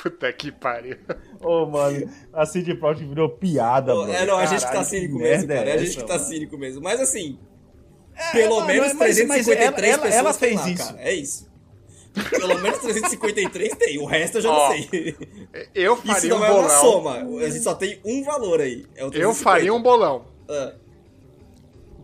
Puta 0.01 0.31
que 0.33 0.51
pariu. 0.51 0.97
Ô, 1.39 1.65
mano, 1.67 2.09
a 2.33 2.43
CD 2.45 2.73
Projekt 2.75 3.07
virou 3.07 3.29
piada, 3.29 3.93
mano. 3.93 4.11
é, 4.11 4.25
não, 4.25 4.37
a 4.37 4.45
gente 4.47 4.65
que 4.65 4.71
tá 4.71 4.83
cínico 4.83 5.17
que 5.17 5.21
mesmo, 5.23 5.47
cara. 5.47 5.69
É 5.69 5.73
a 5.73 5.77
gente 5.77 5.89
essa, 5.91 6.01
que 6.01 6.07
tá 6.07 6.13
mano? 6.15 6.25
cínico 6.25 6.57
mesmo. 6.57 6.81
Mas 6.81 6.99
assim, 6.99 7.37
pelo 8.31 8.55
mano, 8.55 8.67
menos 8.67 8.87
mas- 8.93 8.97
mas 8.97 9.15
353 9.17 9.93
ela- 9.93 9.93
ela- 9.93 10.01
pessoas 10.01 10.15
ela 10.15 10.33
tem 10.33 10.49
fez 10.49 10.61
lá, 10.61 10.69
isso. 10.71 10.87
cara. 10.93 11.01
É 11.07 11.13
isso. 11.13 11.51
Pelo 12.31 12.59
menos 12.59 12.79
353 12.79 13.75
tem, 13.77 13.97
o 13.99 14.05
resto 14.05 14.37
eu 14.39 14.41
já 14.41 14.49
Ó, 14.49 14.69
não 14.69 14.75
sei. 14.83 15.15
Eu 15.73 15.93
Isso 15.93 16.03
faria 16.07 16.35
um 16.35 16.39
não 16.39 16.45
é 16.45 16.51
uma 16.51 16.61
bolão. 16.63 16.81
soma, 16.81 17.15
a 17.45 17.49
gente 17.49 17.63
só 17.63 17.73
tem 17.75 18.01
um 18.03 18.23
valor 18.23 18.59
aí. 18.59 18.85
É 18.95 19.03
o 19.03 19.07
Eu 19.07 19.11
350. 19.11 19.43
faria 19.43 19.73
um 19.73 19.81
bolão. 19.81 20.25
Ah, 20.49 20.73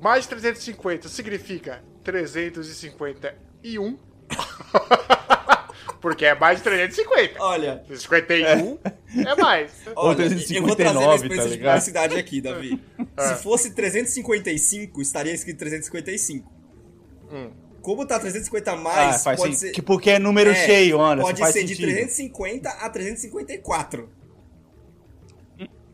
Mais 0.01 0.27
350 0.27 1.09
significa 1.09 1.83
351. 2.03 3.97
Porque 6.01 6.25
é 6.25 6.35
mais 6.35 6.59
de 6.59 6.63
350. 6.63 7.41
olha, 7.43 7.83
51 7.93 8.77
é, 9.27 9.35
mais. 9.35 9.71
Ou 9.95 10.05
olha, 10.05 10.23
eu 10.23 10.61
vou 10.61 10.75
359, 10.75 10.75
trazer 10.75 10.99
minha 11.01 11.15
experiência 11.15 11.49
tá 11.49 11.49
de 11.49 11.57
publicidade 11.59 12.17
aqui, 12.17 12.41
Davi. 12.41 12.81
É. 13.17 13.33
Se 13.33 13.41
fosse 13.41 13.71
355, 13.71 15.01
estaria 15.01 15.33
escrito 15.33 15.57
355. 15.57 16.51
Hum. 17.31 17.49
Como 17.81 18.05
tá 18.05 18.19
350 18.19 18.69
a 18.69 18.73
Ah, 18.73 18.77
mais, 18.77 19.23
faz 19.23 19.39
pode 19.39 19.55
ser... 19.55 19.71
que 19.71 19.81
porque 19.81 20.11
é 20.11 20.19
número 20.19 20.51
É, 20.51 20.53
cheio, 20.53 21.01
Anderson. 21.01 21.29
Pode 21.29 21.39
faz 21.39 21.53
ser 21.53 21.63
de 21.63 21.69
sentido. 21.69 21.85
350 21.87 22.69
a 22.69 22.89
354. 22.91 24.07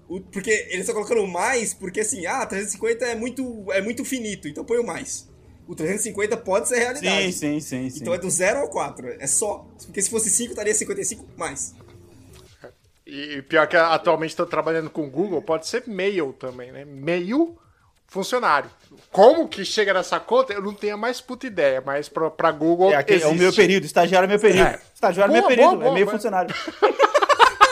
O- 0.10 0.20
porque 0.20 0.52
eles 0.70 0.82
estão 0.82 0.96
colocando 0.96 1.26
mais 1.26 1.74
porque 1.74 2.02
assim, 2.02 2.26
ah, 2.26 2.46
350 2.46 3.06
é 3.06 3.16
muito, 3.16 3.72
é 3.72 3.82
muito 3.82 4.04
finito, 4.04 4.50
então 4.50 4.66
põe 4.66 4.80
o 4.80 4.86
mais. 4.86 5.30
O 5.68 5.74
350 5.76 6.36
pode 6.38 6.68
ser 6.68 6.78
realidade. 6.80 7.32
Sim, 7.32 7.60
sim, 7.60 7.60
sim, 7.60 7.90
sim. 7.90 8.00
Então 8.02 8.14
é 8.14 8.18
do 8.18 8.30
0 8.30 8.60
ao 8.60 8.68
4. 8.70 9.16
É 9.20 9.28
só. 9.28 9.66
Porque 9.86 10.02
se 10.02 10.10
fosse 10.10 10.30
5, 10.30 10.52
estaria 10.52 10.74
55 10.74 11.26
mais. 11.38 11.74
E 13.06 13.42
pior 13.44 13.68
que 13.68 13.76
atualmente 13.76 14.32
estou 14.32 14.46
trabalhando 14.46 14.90
com 14.90 15.04
o 15.06 15.10
Google, 15.10 15.42
pode 15.42 15.68
ser 15.68 15.84
mail 15.88 16.34
também, 16.34 16.72
né? 16.72 16.86
Mail 16.86 17.58
funcionário. 18.08 18.70
Como 19.12 19.48
que 19.48 19.66
chega 19.66 19.94
nessa 19.94 20.20
conta, 20.20 20.54
eu 20.54 20.62
não 20.62 20.74
tenho 20.74 20.94
a 20.94 20.98
mais 20.98 21.20
puta 21.20 21.46
ideia, 21.48 21.82
mas 21.86 22.08
pra, 22.08 22.30
pra 22.30 22.52
Google 22.52 22.92
É, 22.92 22.96
aquele- 22.96 23.24
é 23.24 23.28
o 23.28 23.36
meu 23.36 23.52
período, 23.52 23.86
estagiário 23.86 24.26
é 24.26 24.30
meu 24.30 24.40
período. 24.40 24.68
É. 24.68 24.80
Estagiário 24.94 25.32
é 25.32 25.34
meu 25.34 25.42
Boa, 25.42 25.50
período, 25.50 25.70
boa, 25.72 25.80
boa, 25.82 25.92
é 25.92 25.94
meio 25.94 26.06
mas- 26.06 26.16
funcionário. 26.16 26.56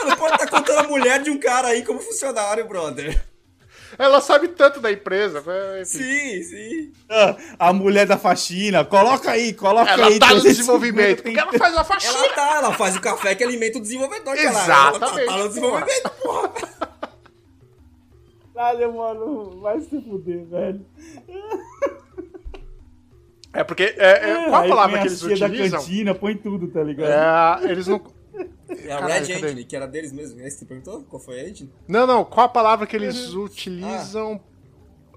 Não 0.04 0.16
pode 0.16 0.34
estar 0.34 0.48
contando 0.48 0.78
a 0.80 0.88
mulher 0.88 1.22
de 1.22 1.30
um 1.30 1.38
cara 1.38 1.68
aí 1.68 1.84
como 1.84 2.00
funcionário, 2.00 2.66
brother. 2.66 3.22
Ela 3.98 4.20
sabe 4.20 4.48
tanto 4.48 4.80
da 4.80 4.90
empresa. 4.90 5.42
mas, 5.44 5.94
enfim. 5.94 6.04
Sim, 6.04 6.42
sim. 6.42 6.92
Ah, 7.08 7.36
A 7.58 7.72
mulher 7.72 8.06
da 8.06 8.16
faxina, 8.18 8.84
coloca 8.84 9.30
aí, 9.30 9.52
coloca 9.52 9.90
Ela 9.90 10.06
aí. 10.08 10.18
tá 10.18 10.34
no 10.34 10.40
350 10.40 10.48
desenvolvimento, 10.50 11.22
porque 11.22 11.38
ela 11.38 11.52
faz 11.52 11.76
a 11.76 11.84
faxina. 11.84 12.14
Ela 12.14 12.28
tá, 12.34 12.54
ela 12.56 12.72
faz 12.74 12.96
o 12.96 13.00
café 13.00 13.34
que 13.34 13.44
alimenta 13.44 13.78
o 13.78 13.82
desenvolvedor, 13.82 14.34
cara. 14.34 14.40
Ela 14.40 14.62
Exatamente, 14.62 15.26
tá, 15.26 15.32
tá 15.32 15.38
no 15.38 15.48
desenvolvimento, 15.48 16.10
porra. 16.22 16.52
Caralho, 18.54 18.94
mano, 18.94 19.60
vai 19.60 19.80
se 19.80 20.00
fuder, 20.02 20.44
velho. 20.46 20.86
É 23.54 23.62
porque, 23.64 23.94
é, 23.98 24.30
é, 24.30 24.48
qual 24.48 24.64
a 24.64 24.68
palavra 24.68 24.98
que 25.00 25.04
a 25.04 25.06
eles 25.06 25.20
tia 25.20 25.36
da 25.36 25.46
utilizam? 25.46 25.80
cantina, 25.80 26.14
põe 26.14 26.34
tudo, 26.36 26.68
tá 26.68 26.82
ligado? 26.82 27.62
É, 27.66 27.70
eles 27.70 27.86
não... 27.86 28.02
É 28.68 28.92
a 28.92 28.98
Caralho, 28.98 29.26
Red? 29.26 29.36
Engine, 29.38 29.64
que 29.64 29.76
era 29.76 29.86
deles 29.86 30.12
mesmo. 30.12 30.40
É 30.40 30.46
isso 30.48 30.56
que 30.58 30.60
você 30.60 30.66
perguntou? 30.66 31.02
Qual 31.04 31.20
foi 31.20 31.40
a 31.40 31.48
engine? 31.48 31.72
Não, 31.86 32.06
não, 32.06 32.24
qual 32.24 32.46
a 32.46 32.48
palavra 32.48 32.86
que 32.86 32.96
eles 32.96 33.34
utilizam... 33.34 34.40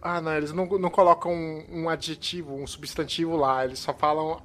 Ah, 0.01 0.21
não, 0.21 0.35
eles 0.37 0.51
não, 0.51 0.65
não 0.65 0.89
colocam 0.91 1.31
um, 1.33 1.65
um 1.83 1.89
adjetivo, 1.89 2.53
um 2.53 2.67
substantivo 2.67 3.35
lá, 3.35 3.65
eles 3.65 3.79
só 3.79 3.91
falam 3.93 4.39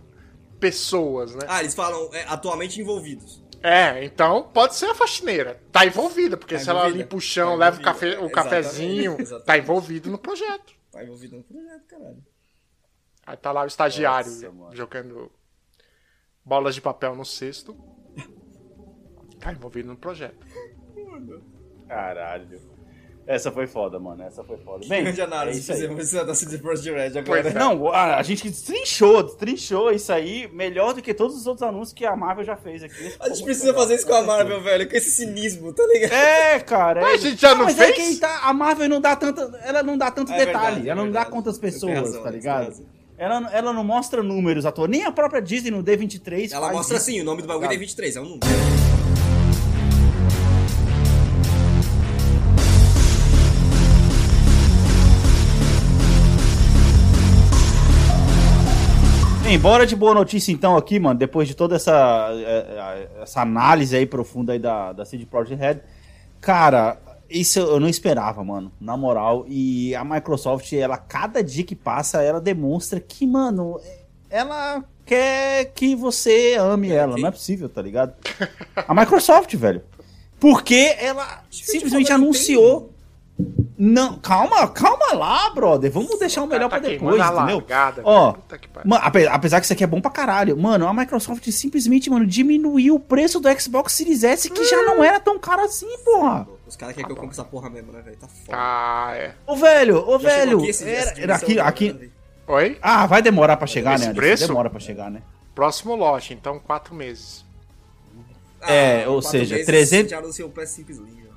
pessoas, 0.59 1.35
né? 1.35 1.43
Ah, 1.49 1.61
eles 1.61 1.75
falam 1.75 2.09
é, 2.15 2.25
atualmente 2.29 2.81
envolvidos. 2.81 3.43
É, 3.63 4.03
então 4.05 4.45
pode 4.55 4.75
ser 4.75 4.87
a 4.87 4.95
faxineira. 4.95 5.61
Tá 5.71 5.85
envolvida, 5.85 6.37
porque 6.37 6.55
Tá 6.55 6.61
se 6.61 6.71
ela 6.71 6.81
envolvida. 6.81 7.03
limpa 7.03 7.17
o 7.17 7.21
chão, 7.21 7.51
Tá 7.51 7.57
leva 7.57 7.79
o, 7.79 7.83
café, 7.83 8.19
o 8.21 8.31
cafezinho, 8.31 9.17
exatamente. 9.19 9.45
tá 9.47 9.59
envolvido 9.59 10.11
no 10.11 10.17
projeto. 10.19 10.73
Tá 10.91 11.03
envolvido 11.05 11.37
no 11.37 11.43
projeto, 11.43 11.85
caralho. 11.87 12.25
Aí 13.27 13.37
tá 13.37 13.53
lá 13.53 13.63
o 13.65 13.67
estagiário 13.67 14.31
Nossa, 14.31 14.51
mano. 14.51 14.75
jogando 14.77 15.31
bolas 16.43 16.75
de 16.75 16.81
papel 16.81 17.15
no 17.15 17.25
cesto. 17.25 17.77
Tá 19.41 19.53
envolvido 19.53 19.89
no 19.89 19.97
projeto. 19.97 20.37
Caralho. 21.89 22.71
Essa 23.27 23.53
foi 23.53 23.67
foda, 23.67 23.99
mano. 24.01 24.23
Essa 24.25 24.43
foi 24.43 24.57
foda. 24.59 24.87
Bem, 24.89 25.05
Grande 25.05 25.21
é 25.21 25.25
análise 25.25 25.71
aí. 25.71 25.79
fizemos 25.79 26.11
da 26.11 26.35
CD 26.35 26.59
Projekt 26.59 26.91
Red 26.91 27.19
agora. 27.19 27.43
Pois 27.43 27.47
é. 27.47 27.59
Não, 27.59 27.89
a, 27.93 28.17
a 28.17 28.23
gente 28.23 28.51
trinchou, 28.51 29.23
trinchou 29.25 29.93
isso 29.93 30.13
aí 30.13 30.49
melhor 30.53 30.95
do 30.95 31.03
que 31.03 31.15
todos 31.15 31.37
os 31.37 31.47
outros 31.47 31.63
anúncios 31.67 31.93
que 31.93 32.05
a 32.05 32.17
Marvel 32.17 32.45
já 32.45 32.57
fez 32.57 32.83
aqui. 32.83 33.15
A 33.21 33.29
gente 33.29 33.45
precisa 33.45 33.73
fazer 33.73 33.95
isso 33.97 34.07
com 34.07 34.15
a 34.15 34.23
Marvel, 34.23 34.61
velho, 34.63 34.89
com 34.89 34.97
esse 34.97 35.11
cinismo, 35.13 35.73
tá 35.73 35.87
ligado? 35.87 36.13
É, 36.13 36.59
cara. 36.61 37.03
Mas 37.03 37.25
é- 37.25 37.29
a 37.29 37.31
gente 37.31 37.41
já 37.41 37.55
não 37.55 37.65
mas 37.67 37.79
É 37.79 37.85
fez? 37.85 37.97
que 37.97 38.03
aí 38.03 38.17
tá, 38.17 38.41
a 38.49 38.53
Marvel 38.53 38.89
não 38.89 39.01
dá 39.01 39.15
tanta, 39.15 39.43
ela 39.63 39.83
não 39.83 39.97
dá 39.97 40.11
tanto 40.11 40.33
É 40.33 40.39
detalhe, 40.47 40.57
verdade, 40.57 40.89
é 40.89 40.91
ela 40.91 41.05
não 41.05 41.13
dá 41.13 41.25
quantas 41.25 41.57
pessoas, 41.59 41.95
razão, 41.99 42.23
tá 42.23 42.31
ligado? 42.31 42.85
Ela, 43.17 43.51
ela 43.53 43.73
não 43.73 43.85
mostra 43.85 44.23
números 44.23 44.65
à 44.67 44.73
toa, 44.73 44.89
nem 44.89 45.05
a 45.05 45.13
própria 45.13 45.43
Disney 45.43 45.71
no 45.71 45.85
D23 45.85 46.51
Ela 46.53 46.63
faz 46.67 46.77
mostra 46.79 46.97
isso. 46.97 47.05
assim, 47.11 47.21
o 47.21 47.25
nome 47.25 47.43
do 47.43 47.49
bagulho 47.49 47.65
Tá. 47.67 47.71
tem 47.71 47.79
23, 47.79 48.17
é 48.17 48.21
um 48.21 48.25
número. 48.25 48.41
Bem, 59.51 59.59
bora 59.59 59.85
de 59.85 59.97
boa 59.97 60.15
notícia 60.15 60.53
então 60.53 60.77
aqui, 60.77 61.01
mano, 61.01 61.19
depois 61.19 61.49
de 61.49 61.57
toda 61.57 61.75
essa, 61.75 62.29
é, 62.35 63.09
é, 63.19 63.23
essa 63.23 63.43
análise 63.43 63.97
aí 63.97 64.07
profunda 64.07 64.53
aí 64.53 64.61
da, 64.61 64.93
da 64.93 65.05
CD 65.05 65.27
Projekt 65.27 65.61
Red. 65.61 65.81
Cara, 66.41 66.97
isso 67.29 67.59
eu 67.59 67.81
não 67.81 67.89
esperava, 67.89 68.45
mano, 68.45 68.71
na 68.81 68.97
moral. 68.97 69.45
E 69.49 69.93
a 69.97 70.05
Microsoft, 70.05 70.73
ela, 70.73 70.97
cada 70.97 71.43
dia 71.43 71.65
que 71.65 71.75
passa, 71.75 72.23
ela 72.23 72.41
demonstra 72.41 73.01
que, 73.01 73.27
mano, 73.27 73.81
ela 74.31 74.85
quer 75.05 75.65
que 75.75 75.97
você 75.97 76.55
ame 76.57 76.93
ela. 76.93 77.19
Não 77.19 77.27
é 77.27 77.33
possível, 77.33 77.69
tá 77.69 77.83
ligado? 77.83 78.15
A 78.87 78.95
Microsoft, 78.95 79.53
velho. 79.57 79.83
Porque 80.39 80.95
ela 80.97 81.43
simplesmente 81.51 82.13
anunciou. 82.13 82.93
Não, 83.83 84.19
calma, 84.19 84.69
calma 84.69 85.15
lá, 85.15 85.49
brother. 85.55 85.91
Vamos 85.91 86.19
deixar 86.19 86.43
o 86.43 86.47
melhor 86.47 86.69
tá 86.69 86.79
pra 86.79 86.89
depois, 86.89 87.17
entendeu? 87.17 87.35
largada, 87.35 88.03
Ó, 88.05 88.33
velho. 88.33 88.35
Puta 88.43 88.59
que 88.59 88.69
pariu. 88.69 88.91
mano, 88.91 89.03
ape- 89.03 89.27
apesar 89.27 89.59
que 89.59 89.65
isso 89.65 89.73
aqui 89.73 89.83
é 89.83 89.87
bom 89.87 90.03
pra 90.03 90.11
caralho. 90.11 90.55
Mano, 90.55 90.87
a 90.87 90.93
Microsoft 90.93 91.49
simplesmente, 91.51 92.11
mano, 92.11 92.27
diminuiu 92.27 92.97
o 92.97 93.01
preço 93.01 93.41
do 93.41 93.49
Xbox 93.59 93.95
Series 93.95 94.23
S, 94.23 94.51
que 94.51 94.65
já 94.67 94.83
não 94.83 95.03
era 95.03 95.19
tão 95.19 95.39
caro 95.39 95.63
assim, 95.63 95.89
porra. 96.05 96.47
Os 96.67 96.77
caras 96.77 96.95
querem 96.95 97.07
que 97.07 97.13
eu 97.13 97.17
compre 97.17 97.33
essa 97.33 97.43
porra 97.45 97.71
mesmo, 97.71 97.91
né, 97.91 98.03
velho? 98.03 98.17
Tá 98.19 98.29
foda. 98.29 98.53
Ah, 98.59 99.13
é. 99.15 99.33
Ô, 99.47 99.57
velho, 99.57 100.07
ô, 100.07 100.19
Já 100.19 100.29
velho. 100.29 100.59
aqui 100.59 100.69
esse- 100.69 100.85
Era, 100.89 101.15
era 101.19 101.35
aqui, 101.37 101.59
aqui. 101.59 101.93
né? 101.95 102.09
Oi? 102.49 102.79
Ah, 102.83 103.07
vai 103.07 103.23
demorar 103.23 103.57
pra 103.57 103.67
chegar, 103.67 103.95
Esse 103.95 104.09
né? 104.09 104.13
Preço? 104.15 104.47
Demora 104.47 104.69
pra 104.69 104.79
chegar, 104.79 105.11
né? 105.11 105.23
Próximo 105.55 105.95
lote, 105.97 106.35
então 106.35 106.59
quatro 106.61 106.95
meses. 106.95 107.45
É, 108.61 109.09
ou 109.09 109.21
Ah, 109.21 109.23
seja, 109.23 109.55
meses 109.55 109.67
300 109.67 110.11
Já 110.11 110.19
anunciou 110.19 110.49
o 110.49 110.53
PS5 110.53 110.91
Slim, 110.91 111.17
já. 111.25 111.30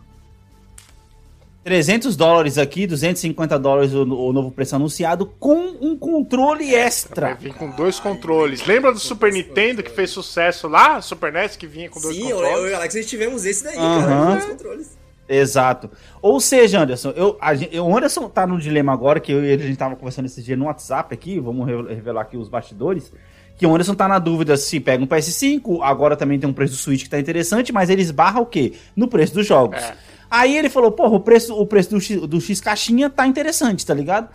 300 1.63 2.15
dólares 2.17 2.57
aqui, 2.57 2.85
250 2.85 3.57
dólares 3.57 3.93
o, 3.93 4.01
o 4.03 4.33
novo 4.33 4.51
preço 4.51 4.75
anunciado, 4.75 5.25
com 5.39 5.75
um 5.81 5.97
controle 5.97 6.75
extra. 6.75 7.35
vir 7.35 7.53
com 7.53 7.69
dois 7.69 7.99
controles. 7.99 8.65
Lembra 8.65 8.91
do 8.91 8.99
Super 8.99 9.31
Nintendo 9.31 9.81
que 9.81 9.89
fez 9.91 10.09
sucesso 10.09 10.67
lá? 10.67 11.01
Super 11.01 11.31
NES 11.31 11.55
que 11.55 11.65
vinha 11.65 11.89
com 11.89 12.01
dois 12.01 12.15
Sim, 12.15 12.23
eu, 12.29 12.37
eu 12.39 12.43
controles? 12.43 12.69
e 12.69 12.73
o 12.73 12.75
Alex, 12.75 12.95
a 12.95 12.99
gente 12.99 13.09
tivemos 13.09 13.45
esse 13.45 13.63
daí, 13.63 13.77
Aham. 13.77 14.01
cara. 14.07 14.31
Dois 14.31 14.45
controles. 14.45 14.97
Exato. 15.29 15.89
Ou 16.21 16.39
seja, 16.41 16.81
Anderson, 16.81 17.11
eu, 17.15 17.37
a 17.39 17.53
o 17.81 17.97
Anderson 17.97 18.27
tá 18.27 18.45
no 18.45 18.59
dilema 18.59 18.91
agora, 18.91 19.21
que 19.21 19.31
eu 19.31 19.41
e 19.43 19.47
ele 19.47 19.63
a 19.63 19.67
gente 19.67 19.77
tava 19.77 19.95
conversando 19.95 20.25
esse 20.25 20.43
dia 20.43 20.57
no 20.57 20.65
WhatsApp 20.65 21.13
aqui, 21.13 21.39
vamos 21.39 21.65
re- 21.65 21.93
revelar 21.95 22.23
aqui 22.23 22.35
os 22.35 22.49
bastidores, 22.49 23.09
que 23.57 23.65
o 23.65 23.73
Anderson 23.73 23.95
tá 23.95 24.05
na 24.05 24.19
dúvida 24.19 24.57
se 24.57 24.81
pega 24.81 25.01
um 25.01 25.07
PS5, 25.07 25.79
agora 25.81 26.17
também 26.17 26.37
tem 26.37 26.49
um 26.49 26.53
preço 26.53 26.73
do 26.73 26.77
Switch 26.77 27.03
que 27.03 27.09
tá 27.09 27.17
interessante, 27.17 27.71
mas 27.71 27.89
ele 27.89 28.01
esbarra 28.01 28.41
o 28.41 28.45
quê? 28.45 28.73
No 28.97 29.07
preço 29.07 29.33
dos 29.33 29.47
jogos. 29.47 29.81
É. 29.81 29.95
Aí 30.35 30.57
ele 30.57 30.67
falou, 30.67 30.91
porra, 30.91 31.15
o 31.15 31.19
preço, 31.19 31.53
o 31.55 31.63
preço 31.63 31.91
do, 31.91 32.01
X, 32.01 32.19
do 32.21 32.41
X 32.41 32.59
caixinha 32.59 33.07
tá 33.07 33.27
interessante, 33.27 33.85
tá 33.85 33.93
ligado? 33.93 34.29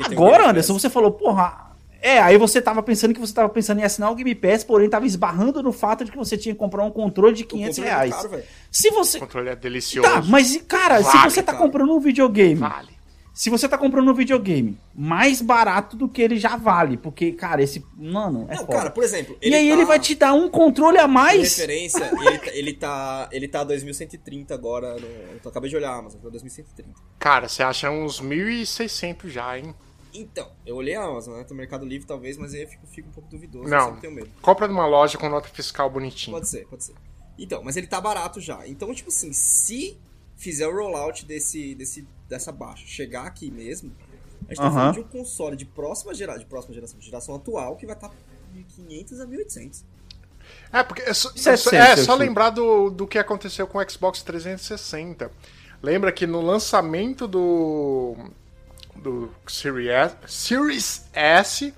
O 0.00 0.04
Agora, 0.04 0.50
Anderson, 0.50 0.76
você 0.76 0.90
falou, 0.90 1.12
porra. 1.12 1.68
É, 2.02 2.20
aí 2.20 2.36
você 2.36 2.60
tava 2.60 2.82
pensando 2.82 3.14
que 3.14 3.20
você 3.20 3.32
tava 3.32 3.48
pensando 3.48 3.78
em 3.80 3.84
assinar 3.84 4.10
o 4.10 4.16
Game 4.16 4.34
Pass, 4.34 4.64
porém 4.64 4.88
tava 4.90 5.06
esbarrando 5.06 5.62
no 5.62 5.72
fato 5.72 6.04
de 6.04 6.10
que 6.10 6.16
você 6.16 6.36
tinha 6.36 6.52
que 6.54 6.58
comprar 6.58 6.82
um 6.84 6.90
controle 6.90 7.34
de 7.36 7.44
O 7.44 7.46
500 7.46 7.76
controle 7.76 7.88
é 7.88 7.92
reais. 7.92 8.14
caro, 8.16 8.28
velho. 8.30 8.44
Se 8.70 8.88
O 8.88 8.94
você. 8.94 9.18
controle 9.20 9.48
é 9.48 9.54
delicioso. 9.56 10.08
Tá, 10.08 10.22
mas, 10.26 10.56
cara, 10.66 11.02
se 11.04 11.16
Vale, 11.16 11.30
você 11.30 11.42
tá 11.42 11.52
cara. 11.52 11.64
comprando 11.64 11.94
um 11.94 12.00
videogame, 12.00 12.54
Vale. 12.56 12.97
Se 13.40 13.50
você 13.50 13.68
tá 13.68 13.78
comprando 13.78 14.10
um 14.10 14.14
videogame 14.14 14.76
mais 14.92 15.40
barato 15.40 15.96
do 15.96 16.08
que 16.08 16.20
ele 16.20 16.36
já 16.38 16.56
vale, 16.56 16.96
porque, 16.96 17.30
cara, 17.30 17.62
esse. 17.62 17.86
Mano, 17.96 18.46
é 18.48 18.56
Não, 18.56 18.66
foda. 18.66 18.72
cara, 18.78 18.90
por 18.90 19.04
exemplo. 19.04 19.38
e 19.40 19.54
aí 19.54 19.68
tá- 19.68 19.74
ele 19.74 19.84
vai 19.84 20.00
te 20.00 20.16
dar 20.16 20.32
um 20.34 20.48
controle 20.50 20.98
a 20.98 21.06
mais. 21.06 21.56
referência, 21.56 22.10
ele, 22.20 22.38
tá- 22.38 22.50
ele 22.52 22.72
tá. 22.74 23.28
Ele 23.30 23.46
tá 23.48 23.62
2130 23.62 24.52
agora. 24.54 24.94
No, 24.98 25.06
eu 25.06 25.38
tô- 25.40 25.50
acabei 25.50 25.70
de 25.70 25.76
olhar 25.76 25.92
a 25.92 25.98
Amazon, 25.98 26.20
tá 26.20 26.28
2130. 26.30 27.00
Cara, 27.16 27.48
você 27.48 27.62
acha 27.62 27.88
uns 27.90 28.20
1.600 28.20 29.30
já, 29.30 29.56
hein? 29.56 29.72
Então, 30.12 30.50
eu 30.66 30.74
olhei 30.74 30.96
a 30.96 31.04
Amazon, 31.04 31.36
né? 31.36 31.44
Tem 31.44 31.56
Mercado 31.56 31.86
Livre 31.86 32.08
talvez, 32.08 32.36
mas 32.36 32.52
aí 32.54 32.62
eu 32.62 32.68
fico, 32.68 32.86
fico 32.88 33.08
um 33.08 33.12
pouco 33.12 33.30
duvidoso. 33.30 33.66
Eu 33.66 33.70
Não. 33.70 33.84
sempre 33.86 34.00
tenho 34.00 34.14
medo. 34.14 34.30
Compra 34.42 34.66
numa 34.66 34.86
loja 34.86 35.16
com 35.16 35.28
nota 35.28 35.48
fiscal 35.48 35.88
bonitinha. 35.88 36.34
Pode 36.34 36.48
ser, 36.48 36.66
pode 36.66 36.82
ser. 36.82 36.94
Então, 37.38 37.62
mas 37.62 37.76
ele 37.76 37.86
tá 37.86 38.00
barato 38.00 38.40
já. 38.40 38.66
Então, 38.66 38.92
tipo 38.92 39.10
assim, 39.10 39.32
se 39.32 39.96
fizer 40.36 40.66
o 40.66 40.74
rollout 40.74 41.24
desse, 41.24 41.74
desse, 41.76 42.04
dessa 42.28 42.52
baixa, 42.52 42.86
chegar 42.86 43.26
aqui 43.26 43.50
mesmo, 43.50 43.92
a 44.46 44.48
gente 44.54 44.56
tá 44.58 44.64
Aham. 44.64 44.74
falando 44.74 44.94
de 44.94 45.00
um 45.00 45.04
console 45.04 45.56
de 45.56 45.64
próxima 45.64 46.14
geração, 46.14 46.40
de 46.42 46.46
próxima 46.46 46.74
geração, 46.74 46.98
de 46.98 47.04
geração 47.06 47.34
atual, 47.34 47.76
que 47.76 47.86
vai 47.86 47.94
estar 47.94 48.10
de 48.52 48.62
500 48.62 49.20
a 49.20 49.26
1800. 49.26 49.84
É, 50.72 50.82
porque 50.82 51.02
é 51.02 51.12
só, 51.12 51.30
700, 51.30 51.72
é, 51.72 51.92
eu 51.92 52.04
só 52.04 52.14
lembrar 52.14 52.50
do, 52.50 52.90
do 52.90 53.06
que 53.06 53.18
aconteceu 53.18 53.66
com 53.66 53.78
o 53.78 53.90
Xbox 53.90 54.22
360. 54.22 55.30
Lembra 55.82 56.10
que 56.10 56.26
no 56.26 56.40
lançamento 56.40 57.28
do, 57.28 58.16
do 58.96 59.30
Series 59.46 59.88
S, 59.90 60.16
Series 60.26 61.04
S 61.12 61.74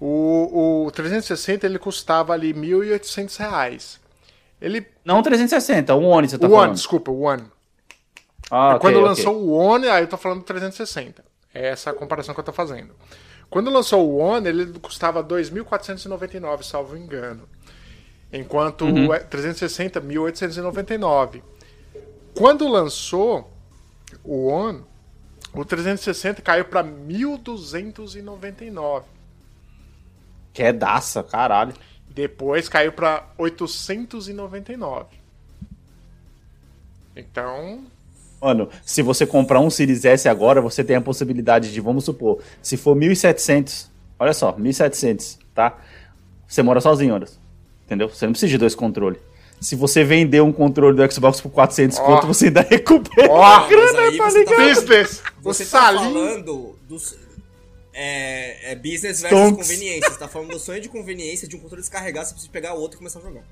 o, 0.00 0.86
o 0.86 0.90
360 0.90 1.66
ele 1.66 1.78
custava 1.78 2.32
ali 2.32 2.52
1.800 2.52 3.36
reais. 3.38 4.00
Ele, 4.60 4.86
Não 5.04 5.22
360, 5.22 5.94
o 5.94 6.02
One 6.02 6.28
você 6.28 6.38
tá 6.38 6.46
o 6.46 6.50
One, 6.50 6.60
falando. 6.60 6.74
desculpa, 6.74 7.10
o 7.10 7.20
One. 7.20 7.44
Ah, 8.50 8.70
ok, 8.76 8.80
Quando 8.80 8.96
ok. 8.96 9.08
lançou 9.08 9.36
o 9.36 9.50
One, 9.52 9.88
aí 9.88 10.04
eu 10.04 10.08
tô 10.08 10.16
falando 10.16 10.38
do 10.40 10.44
360. 10.44 11.24
É 11.52 11.68
essa 11.68 11.90
a 11.90 11.94
comparação 11.94 12.34
que 12.34 12.40
eu 12.40 12.44
tô 12.44 12.52
fazendo. 12.52 12.94
Quando 13.48 13.70
lançou 13.70 14.08
o 14.08 14.16
One, 14.16 14.48
ele 14.48 14.78
custava 14.80 15.22
2.499, 15.22 16.62
salvo 16.62 16.96
engano. 16.96 17.48
Enquanto 18.32 18.84
Uhum. 18.84 19.08
o 19.10 19.18
360, 19.20 20.00
1.899. 20.00 21.42
Quando 22.34 22.68
lançou 22.68 23.50
o 24.22 24.46
One, 24.48 24.84
o 25.54 25.64
360 25.64 26.42
caiu 26.42 26.66
para 26.66 26.84
1.299. 26.84 29.04
Que 30.52 30.64
é 30.64 30.72
daça, 30.72 31.22
caralho. 31.22 31.72
Depois 32.08 32.68
caiu 32.68 32.92
para 32.92 33.24
899. 33.38 35.16
Então, 37.14 37.84
Mano, 38.46 38.68
se 38.84 39.02
você 39.02 39.26
comprar 39.26 39.58
um 39.58 39.68
Series 39.68 40.04
S 40.04 40.28
agora, 40.28 40.60
você 40.60 40.84
tem 40.84 40.94
a 40.94 41.00
possibilidade 41.00 41.72
de, 41.72 41.80
vamos 41.80 42.04
supor, 42.04 42.38
se 42.62 42.76
for 42.76 42.96
1.700, 42.96 43.88
olha 44.16 44.32
só, 44.32 44.52
1.700, 44.52 45.38
tá? 45.52 45.76
Você 46.46 46.62
mora 46.62 46.80
sozinho, 46.80 47.16
Anderson. 47.16 47.40
Entendeu? 47.84 48.08
Você 48.08 48.24
não 48.24 48.32
precisa 48.32 48.50
de 48.50 48.56
dois 48.56 48.72
controles. 48.76 49.18
Se 49.60 49.74
você 49.74 50.04
vender 50.04 50.42
um 50.42 50.52
controle 50.52 50.96
do 50.96 51.12
Xbox 51.12 51.40
por 51.40 51.50
400 51.50 51.98
Ó. 51.98 52.04
conto, 52.04 52.28
você 52.28 52.46
ainda 52.46 52.60
recupera 52.60 53.32
Ó. 53.32 53.42
a 53.42 53.66
grana, 53.66 53.98
aí 54.02 54.16
tá 54.16 54.30
você 54.30 54.44
tá 54.44 54.50
ligado? 54.52 54.80
business! 54.80 55.22
Você 55.42 55.64
tá 55.64 55.70
Salim 55.70 55.98
falando 55.98 56.78
dos. 56.88 57.18
É, 57.92 58.70
é 58.70 58.76
business 58.76 59.22
versus 59.22 59.40
Stonks. 59.40 59.66
conveniência. 59.66 60.08
Você 60.08 60.18
tá 60.20 60.28
falando 60.28 60.50
do 60.52 60.60
sonho 60.60 60.80
de 60.80 60.88
conveniência 60.88 61.48
de 61.48 61.56
um 61.56 61.58
controle 61.58 61.82
descarregar, 61.82 62.24
você 62.24 62.30
precisa 62.30 62.52
pegar 62.52 62.74
outro 62.74 62.96
e 62.96 62.98
começar 62.98 63.18
a 63.18 63.22
jogar. 63.22 63.42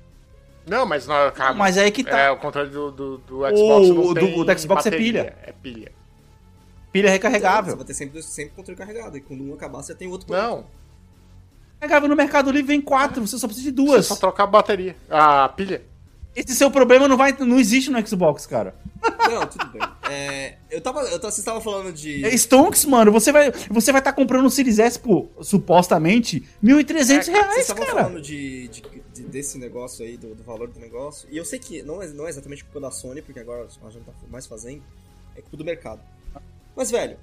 Não, 0.67 0.85
mas 0.85 1.05
não, 1.05 1.31
calma. 1.31 1.53
Mas 1.59 1.77
aí 1.77 1.91
que 1.91 2.03
tá. 2.03 2.17
É, 2.19 2.31
o 2.31 2.37
controle 2.37 2.69
do, 2.69 2.91
do, 2.91 3.17
do 3.19 3.35
Xbox 3.55 3.89
O- 3.89 4.13
do- 4.13 4.43
do 4.45 4.59
Xbox 4.59 4.85
é 4.85 4.89
bateria, 4.89 4.97
pilha. 5.23 5.37
É 5.43 5.51
pilha. 5.51 5.91
Pilha 6.91 7.07
Você 7.09 7.13
recarregável. 7.13 7.75
vai 7.75 7.85
ter 7.85 7.93
sempre, 7.93 8.23
sempre 8.23 8.53
o 8.53 8.55
controle 8.55 8.77
carregado. 8.77 9.17
E 9.17 9.21
quando 9.21 9.43
um 9.43 9.53
acabar, 9.53 9.81
você 9.83 9.93
tem 9.93 10.07
outro. 10.07 10.31
Não, 10.31 10.65
Recarregável 11.75 12.09
no 12.09 12.15
Mercado 12.15 12.49
Livre 12.51 12.67
vem 12.67 12.81
quatro, 12.81 13.25
você 13.27 13.37
só 13.37 13.47
precisa 13.47 13.69
de 13.71 13.75
você 13.81 13.85
duas. 13.91 14.05
só 14.05 14.15
trocar 14.15 14.45
a 14.45 14.47
bateria. 14.47 14.95
A 15.09 15.49
pilha. 15.49 15.83
Esse 16.35 16.53
seu 16.55 16.69
problema 16.71 17.07
não, 17.07 17.15
vai, 17.15 17.31
não 17.39 17.57
existe 17.59 17.89
no 17.89 18.05
Xbox, 18.05 18.45
cara. 18.45 18.75
Não, 19.29 19.45
tudo 19.47 19.67
bem. 19.67 19.81
É, 20.09 20.55
eu 20.69 20.81
tava. 20.81 20.99
Eu 21.01 21.11
tava, 21.19 21.31
vocês 21.31 21.37
estavam 21.39 21.61
falando 21.61 21.93
de. 21.93 22.25
É 22.25 22.29
Stonks, 22.35 22.83
mano, 22.85 23.09
você 23.11 23.31
vai 23.31 23.51
você 23.69 23.91
vai 23.91 24.01
estar 24.01 24.11
comprando 24.13 24.45
um 24.45 24.49
Series 24.49 24.77
S 24.79 24.99
por, 24.99 25.29
supostamente, 25.41 26.43
1.300 26.63 26.91
É, 26.99 27.03
Vocês 27.03 27.27
reais, 27.27 27.57
estavam 27.59 27.85
cara. 27.85 28.03
falando 28.05 28.21
de, 28.21 28.67
de- 28.67 28.81
de- 29.15 29.23
desse 29.23 29.57
negócio 29.57 30.05
aí, 30.05 30.17
do, 30.17 30.35
do 30.35 30.43
valor 30.43 30.67
do 30.69 30.79
negócio. 30.79 31.27
E 31.31 31.37
eu 31.37 31.45
sei 31.45 31.57
que 31.59 31.81
não 31.81 32.01
é, 32.01 32.07
não 32.07 32.25
é 32.27 32.29
exatamente 32.29 32.63
culpa 32.63 32.79
da 32.79 32.91
Sony, 32.91 33.21
porque 33.21 33.39
agora 33.39 33.63
a 33.63 33.89
gente 33.89 34.05
tá 34.05 34.13
mais 34.29 34.45
fazendo. 34.45 34.83
É 35.35 35.41
culpa 35.41 35.57
do 35.57 35.65
mercado. 35.65 36.01
Mas, 36.75 36.91
velho, 36.91 37.17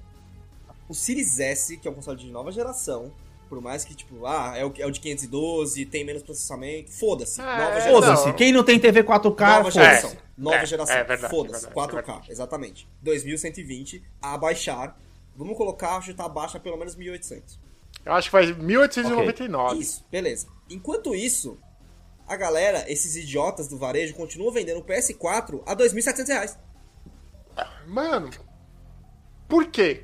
o 0.89 0.93
Series 0.93 1.39
S, 1.39 1.77
que 1.77 1.87
é 1.87 1.91
um 1.91 1.93
console 1.93 2.17
de 2.17 2.29
nova 2.31 2.51
geração, 2.51 3.11
por 3.47 3.61
mais 3.61 3.83
que, 3.85 3.93
tipo, 3.93 4.25
ah, 4.25 4.53
é 4.57 4.65
o, 4.65 4.73
é 4.79 4.85
o 4.85 4.91
de 4.91 4.99
512, 4.99 5.85
tem 5.85 6.03
menos 6.03 6.23
processamento, 6.23 6.91
foda-se. 6.91 7.39
É, 7.39 7.43
nova 7.45 7.79
geração. 7.79 7.91
Foda-se, 7.91 8.25
Não. 8.27 8.33
quem 8.33 8.51
não 8.51 8.63
tem 8.63 8.79
TV 8.79 9.03
4K, 9.03 9.57
Nova 9.57 9.71
geração. 9.71 10.09
É, 10.11 10.17
Nova 10.35 10.57
é, 10.57 10.65
geração. 10.65 10.95
é 10.95 11.03
verdade, 11.03 11.31
Foda-se. 11.35 11.65
é 11.67 11.69
4K, 11.69 11.93
verdade, 11.93 12.29
é 12.29 12.31
exatamente. 12.31 12.87
2120 13.03 14.03
a 14.21 14.37
baixar. 14.37 14.99
Vamos 15.35 15.55
colocar, 15.57 16.01
chutar 16.01 16.27
baixa 16.29 16.59
pelo 16.59 16.77
menos 16.77 16.95
1800. 16.95 17.59
Eu 18.05 18.13
acho 18.13 18.27
que 18.29 18.33
vai 18.33 18.51
1899. 18.53 19.79
Isso, 19.79 20.03
beleza. 20.11 20.47
Enquanto 20.69 21.15
isso, 21.15 21.57
a 22.27 22.35
galera, 22.35 22.85
esses 22.91 23.15
idiotas 23.15 23.67
do 23.67 23.77
varejo, 23.77 24.13
continuam 24.15 24.51
vendendo 24.51 24.79
o 24.79 24.83
PS4 24.83 25.61
a 25.65 25.75
2.700 25.75 26.27
reais. 26.27 26.57
Mano, 27.87 28.29
por 29.47 29.67
quê? 29.67 30.03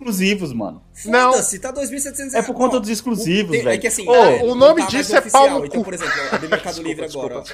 Exclusivos, 0.00 0.52
mano. 0.52 0.82
Não. 1.06 1.32
Foda-se, 1.32 1.58
tá 1.58 1.72
2.700 1.72 2.16
reais. 2.18 2.34
É 2.34 2.42
por 2.42 2.54
conta 2.54 2.76
Ó, 2.76 2.78
dos 2.78 2.88
exclusivos, 2.88 3.56
É 3.56 3.62
velho. 3.62 3.80
que 3.80 3.86
assim, 3.88 4.08
Ô, 4.08 4.14
é, 4.14 4.42
o 4.44 4.48
não 4.48 4.54
nome 4.54 4.82
tá 4.82 4.88
disso 4.88 5.14
é 5.16 5.18
oficial. 5.18 5.48
pau 5.48 5.58
no 5.60 5.66
Então, 5.66 5.78
cu. 5.80 5.84
por 5.84 5.94
exemplo, 5.94 6.12
a 6.32 6.36
do 6.36 6.48
Mercado 6.48 6.74
Desculpa, 6.74 6.88
Livre 6.88 7.04
desculpa. 7.06 7.26
agora. 7.34 7.44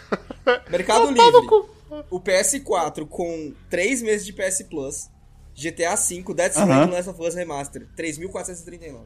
ó. 0.47 0.61
Mercado 0.71 1.11
É 1.11 1.15
pau 1.15 1.31
no 1.33 1.41
Livre. 1.41 1.75
O 2.11 2.21
PS4 2.21 3.07
com 3.09 3.55
3 3.71 4.03
meses 4.03 4.27
de 4.27 4.33
PS 4.33 4.63
Plus, 4.69 5.09
GTA 5.55 5.95
V, 5.95 6.35
Death 6.35 6.51
Stranding 6.53 6.73
Aham. 6.75 6.89
e 6.89 6.91
Last 6.91 7.09
of 7.11 7.23
Us 7.23 7.35
Remaster, 7.35 7.89
3.439. 7.97 9.05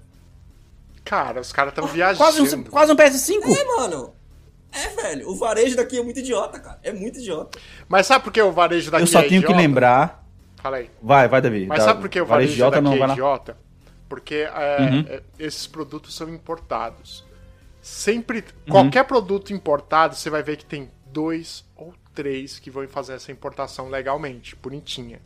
Cara, 1.09 1.41
os 1.41 1.53
caras 1.53 1.73
estão 1.73 1.87
viajando. 1.87 2.19
Quase 2.19 2.43
um, 2.57 2.63
quase 2.65 2.93
um 2.93 2.97
PS5? 2.97 3.41
É, 3.57 3.65
mano. 3.77 4.15
É, 4.71 4.89
velho. 5.03 5.29
O 5.31 5.35
varejo 5.37 5.75
daqui 5.77 5.99
é 5.99 6.03
muito 6.03 6.19
idiota, 6.21 6.61
cara. 6.61 6.79
É 6.83 6.93
muito 6.93 7.19
idiota. 7.19 7.59
Mas 7.89 8.07
sabe 8.07 8.25
por 8.25 8.33
que 8.33 8.43
o 8.43 8.53
varejo 8.53 8.91
daqui 8.91 9.05
Eu 9.05 9.07
só 9.07 9.21
é 9.21 9.23
tenho 9.23 9.41
que 9.41 9.47
idiota? 9.47 9.57
lembrar. 9.63 10.25
Fala 10.63 10.77
aí. 10.77 10.91
Vai, 11.03 11.27
vai, 11.29 11.41
Davi. 11.41 11.67
Mas 11.67 11.79
Dá- 11.79 11.85
sabe 11.87 12.01
por 12.03 12.09
que 12.11 12.21
o 12.21 12.27
varejo 12.27 12.53
idiota 12.53 12.81
daqui 12.83 12.99
não 12.99 13.07
é 13.07 13.13
idiota? 13.13 13.57
Porque 14.09 14.35
é, 14.35 14.77
Uhum. 14.81 15.05
é, 15.09 15.23
esses 15.39 15.67
produtos 15.67 16.15
são 16.15 16.29
importados. 16.29 17.25
Sempre, 17.81 18.45
qualquer 18.69 19.05
produto 19.05 19.53
importado, 19.53 20.15
você 20.15 20.29
vai 20.29 20.43
ver 20.43 20.57
que 20.57 20.65
tem 20.67 20.91
dois 21.07 21.65
ou 21.77 21.95
três 22.15 22.59
que 22.59 22.71
vão 22.71 22.87
fazer 22.89 23.15
essa 23.15 23.33
importação 23.33 23.89
legalmente, 23.89 24.55
bonitinha. 24.57 25.21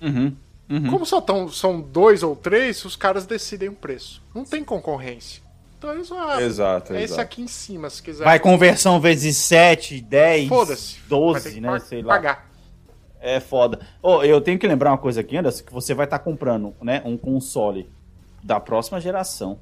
Uhum. 0.00 0.36
Uhum. 0.72 0.90
Como 0.90 1.04
só 1.04 1.20
tão, 1.20 1.50
são 1.50 1.82
dois 1.82 2.22
ou 2.22 2.34
três, 2.34 2.82
os 2.86 2.96
caras 2.96 3.26
decidem 3.26 3.68
o 3.68 3.74
preço. 3.74 4.22
Não 4.34 4.42
tem 4.42 4.64
concorrência. 4.64 5.42
Então 5.76 5.92
eles 5.92 6.10
ah, 6.10 6.40
Exato, 6.40 6.94
é 6.94 6.96
esse 6.96 7.12
exato. 7.12 7.20
aqui 7.20 7.42
em 7.42 7.46
cima, 7.46 7.90
se 7.90 8.02
quiser. 8.02 8.24
Vai 8.24 8.40
conversão 8.40 8.98
vezes 8.98 9.36
7, 9.36 10.00
10, 10.00 10.48
Foda-se. 10.48 10.94
Vai 10.94 11.02
ter 11.02 11.08
12, 11.08 11.52
que 11.52 11.60
né? 11.60 11.78
Sei 11.80 12.02
lá. 12.02 12.14
pagar. 12.14 12.50
É 13.20 13.38
foda. 13.38 13.80
Ô, 14.02 14.22
eu 14.22 14.40
tenho 14.40 14.58
que 14.58 14.66
lembrar 14.66 14.92
uma 14.92 14.98
coisa 14.98 15.20
aqui, 15.20 15.36
Anderson, 15.36 15.62
que 15.62 15.72
você 15.72 15.92
vai 15.92 16.06
estar 16.06 16.20
comprando, 16.20 16.74
né, 16.80 17.02
um 17.04 17.16
console 17.18 17.90
da 18.42 18.58
próxima 18.58 18.98
geração, 18.98 19.58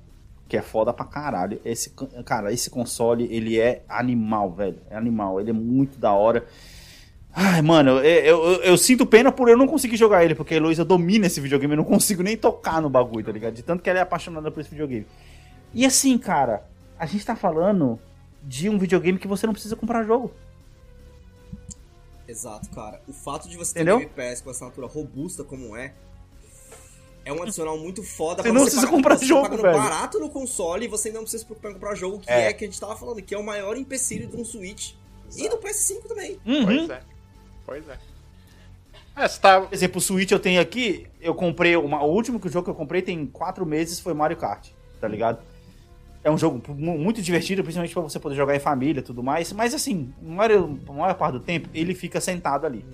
que 0.49 0.57
é 0.57 0.63
foda 0.63 0.93
pra 0.93 1.05
caralho. 1.05 1.61
Esse, 1.65 1.91
cara, 2.25 2.53
esse 2.53 2.71
console, 2.71 3.27
ele 3.31 3.59
é 3.59 3.83
animal, 3.89 4.53
velho. 4.53 4.79
É 4.89 4.97
animal, 4.97 5.41
ele 5.41 5.51
é 5.51 5.55
muito 5.55 5.99
da 5.99 6.13
hora. 6.13 6.47
Ai, 7.33 7.63
mano, 7.63 7.99
eu, 8.01 8.45
eu, 8.45 8.63
eu- 8.63 8.77
sinto 8.79 9.07
pena 9.07 9.31
por 9.31 9.49
eu 9.49 9.57
não 9.57 9.67
conseguir 9.69 9.97
jogar 9.97 10.25
ele, 10.25 10.35
porque 10.35 10.55
a 10.55 10.57
Heloísa 10.57 10.85
domina 10.85 11.27
esse 11.27 11.41
videogame, 11.41 11.75
eu 11.75 11.79
não 11.79 11.85
consigo 11.85 12.23
nem 12.23 12.37
tocar 12.37 12.83
no 12.83 12.91
bagulho, 12.91 13.25
tá 13.25 13.31
ligado? 13.33 13.55
De 13.55 13.63
tanto 13.63 13.83
que 13.83 13.89
ela 13.89 14.01
é 14.01 14.03
apaixonada 14.03 14.51
por 14.51 14.61
esse 14.61 14.71
videogame. 14.71 15.07
E 15.73 15.87
assim, 15.87 16.19
cara, 16.19 16.65
a 16.99 17.07
gente 17.07 17.25
tá 17.25 17.37
falando 17.37 17.99
de 18.43 18.69
um 18.69 18.79
videogame 18.79 19.19
que 19.19 19.29
você 19.29 19.47
não 19.47 19.53
precisa 19.53 19.77
comprar 19.77 20.03
jogo. 20.05 20.33
Exato, 22.27 22.69
cara. 22.71 23.01
O 23.09 23.13
fato 23.13 23.49
de 23.49 23.57
você 23.57 23.75
ter 23.75 23.81
Entendeu? 23.81 23.99
Game 23.99 24.11
Pass 24.15 24.41
com 24.41 24.51
assinatura 24.51 24.87
robusta 24.87 25.43
como 25.45 25.77
é, 25.77 25.93
é 27.25 27.33
um 27.33 27.43
adicional 27.43 27.77
muito 27.79 28.03
foda. 28.03 28.43
Você 28.43 28.53
não 28.53 28.63
precisa 28.63 28.83
pagar- 28.83 28.97
comprar 28.97 29.19
você 29.19 29.27
jogo, 29.27 29.43
pagando 29.43 29.63
velho. 29.63 29.77
barato 29.79 30.19
no 30.21 30.31
console 30.31 30.85
e 30.85 30.89
você 30.89 31.09
ainda 31.09 31.19
não 31.19 31.25
precisa 31.25 31.43
se 31.43 31.47
preocupar 31.47 31.71
em 31.71 31.75
comprar 31.75 31.95
jogo, 31.95 32.19
que 32.21 32.31
É. 32.31 32.49
é. 32.49 32.53
que 32.53 32.65
a 32.65 32.67
gente 32.69 32.81
tava 32.81 32.97
falando, 32.97 33.21
que 33.23 33.35
é 33.35 33.39
o 33.39 33.43
maior 33.45 33.77
empecilho 33.77 34.27
de 34.29 34.37
um 34.37 34.45
Switch. 34.45 34.93
E 35.37 35.49
do 35.49 35.59
PS5 35.59 36.09
também. 36.09 36.41
Uhum. 36.45 36.65
Pois 36.65 36.91
é. 36.91 37.01
Pois 37.71 37.89
é. 37.89 37.97
É, 39.15 39.29
tá. 39.29 39.61
Por 39.61 39.73
exemplo, 39.73 39.99
o 39.99 40.01
Switch 40.01 40.33
eu 40.33 40.41
tenho 40.41 40.61
aqui, 40.61 41.07
eu 41.21 41.33
comprei, 41.37 41.77
uma, 41.77 42.03
o 42.03 42.11
último 42.13 42.41
que 42.41 42.49
o 42.49 42.51
jogo 42.51 42.65
que 42.65 42.71
eu 42.71 42.75
comprei 42.75 43.01
tem 43.01 43.25
quatro 43.25 43.65
meses 43.65 44.01
foi 44.01 44.13
Mario 44.13 44.37
Kart, 44.37 44.71
tá 45.01 45.07
ligado? 45.07 45.39
É 46.25 46.29
um 46.33 46.37
jogo 46.37 46.61
mu- 46.75 46.99
muito 46.99 47.23
divertido, 47.23 47.63
principalmente 47.63 47.93
pra 47.95 48.03
você 48.03 48.19
poder 48.19 48.35
jogar 48.35 48.57
em 48.57 48.59
família 48.59 48.99
e 48.99 49.05
tudo 49.05 49.23
mais, 49.23 49.53
mas 49.53 49.73
assim, 49.73 50.13
a 50.21 50.29
maior, 50.29 50.69
a 50.89 50.93
maior 50.93 51.15
parte 51.15 51.35
do 51.35 51.41
tempo 51.41 51.69
ele 51.73 51.95
fica 51.95 52.21
sentado 52.21 52.67
ali. 52.67 52.85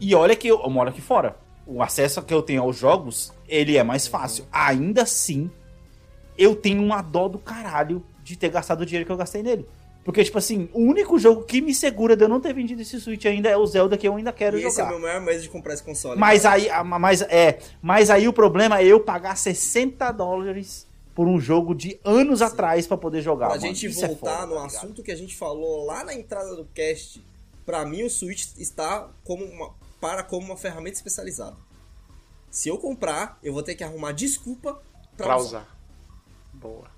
E 0.00 0.12
olha 0.16 0.34
que 0.34 0.48
eu, 0.48 0.60
eu 0.60 0.68
moro 0.68 0.90
aqui 0.90 1.00
fora, 1.00 1.36
o 1.64 1.80
acesso 1.80 2.20
que 2.20 2.34
eu 2.34 2.42
tenho 2.42 2.62
aos 2.62 2.76
jogos, 2.76 3.32
ele 3.46 3.76
é 3.76 3.84
mais 3.84 4.08
fácil. 4.08 4.46
Ainda 4.50 5.02
assim, 5.02 5.48
eu 6.36 6.56
tenho 6.56 6.82
uma 6.82 7.00
dó 7.02 7.28
do 7.28 7.38
caralho 7.38 8.04
de 8.24 8.36
ter 8.36 8.48
gastado 8.48 8.80
o 8.80 8.86
dinheiro 8.86 9.06
que 9.06 9.12
eu 9.12 9.16
gastei 9.16 9.44
nele. 9.44 9.64
Porque, 10.08 10.24
tipo 10.24 10.38
assim, 10.38 10.70
o 10.72 10.80
único 10.80 11.18
jogo 11.18 11.42
que 11.44 11.60
me 11.60 11.74
segura 11.74 12.16
de 12.16 12.24
eu 12.24 12.30
não 12.30 12.40
ter 12.40 12.54
vendido 12.54 12.80
esse 12.80 12.98
Switch 12.98 13.26
ainda 13.26 13.50
é 13.50 13.58
o 13.58 13.66
Zelda 13.66 13.94
que 13.94 14.08
eu 14.08 14.16
ainda 14.16 14.32
quero 14.32 14.56
E 14.58 14.64
esse 14.64 14.80
é 14.80 14.84
jogar. 14.84 14.96
o 14.96 14.98
meu 14.98 15.06
maior 15.06 15.20
medo 15.20 15.42
de 15.42 15.50
comprar 15.50 15.74
esse 15.74 15.82
console. 15.82 16.18
Mas 16.18 16.44
cara. 16.44 16.54
aí, 16.54 16.70
mas, 16.98 17.20
é, 17.20 17.58
mas 17.82 18.08
aí 18.08 18.26
o 18.26 18.32
problema 18.32 18.80
é 18.80 18.86
eu 18.86 19.00
pagar 19.00 19.36
60 19.36 20.10
dólares 20.12 20.86
por 21.14 21.28
um 21.28 21.38
jogo 21.38 21.74
de 21.74 22.00
anos 22.02 22.40
atrás 22.40 22.86
pra 22.86 22.96
poder 22.96 23.20
jogar. 23.20 23.48
Pra 23.48 23.56
mano. 23.56 23.66
gente 23.68 23.84
Isso 23.86 24.02
é 24.02 24.08
voltar 24.08 24.34
foda, 24.40 24.46
no 24.46 24.54
tá 24.54 24.64
assunto 24.64 25.02
que 25.02 25.12
a 25.12 25.14
gente 25.14 25.36
falou 25.36 25.84
lá 25.84 26.02
na 26.02 26.14
entrada 26.14 26.56
do 26.56 26.64
cast, 26.72 27.22
pra 27.66 27.84
mim 27.84 28.02
o 28.02 28.08
Switch 28.08 28.46
está 28.56 29.10
como 29.24 29.44
uma, 29.44 29.74
para 30.00 30.22
como 30.22 30.46
uma 30.46 30.56
ferramenta 30.56 30.96
especializada. 30.96 31.56
Se 32.50 32.70
eu 32.70 32.78
comprar, 32.78 33.38
eu 33.42 33.52
vou 33.52 33.62
ter 33.62 33.74
que 33.74 33.84
arrumar 33.84 34.12
desculpa 34.12 34.80
pra, 35.18 35.26
Pra 35.26 35.36
usar. 35.36 35.44
usar. 35.58 35.78
Boa. 36.54 36.96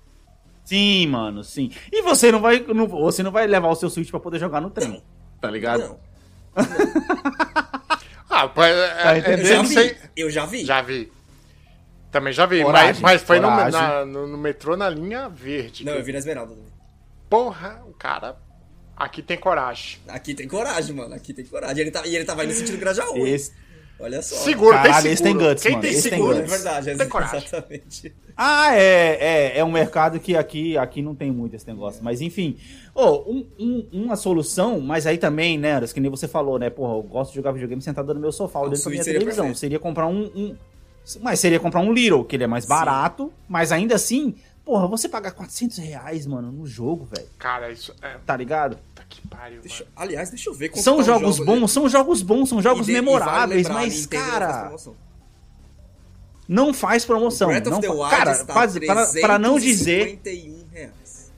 Sim, 0.63 1.07
mano, 1.07 1.43
sim. 1.43 1.71
E 1.91 2.01
você 2.01 2.31
não 2.31 2.39
vai, 2.39 2.59
não, 2.59 2.87
você 2.87 3.21
não 3.23 3.31
vai 3.31 3.45
levar 3.47 3.67
o 3.69 3.75
seu 3.75 3.89
Switch 3.89 4.09
pra 4.09 4.19
poder 4.19 4.39
jogar 4.39 4.61
no 4.61 4.69
trem, 4.69 5.03
tá 5.41 5.49
ligado? 5.51 5.79
Não, 5.81 5.99
Ah, 8.29 8.49
mas, 8.55 8.75
é, 8.75 8.87
Tá 9.03 9.17
é, 9.17 9.33
eu 9.41 9.45
já 9.45 9.55
não 9.57 9.65
vi. 9.65 9.73
sei. 9.73 9.97
Eu 10.15 10.29
já 10.29 10.45
vi. 10.45 10.65
Já 10.65 10.81
vi. 10.81 11.11
Também 12.11 12.31
já 12.33 12.45
vi. 12.45 12.63
Coragem, 12.63 13.01
mas, 13.01 13.01
mas 13.01 13.21
foi 13.23 13.39
no, 13.39 13.47
na- 13.49 14.05
no- 14.05 14.27
no 14.27 14.37
metrô 14.37 14.77
na 14.77 14.89
linha 14.89 15.27
verde. 15.29 15.83
Não, 15.85 15.93
eu 15.93 16.03
vi 16.03 16.13
na 16.13 16.19
Esmeralda. 16.19 16.53
também. 16.53 16.71
Porra, 17.29 17.83
o 17.87 17.93
cara. 17.93 18.37
Aqui 18.95 19.21
tem 19.21 19.37
coragem. 19.37 19.99
Aqui 20.07 20.33
tem 20.33 20.47
coragem, 20.47 20.95
mano. 20.95 21.13
Aqui 21.15 21.33
tem 21.33 21.43
coragem. 21.45 21.77
E 21.77 21.81
ele, 21.81 21.91
tá, 21.91 22.05
e 22.05 22.15
ele 22.15 22.23
tava 22.25 22.45
indo 22.45 22.53
sentido 22.53 22.77
Grajaú. 22.77 23.25
Esse- 23.27 23.51
Olha 24.01 24.21
só. 24.21 24.35
Seguro, 24.37 24.71
Caralho, 24.75 25.03
tem 25.03 25.11
esse 25.11 25.23
seguro. 25.23 25.39
tem 25.39 25.47
guts, 25.49 25.63
Quem 25.63 25.71
mano, 25.73 25.81
tem 25.83 25.91
esse 25.91 26.09
tem 26.09 26.17
seguro? 26.19 26.37
É 26.37 26.41
guts. 26.41 26.51
verdade, 26.51 26.89
é 26.89 26.95
Tem 26.95 27.07
coragem. 27.09 27.37
exatamente. 27.37 28.15
Ah, 28.35 28.75
é, 28.75 29.17
é, 29.19 29.57
é 29.59 29.63
um 29.63 29.71
mercado 29.71 30.19
que 30.19 30.35
aqui, 30.35 30.77
aqui 30.77 31.01
não 31.01 31.13
tem 31.13 31.31
muito 31.31 31.55
esse 31.55 31.67
negócio. 31.67 32.03
Mas 32.03 32.21
enfim, 32.21 32.57
Ô, 32.93 33.19
um- 33.31 33.45
um- 33.57 33.87
uma 33.93 34.17
solução, 34.17 34.81
mas 34.81 35.07
aí 35.07 35.17
também, 35.17 35.57
né, 35.57 35.73
Aras, 35.73 35.93
que 35.93 35.99
nem 36.01 36.11
você 36.11 36.27
falou, 36.27 36.59
né? 36.59 36.69
Porra, 36.69 36.93
eu 36.95 37.01
gosto 37.03 37.29
de 37.31 37.37
jogar 37.37 37.53
videogame 37.53 37.81
sentado 37.81 38.13
no 38.13 38.19
meu 38.19 38.33
sofá, 38.33 38.59
olhando 38.59 38.81
pra 38.81 38.89
minha 38.91 39.01
seria 39.03 39.19
televisão. 39.19 39.45
perfeito. 39.45 39.59
Seria 39.59 39.79
comprar 39.79 40.07
um, 40.07 40.23
um- 40.35 40.55
Mas 41.21 41.39
seria 41.39 41.57
comprar 41.59 41.79
um 41.79 41.93
Little, 41.93 42.25
que 42.25 42.35
ele 42.35 42.43
é 42.43 42.47
mais 42.47 42.65
barato, 42.65 43.31
mas 43.47 43.71
ainda 43.71 43.95
assim, 43.95 44.35
porra, 44.65 44.87
você 44.87 45.07
pagar 45.09 45.31
400 45.31 45.77
reais, 45.77 46.27
mano, 46.27 46.51
no 46.51 46.65
jogo, 46.67 47.07
velho, 47.15 47.27
Cara, 47.39 47.71
isso. 47.71 47.95
É, 48.01 48.17
tá 48.25 48.35
ligado? 48.35 48.77
Que 49.11 49.27
pariu, 49.27 49.61
Deixa- 49.61 49.85
aliás, 49.95 50.29
deixa 50.29 50.49
eu 50.49 50.53
ver 50.53 50.69
como 50.69 50.81
São 50.83 50.95
tá 50.97 51.01
o 51.01 51.05
jogos 51.05 51.35
jogo 51.37 51.45
bons, 51.59 51.71
são 51.71 51.87
jogos 51.89 52.21
bons, 52.21 52.49
são 52.49 52.61
jogos 52.61 52.85
de- 52.85 52.93
vale 52.93 53.05
memoráveis, 53.05 53.67
a 53.67 53.73
mas, 53.73 53.93
Nintendo 54.01 54.23
não 54.23 54.29
faz 54.29 54.39
cara, 54.39 54.59
promoção. 54.63 54.95
não 56.47 56.73
faz 56.73 57.05
promoção. 57.05 57.47
Breath 57.49 57.67
of 57.67 57.71
não 57.71 57.81
the 57.81 57.87
fa- 57.87 57.93
Wild 57.93 58.09
cara, 58.09 58.31
está 58.31 58.53
faz- 58.53 59.19
para, 59.21 59.39
não 59.39 59.59
dizer. 59.59 60.17
351 60.21 60.65
reais. 60.71 61.31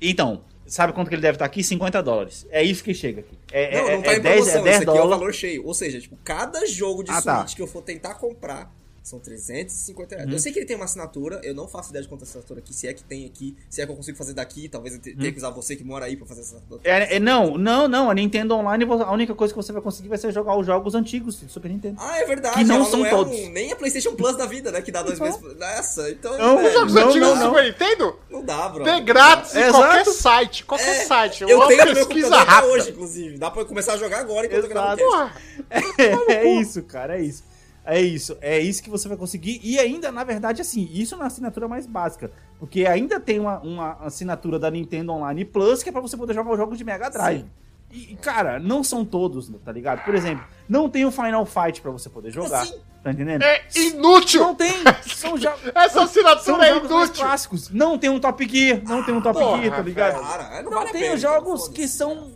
Então, 0.00 0.42
sabe 0.66 0.92
quanto 0.92 1.08
que 1.08 1.14
ele 1.14 1.22
deve 1.22 1.36
estar 1.36 1.44
aqui? 1.44 1.62
50 1.64 2.02
dólares. 2.02 2.46
É 2.50 2.62
isso 2.62 2.82
que 2.84 2.92
chega 2.92 3.20
aqui. 3.20 3.38
É, 3.52 3.80
Não, 3.80 3.88
é, 3.88 3.96
não 3.96 4.02
tá 4.02 4.12
é 4.12 4.16
em 4.16 4.20
10, 4.20 4.36
promoção, 4.36 4.60
é 4.60 4.64
10 4.64 4.74
esse 4.76 4.82
aqui 4.82 4.88
é 4.90 4.92
o 4.92 4.96
dólares. 4.96 5.18
valor 5.20 5.32
cheio. 5.34 5.66
Ou 5.66 5.74
seja, 5.74 6.00
tipo, 6.00 6.16
cada 6.22 6.66
jogo 6.66 7.02
de 7.02 7.10
Ah, 7.10 7.14
Switch 7.14 7.24
tá. 7.24 7.44
que 7.56 7.62
eu 7.62 7.66
for 7.66 7.82
tentar 7.82 8.14
comprar 8.14 8.70
são 9.04 9.18
350 9.20 10.14
Uhum. 10.14 10.18
reais. 10.22 10.32
Eu 10.32 10.38
sei 10.40 10.50
que 10.50 10.58
ele 10.58 10.64
tem 10.66 10.74
uma 10.76 10.86
assinatura, 10.86 11.38
eu 11.44 11.54
não 11.54 11.68
faço 11.68 11.90
ideia 11.90 12.02
de 12.02 12.08
quanto 12.08 12.22
é 12.22 12.24
assinatura 12.24 12.60
aqui, 12.60 12.72
se 12.72 12.88
é 12.88 12.94
que 12.94 13.04
tem 13.04 13.26
aqui, 13.26 13.54
se 13.68 13.82
é 13.82 13.86
que 13.86 13.92
eu 13.92 13.96
consigo 13.96 14.16
fazer 14.16 14.32
daqui, 14.32 14.66
talvez 14.66 14.94
eu 14.94 15.00
te- 15.00 15.14
tenha 15.14 15.30
que 15.30 15.36
usar 15.36 15.50
você 15.50 15.76
que 15.76 15.84
mora 15.84 16.06
aí 16.06 16.16
pra 16.16 16.26
fazer 16.26 16.40
essa 16.40 16.56
assinatura. 16.56 16.80
Uhum. 16.80 16.90
É, 16.90 17.16
é, 17.16 17.20
não, 17.20 17.58
não, 17.58 17.86
não. 17.86 18.10
A 18.10 18.14
Nintendo 18.14 18.54
Online, 18.54 18.84
a 18.84 19.12
única 19.12 19.34
coisa 19.34 19.52
que 19.52 19.56
você 19.56 19.72
vai 19.72 19.82
conseguir 19.82 20.08
vai 20.08 20.16
ser 20.16 20.32
jogar 20.32 20.56
os 20.58 20.64
jogos 20.66 20.94
antigos 20.94 21.36
do 21.38 21.50
Super 21.50 21.70
Nintendo. 21.70 21.96
Ah, 22.00 22.18
é 22.18 22.24
verdade. 22.24 22.56
Que 22.56 22.64
não 22.64 22.76
ela 22.76 22.84
são 22.86 23.00
não 23.00 23.06
é 23.06 23.10
todos. 23.10 23.38
Um, 23.38 23.50
nem 23.50 23.70
a 23.72 23.76
PlayStation 23.76 24.14
Plus 24.16 24.36
da 24.36 24.46
vida, 24.46 24.72
né? 24.72 24.80
Que 24.80 24.90
dá 24.90 25.02
dois 25.02 25.18
Não. 25.18 25.26
meses. 25.26 25.56
Nessa, 25.58 26.10
então. 26.10 26.38
Não, 26.38 26.56
velho, 26.56 26.68
Os 26.68 26.72
jogos 26.72 26.94
não, 26.94 27.08
antigos 27.08 27.28
não, 27.28 27.34
do 27.36 27.40
não. 27.40 27.48
Super 27.50 27.64
Nintendo 27.64 28.18
não 28.30 28.42
dá, 28.44 28.68
bro. 28.70 28.84
tem 28.84 29.04
grátis 29.04 29.54
em 29.54 29.58
Exato. 29.60 29.76
qualquer 29.78 30.04
site. 30.06 30.64
Qualquer 30.64 30.88
É, 31.02 31.04
site. 31.04 31.42
Eu 31.44 31.58
Uma 31.58 31.68
tenho 31.68 31.94
pesquisa 31.94 32.36
rápida. 32.38 32.72
hoje, 32.72 32.90
inclusive. 32.90 33.36
Dá 33.38 33.50
pra 33.50 33.60
eu 33.62 33.66
começar 33.66 33.92
a 33.92 33.96
jogar 33.98 34.20
agora 34.20 34.46
enquanto 34.46 34.62
eu 34.64 34.68
gravo 34.70 35.00
o 35.02 35.04
Exato. 35.04 35.32
Porra, 35.34 35.34
É, 36.28 36.54
isso, 36.60 36.82
cara, 36.82 37.18
é 37.18 37.22
isso. 37.22 37.42
É 37.84 38.00
isso, 38.00 38.36
é 38.40 38.58
isso 38.58 38.82
que 38.82 38.88
você 38.88 39.06
vai 39.08 39.16
conseguir. 39.16 39.60
E 39.62 39.78
ainda, 39.78 40.10
na 40.10 40.24
verdade, 40.24 40.62
assim, 40.62 40.88
isso 40.92 41.16
na 41.16 41.26
assinatura 41.26 41.68
mais 41.68 41.86
básica. 41.86 42.30
Porque 42.58 42.86
ainda 42.86 43.20
tem 43.20 43.38
uma, 43.38 43.58
uma 43.60 43.92
assinatura 44.00 44.58
da 44.58 44.70
Nintendo 44.70 45.12
Online 45.12 45.44
Plus 45.44 45.82
que 45.82 45.90
é 45.90 45.92
pra 45.92 46.00
você 46.00 46.16
poder 46.16 46.32
jogar 46.34 46.52
os 46.52 46.56
jogos 46.56 46.78
de 46.78 46.84
Mega 46.84 47.10
Drive. 47.10 47.40
Sim. 47.40 47.50
E, 47.92 48.16
cara, 48.16 48.58
não 48.58 48.82
são 48.82 49.04
todos, 49.04 49.48
tá 49.64 49.70
ligado? 49.70 50.04
Por 50.04 50.14
exemplo, 50.16 50.44
não 50.68 50.88
tem 50.88 51.04
o 51.04 51.12
Final 51.12 51.46
Fight 51.46 51.80
pra 51.80 51.92
você 51.92 52.08
poder 52.08 52.32
jogar. 52.32 52.62
Assim? 52.62 52.80
Tá 53.04 53.12
entendendo? 53.12 53.42
é 53.42 53.62
inútil. 53.76 54.40
Não 54.40 54.54
tem! 54.54 54.72
São, 55.06 55.36
jo 55.36 55.48
Essa 55.74 55.90
são 55.90 56.02
assinatura 56.04 56.66
é 56.66 56.74
jogos 56.74 56.90
inútil. 56.90 57.14
clássicos. 57.24 57.70
Não 57.70 57.98
tem 57.98 58.08
um 58.10 58.18
Top 58.18 58.48
Gear, 58.48 58.80
não 58.82 59.04
tem 59.04 59.14
um 59.14 59.20
Top 59.20 59.38
porra, 59.38 59.62
Gear, 59.62 59.76
tá 59.76 59.82
ligado? 59.82 60.20
Cara, 60.22 60.62
não, 60.62 60.70
Não 60.70 60.78
vale 60.78 60.90
tem 60.90 61.12
os 61.12 61.20
jogos 61.20 61.68
que 61.68 61.86
são 61.86 62.32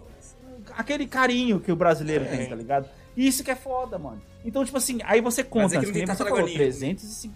aquele 0.76 1.07
carinho 1.07 1.59
que 1.59 1.72
o 1.72 1.76
brasileiro 1.76 2.24
É. 2.24 2.28
tem, 2.28 2.46
tá 2.49 2.55
ligado? 2.55 2.88
Isso 3.26 3.42
que 3.44 3.50
é 3.50 3.56
foda, 3.56 3.98
mano. 3.98 4.22
Então, 4.44 4.64
tipo 4.64 4.78
assim, 4.78 4.98
aí 5.04 5.20
você 5.20 5.42
conta, 5.42 5.76
é 5.76 5.80
que 5.80 5.86
não 5.86 5.92
que 5.92 5.98
tem 5.98 6.06
você 6.06 6.14
falou, 6.16 6.32
Tartaruga 6.34 6.42
Ninja. 6.46 6.58
350... 6.58 7.34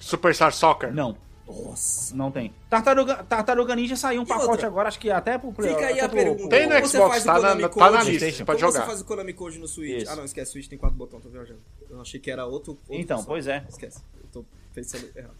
Superstar 0.00 0.52
Soccer. 0.52 0.92
Não, 0.94 1.16
Nossa. 1.46 2.14
não 2.14 2.30
tem. 2.30 2.52
Tartaruga, 2.68 3.24
Tartaruga 3.24 3.74
Ninja 3.74 3.96
saiu 3.96 4.20
um 4.20 4.24
E 4.24 4.26
pacote 4.28 4.50
outra? 4.50 4.66
agora, 4.66 4.88
acho 4.88 4.98
que 4.98 5.10
até 5.10 5.38
pro 5.38 5.50
Play. 5.52 5.72
Fica 5.74 5.86
aí 5.86 6.00
a 6.00 6.08
pro- 6.08 6.18
pergunta. 6.18 6.48
Tem 6.50 6.66
no 6.68 6.74
Xbox, 6.86 7.08
faz 7.08 7.22
o 7.22 7.26
tá 7.26 7.54
na, 7.54 7.68
tá 7.68 7.90
na 7.90 8.02
lista, 8.02 8.44
pode 8.44 8.60
Como 8.60 8.72
jogar. 8.72 8.84
você 8.84 8.86
faz 8.86 9.00
o 9.00 9.04
Konami 9.06 9.32
Code 9.32 9.58
no 9.58 9.66
Switch? 9.66 10.02
Isso. 10.02 10.10
Ah, 10.12 10.16
não, 10.16 10.24
esquece. 10.24 10.52
Switch 10.52 10.68
tem 10.68 10.78
quatro 10.78 10.96
botões, 10.96 11.22
tô 11.22 11.30
viajando. 11.30 11.60
Eu 11.88 12.00
achei 12.02 12.20
que 12.20 12.30
era 12.30 12.44
outro. 12.44 12.72
outro 12.72 12.84
Então, 12.90 13.16
função. 13.16 13.28
pois 13.32 13.46
é. 13.46 13.64
Esquece. 13.68 14.02
Eu 14.22 14.28
tô 14.30 14.44
pensando 14.74 15.08
errado. 15.16 15.34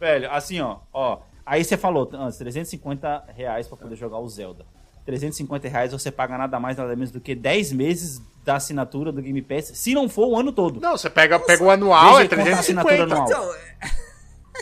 Velho, 0.00 0.30
assim, 0.32 0.60
ó, 0.60 0.78
ó. 0.92 1.20
Aí 1.46 1.64
você 1.64 1.76
falou, 1.76 2.08
antes, 2.12 2.36
350 2.38 3.24
reais 3.34 3.66
pra 3.68 3.76
poder 3.76 3.96
jogar 3.96 4.18
o 4.18 4.28
Zelda. 4.28 4.66
350 5.08 5.68
reais 5.68 5.92
você 5.92 6.12
paga 6.12 6.36
nada 6.36 6.60
mais, 6.60 6.76
nada 6.76 6.94
menos 6.94 7.10
do 7.10 7.18
que 7.18 7.34
10 7.34 7.72
meses 7.72 8.20
da 8.44 8.56
assinatura 8.56 9.10
do 9.10 9.22
Game 9.22 9.40
Pass, 9.40 9.72
se 9.74 9.94
não 9.94 10.06
for 10.06 10.28
o 10.28 10.36
ano 10.38 10.52
todo. 10.52 10.78
Não, 10.80 10.98
você 10.98 11.08
pega, 11.08 11.40
pega 11.40 11.64
o 11.64 11.70
anual, 11.70 12.16
Veja 12.16 12.24
é 12.24 12.28
quanto 12.28 12.48
a 12.48 12.58
assinatura 12.58 13.06
350. 13.06 13.14
anual. 13.14 13.26
Então, 13.26 13.54
é 13.54 13.90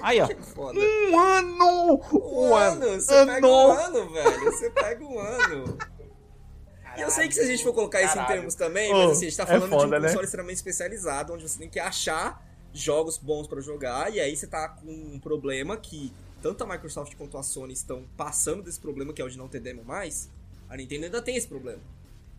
Aí, 0.02 0.20
ó. 0.20 0.28
foda. 0.54 0.78
Um 0.78 1.18
ano! 1.18 2.00
Um 2.12 2.54
ano, 2.54 3.00
você 3.00 3.26
pega 3.26 3.46
um 3.46 3.70
ano, 3.72 4.12
velho. 4.12 4.44
Você 4.44 4.70
pega 4.70 5.04
um 5.04 5.18
ano. 5.18 5.78
E 6.96 7.00
eu 7.00 7.10
sei 7.10 7.26
que 7.26 7.34
se 7.34 7.40
a 7.40 7.46
gente 7.46 7.64
for 7.64 7.72
colocar 7.72 8.00
isso 8.02 8.12
em 8.12 8.16
Caralho. 8.16 8.34
termos 8.34 8.54
também, 8.54 8.92
mas 8.92 9.10
assim, 9.10 9.26
a 9.26 9.28
gente 9.28 9.36
tá 9.36 9.42
é 9.42 9.46
falando 9.46 9.64
de 9.64 9.68
foda, 9.70 9.96
um 9.96 10.00
né? 10.00 10.06
console 10.06 10.24
extremamente 10.24 10.56
especializado, 10.58 11.32
onde 11.32 11.48
você 11.48 11.58
tem 11.58 11.68
que 11.68 11.80
achar 11.80 12.40
jogos 12.72 13.18
bons 13.18 13.48
pra 13.48 13.60
jogar, 13.60 14.14
e 14.14 14.20
aí 14.20 14.36
você 14.36 14.46
tá 14.46 14.68
com 14.68 14.86
um 14.86 15.18
problema 15.18 15.76
que 15.76 16.12
tanto 16.40 16.62
a 16.62 16.66
Microsoft 16.68 17.16
quanto 17.16 17.36
a 17.36 17.42
Sony 17.42 17.72
estão 17.72 18.04
passando 18.16 18.62
desse 18.62 18.78
problema, 18.78 19.12
que 19.12 19.20
é 19.20 19.24
o 19.24 19.28
de 19.28 19.36
não 19.36 19.48
ter 19.48 19.58
demo 19.58 19.82
mais. 19.84 20.30
A 20.68 20.76
Nintendo 20.76 21.04
ainda 21.06 21.22
tem 21.22 21.36
esse 21.36 21.46
problema. 21.46 21.80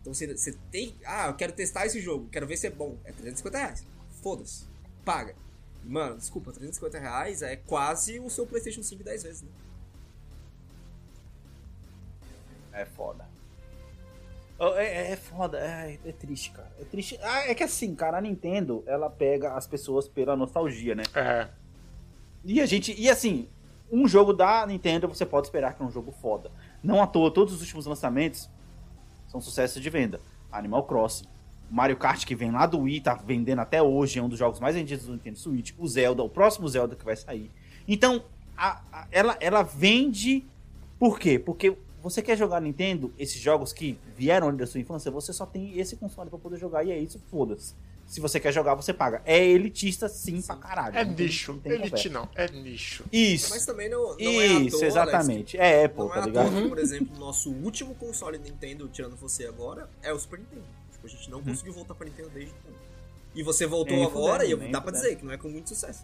Então 0.00 0.14
você, 0.14 0.26
você 0.26 0.52
tem. 0.70 0.94
Ah, 1.04 1.28
eu 1.28 1.34
quero 1.34 1.52
testar 1.52 1.86
esse 1.86 2.00
jogo, 2.00 2.28
quero 2.30 2.46
ver 2.46 2.56
se 2.56 2.66
é 2.66 2.70
bom. 2.70 2.96
É 3.04 3.12
350 3.12 3.58
reais. 3.58 3.84
Foda-se. 4.22 4.64
Paga. 5.04 5.34
Mano, 5.84 6.16
desculpa, 6.16 6.52
350 6.52 6.98
reais 6.98 7.42
é 7.42 7.56
quase 7.56 8.18
o 8.20 8.28
seu 8.28 8.46
PlayStation 8.46 8.82
5 8.82 9.02
10 9.02 9.22
vezes, 9.22 9.42
né? 9.42 9.48
É 12.72 12.84
foda. 12.84 13.26
Oh, 14.58 14.74
É, 14.74 15.12
é 15.12 15.16
foda, 15.16 15.58
é, 15.58 15.98
é 16.04 16.12
triste, 16.12 16.50
cara. 16.50 16.70
É 16.80 16.84
triste. 16.84 17.18
Ah, 17.22 17.48
é 17.48 17.54
que 17.54 17.62
assim, 17.62 17.94
cara, 17.94 18.18
a 18.18 18.20
Nintendo, 18.20 18.82
ela 18.86 19.08
pega 19.08 19.54
as 19.54 19.66
pessoas 19.66 20.08
pela 20.08 20.36
nostalgia, 20.36 20.94
né? 20.94 21.04
É. 21.14 21.48
E 22.44 22.60
a 22.60 22.66
gente. 22.66 22.92
E 23.00 23.08
assim, 23.08 23.48
um 23.90 24.06
jogo 24.08 24.32
da 24.32 24.66
Nintendo 24.66 25.08
você 25.08 25.24
pode 25.24 25.46
esperar 25.46 25.74
que 25.74 25.82
é 25.82 25.86
um 25.86 25.90
jogo 25.90 26.12
foda. 26.12 26.50
Não 26.82 27.02
à 27.02 27.06
toa, 27.06 27.30
todos 27.30 27.54
os 27.54 27.60
últimos 27.60 27.86
lançamentos 27.86 28.48
são 29.26 29.40
sucessos 29.40 29.82
de 29.82 29.90
venda. 29.90 30.20
Animal 30.50 30.84
Crossing, 30.84 31.24
Mario 31.70 31.96
Kart 31.96 32.24
que 32.24 32.34
vem 32.34 32.50
lá 32.50 32.66
do 32.66 32.80
Wii, 32.80 33.00
tá 33.00 33.14
vendendo 33.14 33.58
até 33.60 33.82
hoje, 33.82 34.18
é 34.18 34.22
um 34.22 34.28
dos 34.28 34.38
jogos 34.38 34.58
mais 34.60 34.74
vendidos 34.74 35.06
do 35.06 35.12
Nintendo 35.12 35.38
Switch. 35.38 35.72
O 35.78 35.86
Zelda, 35.86 36.22
o 36.22 36.28
próximo 36.28 36.68
Zelda 36.68 36.96
que 36.96 37.04
vai 37.04 37.16
sair. 37.16 37.50
Então, 37.86 38.24
a- 38.56 38.80
a- 38.92 39.06
ela, 39.10 39.36
ela 39.40 39.62
vende. 39.62 40.46
Por 40.98 41.18
quê? 41.18 41.38
Porque 41.38 41.76
você 42.02 42.22
quer 42.22 42.36
jogar 42.38 42.60
Nintendo, 42.60 43.12
esses 43.18 43.40
jogos 43.40 43.72
que 43.72 43.98
vieram 44.16 44.54
da 44.56 44.66
sua 44.66 44.80
infância, 44.80 45.10
você 45.10 45.32
só 45.32 45.44
tem 45.44 45.78
esse 45.78 45.96
console 45.96 46.30
pra 46.30 46.38
poder 46.38 46.56
jogar 46.58 46.84
e 46.84 46.90
é 46.90 46.98
isso, 46.98 47.20
foda-se. 47.30 47.74
Se 48.08 48.20
você 48.20 48.40
quer 48.40 48.50
jogar, 48.52 48.74
você 48.74 48.92
paga. 48.94 49.20
É 49.26 49.38
elitista 49.46 50.08
sim, 50.08 50.40
pra 50.40 50.56
caralho. 50.56 50.96
É 50.96 51.04
Não 51.04 51.12
nicho. 51.12 51.54
tem 51.62 51.72
Elite 51.72 51.90
conversa. 51.90 52.08
não, 52.08 52.28
é 52.34 52.48
nicho. 52.50 53.04
Isso. 53.12 53.50
Mas 53.50 53.66
também 53.66 53.88
não, 53.90 54.16
não 54.16 54.40
é 54.40 54.46
à 54.46 54.60
Isso, 54.60 54.78
toa, 54.78 54.86
exatamente. 54.86 55.58
Alex, 55.58 55.74
É, 55.74 55.88
pô, 55.88 56.04
não 56.04 56.10
é 56.10 56.14
tá 56.14 56.22
à 56.22 56.26
ligado? 56.26 56.50
toa 56.50 56.62
que, 56.62 56.68
por 56.70 56.78
exemplo, 56.78 57.14
o 57.14 57.18
nosso 57.20 57.52
último 57.52 57.94
console 57.94 58.38
Nintendo, 58.38 58.88
tirando 58.88 59.14
você 59.14 59.44
agora, 59.46 59.90
é 60.02 60.10
o 60.12 60.18
Super 60.18 60.38
Nintendo. 60.38 60.64
Tipo, 60.90 61.06
a 61.06 61.10
gente 61.10 61.30
não 61.30 61.42
conseguiu 61.42 61.72
voltar 61.74 61.94
pra 61.94 62.06
Nintendo 62.06 62.30
desde 62.30 62.50
então. 62.58 62.72
E 63.34 63.42
você 63.42 63.66
voltou 63.66 63.94
Nem 63.94 64.06
agora 64.06 64.42
e 64.44 64.56
dá 64.72 64.80
pra 64.80 64.90
dizer 64.90 65.16
que 65.16 65.24
não 65.24 65.32
é 65.32 65.36
com 65.36 65.48
muito 65.50 65.68
sucesso. 65.68 66.02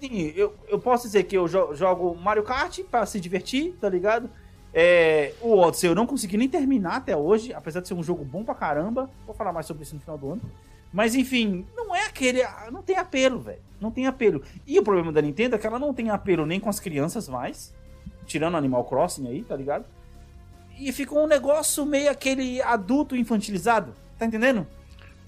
Sim, 0.00 0.32
eu, 0.36 0.54
eu 0.68 0.78
posso 0.78 1.04
dizer 1.08 1.24
que 1.24 1.36
eu 1.36 1.48
jo- 1.48 1.74
jogo 1.74 2.14
Mario 2.14 2.44
Kart 2.44 2.78
pra 2.84 3.04
se 3.04 3.18
divertir, 3.18 3.76
tá 3.80 3.88
ligado? 3.88 4.30
É, 4.72 5.32
o 5.40 5.56
Odyssey 5.58 5.88
eu 5.88 5.94
não 5.94 6.06
consegui 6.06 6.36
nem 6.36 6.48
terminar 6.48 6.96
até 6.96 7.16
hoje, 7.16 7.52
apesar 7.54 7.80
de 7.80 7.88
ser 7.88 7.94
um 7.94 8.02
jogo 8.02 8.24
bom 8.24 8.44
pra 8.44 8.54
caramba. 8.54 9.08
Vou 9.26 9.34
falar 9.34 9.52
mais 9.52 9.66
sobre 9.66 9.82
isso 9.82 9.94
no 9.94 10.00
final 10.00 10.18
do 10.18 10.32
ano. 10.32 10.42
Mas 10.92 11.14
enfim, 11.14 11.66
não 11.76 11.94
é 11.94 12.06
aquele. 12.06 12.42
Não 12.70 12.82
tem 12.82 12.96
apelo, 12.96 13.40
velho. 13.40 13.60
Não 13.80 13.90
tem 13.90 14.06
apelo. 14.06 14.42
E 14.66 14.78
o 14.78 14.82
problema 14.82 15.12
da 15.12 15.20
Nintendo 15.22 15.54
é 15.56 15.58
que 15.58 15.66
ela 15.66 15.78
não 15.78 15.92
tem 15.92 16.10
apelo 16.10 16.46
nem 16.46 16.58
com 16.60 16.68
as 16.68 16.80
crianças 16.80 17.28
mais. 17.28 17.74
Tirando 18.26 18.56
Animal 18.56 18.84
Crossing 18.84 19.26
aí, 19.28 19.42
tá 19.42 19.56
ligado? 19.56 19.84
E 20.78 20.92
ficou 20.92 21.24
um 21.24 21.26
negócio 21.26 21.84
meio 21.84 22.10
aquele 22.10 22.60
adulto 22.62 23.16
infantilizado. 23.16 23.94
Tá 24.18 24.26
entendendo? 24.26 24.66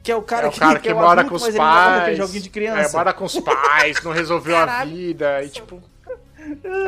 Que 0.03 0.11
é 0.12 0.16
o 0.16 0.22
cara, 0.22 0.47
é 0.47 0.51
o 0.51 0.53
cara 0.53 0.78
que, 0.80 0.88
é 0.88 0.95
o 0.95 0.97
mora 0.97 1.20
adulto, 1.20 1.28
com 1.45 1.49
os 1.51 1.57
pais. 1.57 2.16
joguinho 2.16 2.43
de 2.43 2.49
É, 2.49 2.53
criança. 2.53 2.97
mora 2.97 3.12
com 3.12 3.24
os 3.24 3.38
pais, 3.41 4.03
não 4.03 4.12
resolveu 4.12 4.57
a 4.57 4.84
vida. 4.84 5.43
E 5.45 5.49
tipo. 5.49 5.80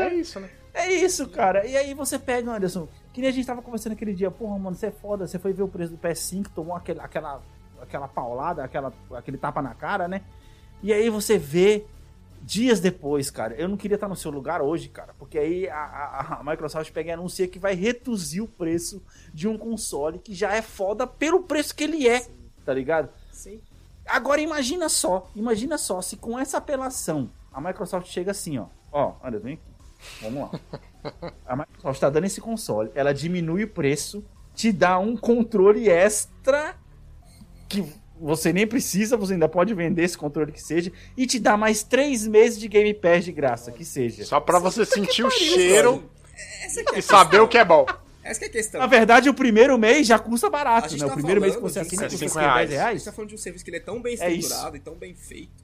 É 0.01 0.15
isso, 0.15 0.41
né? 0.41 0.49
É 0.75 0.91
isso, 0.93 1.29
cara. 1.29 1.67
E 1.67 1.77
aí 1.77 1.93
você 1.95 2.19
pega, 2.19 2.51
Anderson, 2.51 2.89
que 3.13 3.21
nem 3.21 3.29
a 3.29 3.33
gente 3.33 3.47
tava 3.47 3.61
conversando 3.63 3.93
aquele 3.93 4.15
dia, 4.15 4.31
porra, 4.31 4.59
mano, 4.59 4.75
você 4.77 4.87
é 4.87 4.91
foda, 4.91 5.27
você 5.27 5.39
foi 5.39 5.53
ver 5.53 5.63
o 5.63 5.69
preço 5.69 5.93
do 5.93 5.99
PS5, 5.99 6.47
tomou 6.55 6.75
aquele, 6.75 7.01
aquela, 7.01 7.43
aquela 7.81 8.09
paulada, 8.09 8.65
aquela, 8.65 8.93
aquele 9.15 9.37
tapa 9.37 9.61
na 9.61 9.75
cara, 9.75 10.09
né? 10.09 10.23
E 10.83 10.93
aí 10.93 11.11
você 11.11 11.37
vê 11.39 11.85
dias 12.41 12.81
depois, 12.81 13.31
cara. 13.31 13.55
Eu 13.55 13.69
não 13.69 13.77
queria 13.77 13.95
estar 13.97 14.09
no 14.09 14.17
seu 14.17 14.31
lugar 14.31 14.63
hoje, 14.63 14.89
cara, 14.89 15.15
porque 15.19 15.39
aí 15.39 15.69
a, 15.69 15.77
a- 15.77 16.37
a 16.41 16.45
Microsoft 16.45 16.91
pega 16.91 17.11
e 17.11 17.13
anuncia 17.13 17.47
que 17.47 17.59
vai 17.59 17.75
reduzir 17.75 18.41
o 18.41 18.49
preço 18.49 19.03
de 19.33 19.47
um 19.47 19.57
console 19.59 20.19
que 20.19 20.35
já 20.35 20.53
é 20.55 20.63
foda 20.63 21.07
pelo 21.07 21.43
preço 21.45 21.75
que 21.75 21.85
ele 21.85 22.09
é, 22.09 22.27
tá 22.65 22.73
ligado? 22.75 23.11
Sim. 23.31 23.61
Agora 24.07 24.41
imagina 24.41 24.89
só, 24.89 25.31
imagina 25.37 25.79
só 25.79 26.01
se 26.03 26.17
com 26.17 26.37
essa 26.39 26.59
apelação 26.59 27.31
a 27.53 27.61
Microsoft 27.61 28.09
chega 28.09 28.31
assim, 28.33 28.59
ó. 28.59 28.67
Ó, 28.91 29.15
Anderson, 29.23 29.45
vem 29.45 29.55
aqui. 29.55 29.63
Vamos 30.21 30.51
lá. 30.51 30.61
A 31.47 31.57
Microsoft 31.57 32.01
tá 32.01 32.11
dando 32.11 32.25
esse 32.25 32.41
console, 32.41 32.91
ela 32.95 33.13
diminui 33.13 33.65
o 33.65 33.69
preço, 33.69 34.25
te 34.55 34.73
dá 34.73 34.99
um 34.99 35.17
controle 35.17 35.89
extra 35.89 36.77
que 37.69 37.85
você 38.21 38.53
nem 38.53 38.67
precisa, 38.67 39.17
você 39.17 39.33
ainda 39.33 39.49
pode 39.49 39.75
vender 39.75 40.05
esse 40.05 40.17
controle 40.17 40.53
que 40.53 40.63
seja, 40.63 40.93
e 41.17 41.27
te 41.27 41.41
dá 41.41 41.57
mais 41.57 41.83
três 41.83 42.27
meses 42.27 42.59
de 42.59 42.69
Game 42.69 42.95
Pass 42.95 43.25
de 43.25 43.33
graça, 43.33 43.73
que 43.73 43.85
seja. 43.85 44.25
Só 44.25 44.39
pra 44.39 44.59
você 44.59 44.85
sentir 44.85 45.25
o 45.25 45.31
cheiro 45.31 46.09
Essa 46.65 46.85
que 46.85 46.95
é 46.95 46.97
a 46.97 46.99
e 46.99 47.03
saber 47.03 47.41
o 47.41 47.49
que 47.49 47.59
é 47.59 47.65
bom. 47.65 47.85
Essa 48.23 48.39
que 48.39 48.45
é 48.45 48.49
a 48.49 48.53
questão. 48.53 48.81
Na 48.81 48.87
verdade, 48.87 49.29
o 49.29 49.35
primeiro 49.35 49.77
mês 49.77 50.07
já 50.07 50.19
custa 50.19 50.49
barato, 50.49 50.97
né? 50.97 51.05
O 51.05 51.09
tá 51.09 51.15
primeiro 51.15 51.41
mês 51.41 51.57
que 51.57 51.63
você 51.63 51.81
assina 51.81 52.09
custa 52.09 52.19
5 52.19 52.31
o 52.31 52.35
quê? 52.35 52.41
10 52.41 52.45
reais. 52.45 52.57
A 52.57 52.61
gente 52.63 52.77
reais? 52.77 53.05
tá 53.05 53.13
falando 53.13 53.29
de 53.31 53.35
um 53.35 53.39
serviço 53.39 53.65
que 53.65 53.71
ele 53.71 53.79
é 53.79 53.81
tão 53.81 54.01
bem 54.01 54.17
É 54.21 54.31
estruturado 54.31 54.77
e 54.77 54.81
tão 54.81 54.95
bem 54.95 55.15
feito 55.15 55.62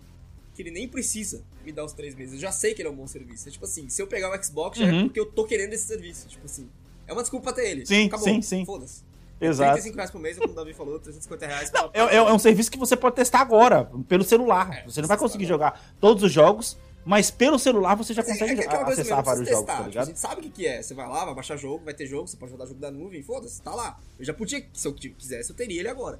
que 0.59 0.63
ele 0.65 0.73
nem 0.73 0.89
precisa 0.89 1.45
me 1.65 1.71
dar 1.71 1.85
os 1.85 1.93
três 1.93 2.17
meses. 2.17 2.35
Eu 2.35 2.41
já 2.41 2.51
sei 2.51 2.75
que 2.75 2.83
ele 2.83 2.89
é 2.89 2.91
um 2.91 2.97
bom 2.97 3.07
serviço. 3.07 3.49
É 3.49 3.53
tipo 3.53 3.65
assim, 3.65 3.89
se 3.89 4.03
eu 4.03 4.09
pegar 4.09 4.29
o 4.37 4.45
Xbox, 4.45 4.77
já 4.77 4.87
é 4.89 4.91
Uhum. 4.91 5.05
porque 5.05 5.21
eu 5.21 5.27
tô 5.27 5.45
querendo 5.45 5.73
esse 5.73 5.87
serviço. 5.87 6.27
Tipo 6.27 6.47
assim, 6.47 6.69
é 7.07 7.13
uma 7.13 7.23
desculpa 7.23 7.53
ter 7.53 7.69
ele. 7.71 7.87
Sim, 7.87 8.07
Acabou. 8.09 8.25
sim, 8.27 8.43
sim. 8.43 8.65
Foda-se. 8.67 9.05
Exato. 9.41 9.71
35 9.75 9.95
reais 9.97 10.11
por 10.11 10.21
mês, 10.21 10.37
como 10.37 10.53
o 10.53 10.57
Davi 10.57 10.75
falou, 10.75 10.99
350 10.99 11.47
reais 11.47 11.71
pra... 11.71 11.89
É, 11.95 12.01
é- 12.01 12.17
é 12.17 12.33
um 12.33 12.39
serviço 12.41 12.69
que 12.73 12.77
você 12.77 12.97
pode 12.97 13.15
testar 13.15 13.39
agora, 13.41 13.89
pelo 14.09 14.25
celular. 14.25 14.79
É, 14.79 14.85
você 14.85 15.01
não 15.01 15.07
vai 15.07 15.17
conseguir 15.17 15.45
sabe. 15.45 15.55
jogar 15.55 15.95
todos 16.01 16.25
os 16.25 16.33
jogos, 16.33 16.77
mas 17.05 17.31
pelo 17.31 17.57
celular 17.57 17.95
você 17.95 18.13
já 18.13 18.23
é- 18.23 18.25
consegue 18.25 18.61
é 18.63 18.67
coisa 18.67 18.85
acessar 19.01 19.19
não 19.19 19.25
vários 19.25 19.49
jogos, 19.49 19.65
tá 19.65 19.73
Tipo, 19.75 19.85
a 19.85 19.89
ligado? 19.89 20.07
gente 20.09 20.19
sabe 20.19 20.41
o 20.41 20.43
que, 20.43 20.51
que 20.51 20.67
é. 20.67 20.83
Você 20.83 20.93
vai 20.93 21.07
lá, 21.09 21.25
vai 21.25 21.35
baixar 21.37 21.57
jogo, 21.57 21.85
vai 21.85 21.95
ter 21.95 22.05
jogo, 22.09 22.27
você 22.27 22.37
pode 22.37 22.51
rodar 22.51 22.67
jogo 22.67 22.81
da 22.81 22.91
nuvem, 22.91 23.23
foda-se, 23.23 23.63
tá 23.63 23.73
lá. 23.73 24.01
Eu 24.19 24.25
já 24.25 24.35
podia, 24.35 24.67
se 24.73 24.89
eu 24.89 24.93
quisesse, 24.93 25.51
eu 25.51 25.55
teria 25.57 25.79
ele 25.79 25.89
agora. 25.89 26.19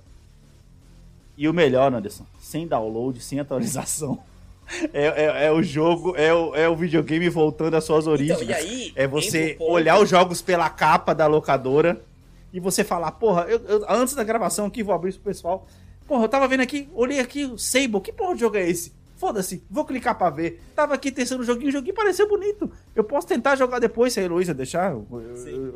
E 1.39 1.49
o 1.49 1.55
melhor, 1.55 1.95
Anderson, 1.95 2.27
sem 2.41 2.67
download, 2.67 3.21
sem 3.23 3.41
atualização. 3.41 4.19
É, 4.93 5.07
é- 5.07 5.47
é 5.47 5.51
o 5.51 5.63
jogo, 5.63 6.15
é 6.15 6.35
o, 6.35 6.55
é 6.55 6.69
o 6.69 6.77
videogame 6.77 7.27
voltando 7.31 7.75
às 7.75 7.85
suas 7.85 8.07
origens. 8.07 8.39
Então, 8.43 8.51
e 8.51 8.53
aí, 8.53 8.93
é 8.95 9.07
você 9.07 9.57
olhar 9.59 9.99
os 9.99 10.11
jogos 10.11 10.43
pela 10.43 10.69
capa 10.69 11.15
da 11.15 11.27
locadora 11.27 12.05
e 12.53 12.61
você 12.61 12.85
falar, 12.85 13.13
porra, 13.13 13.47
eu- 13.49 13.61
eu- 13.67 13.87
antes 13.89 14.13
da 14.15 14.23
gravação 14.23 14.67
aqui, 14.67 14.83
vou 14.83 14.95
abrir 14.95 15.09
isso 15.09 15.21
pro 15.21 15.31
pessoal. 15.33 15.67
Porra, 16.07 16.25
eu 16.25 16.29
tava 16.29 16.47
vendo 16.47 16.61
aqui, 16.61 16.87
olhei 16.95 17.19
aqui, 17.19 17.47
o 17.47 17.57
Sable, 17.57 17.99
que 18.03 18.13
porra 18.13 18.35
de 18.35 18.41
jogo 18.41 18.59
é 18.59 18.69
esse? 18.69 18.93
Foda-se, 19.17 19.65
vou 19.71 19.87
clicar 19.87 20.19
pra 20.19 20.29
ver. 20.29 20.63
Tava 20.77 20.93
aqui 20.93 21.11
testando 21.11 21.43
o 21.43 21.47
joguinho, 21.47 21.71
o 21.71 21.73
joguinho 21.73 21.95
pareceu 21.95 22.29
bonito. 22.29 22.71
Eu 22.95 23.05
posso 23.05 23.27
tentar 23.27 23.57
jogar 23.57 23.79
depois, 23.79 24.13
se 24.13 24.21
a 24.21 24.23
Heloísa 24.23 24.53
deixar, 24.53 24.93
eu- 24.93 25.07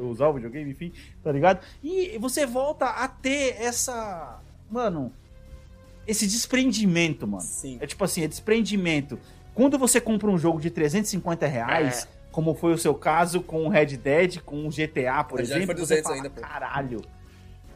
eu 0.03 0.09
usar 0.11 0.29
o 0.29 0.35
videogame, 0.35 0.71
enfim, 0.71 0.93
tá 1.25 1.33
ligado? 1.33 1.61
E 1.83 2.19
você 2.19 2.45
volta 2.45 2.85
a 2.85 3.09
ter 3.09 3.57
essa. 3.59 4.39
Mano, 4.71 5.11
esse 6.07 6.27
desprendimento, 6.27 7.27
mano. 7.27 7.43
Sim. 7.43 7.79
É 7.81 7.87
tipo 7.87 8.03
assim, 8.05 8.23
é 8.23 8.29
desprendimento. 8.29 9.19
Quando 9.55 9.79
você 9.79 10.01
compra 10.01 10.31
um 10.31 10.39
jogo 10.39 10.61
de 10.61 10.71
350 10.71 11.47
reais, 11.47 12.05
É. 12.05 12.09
como 12.33 12.55
foi 12.55 12.73
o 12.73 12.79
seu 12.79 12.95
caso 12.95 13.41
com 13.43 13.67
o 13.67 13.69
Red 13.69 13.97
Dead, 13.99 14.41
com 14.41 14.67
o 14.67 14.71
GTA, 14.71 15.23
por 15.25 15.37
Red 15.39 15.45
exemplo, 15.45 15.67
foi 15.67 15.75
você 15.75 15.81
200 16.01 16.03
fala, 16.05 16.17
ainda, 16.17 16.31
pô. 16.31 16.41
caralho. 16.41 17.03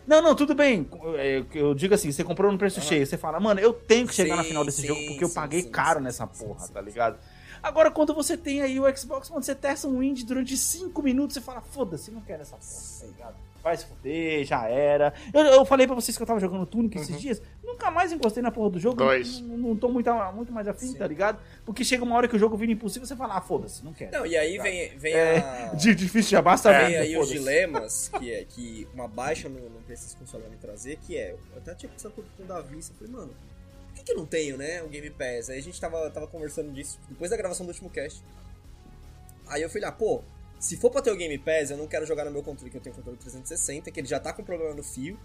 Não, 0.07 0.23
não, 0.23 0.35
tudo 0.37 0.55
bem. 0.55 0.89
É, 1.17 1.43
Eu 1.53 1.75
digo 1.75 1.93
assim, 1.95 2.13
você 2.13 2.23
comprou 2.23 2.51
no 2.53 2.57
preço 2.59 2.81
cheio, 2.81 3.05
você 3.05 3.17
fala, 3.19 3.41
mano, 3.41 3.59
eu 3.61 3.73
tenho 3.73 4.07
que 4.07 4.15
chegar 4.15 4.37
na 4.37 4.43
Sim, 4.43 4.49
final 4.49 4.65
desse 4.65 4.83
sim, 4.83 4.87
jogo 4.87 5.01
porque 5.07 5.25
eu 5.25 5.31
paguei 5.31 5.65
caro 5.65 5.99
nessa 6.01 6.27
porra, 6.27 6.69
tá 6.69 6.81
ligado? 6.81 7.19
Agora, 7.63 7.91
quando 7.91 8.15
você 8.15 8.37
tem 8.37 8.61
aí 8.63 8.79
o 8.79 8.97
Xbox, 8.97 9.29
quando 9.29 9.43
você 9.43 9.55
testa 9.55 9.89
um 9.89 10.01
indie 10.01 10.25
durante 10.25 10.57
5 10.57 11.03
minutos, 11.03 11.35
você 11.35 11.41
fala, 11.41 11.61
foda-se, 11.61 12.13
não 12.13 12.21
quero 12.21 12.43
essa 12.43 12.57
porra, 12.57 13.01
tá 13.01 13.07
ligado? 13.07 13.37
Vai 13.67 13.77
se 13.77 13.85
fuder, 13.85 14.45
já 14.45 14.69
era. 14.69 15.13
Eu, 15.35 15.41
eu 15.43 15.65
falei 15.65 15.89
pra 15.89 15.97
vocês 15.97 16.17
que 16.17 16.23
eu 16.23 16.27
tava 16.27 16.39
jogando 16.39 16.65
Tunic 16.65 16.99
esses 16.99 17.21
dias, 17.21 17.43
nunca 17.65 17.91
mais 17.91 18.13
encostei 18.13 18.41
na 18.41 18.53
porra 18.53 18.71
do 18.71 18.79
jogo. 18.79 19.03
Uhum. 19.03 19.09
Dois. 19.09 19.41
Não, 19.41 19.57
não 19.59 19.77
tô 19.77 19.89
muito, 19.89 20.09
muito 20.33 20.53
mais 20.53 20.69
afim, 20.69 20.87
Sim. 20.87 20.95
tá 20.95 21.05
ligado? 21.05 21.41
Porque 21.65 21.83
chega 21.83 22.05
uma 22.05 22.15
hora 22.15 22.29
que 22.29 22.37
o 22.37 22.39
jogo 22.39 22.57
vira 22.57 22.71
impossível, 22.71 23.09
você 23.09 23.17
fala, 23.17 23.39
ah, 23.39 23.41
foda-se, 23.41 23.85
não 23.85 23.93
quero. 23.93 24.13
Não, 24.13 24.25
e 24.25 24.37
aí 24.37 24.57
vem, 24.59 24.97
vem 24.97 25.15
É, 25.15 25.39
a... 25.39 25.75
de 25.75 25.97
difícil 25.97 26.31
já 26.31 26.41
basta 26.41 26.71
Vem 26.71 26.93
venda, 26.93 27.01
aí 27.01 27.19
os 27.19 27.29
dilemas 27.29 28.09
que 28.17 28.33
é 28.33 28.45
que 28.45 28.87
uma 28.95 29.09
baixa 29.09 29.49
no, 29.49 29.59
no 29.59 29.81
desse 29.81 30.17
console 30.17 30.45
me 30.49 30.57
trazer, 30.59 30.97
que 31.05 31.17
é, 31.17 31.33
eu 31.33 31.59
até 31.59 31.75
tinha 31.75 31.91
pensado 31.91 32.15
com 32.15 32.23
com 32.23 32.45
o 32.45 32.47
Davi, 32.47 32.77
eu 32.77 32.83
falei, 32.83 33.13
mano, 33.13 33.35
por 33.89 33.95
que, 33.97 34.05
que 34.05 34.13
eu 34.13 34.17
não 34.17 34.27
tenho, 34.27 34.57
né, 34.57 34.81
o 34.85 34.87
Game 34.87 35.11
Pass? 35.11 35.51
Aí 35.51 35.59
a 35.59 35.63
gente 35.63 35.81
tava, 35.81 36.09
tava 36.11 36.29
conversando 36.29 36.71
disso 36.71 37.01
depois 37.09 37.33
da 37.33 37.37
gravação 37.37 37.67
do 37.67 37.71
último 37.71 37.91
cast. 37.91 38.23
Aí 39.49 39.61
eu 39.61 39.69
falei, 39.69 39.89
ah, 39.89 39.93
pô, 39.93 40.23
se 40.59 40.77
for 40.77 40.91
pra 40.91 41.03
ter 41.03 41.11
o 41.13 41.17
Game 41.17 41.37
Pass, 41.39 41.71
eu 41.71 41.77
não 41.77 41.87
quero 41.87 42.07
jogar 42.07 42.25
no 42.25 42.31
meu 42.31 42.43
controle, 42.43 42.71
que 42.71 42.77
eu 42.77 42.81
tenho 42.81 42.95
um 42.95 42.97
controle 42.97 43.19
360, 43.19 43.91
que 43.91 44.01
ele 44.01 44.07
já 44.09 44.19
tá 44.19 44.33
com 44.33 44.43
problema 44.43 44.75
no 44.75 44.83
fio, 44.83 45.19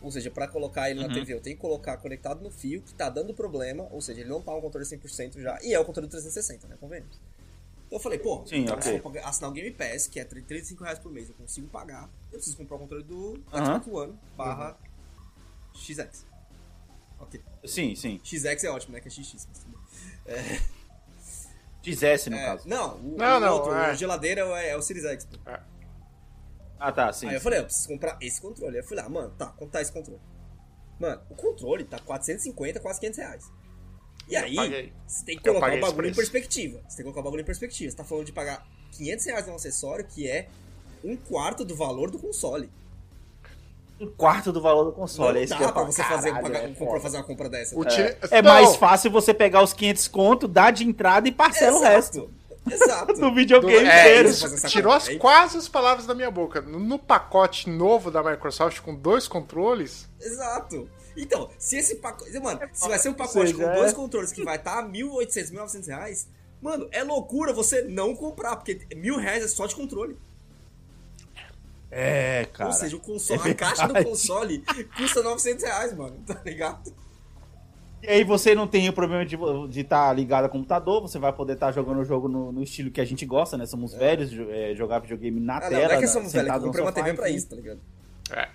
ou 0.00 0.10
seja, 0.10 0.30
pra 0.30 0.46
colocar 0.46 0.90
ele 0.90 1.00
na 1.00 1.06
Uhum. 1.08 1.12
TV, 1.14 1.34
eu 1.34 1.40
tenho 1.40 1.56
que 1.56 1.60
colocar 1.62 1.96
conectado 1.96 2.42
no 2.42 2.50
fio, 2.50 2.80
que 2.82 2.94
tá 2.94 3.08
dando 3.08 3.34
problema, 3.34 3.88
ou 3.90 4.00
seja, 4.00 4.20
ele 4.20 4.28
não 4.30 4.40
tá 4.40 4.54
um 4.54 4.60
controle 4.60 4.86
100% 4.86 5.40
já, 5.40 5.58
e 5.62 5.72
é 5.74 5.78
o 5.80 5.84
controle 5.84 6.08
360, 6.08 6.68
né, 6.68 6.76
convenhamos. 6.80 7.18
Então 7.86 7.98
eu 7.98 8.02
falei, 8.02 8.18
pô, 8.18 8.44
Sim, 8.46 8.62
então, 8.62 8.74
ok. 8.76 9.00
se 9.00 9.18
eu 9.18 9.24
assinar 9.24 9.50
o 9.50 9.52
Game 9.52 9.70
Pass, 9.70 10.08
que 10.08 10.18
é 10.18 10.24
35 10.24 10.82
reais 10.82 10.98
por 10.98 11.12
mês, 11.12 11.28
eu 11.28 11.34
consigo 11.36 11.68
pagar. 11.68 12.10
Eu 12.32 12.38
preciso 12.38 12.56
comprar 12.56 12.76
o 12.76 12.80
controle 12.80 13.04
do. 13.04 13.34
Xbox 13.48 13.86
One 13.86 14.18
barra 14.36 14.76
XX. 15.72 16.26
Ok. 17.20 17.40
Sim, 17.64 17.94
sim. 17.94 18.20
XX 18.24 18.64
é 18.64 18.70
ótimo, 18.70 18.92
né? 18.94 19.00
Que 19.00 19.06
é 19.06 19.10
XX. 19.10 19.46
Mas 19.48 19.58
tudo 19.60 19.70
bem. 19.70 20.60
XS, 21.94 22.26
no 22.30 22.36
É, 22.36 22.44
caso. 22.44 22.68
não, 22.68 22.96
o, 22.96 23.16
Não, 23.16 23.36
o 23.36 23.40
não, 23.40 23.54
outro, 23.54 23.72
é. 23.74 23.92
o 23.92 23.94
geladeira 23.94 24.40
é, 24.60 24.70
é 24.70 24.76
o 24.76 24.82
Series 24.82 25.04
X. 25.04 25.24
pô. 25.26 25.36
Ah, 26.78 26.92
tá, 26.92 27.12
sim. 27.12 27.26
Aí 27.28 27.34
eu 27.36 27.40
falei, 27.40 27.60
eu 27.60 27.64
preciso 27.64 27.88
comprar 27.88 28.18
esse 28.20 28.40
controle. 28.40 28.76
Aí 28.76 28.82
eu 28.82 28.86
falei, 28.86 29.04
ah, 29.04 29.08
mano, 29.08 29.30
tá, 29.38 29.46
quanto 29.46 29.70
tá 29.70 29.80
esse 29.80 29.92
controle? 29.92 30.20
Mano, 30.98 31.22
o 31.30 31.34
controle 31.34 31.84
tá 31.84 31.98
450, 31.98 32.80
quase 32.80 33.00
500 33.00 33.18
reais. 33.18 33.44
E 34.28 34.34
Eu 34.34 34.42
aí, 34.44 34.56
paguei. 34.56 34.92
você 35.06 35.24
tem 35.24 35.38
que 35.38 35.48
Eu 35.48 35.54
colocar 35.54 35.74
o 35.74 35.80
bagulho 35.80 36.08
em 36.10 36.14
perspectiva. 36.14 36.78
Você 36.88 36.96
tem 36.96 36.96
que 36.96 37.02
colocar 37.04 37.20
o 37.20 37.24
bagulho 37.24 37.40
em 37.42 37.44
perspectiva. 37.46 37.90
Você 37.90 37.96
tá 37.96 38.04
falando 38.04 38.26
de 38.26 38.32
pagar 38.32 38.66
500 38.92 39.24
reais 39.26 39.46
num 39.46 39.54
acessório 39.54 40.04
que 40.06 40.28
é 40.28 40.48
um 41.04 41.16
quarto 41.16 41.64
do 41.64 41.74
valor 41.76 42.10
do 42.10 42.18
console. 42.18 42.70
Um 43.98 44.06
quarto 44.08 44.52
do 44.52 44.60
valor 44.60 44.84
do 44.84 44.92
console. 44.92 45.32
não 45.32 45.40
é 45.40 45.44
isso 45.44 45.50
dá 45.50 45.56
que 45.56 45.62
eu 45.62 45.66
ia 45.68 45.72
pra 45.72 45.84
você 45.84 46.02
fazer, 46.02 46.32
pagar, 46.32 46.64
é 46.64 46.68
comprar- 46.74 47.00
fazer 47.00 47.16
uma 47.16 47.24
compra 47.24 47.48
dessa. 47.48 47.74
Tá? 47.74 47.90
É 48.30 48.42
Não, 48.42 48.52
mais 48.52 48.76
fácil 48.76 49.10
você 49.10 49.32
pegar 49.32 49.62
os 49.62 49.72
500 49.72 50.08
conto, 50.08 50.46
dar 50.46 50.70
de 50.70 50.84
entrada 50.84 51.26
e 51.28 51.32
parcela 51.32 51.78
o 51.78 51.82
resto. 51.82 52.30
Exato. 52.70 53.14
Do 53.18 53.32
videogame 53.32 53.86
É, 53.88 54.22
isso 54.22 54.42
fazer 54.42 54.56
essa 54.56 54.68
tirou 54.68 54.92
as, 54.92 55.08
quase 55.16 55.56
as 55.56 55.68
palavras 55.68 56.04
da 56.04 56.14
minha 56.14 56.30
boca. 56.30 56.60
No, 56.60 56.78
no 56.78 56.98
pacote 56.98 57.70
novo 57.70 58.10
da 58.10 58.22
Microsoft 58.22 58.80
com 58.80 58.94
dois 58.94 59.26
controles, 59.28 60.08
Exato. 60.20 60.88
Então, 61.16 61.48
se 61.58 61.78
esse 61.78 61.96
pacote. 61.96 62.38
Mano, 62.38 62.60
se 62.72 62.88
vai 62.88 62.98
ser 62.98 63.08
um 63.08 63.14
pacote 63.14 63.54
com 63.54 63.62
dois 63.62 63.92
é- 63.92 63.94
controles 63.94 64.32
que 64.32 64.44
vai 64.44 64.56
estar 64.56 64.82
tá 64.82 64.88
1.800, 64.88 65.50
1.900 65.52 65.86
reais, 65.86 66.28
mano, 66.60 66.88
é 66.92 67.02
loucura 67.02 67.52
você 67.54 67.82
não 67.82 68.14
comprar, 68.14 68.56
porque 68.56 68.86
mil 68.94 69.16
reais 69.16 69.42
é 69.42 69.48
só 69.48 69.66
de 69.66 69.74
controle. 69.74 70.18
É, 71.98 72.44
cara. 72.52 72.68
Ou 72.68 72.74
seja, 72.76 72.94
o 72.96 73.00
console, 73.00 73.40
é 73.48 73.50
a 73.52 73.54
caixa 73.54 73.88
do 73.88 74.04
console 74.04 74.62
custa 74.96 75.22
900 75.22 75.64
reais, 75.64 75.96
mano, 75.96 76.16
tá 76.26 76.38
ligado? 76.44 76.92
E 78.02 78.06
aí 78.08 78.22
você 78.22 78.54
não 78.54 78.66
tem 78.66 78.86
o 78.88 78.92
problema 78.92 79.24
de 79.24 79.34
estar 79.34 79.66
de 79.68 79.84
tá 79.84 80.12
ligado 80.12 80.44
a 80.44 80.48
computador, 80.48 81.00
você 81.00 81.18
vai 81.18 81.32
poder 81.32 81.54
estar 81.54 81.72
jogando 81.72 82.00
o 82.00 82.04
jogo 82.04 82.28
no, 82.28 82.52
no 82.52 82.62
estilo 82.62 82.90
que 82.90 83.00
a 83.00 83.04
gente 83.04 83.24
gosta, 83.24 83.56
né? 83.56 83.64
Somos 83.64 83.94
velhos, 83.94 84.30
jo- 84.30 84.50
é, 84.50 84.74
jogar 84.74 84.98
videogame 84.98 85.40
na 85.40 85.56
Ah, 85.56 85.60
não, 85.60 85.68
tela. 85.70 85.88
não 85.88 85.94
é 85.94 85.98
que 86.00 86.06
somos 86.06 86.32
velhos, 86.32 86.62
comprei 86.62 86.84
uma 86.84 86.92
TV 86.92 87.14
pra 87.14 87.30
isso, 87.30 87.48
tá 87.48 87.56
ligado? 87.56 87.80
é. 88.30 88.48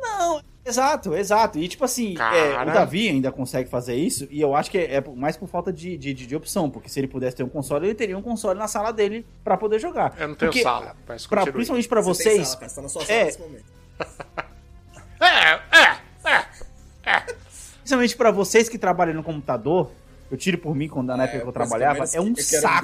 Não, 0.00 0.40
exato, 0.64 1.14
exato. 1.14 1.58
E 1.58 1.66
tipo 1.68 1.84
assim, 1.84 2.14
é, 2.18 2.62
o 2.62 2.66
Davi 2.66 3.08
ainda 3.08 3.30
consegue 3.32 3.68
fazer 3.68 3.94
isso, 3.94 4.26
e 4.30 4.40
eu 4.40 4.54
acho 4.54 4.70
que 4.70 4.78
é, 4.78 4.94
é 4.96 5.00
mais 5.14 5.36
por 5.36 5.48
falta 5.48 5.72
de, 5.72 5.96
de, 5.96 6.12
de- 6.14 6.26
de 6.26 6.36
opção, 6.36 6.70
porque 6.70 6.88
se 6.88 7.00
ele 7.00 7.08
pudesse 7.08 7.36
ter 7.36 7.42
um 7.42 7.48
console, 7.48 7.86
ele 7.86 7.94
teria 7.94 8.16
um 8.16 8.22
console 8.22 8.58
na 8.58 8.68
sala 8.68 8.92
dele 8.92 9.26
pra 9.42 9.56
poder 9.56 9.78
jogar. 9.78 10.14
Eu 10.18 10.28
não 10.28 10.34
tenho 10.34 10.50
Porque, 10.52 10.62
sala, 10.62 10.96
mas 11.06 11.26
pra, 11.26 11.46
principalmente 11.46 11.88
pra 11.88 12.00
Você 12.00 12.24
tem 12.24 12.32
vocês, 12.36 12.48
sala, 12.48 12.68
tá 12.68 12.82
na 12.82 12.88
sua 12.88 13.04
sala 13.04 13.18
é. 13.18 13.24
nesse 13.24 13.40
momento. 13.40 13.64
É, 15.20 15.54
é, 15.76 15.96
é. 17.10 17.20
principalmente 17.80 18.16
pra 18.16 18.30
vocês 18.30 18.68
que 18.68 18.78
trabalham 18.78 19.14
no 19.14 19.22
computador, 19.24 19.90
eu 20.30 20.36
tiro 20.36 20.58
por 20.58 20.74
mim 20.74 20.88
quando 20.88 21.08
na 21.08 21.24
época 21.24 21.30
que 21.30 21.36
eu 21.36 21.40
coisa 21.40 21.44
que 21.44 21.48
eu 21.48 21.52
trabalhava, 21.52 21.94
menos- 22.00 22.14
é 22.14 22.20
um 22.20 22.34
saco 22.36 22.80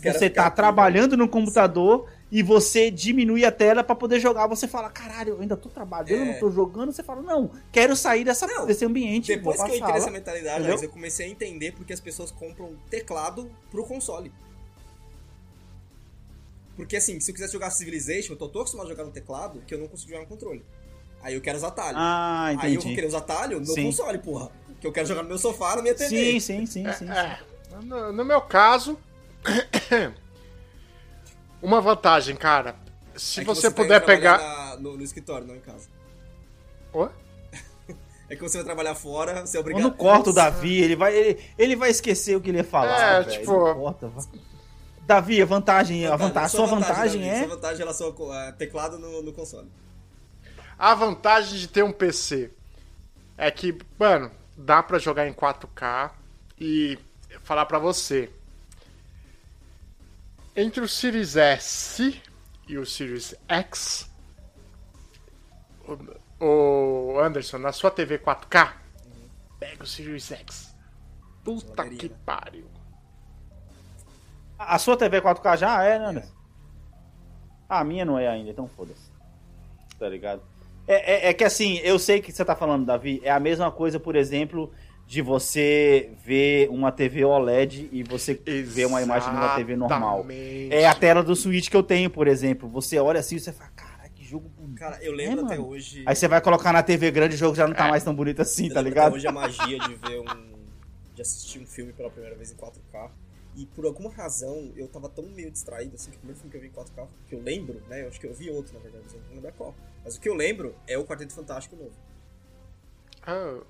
que 0.00 0.08
é 0.08 0.12
você 0.12 0.28
tá 0.30 0.46
aqui, 0.46 0.56
trabalhando 0.56 1.16
no 1.16 1.28
computador 1.28 2.08
e 2.30 2.42
você 2.42 2.90
diminui 2.90 3.44
a 3.44 3.52
tela 3.52 3.82
pra 3.84 3.94
poder 3.94 4.18
jogar, 4.20 4.46
você 4.46 4.66
fala, 4.68 4.90
caralho, 4.90 5.34
eu 5.34 5.40
ainda 5.40 5.56
tô 5.56 5.68
trabalhando, 5.68 6.22
É. 6.22 6.32
não 6.32 6.40
tô 6.40 6.50
jogando, 6.50 6.92
você 6.92 7.02
fala, 7.02 7.22
não, 7.22 7.50
quero 7.72 7.94
sair 7.96 8.24
dessa, 8.24 8.46
Não, 8.46 8.66
desse 8.66 8.84
ambiente, 8.84 9.28
Depois 9.34 9.56
que 9.62 9.70
eu 9.70 9.76
entrei 9.76 9.92
nessa 9.94 10.10
mentalidade? 10.10 10.64
Alex, 10.66 10.82
eu 10.82 10.88
comecei 10.90 11.26
a 11.26 11.28
entender 11.28 11.72
porque 11.72 11.92
as 11.92 12.00
pessoas 12.00 12.30
compram 12.30 12.76
teclado 12.90 13.50
pro 13.70 13.84
console. 13.84 14.32
Porque 16.76 16.96
assim, 16.96 17.18
se 17.20 17.30
eu 17.30 17.34
quisesse 17.34 17.52
jogar 17.52 17.70
Civilization, 17.70 18.34
eu 18.34 18.36
tô 18.36 18.48
tão 18.48 18.60
acostumado 18.60 18.86
a 18.86 18.90
jogar 18.90 19.04
no 19.04 19.10
teclado 19.10 19.60
que 19.66 19.74
eu 19.74 19.78
não 19.78 19.88
consigo 19.88 20.10
jogar 20.10 20.22
no 20.22 20.28
controle. 20.28 20.64
Aí 21.20 21.34
eu 21.34 21.40
quero 21.40 21.58
os 21.58 21.64
atalhos. 21.64 21.96
Ah, 21.96 22.44
Aí 22.46 22.54
eu 22.54 22.60
vou 22.60 22.70
entendi. 22.70 22.94
querer 22.94 23.06
os 23.08 23.14
atalhos 23.14 23.66
no 23.68 23.74
Sim. 23.74 23.84
console, 23.86 24.18
porra. 24.18 24.50
Que 24.80 24.86
eu 24.86 24.92
quero 24.92 25.06
jogar 25.08 25.22
no 25.22 25.28
meu 25.28 25.38
sofá, 25.38 25.76
na 25.76 25.82
minha 25.82 25.94
TV. 25.94 26.08
Sim, 26.08 26.40
sim, 26.40 26.66
sim, 26.66 26.92
sim. 26.92 27.06
sim. 27.06 27.10
É, 27.10 27.38
no, 27.82 28.12
no 28.12 28.24
meu 28.24 28.40
caso, 28.40 28.98
uma 31.60 31.80
vantagem, 31.80 32.36
cara. 32.36 32.76
Se 33.16 33.40
É 33.40 33.44
que 33.44 33.48
você, 33.48 33.68
tá 33.68 33.74
puder 33.74 34.04
pegar. 34.04 34.38
na- 34.38 34.76
no, 34.76 34.96
no 34.96 35.02
escritório, 35.02 35.46
não 35.46 35.56
em 35.56 35.60
casa. 35.60 35.88
Oi? 36.92 37.08
É 38.30 38.36
que 38.36 38.42
você 38.42 38.58
vai 38.58 38.64
trabalhar 38.66 38.94
fora, 38.94 39.46
você 39.46 39.56
é 39.56 39.60
obrigado. 39.60 39.82
Quando 39.84 39.96
corta 39.96 40.28
o 40.28 40.32
Davi, 40.34 40.82
ele 40.82 40.94
vai, 40.94 41.16
ele, 41.16 41.42
ele 41.56 41.74
vai 41.74 41.88
esquecer 41.88 42.36
o 42.36 42.42
que 42.42 42.50
ele 42.50 42.58
ia 42.58 42.64
falar. 42.64 43.00
É, 43.00 43.22
velho, 43.22 43.40
tipo- 43.40 43.70
importa, 43.70 44.08
vai. 44.08 44.24
Davi, 45.06 45.40
a 45.40 45.46
vantagem, 45.46 46.06
a 46.06 46.14
vantagem, 46.14 46.44
a 46.44 46.48
sua 46.50 46.66
vantagem 46.66 47.22
Davi, 47.22 47.26
é. 47.26 47.38
Sua 47.38 47.54
vantagem 47.56 47.76
em 47.76 47.78
relação 47.78 48.14
ao 48.14 48.32
a 48.32 48.52
teclado 48.52 48.98
no, 48.98 49.22
no 49.22 49.32
console. 49.32 49.66
A 50.78 50.94
vantagem 50.94 51.58
de 51.58 51.68
ter 51.68 51.82
um 51.82 51.90
PC 51.90 52.50
é 53.38 53.50
que, 53.50 53.78
mano, 53.98 54.30
dá 54.58 54.82
pra 54.82 54.98
jogar 54.98 55.28
em 55.28 55.32
4K 55.32 56.10
e 56.58 56.98
falar 57.44 57.64
pra 57.66 57.78
você. 57.78 58.30
Entre 60.56 60.80
o 60.80 60.88
Series 60.88 61.36
S 61.36 62.20
e 62.66 62.76
o 62.76 62.84
Series 62.84 63.36
X, 63.48 64.10
o, 66.40 66.44
o 66.44 67.20
Anderson, 67.20 67.58
na 67.58 67.70
sua 67.70 67.92
TV 67.92 68.18
4K, 68.18 68.74
pega 69.60 69.84
o 69.84 69.86
Series 69.86 70.32
X. 70.32 70.74
Puta 71.44 71.88
que 71.88 72.08
pariu. 72.08 72.68
A 74.58 74.76
sua 74.78 74.96
TV 74.96 75.22
4K 75.22 75.56
já 75.56 75.84
é, 75.84 75.98
né, 76.00 76.06
Anderson? 76.06 76.34
Ah, 77.68 77.78
a 77.80 77.84
minha 77.84 78.04
não 78.04 78.18
é 78.18 78.26
ainda, 78.26 78.50
então 78.50 78.66
foda-se. 78.66 79.08
Tá 79.98 80.08
ligado? 80.08 80.42
É, 80.88 81.26
é, 81.26 81.30
é 81.30 81.34
que 81.34 81.44
assim, 81.44 81.76
eu 81.84 81.98
sei 81.98 82.20
que 82.20 82.32
você 82.32 82.44
tá 82.44 82.56
falando, 82.56 82.86
Davi, 82.86 83.20
é 83.22 83.30
a 83.30 83.38
mesma 83.38 83.70
coisa, 83.70 84.00
por 84.00 84.16
exemplo, 84.16 84.72
de 85.06 85.20
você 85.22 86.10
ver 86.24 86.68
uma 86.70 86.90
TV 86.90 87.24
OLED 87.24 87.88
e 87.92 88.02
você 88.02 88.34
ver 88.64 88.86
uma 88.86 89.00
imagem 89.02 89.30
de 89.30 89.36
uma 89.36 89.54
TV 89.54 89.76
normal. 89.76 90.20
Exatamente. 90.20 90.74
É 90.74 90.86
a 90.86 90.94
tela 90.94 91.22
do 91.22 91.36
Switch 91.36 91.68
que 91.68 91.76
eu 91.76 91.82
tenho, 91.82 92.10
por 92.10 92.26
exemplo. 92.26 92.68
Você 92.70 92.98
olha 92.98 93.20
assim 93.20 93.36
e 93.36 93.40
você 93.40 93.52
fala, 93.52 93.70
cara, 93.76 94.08
que 94.08 94.24
jogo 94.24 94.48
bonito. 94.48 94.78
Cara, 94.78 94.98
eu 95.02 95.12
lembro 95.12 95.40
É, 95.40 95.44
até 95.44 95.56
mano. 95.56 95.68
hoje. 95.68 96.02
Aí 96.06 96.14
você 96.16 96.26
vai 96.28 96.40
colocar 96.40 96.72
na 96.72 96.82
TV 96.82 97.10
grande 97.10 97.34
o 97.34 97.38
jogo 97.38 97.54
já 97.54 97.66
não 97.66 97.74
tá 97.74 97.88
mais 97.88 98.02
tão 98.04 98.14
bonito 98.14 98.40
assim, 98.42 98.68
eu 98.68 98.74
tá 98.74 98.80
lembro 98.80 98.88
ligado? 98.90 99.06
Até 99.08 99.16
hoje 99.16 99.26
a 99.26 99.32
magia 99.32 99.78
de 99.78 99.94
ver 99.94 100.20
um. 100.20 100.24
de 101.14 101.22
assistir 101.22 101.58
um 101.58 101.66
filme 101.66 101.92
pela 101.92 102.10
primeira 102.10 102.36
vez 102.36 102.50
em 102.52 102.54
4K. 102.56 103.10
E 103.56 103.66
por 103.66 103.84
alguma 103.86 104.10
razão 104.10 104.70
eu 104.76 104.86
tava 104.86 105.08
tão 105.08 105.24
meio 105.24 105.50
distraído 105.50 105.96
assim 105.96 106.10
que 106.10 106.16
o 106.16 106.20
primeiro 106.20 106.38
filme 106.38 106.50
que 106.50 106.56
eu 106.58 106.60
vi 106.60 106.68
em 106.68 106.70
4K, 106.70 107.08
que 107.28 107.34
eu 107.34 107.42
lembro, 107.42 107.82
né? 107.88 108.02
Eu 108.04 108.08
acho 108.08 108.20
que 108.20 108.26
eu 108.26 108.32
vi 108.34 108.50
outro, 108.50 108.72
na 108.74 108.80
verdade, 108.80 109.04
mas 109.06 109.14
eu 109.14 109.20
não 109.28 109.34
lembro 109.36 109.52
qual. 109.56 109.74
Mas 110.08 110.16
o 110.16 110.20
que 110.22 110.28
eu 110.30 110.34
lembro 110.34 110.74
é 110.86 110.96
o 110.96 111.04
Quarteto 111.04 111.34
Fantástico 111.34 111.76
novo. 111.76 111.92
Ah, 113.26 113.60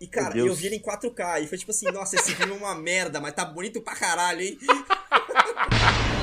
E, 0.00 0.06
cara, 0.06 0.34
eu 0.38 0.54
vi 0.54 0.64
ele 0.68 0.76
em 0.76 0.80
4K 0.82 1.42
e 1.42 1.46
foi 1.46 1.58
tipo 1.58 1.72
assim, 1.72 1.84
nossa, 1.92 2.16
esse 2.16 2.34
filme 2.34 2.54
é 2.54 2.56
uma 2.56 2.74
merda, 2.74 3.20
mas 3.20 3.34
tá 3.34 3.44
bonito 3.44 3.82
pra 3.82 3.94
caralho, 3.94 4.40
hein? 4.40 4.58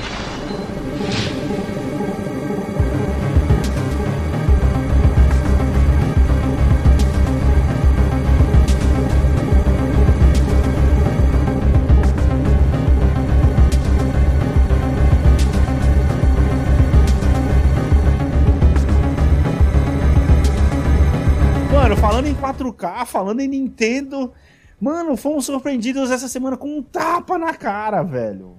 4K, 22.82 23.06
falando 23.06 23.40
em 23.40 23.48
Nintendo, 23.48 24.32
mano, 24.80 25.16
fomos 25.16 25.46
surpreendidos 25.46 26.10
essa 26.10 26.28
semana 26.28 26.56
com 26.56 26.78
um 26.78 26.82
tapa 26.82 27.38
na 27.38 27.54
cara, 27.54 28.02
velho. 28.02 28.56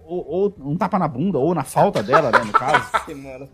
Ou, 0.00 0.26
ou 0.26 0.54
um 0.58 0.76
tapa 0.76 0.98
na 0.98 1.06
bunda, 1.06 1.38
ou 1.38 1.54
na 1.54 1.62
falta 1.62 2.02
dela, 2.02 2.32
né, 2.32 2.40
no 2.44 2.52
caso. 2.52 2.90
Mano. 3.14 3.48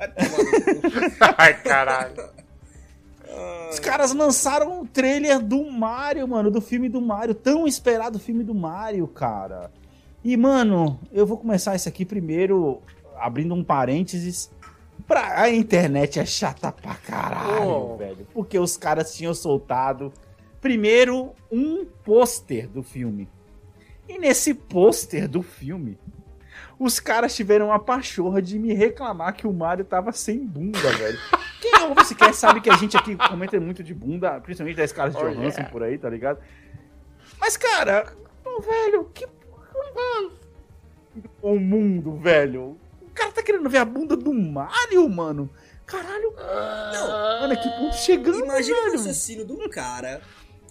Ai, 1.37 1.55
caralho. 1.61 2.15
Os 3.71 3.79
caras 3.79 4.15
lançaram 4.15 4.81
um 4.81 4.87
trailer 4.87 5.39
do 5.39 5.71
Mario, 5.71 6.27
mano, 6.27 6.51
do 6.51 6.61
filme 6.61 6.89
do 6.89 7.01
Mario, 7.03 7.35
tão 7.35 7.67
esperado 7.67 8.19
filme 8.19 8.43
do 8.43 8.55
Mario, 8.55 9.07
cara. 9.09 9.71
E, 10.25 10.35
mano, 10.37 10.99
eu 11.13 11.27
vou 11.27 11.37
começar 11.37 11.77
isso 11.77 11.89
aqui 11.89 12.05
primeiro, 12.07 12.81
abrindo 13.19 13.55
um 13.55 13.63
parênteses. 13.63 14.51
Pra... 15.07 15.41
A 15.41 15.51
internet 15.51 16.19
é 16.19 16.27
chata 16.27 16.73
pra 16.73 16.95
caralho, 16.97 17.69
Oh. 17.69 17.97
velho. 17.97 18.27
Porque 18.35 18.59
os 18.59 18.77
caras 18.77 19.15
tinham 19.15 19.33
soltado, 19.35 20.13
primeiro, 20.61 21.33
um 21.51 21.85
pôster 21.85 22.69
do 22.69 22.83
filme. 22.83 23.29
E 24.09 24.19
nesse 24.19 24.53
pôster 24.55 25.29
do 25.29 25.43
filme, 25.43 25.99
os 26.79 26.99
caras 27.01 27.35
tiveram 27.35 27.73
a 27.73 27.79
pachorra 27.79 28.41
de 28.43 28.59
me 28.59 28.73
reclamar 28.73 29.35
que 29.35 29.47
o 29.47 29.53
Mario 29.53 29.85
tava 29.85 30.13
sem 30.13 30.39
bunda, 30.45 30.79
velho. 30.79 31.19
Quem 31.61 31.83
ouve 31.85 32.05
se 32.05 32.15
quer 32.15 32.35
sabe 32.35 32.61
que 32.61 32.69
a 32.71 32.77
gente 32.77 32.97
aqui 32.97 33.17
comenta 33.17 33.59
muito 33.59 33.83
de 33.83 33.95
bunda, 33.95 34.41
principalmente 34.41 34.77
da 34.77 34.87
Scarlett 34.87 35.17
Oh, 35.19 35.23
Johansson 35.31 35.61
yeah. 35.61 35.71
por 35.71 35.83
aí, 35.83 35.97
tá 35.99 36.09
ligado? 36.11 36.39
Mas, 37.41 37.57
cara, 37.57 38.13
pô, 38.45 38.61
velho, 38.61 39.11
que 39.15 39.27
o 41.43 41.59
mundo, 41.59 42.17
velho. 42.17 42.77
O 43.17 43.19
cara 43.19 43.33
tá 43.33 43.43
querendo 43.43 43.71
ver 43.71 43.79
a 43.79 43.85
bunda 43.85 44.15
do 44.15 44.31
Mario, 44.31 45.09
mano. 45.09 45.51
Caralho, 45.87 46.35
Não, 46.37 47.41
mano, 47.41 47.57
que 47.57 47.71
ponto 47.71 47.97
chegando, 47.97 48.45
Imagina 48.45 48.77
o 48.77 48.93
raciocínio 48.93 49.47
de 49.47 49.53
um 49.53 49.71
cara 49.71 50.21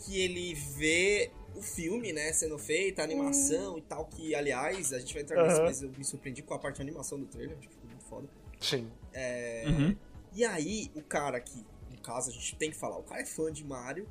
que 0.03 0.21
ele 0.21 0.53
vê 0.53 1.31
o 1.55 1.61
filme, 1.61 2.13
né, 2.13 2.31
sendo 2.33 2.59
feito, 2.59 2.99
a 2.99 3.03
animação 3.03 3.79
e 3.79 3.81
tal, 3.81 4.05
que, 4.05 4.35
aliás, 4.35 4.93
a 4.93 4.99
gente 4.99 5.11
vai 5.11 5.23
entrar 5.23 5.41
nisso, 5.47 5.61
mas 5.63 5.81
eu 5.81 5.89
me 5.97 6.05
surpreendi 6.05 6.43
com 6.43 6.53
a 6.53 6.59
parte 6.59 6.75
de 6.75 6.81
animação 6.83 7.17
do 7.19 7.25
trailer, 7.25 7.57
acho 7.57 7.67
que 7.67 7.73
ficou 7.73 7.89
muito 7.89 8.05
foda. 8.05 8.27
Sim. 8.59 8.91
É, 9.11 9.63
Uhum. 9.67 9.95
E 10.33 10.45
aí, 10.45 10.91
o 10.93 11.01
cara 11.01 11.39
que, 11.39 11.65
no 11.89 11.99
caso, 12.01 12.29
a 12.29 12.33
gente 12.33 12.55
tem 12.57 12.69
que 12.69 12.77
falar, 12.77 12.97
o 12.99 13.03
cara 13.03 13.21
é 13.21 13.25
fã 13.25 13.51
de 13.51 13.63
Mario, 13.65 14.05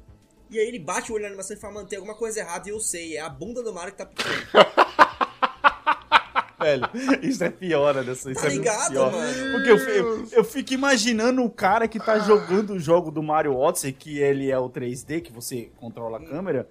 e 0.50 0.58
aí 0.58 0.66
ele 0.66 0.80
bate 0.80 1.12
o 1.12 1.14
olho 1.14 1.22
na 1.22 1.28
animação 1.28 1.56
e 1.56 1.60
fala, 1.60 1.74
mano, 1.74 1.86
tem 1.88 1.98
alguma 1.98 2.16
coisa 2.16 2.40
errada 2.40 2.68
e 2.68 2.72
eu 2.72 2.80
sei, 2.80 3.16
é 3.16 3.20
a 3.20 3.28
bunda 3.28 3.62
do 3.62 3.72
Mario 3.72 3.92
que 3.92 3.98
tá 3.98 4.06
pequena. 4.06 4.34
Velho, 6.60 6.88
isso 7.22 7.42
é 7.44 7.50
pior, 7.50 7.96
Anderson. 7.96 8.30
Isso 8.30 8.40
Tá 8.40 8.46
é 8.46 8.50
ligado, 8.50 8.90
pior. 8.90 9.12
mano? 9.12 9.52
Porque 9.52 9.70
eu, 9.70 9.76
eu, 9.76 10.28
eu 10.32 10.44
fico 10.44 10.72
imaginando 10.72 11.42
o 11.42 11.50
cara 11.50 11.88
que 11.88 11.98
tá 11.98 12.18
jogando 12.20 12.74
o 12.74 12.78
jogo 12.80 13.10
do 13.10 13.22
Mario 13.22 13.56
Odyssey, 13.56 13.92
que 13.92 14.18
ele 14.18 14.50
é 14.50 14.58
o 14.58 14.68
3D, 14.70 15.20
que 15.22 15.32
você 15.32 15.70
controla 15.76 16.18
a 16.18 16.24
câmera, 16.24 16.68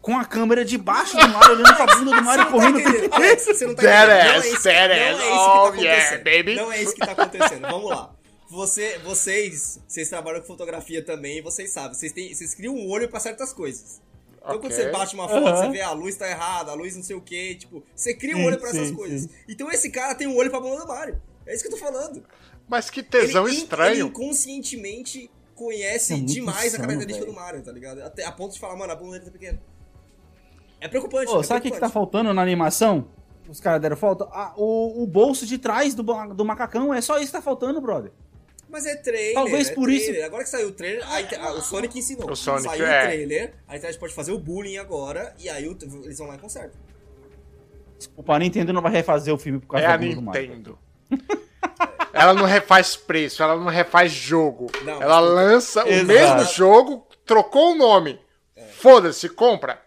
com 0.00 0.16
a 0.18 0.24
câmera 0.24 0.64
debaixo 0.64 1.16
do 1.16 1.28
Mario, 1.28 1.52
olhando 1.52 1.76
pra 1.76 1.86
bunda 1.96 2.16
do 2.16 2.22
Mario 2.24 2.46
correndo 2.50 2.76
o 2.78 2.82
tempo 2.82 2.96
entendendo, 2.96 3.12
Alex, 3.14 3.44
você 3.44 3.66
não 3.66 3.74
tá 3.74 3.82
entendendo. 3.82 4.08
Não 4.08 4.42
é 4.42 4.48
isso, 4.48 4.64
não 4.64 4.72
é 4.72 5.10
isso 5.10 5.20
que 5.20 5.26
tá 5.26 5.62
Oh, 5.62 5.66
acontecendo. 5.66 5.82
yeah, 5.84 6.18
baby. 6.24 6.54
Não 6.56 6.72
é 6.72 6.82
isso 6.82 6.94
que 6.94 7.00
tá 7.00 7.12
acontecendo. 7.12 7.60
Vamos 7.62 7.90
lá. 7.90 8.10
Você, 8.48 8.98
vocês, 8.98 9.80
vocês 9.88 10.08
trabalham 10.08 10.40
com 10.40 10.46
fotografia 10.46 11.04
também, 11.04 11.42
vocês 11.42 11.70
sabem. 11.72 11.94
Vocês, 11.94 12.12
têm, 12.12 12.32
vocês 12.32 12.54
criam 12.54 12.74
um 12.76 12.88
olho 12.88 13.08
pra 13.08 13.18
certas 13.18 13.52
coisas. 13.52 14.00
Então 14.46 14.58
quando 14.60 14.72
Ok. 14.72 14.84
você 14.84 14.90
bate 14.90 15.14
uma 15.14 15.28
foto, 15.28 15.56
você 15.56 15.68
vê 15.70 15.80
a 15.80 15.90
luz 15.92 16.16
tá 16.16 16.28
errada, 16.28 16.70
a 16.70 16.74
luz 16.74 16.94
não 16.96 17.02
sei 17.02 17.16
o 17.16 17.20
que, 17.20 17.56
tipo, 17.56 17.82
você 17.94 18.14
cria 18.14 18.34
um 18.36 18.40
Sim, 18.40 18.46
olho 18.46 18.58
pra 18.60 18.70
essas 18.70 18.88
sim, 18.88 18.94
coisas. 18.94 19.22
sim. 19.22 19.30
Então 19.48 19.70
esse 19.70 19.90
cara 19.90 20.14
tem 20.14 20.26
um 20.26 20.36
olho 20.36 20.50
pra 20.50 20.60
bunda 20.60 20.80
do 20.82 20.86
Mario. 20.86 21.20
É 21.44 21.54
isso 21.54 21.62
que 21.62 21.68
eu 21.72 21.78
tô 21.78 21.84
falando. 21.84 22.22
Mas 22.68 22.88
que 22.90 23.02
tesão 23.02 23.42
ele, 23.46 23.52
in- 23.52 23.58
Ele 23.58 23.62
estranho. 23.64 24.06
inconscientemente 24.06 25.30
conhece 25.54 26.14
É 26.14 26.18
demais 26.18 26.58
a 26.64 26.66
insano, 26.66 26.82
característica 26.84 27.24
velho. 27.24 27.36
do 27.36 27.40
Mario, 27.40 27.62
tá 27.62 27.72
ligado? 27.72 28.02
Até 28.02 28.24
a 28.24 28.32
ponto 28.32 28.52
de 28.54 28.60
falar, 28.60 28.76
mano, 28.76 28.92
a 28.92 28.96
bunda 28.96 29.12
dele 29.18 29.24
tá 29.26 29.30
pequena. 29.30 29.60
É 30.80 30.88
preocupante. 30.88 31.30
Ô, 31.32 31.40
é 31.40 31.42
sabe 31.42 31.60
o 31.60 31.62
que, 31.62 31.70
que 31.70 31.80
tá 31.80 31.88
faltando 31.88 32.32
na 32.34 32.42
animação? 32.42 33.08
Os 33.48 33.60
caras 33.60 33.80
deram 33.80 33.96
falta? 33.96 34.24
Ah, 34.32 34.52
o, 34.56 35.02
o 35.02 35.06
bolso 35.06 35.46
de 35.46 35.56
trás 35.56 35.94
do, 35.94 36.02
do 36.34 36.44
macacão. 36.44 36.92
É 36.92 37.00
só 37.00 37.16
isso 37.18 37.26
que 37.26 37.32
tá 37.38 37.42
faltando, 37.42 37.80
brother. 37.80 38.12
Mas 38.76 38.84
é 38.84 38.94
trailer. 38.94 39.32
Talvez 39.32 39.70
é 39.70 39.74
por 39.74 39.84
trailer. 39.86 40.16
isso- 40.16 40.24
Agora 40.26 40.44
que 40.44 40.50
saiu 40.50 40.68
o 40.68 40.72
trailer, 40.72 41.10
a 41.10 41.20
inter- 41.22 41.40
a- 41.42 41.52
o 41.52 41.62
Sonic 41.62 41.98
ensinou. 41.98 42.30
O 42.30 42.36
Sonic, 42.36 42.64
saiu 42.68 42.86
é. 42.86 43.00
o 43.00 43.02
trailer, 43.06 43.54
a 43.66 43.74
internet 43.74 43.98
pode 43.98 44.12
fazer 44.12 44.32
o 44.32 44.38
bullying 44.38 44.76
agora, 44.76 45.34
e 45.38 45.48
aí 45.48 45.66
o- 45.66 45.78
eles 46.04 46.18
vão 46.18 46.26
lá 46.26 46.34
e 46.34 46.38
consertam. 46.38 46.78
Desculpa, 47.96 48.34
a 48.34 48.38
Nintendo 48.38 48.74
não 48.74 48.82
vai 48.82 48.92
refazer 48.92 49.32
o 49.32 49.38
filme 49.38 49.60
por 49.60 49.68
causa 49.68 49.86
É 49.86 49.96
do 49.96 50.20
Mario. 50.20 50.42
Nintendo. 50.50 50.78
ela 52.12 52.34
não 52.34 52.44
refaz 52.44 52.96
preço, 52.96 53.42
ela 53.42 53.56
não 53.56 53.66
refaz 53.68 54.12
jogo. 54.12 54.66
Não, 54.84 55.00
ela 55.02 55.20
lança 55.20 55.82
o 55.82 55.88
Exato. 55.88 56.06
mesmo 56.06 56.52
jogo, 56.52 57.06
trocou 57.24 57.72
o 57.72 57.74
nome. 57.74 58.20
Foda-se, 58.72 59.26
compra. 59.30 59.80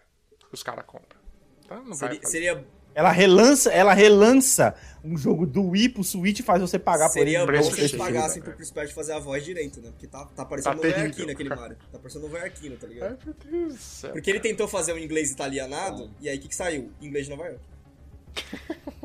Os 0.52 0.64
caras 0.64 0.84
compram. 0.84 1.20
Tá? 1.68 1.80
Vai 1.84 1.94
Seria, 1.94 2.26
seria, 2.26 2.64
Ela 3.00 3.10
relança, 3.12 3.72
ela 3.72 3.94
relança 3.94 4.74
um 5.02 5.16
jogo 5.16 5.46
do 5.46 5.68
Wii 5.70 5.88
pro 5.88 6.04
Switch 6.04 6.40
e 6.40 6.42
faz 6.42 6.60
você 6.60 6.78
pagar 6.78 7.08
seria 7.08 7.38
por 7.40 7.46
bom 7.46 7.52
ele. 7.52 7.58
preço 7.62 7.74
se 7.74 7.80
eles 7.80 7.92
pagassem 7.92 8.42
pro 8.42 8.52
Chris 8.54 8.70
Pratt 8.70 8.92
fazer 8.92 9.12
a 9.14 9.18
voz 9.18 9.42
direito, 9.42 9.80
né? 9.80 9.88
Porque 9.90 10.06
tá, 10.06 10.26
tá 10.26 10.44
parecendo 10.44 10.82
Tá 10.82 10.86
um. 10.88 10.90
Arquino 11.02 11.30
aquele 11.30 11.48
Mario. 11.48 11.76
Tá 11.90 11.98
parecendo 11.98 12.26
um 12.26 12.28
novo 12.28 12.42
Arquino, 12.44 12.76
tá 12.76 12.86
ligado? 12.86 13.12
Ai, 13.12 13.18
meu 13.24 13.34
Deus 13.62 13.74
do 13.74 13.80
céu. 13.80 14.12
Porque 14.12 14.28
ele 14.28 14.40
tentou 14.40 14.68
fazer 14.68 14.92
um 14.92 14.98
inglês 14.98 15.30
italianado, 15.30 16.10
e 16.20 16.28
aí 16.28 16.36
o 16.36 16.40
que, 16.42 16.48
que 16.48 16.54
saiu? 16.54 16.92
Inglês 17.00 17.24
de 17.24 17.30
Nova 17.30 17.46
York. 17.46 17.60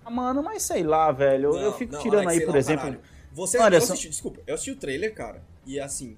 Ah, 0.06 0.10
Mano, 0.12 0.44
mas 0.44 0.64
sei 0.64 0.84
lá, 0.84 1.12
velho. 1.12 1.52
eu- 1.52 1.56
eu 1.58 1.72
Não, 1.72 1.78
fico 1.78 1.94
não, 1.94 2.02
tirando 2.02 2.28
Alex, 2.28 2.34
aí, 2.40 2.46
por 2.46 2.52
lá, 2.54 2.58
exemplo. 2.58 2.82
caralho. 2.84 3.02
Você 3.32 3.58
Olha 3.58 3.78
eu 3.78 3.82
só- 3.82 3.94
assisti, 3.94 4.10
desculpa, 4.10 4.42
eu 4.46 4.54
assisti 4.54 4.72
o 4.72 4.76
trailer, 4.76 5.14
cara, 5.14 5.42
e 5.66 5.80
assim, 5.80 6.18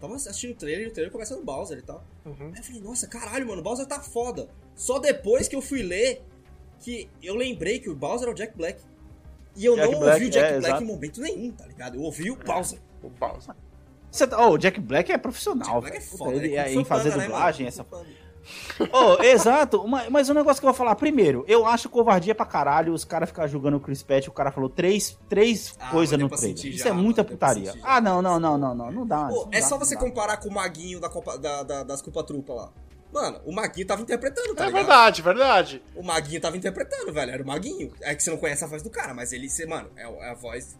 tava 0.00 0.14
assistindo 0.16 0.52
o 0.52 0.54
trailer 0.54 0.86
e 0.86 0.88
o 0.88 0.92
trailer 0.92 1.12
começa 1.12 1.36
no 1.36 1.44
Bowser 1.44 1.78
e 1.78 1.82
tal. 1.82 2.02
Uhum. 2.24 2.50
Aí 2.52 2.58
eu 2.58 2.64
falei, 2.64 2.80
nossa, 2.80 3.06
caralho, 3.06 3.46
mano, 3.46 3.60
o 3.60 3.64
Bowser 3.64 3.86
tá 3.86 4.00
foda. 4.00 4.48
Só 4.74 4.98
depois 4.98 5.46
que 5.46 5.54
eu 5.54 5.60
fui 5.60 5.82
ler 5.82 6.22
que 6.80 7.08
eu 7.22 7.34
lembrei 7.36 7.78
que 7.78 7.90
o 7.90 7.94
Bowser 7.94 8.28
é 8.28 8.30
o 8.30 8.34
Jack 8.34 8.56
Black. 8.56 8.80
E 9.54 9.64
eu 9.64 9.76
Jack 9.76 9.92
não 9.92 10.00
Black, 10.00 10.14
ouvi 10.14 10.26
o 10.26 10.30
Jack 10.30 10.46
é, 10.46 10.50
Black 10.52 10.66
exato. 10.66 10.82
em 10.82 10.86
momento 10.86 11.20
nenhum, 11.20 11.52
tá 11.52 11.66
ligado? 11.66 11.96
Eu 11.96 12.02
ouvi 12.02 12.30
o 12.30 12.36
Bowser. 12.36 12.78
O 13.02 13.10
Bowser. 13.10 13.54
Você 14.10 14.26
tá- 14.26 14.44
oh, 14.48 14.52
o 14.52 14.58
Jack 14.58 14.80
Black 14.80 15.12
é 15.12 15.18
profissional, 15.18 15.80
Jack 15.80 15.80
Black 15.80 15.96
é 15.96 16.00
foda, 16.00 16.36
ele 16.36 16.48
né? 16.48 16.56
é 16.56 16.72
Kung 16.72 16.80
em 16.80 16.84
fazer 16.84 17.16
né, 17.16 17.24
dublagem, 17.24 17.64
mano? 17.64 17.68
essa 17.68 17.84
Panda. 17.84 18.06
Oh, 18.92 19.22
exato, 19.22 19.86
mas, 19.86 20.08
mas 20.08 20.30
um 20.30 20.34
negócio 20.34 20.60
que 20.60 20.66
eu 20.66 20.70
vou 20.72 20.76
falar. 20.76 20.94
Primeiro, 20.96 21.44
eu 21.46 21.66
acho 21.66 21.88
covardia 21.88 22.34
pra 22.34 22.46
caralho 22.46 22.92
os 22.92 23.04
caras 23.04 23.28
ficarem 23.28 23.50
julgando 23.50 23.76
o 23.76 23.80
Chris 23.80 24.02
Pratt. 24.02 24.26
O 24.28 24.32
cara 24.32 24.50
falou 24.50 24.68
três, 24.70 25.18
três 25.28 25.74
Ah, 25.78 25.90
coisas 25.90 26.16
deu 26.18 26.28
no 26.28 26.36
trailer. 26.36 26.56
Isso 26.66 26.84
já, 26.84 26.90
é 26.90 26.92
muita 26.92 27.22
pra 27.22 27.32
putaria. 27.34 27.74
Ah, 27.82 28.00
não, 28.00 28.20
não, 28.22 28.40
não, 28.40 28.56
não, 28.58 28.74
não. 28.74 28.90
Não 28.90 29.06
dá. 29.06 29.26
Pô, 29.26 29.44
não 29.44 29.48
é 29.52 29.60
dá, 29.60 29.66
só 29.66 29.78
não 29.78 29.84
você 29.84 29.94
dá. 29.94 30.00
comparar 30.00 30.36
com 30.38 30.48
o 30.48 30.54
Maguinho 30.54 30.98
da, 31.00 31.08
Copa- 31.08 31.36
da- 31.38 31.62
da- 31.62 31.82
das 31.82 32.00
Culpa 32.02 32.22
Trupa 32.24 32.52
lá. 32.54 32.68
Mano, 33.12 33.40
o 33.44 33.52
Maguinho 33.52 33.86
tava 33.86 34.02
interpretando, 34.02 34.54
tá 34.54 34.64
É 34.64 34.66
ligado? 34.68 34.72
verdade, 34.84 35.22
verdade. 35.22 35.82
O 35.96 36.02
Maguinho 36.02 36.40
tava 36.40 36.56
interpretando, 36.56 37.12
velho. 37.12 37.32
Era 37.32 37.42
o 37.42 37.46
Maguinho. 37.46 37.92
É 38.02 38.14
que 38.14 38.22
você 38.22 38.30
não 38.30 38.38
conhece 38.38 38.62
a 38.64 38.66
voz 38.66 38.82
do 38.82 38.90
cara, 38.90 39.12
mas 39.12 39.32
ele, 39.32 39.48
você, 39.48 39.66
mano, 39.66 39.88
é, 39.96 40.02
é 40.04 40.30
a 40.30 40.34
voz. 40.34 40.78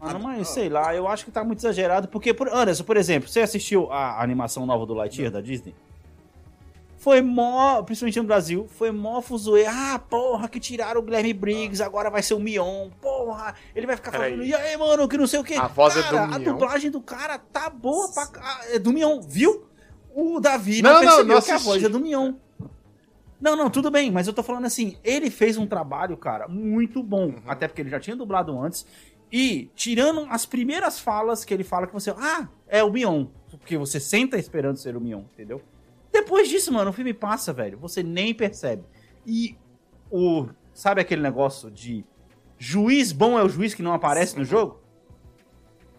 Mano, 0.00 0.16
Ah, 0.16 0.18
mas 0.18 0.40
ah. 0.48 0.52
sei 0.52 0.68
lá, 0.68 0.94
eu 0.94 1.06
acho 1.08 1.24
que 1.24 1.30
tá 1.30 1.44
muito 1.44 1.58
exagerado. 1.58 2.08
Porque, 2.08 2.32
por, 2.32 2.48
Anderson, 2.48 2.84
por 2.84 2.96
exemplo, 2.96 3.28
você 3.28 3.40
assistiu 3.40 3.90
a 3.92 4.22
animação 4.22 4.64
nova 4.64 4.86
do 4.86 4.94
Lightyear 4.94 5.30
da 5.30 5.40
Disney? 5.40 5.74
Foi 7.02 7.20
mó, 7.20 7.82
principalmente 7.82 8.20
no 8.20 8.26
Brasil, 8.28 8.68
foi 8.78 8.92
mó 8.92 9.20
fuzuê. 9.20 9.66
Ah, 9.66 9.98
porra, 9.98 10.46
que 10.48 10.60
tiraram 10.60 11.00
o 11.00 11.02
Guilherme 11.02 11.32
Briggs, 11.34 11.82
agora 11.82 12.08
vai 12.08 12.22
ser 12.22 12.34
o 12.34 12.38
Mion. 12.38 12.90
Porra, 13.00 13.56
ele 13.74 13.88
vai 13.88 13.96
ficar 13.96 14.12
falando, 14.12 14.44
e 14.44 14.54
aí, 14.54 14.76
mano, 14.76 15.08
que 15.08 15.18
não 15.18 15.26
sei 15.26 15.40
o 15.40 15.42
que. 15.42 15.54
A 15.54 15.66
voz 15.66 15.96
é 15.96 16.02
do 16.08 16.16
A 16.16 16.26
Mion? 16.38 16.52
dublagem 16.52 16.92
do 16.92 17.00
cara 17.00 17.38
tá 17.40 17.68
boa 17.68 18.08
pra 18.12 18.28
ca- 18.28 18.60
É 18.70 18.78
do 18.78 18.92
Mion, 18.92 19.20
viu? 19.20 19.66
O 20.14 20.38
Davi 20.38 20.80
Não, 20.80 20.92
não, 20.92 21.00
não, 21.00 21.06
percebeu 21.08 21.34
não 21.34 21.42
que 21.42 21.50
a 21.50 21.58
voz 21.58 21.82
é 21.82 21.88
do 21.88 21.98
Mion. 21.98 22.34
Não, 23.40 23.56
não, 23.56 23.68
tudo 23.68 23.90
bem, 23.90 24.08
mas 24.12 24.28
eu 24.28 24.32
tô 24.32 24.44
falando 24.44 24.66
assim, 24.66 24.96
ele 25.02 25.28
fez 25.28 25.58
um 25.58 25.66
trabalho, 25.66 26.16
cara, 26.16 26.46
muito 26.46 27.02
bom. 27.02 27.30
Uhum. 27.30 27.42
Até 27.48 27.66
porque 27.66 27.80
ele 27.82 27.90
já 27.90 27.98
tinha 27.98 28.14
dublado 28.14 28.56
antes. 28.60 28.86
E, 29.32 29.72
tirando 29.74 30.24
as 30.30 30.46
primeiras 30.46 31.00
falas 31.00 31.44
que 31.44 31.52
ele 31.52 31.64
fala 31.64 31.88
que 31.88 31.92
você. 31.92 32.10
Ah, 32.16 32.46
é 32.68 32.84
o 32.84 32.92
Mion. 32.92 33.26
Porque 33.50 33.76
você 33.76 33.98
senta 33.98 34.38
esperando 34.38 34.76
ser 34.76 34.96
o 34.96 35.00
Mion, 35.00 35.22
entendeu? 35.32 35.60
Depois 36.12 36.48
disso, 36.48 36.72
mano, 36.72 36.90
o 36.90 36.92
filme 36.92 37.14
passa, 37.14 37.52
velho. 37.52 37.78
Você 37.78 38.02
nem 38.02 38.34
percebe. 38.34 38.84
E 39.26 39.56
o. 40.10 40.46
Sabe 40.74 41.00
aquele 41.00 41.22
negócio 41.22 41.70
de. 41.70 42.04
Juiz 42.58 43.10
bom 43.12 43.38
é 43.38 43.42
o 43.42 43.48
juiz 43.48 43.74
que 43.74 43.82
não 43.82 43.92
aparece 43.92 44.36
no 44.38 44.44
jogo? 44.44 44.80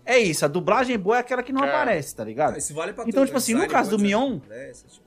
É 0.05 0.17
isso, 0.19 0.43
a 0.45 0.47
dublagem 0.47 0.97
boa 0.97 1.17
é 1.17 1.19
aquela 1.19 1.41
que 1.43 1.51
não 1.53 1.63
É. 1.63 1.69
aparece, 1.69 2.15
tá 2.15 2.23
ligado? 2.23 2.55
Ah, 2.55 2.57
Isso 2.57 2.73
vale 2.73 2.93
pra 2.93 3.05
Então, 3.07 3.25
tipo 3.25 3.37
assim, 3.37 3.53
no 3.53 3.67
caso 3.67 3.89
do 3.91 3.99
Mion- 3.99 4.39
tipo. 4.39 5.03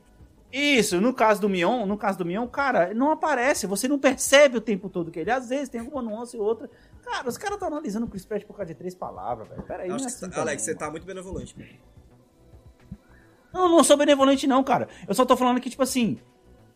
Isso, 0.52 1.00
no 1.00 1.12
caso 1.12 1.40
do 1.40 1.48
Mion, 1.50 1.84
no 1.84 1.98
caso 1.98 2.16
do 2.18 2.24
Mion, 2.24 2.46
cara, 2.46 2.94
não 2.94 3.10
aparece, 3.10 3.66
você 3.66 3.86
não 3.88 3.98
percebe 3.98 4.56
o 4.56 4.60
tempo 4.60 4.88
todo 4.88 5.10
que 5.10 5.18
ele, 5.18 5.30
às 5.30 5.48
vezes 5.50 5.68
tem 5.68 5.80
alguma 5.82 6.00
nuance 6.00 6.36
ou 6.36 6.42
outra. 6.44 6.70
Cara, 7.02 7.28
os 7.28 7.36
caras 7.36 7.56
estão 7.56 7.68
analisando 7.68 8.06
o 8.06 8.08
Chris 8.08 8.24
Pratt 8.24 8.44
por 8.44 8.56
causa 8.56 8.72
de 8.72 8.74
três 8.78 8.94
palavras, 8.94 9.48
velho. 9.48 9.62
Pera 9.64 9.82
aí, 9.82 9.88
Eu 9.90 9.96
não 9.96 10.02
é 10.04 10.06
assim 10.06 10.14
você 10.16 10.20
tá- 10.20 10.26
também, 10.28 10.40
Alex, 10.42 10.62
você 10.62 10.70
mano. 10.70 10.78
tá 10.78 10.90
muito 10.90 11.06
benevolente. 11.06 11.80
Não, 13.56 13.70
não 13.70 13.82
sou 13.82 13.96
benevolente 13.96 14.46
não, 14.46 14.62
cara. 14.62 14.86
Eu 15.08 15.14
só 15.14 15.24
tô 15.24 15.34
falando 15.36 15.60
que, 15.60 15.70
tipo 15.70 15.82
assim, 15.82 16.18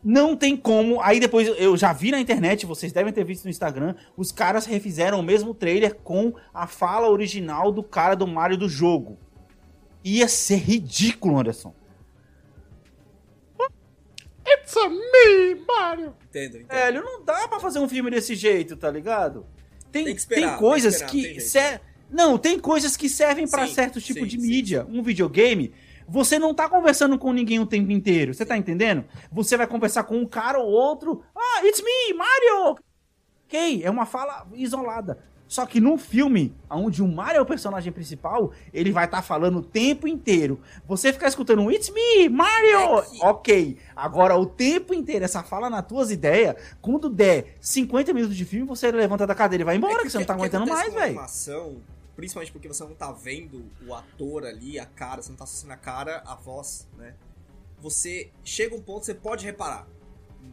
não 0.03 0.35
tem 0.35 0.57
como. 0.57 0.99
Aí 1.01 1.19
depois 1.19 1.47
eu 1.47 1.77
já 1.77 1.93
vi 1.93 2.09
na 2.09 2.19
internet, 2.19 2.65
vocês 2.65 2.91
devem 2.91 3.13
ter 3.13 3.23
visto 3.23 3.43
no 3.43 3.51
Instagram, 3.51 3.93
os 4.17 4.31
caras 4.31 4.65
refizeram 4.65 5.19
o 5.19 5.23
mesmo 5.23 5.53
trailer 5.53 5.95
com 5.95 6.33
a 6.51 6.65
fala 6.65 7.07
original 7.07 7.71
do 7.71 7.83
cara 7.83 8.15
do 8.15 8.25
Mario 8.25 8.57
do 8.57 8.67
jogo. 8.67 9.17
Ia 10.03 10.27
ser 10.27 10.57
ridículo, 10.57 11.39
Anderson. 11.39 11.73
It's 14.43 14.75
a 14.75 14.89
me, 14.89 15.63
Mario. 15.67 16.15
Entendo, 16.29 16.57
entendo. 16.57 16.67
Velho, 16.67 17.03
não 17.03 17.23
dá 17.23 17.47
pra 17.47 17.59
fazer 17.59 17.77
um 17.77 17.87
filme 17.87 18.09
desse 18.09 18.33
jeito, 18.33 18.75
tá 18.75 18.89
ligado? 18.89 19.45
Tem, 19.91 20.05
Tem 20.05 20.13
que 20.15 20.19
esperar, 20.19 20.49
tem 20.49 20.57
coisas 20.57 20.97
tem 20.97 21.07
que 21.07 21.37
esperar, 21.37 21.79
que. 21.79 21.85
tem 21.85 21.89
Não, 22.09 22.37
tem 22.39 22.59
coisas 22.59 22.97
que 22.97 23.07
servem 23.07 23.47
pra 23.47 23.67
Sim, 23.67 23.73
certo 23.73 24.01
tipo 24.01 24.21
sim, 24.21 24.25
de 24.25 24.41
sim, 24.41 24.47
mídia. 24.47 24.87
Um 24.89 25.03
videogame, 25.03 25.71
você 26.11 26.37
não 26.37 26.53
tá 26.53 26.67
conversando 26.67 27.17
com 27.17 27.31
ninguém 27.31 27.57
o 27.59 27.65
tempo 27.65 27.89
inteiro. 27.89 28.33
Você 28.33 28.45
tá 28.45 28.57
entendendo? 28.57 29.05
Você 29.31 29.55
vai 29.55 29.65
conversar 29.65 30.03
com 30.03 30.17
um 30.17 30.25
cara 30.25 30.59
ou 30.59 30.69
outro. 30.69 31.23
Ah, 31.33 31.65
it's 31.65 31.81
me, 31.81 32.13
Mario! 32.13 32.77
Ok, 33.47 33.81
é 33.83 33.89
uma 33.89 34.05
fala 34.05 34.45
isolada. 34.53 35.19
Só 35.47 35.65
que 35.65 35.81
num 35.81 35.97
filme, 35.97 36.53
onde 36.69 37.03
o 37.03 37.07
Mario 37.07 37.39
é 37.39 37.41
o 37.41 37.45
personagem 37.45 37.91
principal, 37.91 38.51
ele 38.73 38.89
vai 38.91 39.03
estar 39.03 39.21
falando 39.21 39.59
o 39.59 39.61
tempo 39.61 40.07
inteiro. 40.07 40.61
Você 40.87 41.11
ficar 41.11 41.27
escutando 41.27 41.61
um 41.61 41.69
It's 41.71 41.89
me, 41.89 42.29
Mario! 42.29 42.99
É 42.99 43.01
que- 43.03 43.25
Ok. 43.25 43.77
Agora, 43.95 44.37
o 44.37 44.45
tempo 44.45 44.93
inteiro, 44.93 45.25
essa 45.25 45.43
fala 45.43 45.69
nas 45.69 45.85
tuas 45.85 46.09
ideias, 46.11 46.55
quando 46.81 47.09
der 47.09 47.55
50 47.59 48.13
minutos 48.13 48.35
de 48.37 48.45
filme, 48.45 48.65
você 48.65 48.89
levanta 48.91 49.27
da 49.27 49.35
cadeira 49.35 49.63
e 49.63 49.65
vai 49.65 49.75
embora, 49.75 49.93
É 49.95 49.97
que, 50.03 50.09
você 50.09 50.19
não 50.19 50.25
tá 50.25 50.33
que 50.35 50.39
aguentando 50.39 50.63
acontece 50.71 50.91
mais, 50.91 51.03
velho. 51.03 51.15
Principalmente 52.21 52.51
porque 52.51 52.67
você 52.67 52.83
não 52.83 52.93
tá 52.93 53.11
vendo 53.11 53.67
o 53.83 53.95
ator 53.95 54.45
ali, 54.45 54.77
a 54.77 54.85
cara, 54.85 55.23
você 55.23 55.29
não 55.29 55.37
tá 55.37 55.43
assistindo 55.43 55.71
a 55.71 55.75
cara, 55.75 56.21
a 56.23 56.35
voz, 56.35 56.87
né? 56.95 57.15
Você 57.79 58.29
chega 58.43 58.75
um 58.75 58.81
ponto, 58.81 59.03
você 59.07 59.15
pode 59.15 59.43
reparar. 59.43 59.87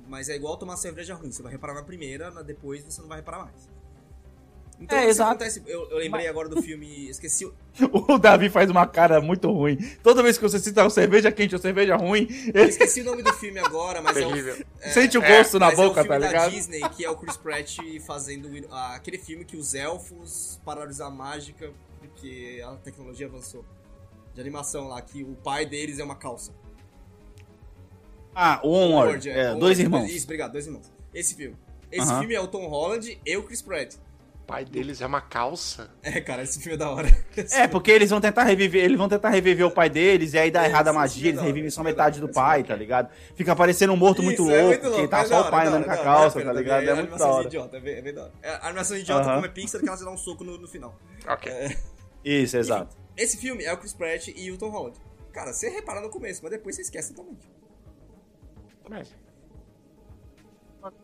Mas 0.06 0.30
é 0.30 0.34
igual 0.34 0.56
tomar 0.56 0.78
cerveja 0.78 1.14
ruim, 1.14 1.30
você 1.30 1.42
vai 1.42 1.52
reparar 1.52 1.74
na 1.74 1.82
primeira, 1.82 2.30
na 2.30 2.40
depois 2.40 2.82
você 2.82 3.02
não 3.02 3.08
vai 3.08 3.18
reparar 3.18 3.44
mais. 3.44 3.68
Então, 4.80 4.96
É, 4.96 5.02
isso 5.02 5.10
exato. 5.10 5.30
acontece. 5.30 5.62
Eu, 5.66 5.90
eu 5.90 5.98
lembrei 5.98 6.28
agora 6.28 6.48
do 6.48 6.62
filme. 6.62 7.08
Esqueci 7.10 7.44
o. 7.44 7.52
O 8.08 8.18
Davi 8.18 8.48
faz 8.48 8.70
uma 8.70 8.86
cara 8.86 9.20
muito 9.20 9.50
ruim. 9.50 9.76
Toda 10.02 10.22
vez 10.22 10.36
que 10.38 10.42
você 10.42 10.58
cita 10.58 10.82
uma 10.84 10.90
cerveja 10.90 11.32
quente 11.32 11.54
ou 11.54 11.60
cerveja 11.60 11.96
ruim, 11.96 12.28
Eu 12.54 12.62
ele 12.62 12.70
esqueci 12.70 13.00
o 13.00 13.04
nome 13.04 13.22
do 13.22 13.32
filme 13.34 13.58
agora, 13.58 14.00
mas 14.00 14.16
é 14.16 14.24
o. 14.26 14.28
Terrível. 14.30 14.64
sente 14.92 15.18
o 15.18 15.20
gosto 15.22 15.58
na 15.58 15.66
mas 15.66 15.78
é 15.78 15.82
o 15.82 15.88
boca, 15.88 16.02
filme 16.02 16.08
tá 16.08 16.18
da 16.20 16.26
ligado? 16.28 16.50
Disney, 16.52 16.80
que 16.90 17.04
é 17.04 17.10
o 17.10 17.16
Chris 17.16 17.36
Pratt 17.36 17.76
fazendo 18.06 18.48
ah, 18.70 18.94
aquele 18.94 19.18
filme 19.18 19.44
que 19.44 19.56
os 19.56 19.74
elfos 19.74 20.60
pararam 20.64 20.86
de 20.86 20.94
usar 20.94 21.10
mágica 21.10 21.72
porque 22.00 22.62
a 22.64 22.72
tecnologia 22.76 23.26
avançou. 23.26 23.64
De 24.34 24.40
animação 24.40 24.86
lá, 24.88 25.02
que 25.02 25.24
o 25.24 25.34
pai 25.34 25.66
deles 25.66 25.98
é 25.98 26.04
uma 26.04 26.14
calça. 26.14 26.52
Ah, 28.34 28.60
o 28.62 28.68
Onward. 28.70 28.92
Onward, 28.92 29.30
É, 29.30 29.42
Onward, 29.46 29.60
dois 29.60 29.78
irmãos. 29.80 30.10
Isso, 30.10 30.24
obrigado, 30.26 30.52
dois 30.52 30.66
irmãos. 30.66 30.92
Esse 31.12 31.34
filme. 31.34 31.56
Esse 31.90 32.08
Aham. 32.08 32.20
filme 32.20 32.34
é 32.34 32.40
o 32.40 32.46
Tom 32.46 32.66
Holland 32.68 33.20
e 33.24 33.36
o 33.36 33.42
Chris 33.42 33.62
Pratt. 33.62 33.94
O 34.48 34.50
pai 34.50 34.64
deles 34.64 35.02
é 35.02 35.06
uma 35.06 35.20
calça. 35.20 35.90
É, 36.02 36.22
cara, 36.22 36.42
esse 36.42 36.58
filme 36.58 36.72
é 36.72 36.78
da 36.78 36.90
hora. 36.90 37.06
É, 37.52 37.68
porque 37.68 37.90
eles 37.90 38.08
vão 38.08 38.18
tentar 38.18 38.44
reviver, 38.44 38.82
eles 38.82 38.96
vão 38.96 39.06
tentar 39.06 39.28
reviver 39.28 39.66
o 39.66 39.70
pai 39.70 39.90
deles, 39.90 40.32
e 40.32 40.38
aí 40.38 40.50
dá 40.50 40.64
É, 40.64 40.68
errado 40.68 40.88
a 40.88 40.92
magia, 40.94 41.26
é 41.26 41.28
eles 41.28 41.42
revivem 41.42 41.68
só 41.68 41.82
é 41.82 41.84
metade 41.84 42.18
do 42.18 42.24
esse 42.26 42.34
pai, 42.34 42.60
é 42.60 42.62
tá 42.62 42.74
ligado? 42.74 43.10
Fica 43.36 43.54
parecendo 43.54 43.92
um 43.92 43.96
morto 43.96 44.22
muito 44.22 44.50
é 44.50 44.62
louco, 44.62 44.84
muito 44.86 45.02
que 45.02 45.06
tá 45.08 45.20
é 45.20 45.26
só 45.26 45.42
o 45.42 45.50
pai 45.50 45.66
da 45.66 45.72
andando 45.72 45.84
com 45.84 45.90
a 45.90 45.96
calça, 45.98 46.42
tá 46.42 46.50
ligado? 46.54 46.82
É 46.82 46.94
muito 46.94 46.96
da 46.96 47.00
animação 47.02 47.30
hora. 47.30 47.46
idiota, 47.46 47.76
é 47.76 47.80
bem, 47.80 47.94
é 47.96 48.12
da 48.12 48.22
hora. 48.22 48.32
É, 48.40 48.50
A 48.52 48.66
animação 48.68 48.96
idiota 48.96 49.34
como 49.34 49.44
é 49.44 49.48
Pixar, 49.50 49.82
que 49.82 49.86
ela 49.86 49.98
dá 49.98 50.10
um 50.10 50.16
soco 50.16 50.42
no, 50.42 50.56
no 50.56 50.66
final. 50.66 50.98
Ok. 51.28 51.52
Isso, 52.24 52.56
exato. 52.56 52.96
Esse 53.18 53.36
filme 53.36 53.64
é 53.64 53.72
o 53.74 53.76
Chris 53.76 53.92
Pratt 53.92 54.28
e 54.34 54.50
o 54.50 54.56
Tom 54.56 54.70
Holland. 54.70 54.98
Cara, 55.30 55.52
você 55.52 55.68
repara 55.68 56.00
no 56.00 56.08
começo, 56.08 56.40
mas 56.42 56.52
depois 56.52 56.74
você 56.74 56.80
esquece 56.80 57.12
totalmente. 57.12 57.46
Mas, 58.88 59.14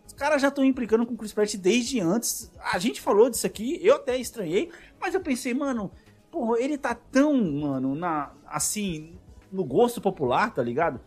Os 0.07 0.13
caras 0.13 0.41
já 0.41 0.49
estão 0.49 0.65
implicando 0.65 1.05
com 1.05 1.15
o 1.15 1.17
Chris 1.17 1.33
Pratt 1.33 1.55
desde 1.57 2.01
antes. 2.01 2.51
A 2.73 2.79
gente 2.79 3.01
falou 3.01 3.29
disso 3.29 3.47
aqui, 3.47 3.79
eu 3.83 3.97
até 3.97 4.17
estranhei, 4.17 4.71
mas 5.01 5.15
eu 5.15 5.21
pensei, 5.21 5.53
mano, 5.53 5.91
porra, 6.31 6.61
ele 6.61 6.79
tá 6.79 6.95
tão, 6.95 7.35
mano, 7.35 7.95
na, 7.95 8.33
assim, 8.47 9.19
no 9.51 9.65
gosto 9.65 10.01
popular, 10.01 10.53
tá 10.53 10.63
ligado? 10.63 11.01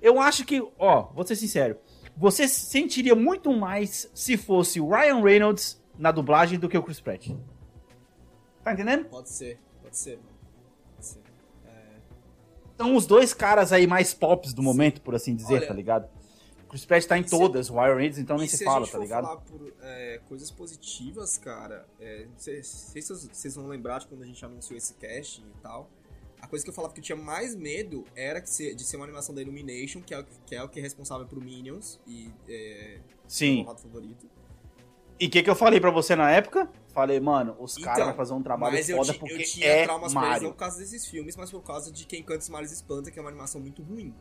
Eu 0.00 0.20
acho 0.20 0.44
que, 0.44 0.62
ó, 0.78 1.08
vou 1.14 1.26
ser 1.26 1.36
sincero, 1.36 1.78
você 2.16 2.46
sentiria 2.46 3.14
muito 3.14 3.52
mais 3.52 4.08
se 4.14 4.36
fosse 4.36 4.80
o 4.80 4.88
Ryan 4.88 5.22
Reynolds 5.22 5.82
na 5.98 6.12
dublagem 6.12 6.58
do 6.58 6.68
que 6.68 6.78
o 6.78 6.82
Chris 6.82 7.00
Pratt. 7.00 7.30
Tá 8.62 8.72
entendendo? 8.72 9.06
Pode 9.06 9.30
ser, 9.30 9.58
pode 9.82 9.96
ser, 9.96 10.16
mano. 10.16 10.28
Pode 10.94 11.06
ser. 11.06 11.20
São 12.76 12.96
os 12.96 13.06
dois 13.06 13.32
caras 13.32 13.72
aí 13.72 13.86
mais 13.86 14.14
pops 14.14 14.52
do 14.52 14.62
momento, 14.62 15.00
por 15.00 15.14
assim 15.14 15.34
dizer, 15.34 15.54
Olha, 15.54 15.68
tá 15.68 15.74
ligado? 15.74 16.08
O 16.74 16.76
Chris 16.76 16.86
Pratt 16.86 17.04
tá 17.06 17.16
em 17.16 17.20
e 17.20 17.24
se- 17.24 17.30
todas, 17.30 17.70
o 17.70 17.74
Ryan 17.74 17.94
Reynolds 17.94 18.18
então 18.18 18.36
nem 18.36 18.48
se 18.48 18.56
se 18.58 18.64
fala, 18.64 18.78
a 18.78 18.80
gente 18.80 18.90
tá 18.90 18.98
for 18.98 19.02
ligado? 19.04 19.24
falar 19.24 19.36
por 19.42 19.72
é, 19.80 20.20
coisas 20.28 20.50
positivas, 20.50 21.38
cara, 21.38 21.86
é, 22.00 22.24
não 22.26 22.36
sei, 22.36 22.62
sei 22.64 23.00
se 23.00 23.08
vocês- 23.28 23.54
vão 23.54 23.68
lembrar 23.68 24.00
de 24.00 24.08
quando 24.08 24.22
a 24.22 24.26
gente 24.26 24.44
anunciou 24.44 24.76
esse 24.76 24.92
casting 24.94 25.44
e 25.56 25.60
tal. 25.62 25.88
A 26.40 26.48
coisa 26.48 26.64
que 26.64 26.68
eu 26.70 26.74
falava 26.74 26.92
que 26.92 26.98
eu 26.98 27.04
tinha 27.04 27.16
mais 27.16 27.54
medo 27.54 28.04
era 28.16 28.40
que 28.40 28.50
ser- 28.50 28.74
de 28.74 28.82
ser 28.84 28.96
uma 28.96 29.04
animação 29.04 29.32
da 29.34 29.40
Illumination, 29.40 30.02
que 30.02 30.12
é 30.12 30.18
o 30.18 30.24
que 30.24 30.54
é, 30.56 30.62
o 30.64 30.68
que 30.68 30.80
é 30.80 30.82
responsável 30.82 31.26
por 31.26 31.42
Minions 31.42 32.00
e 32.08 32.32
é, 32.48 32.98
Sim. 33.28 33.64
meu 33.64 33.76
favorito. 33.76 34.28
E 35.20 35.26
o 35.26 35.30
que, 35.30 35.44
que 35.44 35.48
eu 35.48 35.54
falei 35.54 35.80
pra 35.80 35.92
você 35.92 36.16
na 36.16 36.28
época? 36.32 36.68
Falei, 36.88 37.20
mano, 37.20 37.56
os 37.60 37.76
caras 37.78 37.98
Então, 37.98 38.06
vão 38.08 38.16
fazer 38.16 38.34
um 38.34 38.42
trabalho 38.42 38.74
Mas 38.74 38.88
eu, 38.88 38.96
foda 38.96 39.12
ti- 39.12 39.18
porque 39.20 39.34
eu 39.34 39.44
tinha 39.44 39.66
é 39.66 39.84
traumas 39.84 40.10
eles 40.12 40.14
não 40.14 40.20
Mario. 40.28 40.48
por 40.50 40.56
causa 40.56 40.78
desses 40.78 41.06
filmes, 41.06 41.36
mas 41.36 41.50
por 41.52 41.62
causa 41.62 41.92
de 41.92 42.04
Quem 42.04 42.20
Canta 42.22 42.40
os 42.40 42.48
Males 42.48 42.72
Espanta, 42.72 43.12
que 43.12 43.18
é 43.18 43.22
uma 43.22 43.30
animação 43.30 43.60
muito 43.60 43.80
ruim. 43.80 44.12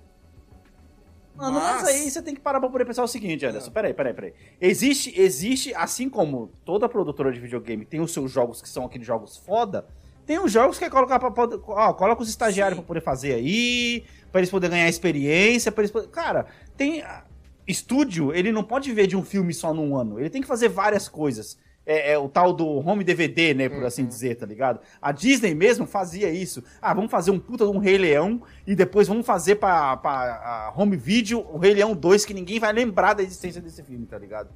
Mano, 1.35 1.59
mas... 1.59 1.81
Mas- 1.81 1.87
aí 1.87 2.09
você 2.09 2.21
tem 2.21 2.35
que 2.35 2.41
parar 2.41 2.59
pra 2.59 2.69
poder 2.69 2.85
pensar 2.85 3.03
o 3.03 3.07
seguinte, 3.07 3.45
Anderson. 3.45 3.69
Ah. 3.69 3.73
Peraí, 3.73 3.93
peraí, 3.93 4.13
peraí. 4.13 4.33
Existe, 4.61 5.19
existe, 5.19 5.73
assim 5.75 6.09
como 6.09 6.51
toda 6.63 6.87
produtora 6.87 7.31
de 7.31 7.39
videogame 7.39 7.85
tem 7.85 7.99
os 7.99 8.11
seus 8.13 8.31
jogos 8.31 8.61
que 8.61 8.69
são 8.69 8.85
aqueles 8.85 9.05
jogos 9.07 9.37
foda, 9.37 9.85
tem 10.25 10.39
os 10.39 10.51
jogos 10.51 10.77
que 10.77 10.85
é 10.85 10.89
colocar 10.89 11.19
pra 11.19 11.31
poder. 11.31 11.59
Ó, 11.67 11.93
coloca 11.93 12.21
os 12.21 12.29
estagiários 12.29 12.75
Sim. 12.77 12.81
pra 12.81 12.87
poder 12.87 13.01
fazer 13.01 13.33
aí, 13.33 14.03
pra 14.31 14.39
eles 14.39 14.49
poderem 14.49 14.77
ganhar 14.77 14.89
experiência, 14.89 15.71
pra 15.71 15.81
eles 15.81 15.91
poderem. 15.91 16.11
Cara, 16.13 16.45
tem. 16.77 17.01
ah, 17.01 17.23
Estúdio, 17.67 18.33
ele 18.33 18.51
não 18.51 18.63
pode 18.63 18.89
viver 18.89 19.07
de 19.07 19.15
um 19.15 19.23
filme 19.23 19.53
só 19.53 19.73
num 19.73 19.95
ano. 19.95 20.19
Ele 20.19 20.29
tem 20.29 20.41
que 20.41 20.47
fazer 20.47 20.67
várias 20.67 21.07
coisas. 21.07 21.57
É, 21.85 22.13
é 22.13 22.17
o 22.17 22.29
tal 22.29 22.53
do 22.53 22.65
home 22.65 23.03
DVD, 23.03 23.53
né, 23.53 23.67
por 23.67 23.83
assim 23.83 24.05
dizer, 24.05 24.35
tá 24.35 24.45
ligado? 24.45 24.79
A 25.01 25.11
Disney 25.11 25.53
mesmo 25.53 25.85
fazia 25.85 26.29
isso. 26.29 26.63
Ah, 26.81 26.93
vamos 26.93 27.11
fazer 27.11 27.29
um 27.31 27.37
puta 27.39 27.65
de 27.65 27.71
um 27.71 27.77
Rei 27.77 27.97
Leão 27.97 28.41
e 28.65 28.73
depois 28.73 29.05
vamos 29.07 29.25
fazer 29.25 29.55
pra, 29.55 30.71
home 30.77 30.95
video 30.95 31.41
o 31.41 31.57
Rei 31.57 31.73
Leão 31.73 31.93
2 31.93 32.23
que 32.23 32.33
ninguém 32.33 32.57
vai 32.59 32.71
lembrar 32.71 33.13
da 33.13 33.21
existência 33.23 33.61
desse 33.61 33.83
filme, 33.83 34.05
tá 34.05 34.17
ligado? 34.17 34.49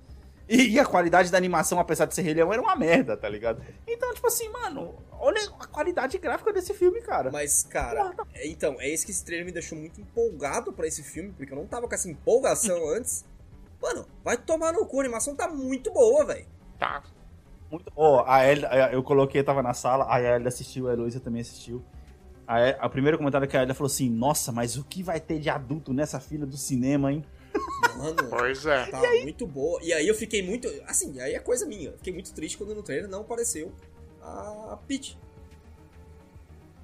E, 0.48 0.70
e 0.70 0.80
a 0.80 0.86
qualidade 0.86 1.30
da 1.30 1.38
animação, 1.38 1.78
apesar 1.78 2.06
de 2.06 2.16
ser 2.16 2.22
Rei 2.22 2.34
Leão, 2.34 2.54
era 2.54 2.62
uma 2.62 2.74
merda, 2.78 3.18
tá 3.18 3.28
ligado? 3.28 3.62
Então, 3.86 4.14
tipo 4.14 4.26
assim, 4.28 4.48
mano, 4.48 4.96
olha 5.20 5.42
a 5.60 5.68
qualidade 5.68 6.18
gráfica 6.18 6.54
desse 6.54 6.74
filme, 6.74 7.02
cara. 7.02 7.30
Mas, 7.30 7.64
cara, 7.64 8.14
é- 8.34 8.48
então, 8.48 8.78
é 8.80 8.88
isso 8.90 9.06
que 9.06 9.12
esse 9.12 9.26
trailer 9.26 9.46
me 9.46 9.52
deixou 9.52 9.78
muito 9.78 10.00
empolgado 10.00 10.72
pra 10.72 10.88
esse 10.88 11.04
filme, 11.04 11.34
porque 11.36 11.52
eu 11.52 11.58
não 11.58 11.68
tava 11.68 11.86
com 11.90 11.94
essa 11.94 12.10
empolgação 12.10 12.88
antes. 12.96 13.26
Mano, 13.82 14.06
vai 14.24 14.38
tomar 14.38 14.72
no 14.72 14.86
cu, 14.86 15.00
a 15.00 15.04
animação 15.04 15.36
tá 15.36 15.50
muito 15.50 15.92
boa, 15.92 16.24
velho. 16.26 16.46
tá. 16.80 17.04
Muito... 17.70 17.92
Ó, 17.96 18.20
a 18.26 18.38
a- 18.38 18.92
eu 18.94 19.04
coloquei, 19.04 19.44
tava 19.44 19.62
na 19.62 19.74
sala, 19.74 20.06
aí 20.10 20.26
a 20.26 20.36
Elida 20.36 20.50
assistiu, 20.50 20.88
a 20.88 20.94
Heloísa 20.94 21.20
também 21.20 21.42
assistiu. 21.42 21.84
A, 22.48 22.62
El- 22.62 22.78
a 22.80 22.88
primeiro 22.90 23.18
comentário 23.18 23.48
que 23.48 23.58
a 23.58 23.62
Elida 23.62 23.74
falou 23.74 23.88
assim, 23.92 24.10
nossa, 24.10 24.52
mas 24.52 24.78
o 24.78 24.84
que 24.84 25.04
vai 25.04 25.20
ter 25.20 25.40
de 25.40 25.50
adulto 25.50 25.94
nessa 25.94 26.20
fila 26.20 26.46
do 26.46 26.56
cinema, 26.58 27.12
hein? 27.12 27.24
Mano, 27.98 28.16
Pois 28.30 28.66
é. 28.66 28.86
tá 28.86 29.02
muito 29.24 29.46
boa. 29.48 29.80
E 29.84 29.92
aí 29.92 30.08
eu 30.08 30.14
fiquei 30.16 30.42
muito. 30.44 30.68
Assim, 30.86 31.20
aí 31.20 31.34
é 31.34 31.40
coisa 31.40 31.66
minha. 31.66 31.90
Eu 31.90 31.98
Fiquei 31.98 32.14
muito 32.14 32.34
triste 32.34 32.58
quando 32.58 32.74
no 32.76 32.84
trailer 32.84 33.10
não 33.10 33.22
apareceu 33.22 33.74
a 34.22 34.78
Peach. 34.88 35.18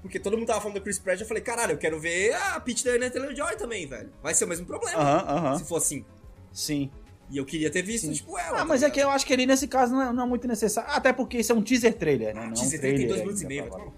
Porque 0.01 0.19
todo 0.19 0.37
mundo 0.37 0.47
tava 0.47 0.59
falando 0.59 0.75
do 0.79 0.81
Chris 0.83 0.99
Pratt, 0.99 1.21
eu 1.21 1.25
falei, 1.27 1.41
caralho, 1.41 1.71
eu 1.73 1.77
quero 1.77 1.97
ver 1.99 2.33
a 2.33 2.59
Peach 2.59 2.83
da 2.83 2.91
Anya 2.91 3.09
Taylor-Joy 3.09 3.55
também, 3.55 3.87
velho. 3.87 4.11
Vai 4.21 4.33
ser 4.33 4.43
o 4.43 4.47
mesmo 4.47 4.65
problema. 4.65 4.99
Aham, 4.99 5.25
aham, 5.29 5.57
Se 5.57 5.63
for 5.65 5.77
assim. 5.77 6.05
sim. 6.51 6.91
E 7.33 7.37
eu 7.37 7.45
queria 7.45 7.69
ter 7.71 7.81
visto, 7.81 8.05
Sim. 8.05 8.13
tipo, 8.13 8.37
ela. 8.37 8.49
Ah, 8.49 8.59
tá 8.59 8.65
mas 8.65 8.83
é 8.83 8.89
que 8.91 8.99
eu 8.99 9.09
acho 9.09 9.25
que 9.25 9.33
ali 9.33 9.47
nesse 9.47 9.67
caso 9.67 9.91
não 9.91 10.01
é, 10.03 10.13
não 10.13 10.23
é 10.23 10.27
muito 10.27 10.47
necessário. 10.47 10.87
Até 10.93 11.11
porque 11.11 11.39
isso 11.39 11.51
é 11.51 11.55
um 11.55 11.63
teaser 11.63 11.95
trailer, 11.95 12.27
né? 12.35 12.41
Ah, 12.41 12.43
Não 12.43 12.49
é 12.49 12.51
um 12.51 12.53
teaser 12.53 12.79
trailer 12.79 12.99
tem 12.99 13.07
dois 13.07 13.19
minutos 13.21 13.41
e 13.41 13.45
meio, 13.47 13.63
tá 13.63 13.77
ligado? 13.79 13.91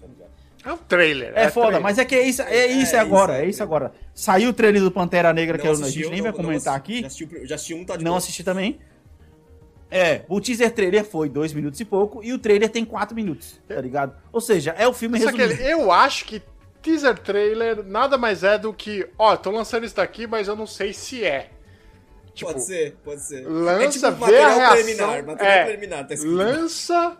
É 0.64 0.72
um 0.72 0.76
trailer. 0.78 1.32
É 1.36 1.50
foda, 1.50 1.66
trailer. 1.66 1.82
mas 1.82 1.98
é 1.98 2.04
que 2.06 2.14
é 2.14 2.26
isso, 2.26 2.40
é 2.42 2.66
isso 2.66 2.96
É, 2.96 2.98
agora, 2.98 3.32
isso, 3.34 3.42
é 3.42 3.46
é 3.46 3.48
isso 3.50 3.62
agora. 3.62 3.92
Saiu 4.14 4.48
o 4.48 4.52
trailer 4.54 4.80
do 4.82 4.90
Pantera 4.90 5.32
Negra, 5.34 5.58
Não 5.58 5.62
que 5.62 5.68
eu- 5.68 5.70
a 5.70 5.74
assisti, 5.74 5.98
gente 6.00 6.08
nem 6.08 6.16
não- 6.16 6.22
vai 6.24 6.32
não 6.32 6.36
comentar 6.38 6.74
assisti. 6.76 6.92
aqui. 6.92 7.00
Já 7.02 7.06
assisti, 7.06 7.46
já 7.46 7.54
assisti 7.56 7.74
um, 7.74 7.84
tá 7.84 7.96
de 7.96 8.04
Não 8.04 8.12
boa. 8.12 8.18
assisti 8.18 8.42
também. 8.42 8.80
É, 9.90 10.22
o 10.28 10.40
teaser 10.40 10.72
trailer 10.72 11.04
foi 11.04 11.28
dois 11.28 11.52
minutos 11.52 11.78
e 11.78 11.84
pouco, 11.84 12.24
e 12.24 12.32
o 12.32 12.38
trailer 12.38 12.68
tem 12.68 12.84
quatro 12.84 13.14
minutos, 13.14 13.60
tá 13.68 13.80
ligado? 13.80 14.16
Ou 14.32 14.40
seja, 14.40 14.74
é 14.76 14.88
o 14.88 14.92
filme 14.92 15.20
Só 15.20 15.30
que 15.30 15.36
resumido. 15.38 15.62
eu 15.68 15.92
acho 15.92 16.24
que 16.24 16.42
teaser 16.82 17.16
trailer 17.18 17.84
nada 17.84 18.18
mais 18.18 18.42
é 18.42 18.58
do 18.58 18.72
que, 18.72 19.06
ó, 19.18 19.36
tô 19.36 19.50
lançando 19.52 19.84
isso 19.84 19.94
daqui, 19.94 20.26
mas 20.26 20.48
eu 20.48 20.56
não 20.56 20.66
sei 20.66 20.92
se 20.92 21.22
é. 21.24 21.50
Tipo, 22.36 22.52
Pode 22.52 22.64
ser, 22.66 22.96
pode 23.02 23.20
ser. 23.22 23.48
lança, 23.48 23.82
é 23.84 23.88
tipo 23.88 24.04
vê 24.04 24.10
material 24.20 24.50
a 24.50 24.54
reação. 24.54 24.74
preliminar, 24.74 25.26
material 25.26 25.54
é, 25.56 25.64
preliminar, 25.64 26.06
tá 26.06 26.14
escrito. 26.14 26.34
lança. 26.36 27.16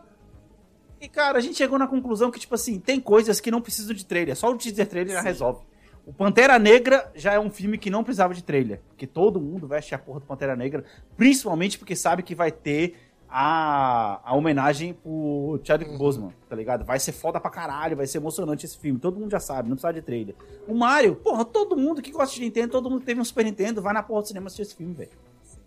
E, 1.01 1.09
cara, 1.09 1.38
a 1.38 1.40
gente 1.40 1.56
chegou 1.56 1.78
na 1.78 1.86
conclusão 1.86 2.30
que, 2.30 2.38
tipo 2.38 2.55
assim, 2.55 2.78
tem 2.78 3.01
coisas 3.01 3.40
que 3.40 3.51
não 3.51 3.62
precisam 3.62 3.94
de 3.94 4.05
trailer. 4.05 4.36
Só 4.36 4.51
o 4.51 4.59
teaser 4.59 4.86
trailer 4.86 5.14
já 5.14 5.20
Sim. 5.22 5.26
resolve. 5.28 5.64
O 6.05 6.12
Pantera 6.12 6.59
Negra 6.59 7.10
já 7.14 7.32
é 7.32 7.40
um 7.40 7.51
filme 7.51 7.78
que 7.78 7.88
não 7.90 8.05
precisava 8.05 8.34
de 8.34 8.44
trailer. 8.44 8.80
Porque 8.88 9.06
todo 9.06 9.40
mundo 9.40 9.66
veste 9.66 9.94
a 9.94 9.98
porra 9.98 10.20
do 10.20 10.26
Pantera 10.26 10.55
Negra. 10.55 10.84
Principalmente 11.16 11.78
porque 11.78 11.97
sabe 11.97 12.22
que 12.22 12.34
vai 12.34 12.52
ter 12.52 12.94
a, 13.38 14.18
a 14.24 14.34
homenagem 14.34 14.94
pro 14.94 15.60
Chadwick 15.62 15.94
Boseman, 15.98 16.32
tá 16.48 16.56
ligado? 16.56 16.86
Vai 16.86 16.98
ser 16.98 17.12
foda 17.12 17.38
pra 17.38 17.50
caralho, 17.50 17.94
vai 17.94 18.06
ser 18.06 18.16
emocionante 18.16 18.64
esse 18.64 18.78
filme. 18.78 18.98
Todo 18.98 19.20
mundo 19.20 19.30
já 19.30 19.38
sabe, 19.40 19.68
não 19.68 19.76
precisa 19.76 19.92
de 19.92 20.00
trailer. 20.00 20.34
O 20.66 20.74
Mario, 20.74 21.16
porra, 21.16 21.44
todo 21.44 21.76
mundo 21.76 22.00
que 22.00 22.10
gosta 22.10 22.34
de 22.34 22.40
Nintendo, 22.40 22.72
todo 22.72 22.88
mundo 22.88 23.00
que 23.00 23.06
teve 23.06 23.20
um 23.20 23.24
Super 23.24 23.44
Nintendo, 23.44 23.82
vai 23.82 23.92
na 23.92 24.02
porra 24.02 24.22
do 24.22 24.28
cinema 24.28 24.46
assistir 24.46 24.62
esse 24.62 24.74
filme, 24.74 24.94
velho. 24.94 25.10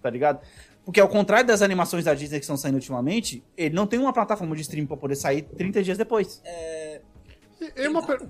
Tá 0.01 0.09
ligado? 0.09 0.39
Porque 0.83 0.99
ao 0.99 1.07
contrário 1.07 1.45
das 1.45 1.61
animações 1.61 2.05
da 2.05 2.15
Disney 2.15 2.39
que 2.39 2.43
estão 2.43 2.57
saindo 2.57 2.75
ultimamente, 2.75 3.43
ele 3.55 3.75
não 3.75 3.85
tem 3.85 3.99
uma 3.99 4.11
plataforma 4.11 4.55
de 4.55 4.61
streaming 4.63 4.87
pra 4.87 4.97
poder 4.97 5.15
sair 5.15 5.43
30 5.43 5.83
dias 5.83 5.97
depois. 5.97 6.41
É, 6.43 7.01
E, 7.61 7.83
e 7.83 7.87
uma 7.87 8.01
per- 8.03 8.27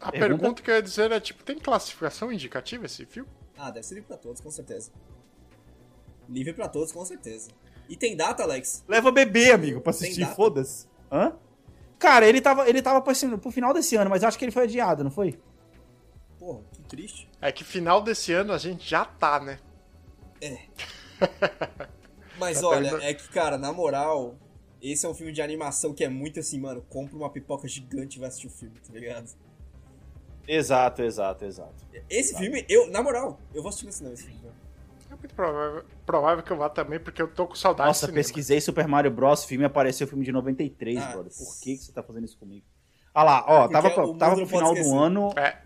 A 0.00 0.12
Pergunta? 0.12 0.28
pergunta 0.38 0.62
que 0.62 0.70
eu 0.70 0.74
ia 0.76 0.82
dizer 0.82 1.10
é, 1.10 1.18
tipo, 1.18 1.42
tem 1.42 1.58
classificação 1.58 2.30
indicativa 2.32 2.86
esse 2.86 3.04
filme? 3.04 3.28
Ah, 3.58 3.70
deve 3.70 3.84
ser 3.84 3.94
livre 3.94 4.06
pra 4.08 4.16
todos, 4.16 4.40
com 4.40 4.50
certeza. 4.50 4.92
Livre 6.30 6.52
pra 6.52 6.68
todos, 6.68 6.92
com 6.92 7.04
certeza. 7.04 7.50
E 7.88 7.96
tem 7.96 8.16
data, 8.16 8.44
Alex? 8.44 8.84
Leva 8.86 9.10
bebê, 9.10 9.50
amigo, 9.50 9.80
pra 9.80 9.90
assistir, 9.90 10.24
foda-se. 10.34 10.86
Hã? 11.10 11.32
Cara, 11.98 12.26
ele 12.26 12.40
tava, 12.40 12.68
ele 12.68 12.80
tava 12.80 13.02
pro, 13.02 13.50
final 13.50 13.74
desse 13.74 13.96
ano, 13.96 14.08
mas 14.08 14.22
eu 14.22 14.28
acho 14.28 14.38
que 14.38 14.44
ele 14.44 14.52
foi 14.52 14.62
adiado, 14.62 15.02
não 15.02 15.10
foi? 15.10 15.38
Porra, 16.38 16.60
que 16.72 16.82
triste. 16.84 17.28
É 17.40 17.50
que 17.52 17.64
final 17.64 18.00
desse 18.00 18.32
ano 18.32 18.52
a 18.52 18.58
gente 18.58 18.88
já 18.88 19.04
tá, 19.04 19.40
né? 19.40 19.58
Mas 22.38 22.60
Tá 22.62 22.68
olha, 22.68 22.98
é 23.02 23.12
que, 23.12 23.28
cara, 23.28 23.58
na 23.58 23.70
moral, 23.70 24.34
esse 24.80 25.04
é 25.04 25.08
um 25.08 25.12
filme 25.12 25.32
de 25.32 25.42
animação 25.42 25.92
que 25.92 26.02
é 26.02 26.08
muito 26.08 26.40
assim, 26.40 26.58
mano, 26.58 26.80
compra 26.88 27.14
uma 27.14 27.28
pipoca 27.28 27.68
gigante 27.68 28.16
e 28.16 28.20
vai 28.20 28.28
assistir 28.28 28.46
o 28.46 28.50
filme, 28.50 28.80
tá 28.80 28.94
ligado? 28.94 29.30
Exato, 30.48 31.02
exato, 31.02 31.44
exato. 31.44 31.84
Esse 32.08 32.34
filme, 32.38 32.64
eu, 32.66 32.90
na 32.90 33.02
moral, 33.02 33.38
eu 33.52 33.60
vou 33.60 33.68
assistir 33.68 33.86
no 33.86 33.92
cinema 33.92 34.14
esse 34.14 34.24
filme. 34.24 34.40
velho. 34.40 34.54
Muito 35.20 35.34
provável, 35.34 35.84
provável 36.04 36.42
que 36.44 36.50
eu 36.50 36.56
vá 36.56 36.68
também, 36.68 36.98
porque 36.98 37.20
eu 37.22 37.28
tô 37.28 37.46
com 37.46 37.54
saudade 37.54 37.88
Nossa, 37.88 38.08
pesquisei 38.08 38.60
Super 38.60 38.88
Mario 38.88 39.10
Bros. 39.10 39.44
filme 39.44 39.64
apareceu 39.64 40.06
o 40.06 40.10
filme 40.10 40.24
de 40.24 40.32
93, 40.32 40.98
Ah, 40.98 41.12
brother. 41.12 41.32
Por 41.36 41.60
que, 41.60 41.76
que 41.76 41.84
você 41.84 41.92
tá 41.92 42.02
fazendo 42.02 42.24
isso 42.24 42.38
comigo? 42.38 42.64
Ah 43.14 43.22
lá, 43.24 43.44
ó, 43.46 43.60
Porque 43.62 43.72
tava, 43.74 43.90
pro- 43.90 44.14
tava 44.14 44.36
pro 44.36 44.46
final 44.46 44.74
do 44.74 44.94
ano. 44.98 45.32
É, 45.36 45.56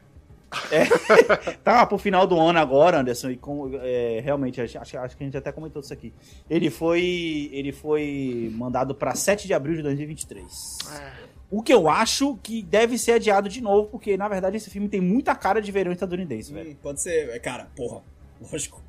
Tava 1.64 1.84
pro 1.86 1.98
final 1.98 2.26
do 2.28 2.38
ano 2.38 2.58
agora, 2.60 3.00
Anderson, 3.00 3.30
e 3.30 3.36
com, 3.36 3.70
é, 3.74 4.20
realmente, 4.22 4.60
acho, 4.60 4.78
acho 4.78 4.98
acho 4.98 5.16
que 5.16 5.24
a 5.24 5.26
gente 5.26 5.36
até 5.36 5.50
comentou 5.50 5.82
isso 5.82 5.92
aqui. 5.92 6.14
Ele 6.48 6.70
foi, 6.70 7.50
ele 7.52 7.72
foi 7.72 8.52
mandado 8.54 8.94
pra 8.94 9.14
7 9.16 9.46
de 9.48 9.52
abril 9.54 9.74
de 9.74 9.82
2023. 9.82 10.78
é. 10.92 11.34
O 11.50 11.62
que 11.62 11.72
eu 11.72 11.88
acho 11.88 12.36
que 12.42 12.62
deve 12.62 12.96
ser 12.98 13.12
adiado 13.12 13.48
de 13.48 13.60
novo, 13.60 13.88
porque 13.88 14.16
na 14.16 14.26
verdade 14.28 14.56
esse 14.56 14.70
filme 14.70 14.88
tem 14.88 15.00
muita 15.00 15.34
cara 15.36 15.60
de 15.60 15.70
verão 15.70 15.92
estadunidense, 15.92 16.52
velho. 16.52 16.70
Hum, 16.70 16.76
pode 16.82 17.00
ser. 17.00 17.28
É, 17.30 17.38
Cara, 17.38 17.68
porra, 17.76 18.00
lógico. 18.40 18.82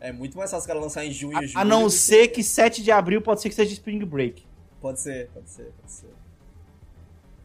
É 0.00 0.12
muito 0.12 0.36
mais 0.38 0.50
fácil 0.50 0.64
o 0.64 0.68
cara 0.68 0.80
lançar 0.80 1.04
em 1.04 1.10
junho 1.10 1.34
e 1.34 1.36
A, 1.36 1.46
julho. 1.46 1.58
a 1.58 1.64
não 1.64 1.88
ser 1.90 2.28
que 2.28 2.42
7 2.42 2.82
de 2.82 2.90
abril 2.90 3.20
pode 3.20 3.40
ser 3.40 3.48
que 3.48 3.54
seja 3.54 3.72
Spring 3.72 4.04
Break, 4.04 4.46
Pode 4.80 5.00
ser, 5.00 5.28
pode 5.34 5.50
ser, 5.50 5.72
pode 5.80 5.92
ser. 5.92 6.10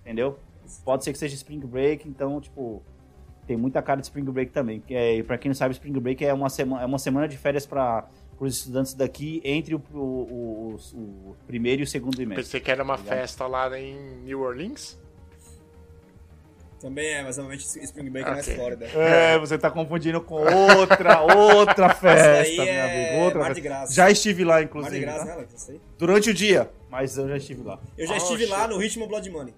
entendeu? 0.01 0.37
Pode 0.85 1.03
ser 1.03 1.11
que 1.11 1.17
seja 1.19 1.35
Spring 1.35 1.59
Break, 1.59 2.07
então, 2.07 2.39
tipo, 2.39 2.81
tem 3.47 3.57
muita 3.57 3.81
cara 3.81 3.99
de 3.99 4.05
Spring 4.07 4.23
Break 4.23 4.51
também. 4.51 4.79
Que 4.79 4.93
é, 4.93 5.23
pra 5.23 5.37
quem 5.37 5.49
não 5.49 5.55
sabe, 5.55 5.73
Spring 5.73 5.93
Break 5.99 6.23
é 6.23 6.33
uma 6.33 6.49
semana, 6.49 6.83
é 6.83 6.85
uma 6.85 6.99
semana 6.99 7.27
de 7.27 7.37
férias 7.37 7.65
para 7.65 8.07
os 8.39 8.57
estudantes 8.57 8.93
daqui 8.93 9.41
entre 9.43 9.75
o, 9.75 9.81
o- 9.93 9.97
o- 9.97 10.97
o- 10.97 11.35
primeiro 11.47 11.81
e 11.81 11.83
o 11.83 11.87
segundo 11.87 12.15
trimestre. 12.15 12.43
Pensei 12.45 12.59
que 12.59 12.69
era 12.71 12.83
uma 12.83 12.97
Tá 12.97 13.03
festa 13.03 13.47
lá 13.47 13.77
em 13.79 13.95
New 14.23 14.41
Orleans. 14.41 14.97
Também 16.83 17.13
é, 17.13 17.23
mas 17.23 17.37
normalmente 17.37 17.65
Spring 17.79 18.09
Break 18.09 18.27
é 18.27 18.31
mais 18.33 18.45
Ok. 18.45 18.55
Flórida. 18.57 18.85
É, 18.87 19.39
você 19.39 19.57
tá 19.57 19.71
confundindo 19.71 20.19
com 20.19 20.35
outra, 20.35 21.21
outra 21.21 21.89
festa, 21.95 22.45
Isso 22.45 22.57
meu 22.61 22.65
é 22.65 23.07
amigo. 23.11 23.23
Outra 23.23 23.39
Mar 23.39 23.53
de 23.53 23.61
festa. 23.61 23.69
Graça. 23.77 23.93
Já 23.93 24.11
estive 24.11 24.43
lá, 24.43 24.55
Mar 24.55 24.59
de 24.59 24.65
inclusive. 24.65 24.99
graça, 24.99 25.19
tá? 25.19 25.25
né, 25.25 25.31
Alex? 25.31 25.53
Isso 25.53 25.71
aí. 25.71 25.81
Durante 25.97 26.29
o 26.29 26.33
dia, 26.33 26.69
mas 26.89 27.17
eu 27.17 27.29
já 27.29 27.37
estive 27.37 27.63
lá. 27.63 27.79
Eu 27.97 28.05
já 28.05 28.15
Oh, 28.15 28.17
estive 28.17 28.45
lá 28.47 28.67
no 28.67 28.77
Ritmo 28.77 29.07
Blood 29.07 29.29
Money. 29.29 29.53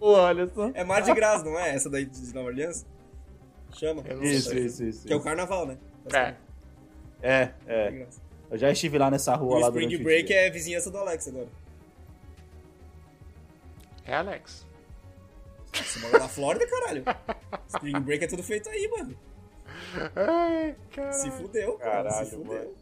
Olha 0.00 0.46
só. 0.48 0.70
É 0.74 0.84
Mar 0.84 1.00
de 1.00 1.14
Graça, 1.14 1.42
não 1.44 1.58
é? 1.58 1.74
Essa 1.74 1.88
daí 1.88 2.04
de 2.04 2.34
Nova 2.34 2.48
Orleans? 2.48 2.84
Chama? 3.72 4.02
Isso, 4.20 4.50
sei. 4.50 4.66
isso, 4.66 4.84
isso. 4.84 5.06
Que 5.06 5.12
é 5.14 5.16
o 5.16 5.20
carnaval, 5.22 5.66
né? 5.66 5.78
É. 6.12 6.34
É, 7.22 7.48
é. 7.66 8.06
Eu 8.50 8.58
já 8.58 8.70
estive 8.70 8.98
lá 8.98 9.10
nessa 9.10 9.34
rua 9.34 9.56
o 9.56 9.60
lá 9.60 9.68
Spring 9.68 9.86
durante 9.86 10.00
o 10.02 10.04
Break 10.04 10.26
dia. 10.26 10.36
é 10.36 10.50
vizinhança 10.50 10.90
do 10.90 10.98
Alex 10.98 11.26
agora. 11.28 11.48
É, 14.06 14.14
Alex. 14.14 14.66
Você 15.72 15.98
mora 16.00 16.18
na 16.20 16.28
Flórida, 16.28 16.66
caralho. 16.68 17.04
Spring 17.68 18.00
Break 18.00 18.24
é 18.24 18.28
tudo 18.28 18.42
feito 18.42 18.68
aí, 18.68 18.88
mano. 18.88 19.16
Ai, 20.14 20.76
cara. 20.92 21.12
Se 21.12 21.30
fudeu, 21.30 21.74
cara. 21.78 22.04
Caralho, 22.10 22.26
Se 22.26 22.36
fudeu. 22.36 22.74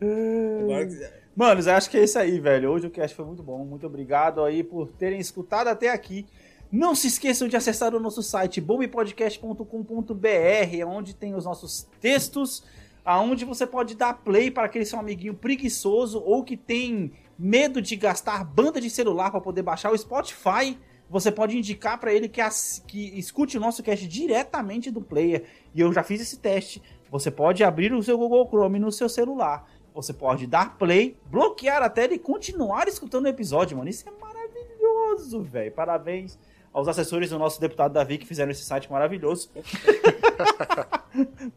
mano. 0.00 0.72
Agora, 0.72 1.18
Mano, 1.36 1.60
eu 1.60 1.72
acho 1.72 1.88
que 1.88 1.96
é 1.96 2.02
isso 2.02 2.18
aí, 2.18 2.40
velho. 2.40 2.70
Hoje 2.70 2.88
o 2.88 2.90
cast 2.90 3.14
foi 3.16 3.24
muito 3.24 3.44
bom. 3.44 3.64
Muito 3.64 3.86
obrigado 3.86 4.42
aí 4.42 4.64
por 4.64 4.88
terem 4.88 5.20
escutado 5.20 5.68
até 5.68 5.90
aqui. 5.90 6.26
Não 6.70 6.96
se 6.96 7.06
esqueçam 7.06 7.46
de 7.46 7.56
acessar 7.56 7.94
o 7.94 8.00
nosso 8.00 8.22
site 8.24 8.60
bobipodcast.com.br, 8.60 10.26
é 10.26 10.84
onde 10.84 11.14
tem 11.14 11.34
os 11.34 11.44
nossos 11.44 11.86
textos, 12.00 12.62
aonde 13.04 13.44
você 13.44 13.66
pode 13.66 13.94
dar 13.94 14.14
play 14.14 14.50
para 14.50 14.64
aquele 14.66 14.84
seu 14.84 14.98
amiguinho 14.98 15.32
preguiçoso 15.32 16.20
ou 16.20 16.42
que 16.44 16.56
tem 16.56 17.12
medo 17.38 17.80
de 17.80 17.96
gastar 17.96 18.44
banda 18.44 18.80
de 18.80 18.90
celular 18.90 19.30
para 19.30 19.40
poder 19.40 19.62
baixar 19.62 19.90
o 19.92 19.96
Spotify. 19.98 20.78
Você 21.10 21.32
pode 21.32 21.56
indicar 21.56 21.98
para 21.98 22.12
ele 22.12 22.28
que, 22.28 22.40
ass- 22.40 22.82
que 22.86 23.18
escute 23.18 23.56
o 23.56 23.60
nosso 23.60 23.82
cast 23.82 24.06
diretamente 24.06 24.90
do 24.90 25.00
player. 25.00 25.44
E 25.74 25.80
eu 25.80 25.90
já 25.92 26.02
fiz 26.02 26.20
esse 26.20 26.38
teste. 26.38 26.82
Você 27.10 27.30
pode 27.30 27.64
abrir 27.64 27.92
o 27.94 28.02
seu 28.02 28.18
Google 28.18 28.46
Chrome 28.46 28.78
no 28.78 28.92
seu 28.92 29.08
celular. 29.08 29.66
Você 29.94 30.12
pode 30.12 30.46
dar 30.46 30.76
play, 30.76 31.16
bloquear 31.30 31.82
a 31.82 31.88
tela 31.88 32.12
e 32.12 32.18
continuar 32.18 32.86
escutando 32.88 33.24
o 33.24 33.28
episódio, 33.28 33.76
mano. 33.78 33.88
Isso 33.88 34.04
é 34.08 34.12
maravilhoso, 34.20 35.42
velho. 35.42 35.72
Parabéns 35.72 36.38
aos 36.72 36.86
assessores 36.86 37.30
do 37.30 37.38
nosso 37.38 37.58
deputado 37.60 37.92
Davi 37.94 38.18
que 38.18 38.26
fizeram 38.26 38.50
esse 38.52 38.62
site 38.62 38.90
maravilhoso. 38.92 39.50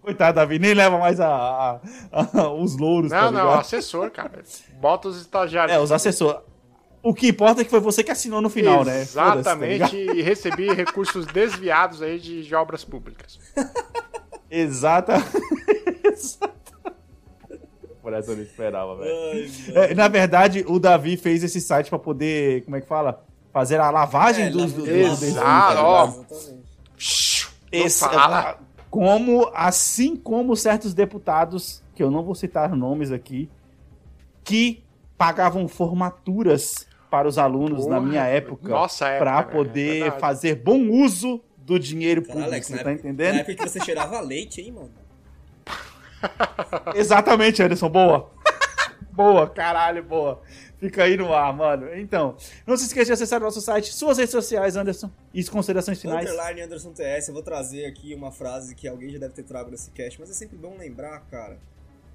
Coitado, 0.01 0.35
Davi, 0.37 0.57
nem 0.59 0.73
leva 0.73 0.97
mais 0.97 1.19
a, 1.19 1.79
a- 2.11 2.39
a- 2.41 2.53
os 2.53 2.77
louros, 2.77 3.11
tá 3.11 3.23
Não, 3.25 3.31
não, 3.31 3.43
ligado? 3.45 3.59
assessor, 3.59 4.09
cara. 4.09 4.41
Bota 4.81 5.07
os 5.07 5.21
estagiários. 5.21 5.75
É, 5.75 5.79
os 5.79 5.91
assessores. 5.91 6.41
O 7.03 7.13
que 7.13 7.29
importa 7.29 7.61
é 7.61 7.63
que 7.63 7.69
foi 7.69 7.79
você 7.79 8.03
que 8.03 8.11
assinou 8.11 8.41
no 8.41 8.49
final, 8.49 8.83
né? 8.83 8.93
Tá 9.05 9.35
Exatamente, 9.37 9.95
ligado? 9.95 10.17
e 10.17 10.21
recebi 10.21 10.71
recursos 10.73 11.25
desviados 11.25 12.01
aí 12.01 12.19
de, 12.19 12.43
de 12.43 12.53
obras 12.55 12.83
públicas. 12.83 13.39
Exata. 14.49 15.15
Por 18.01 18.13
essa 18.13 18.31
eu 18.31 18.35
não 18.37 18.43
esperava, 18.43 18.95
velho. 18.97 19.51
É, 19.75 19.93
na 19.93 20.07
verdade, 20.07 20.65
o 20.67 20.79
Davi 20.79 21.17
fez 21.17 21.43
esse 21.43 21.61
site 21.61 21.89
pra 21.89 21.99
poder, 21.99 22.63
como 22.65 22.75
é 22.75 22.81
que 22.81 22.87
fala? 22.87 23.23
Fazer 23.53 23.79
a 23.79 23.91
lavagem 23.91 24.45
É, 24.45 24.49
dos 24.49 24.73
do, 24.73 24.81
lavagem 24.81 25.03
do- 25.03 25.09
dos- 25.09 25.19
dos- 25.19 25.27
Exato, 25.29 25.75
tá 25.75 25.83
ó. 25.87 26.05
Exatamente. 26.07 26.61
Esse- 27.71 27.99
fala. 27.99 28.59
como 28.89 29.49
assim 29.53 30.15
como 30.15 30.55
certos 30.55 30.93
deputados, 30.93 31.83
que 31.93 32.01
eu 32.01 32.09
não 32.09 32.23
vou 32.23 32.33
citar 32.33 32.75
nomes 32.75 33.11
aqui, 33.11 33.49
que 34.51 34.83
pagavam 35.17 35.65
formaturas 35.67 36.85
para 37.09 37.25
os 37.25 37.37
alunos 37.37 37.85
na 37.87 37.95
Porra, 37.95 38.07
minha 38.09 38.25
época 38.25 38.67
nossa 38.67 39.07
época, 39.07 39.25
para 39.31 39.45
né? 39.45 39.51
poder 39.51 39.99
Verdade. 40.01 40.19
fazer 40.19 40.55
bom 40.55 40.89
uso 40.89 41.41
do 41.57 41.79
dinheiro 41.79 42.21
Cara, 42.21 42.33
público, 42.33 42.51
Alex, 42.51 42.67
você 42.67 42.75
na 42.75 42.83
tá 42.83 42.91
época, 42.91 43.07
entendendo? 43.07 43.33
na 43.35 43.39
época 43.39 43.55
que 43.55 43.69
você 43.69 43.79
cheirava 43.79 44.19
leite, 44.19 44.59
hein, 44.61 44.71
mano? 44.73 44.91
Exatamente, 46.95 47.63
Anderson, 47.63 47.89
boa. 47.89 48.29
boa, 49.11 49.49
caralho, 49.49 50.03
boa. 50.03 50.41
Fica 50.79 51.03
aí 51.03 51.15
no 51.15 51.33
ar, 51.33 51.53
mano. 51.55 51.93
Então, 51.95 52.35
não 52.65 52.75
se 52.75 52.85
esqueça 52.85 53.05
de 53.05 53.13
acessar 53.13 53.39
o 53.39 53.43
nosso 53.43 53.61
site, 53.61 53.93
suas 53.93 54.17
redes 54.17 54.31
sociais, 54.31 54.75
Anderson, 54.75 55.09
e 55.33 55.39
as 55.39 55.47
considerações 55.47 56.01
finais. 56.01 56.29
Underline 56.29 56.61
Anderson 56.61 56.91
TS, 56.91 57.27
eu 57.27 57.33
vou 57.33 57.43
trazer 57.43 57.85
aqui 57.85 58.13
uma 58.15 58.31
frase 58.31 58.73
que 58.75 58.87
alguém 58.87 59.09
já 59.11 59.19
deve 59.19 59.33
ter 59.33 59.43
trago 59.43 59.69
nesse 59.71 59.91
cast, 59.91 60.19
mas 60.19 60.29
é 60.29 60.33
sempre 60.33 60.57
bom 60.57 60.75
lembrar, 60.77 61.19
cara. 61.29 61.57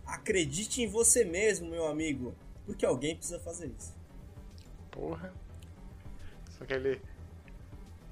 Acredite 0.06 0.82
em 0.82 0.86
você 0.86 1.24
mesmo, 1.24 1.68
meu 1.68 1.86
amigo, 1.86 2.34
porque 2.64 2.86
alguém 2.86 3.16
precisa 3.16 3.40
fazer 3.40 3.72
isso. 3.76 3.94
Porra. 4.90 5.34
Só 6.56 6.64
que 6.64 6.72
ele. 6.72 7.02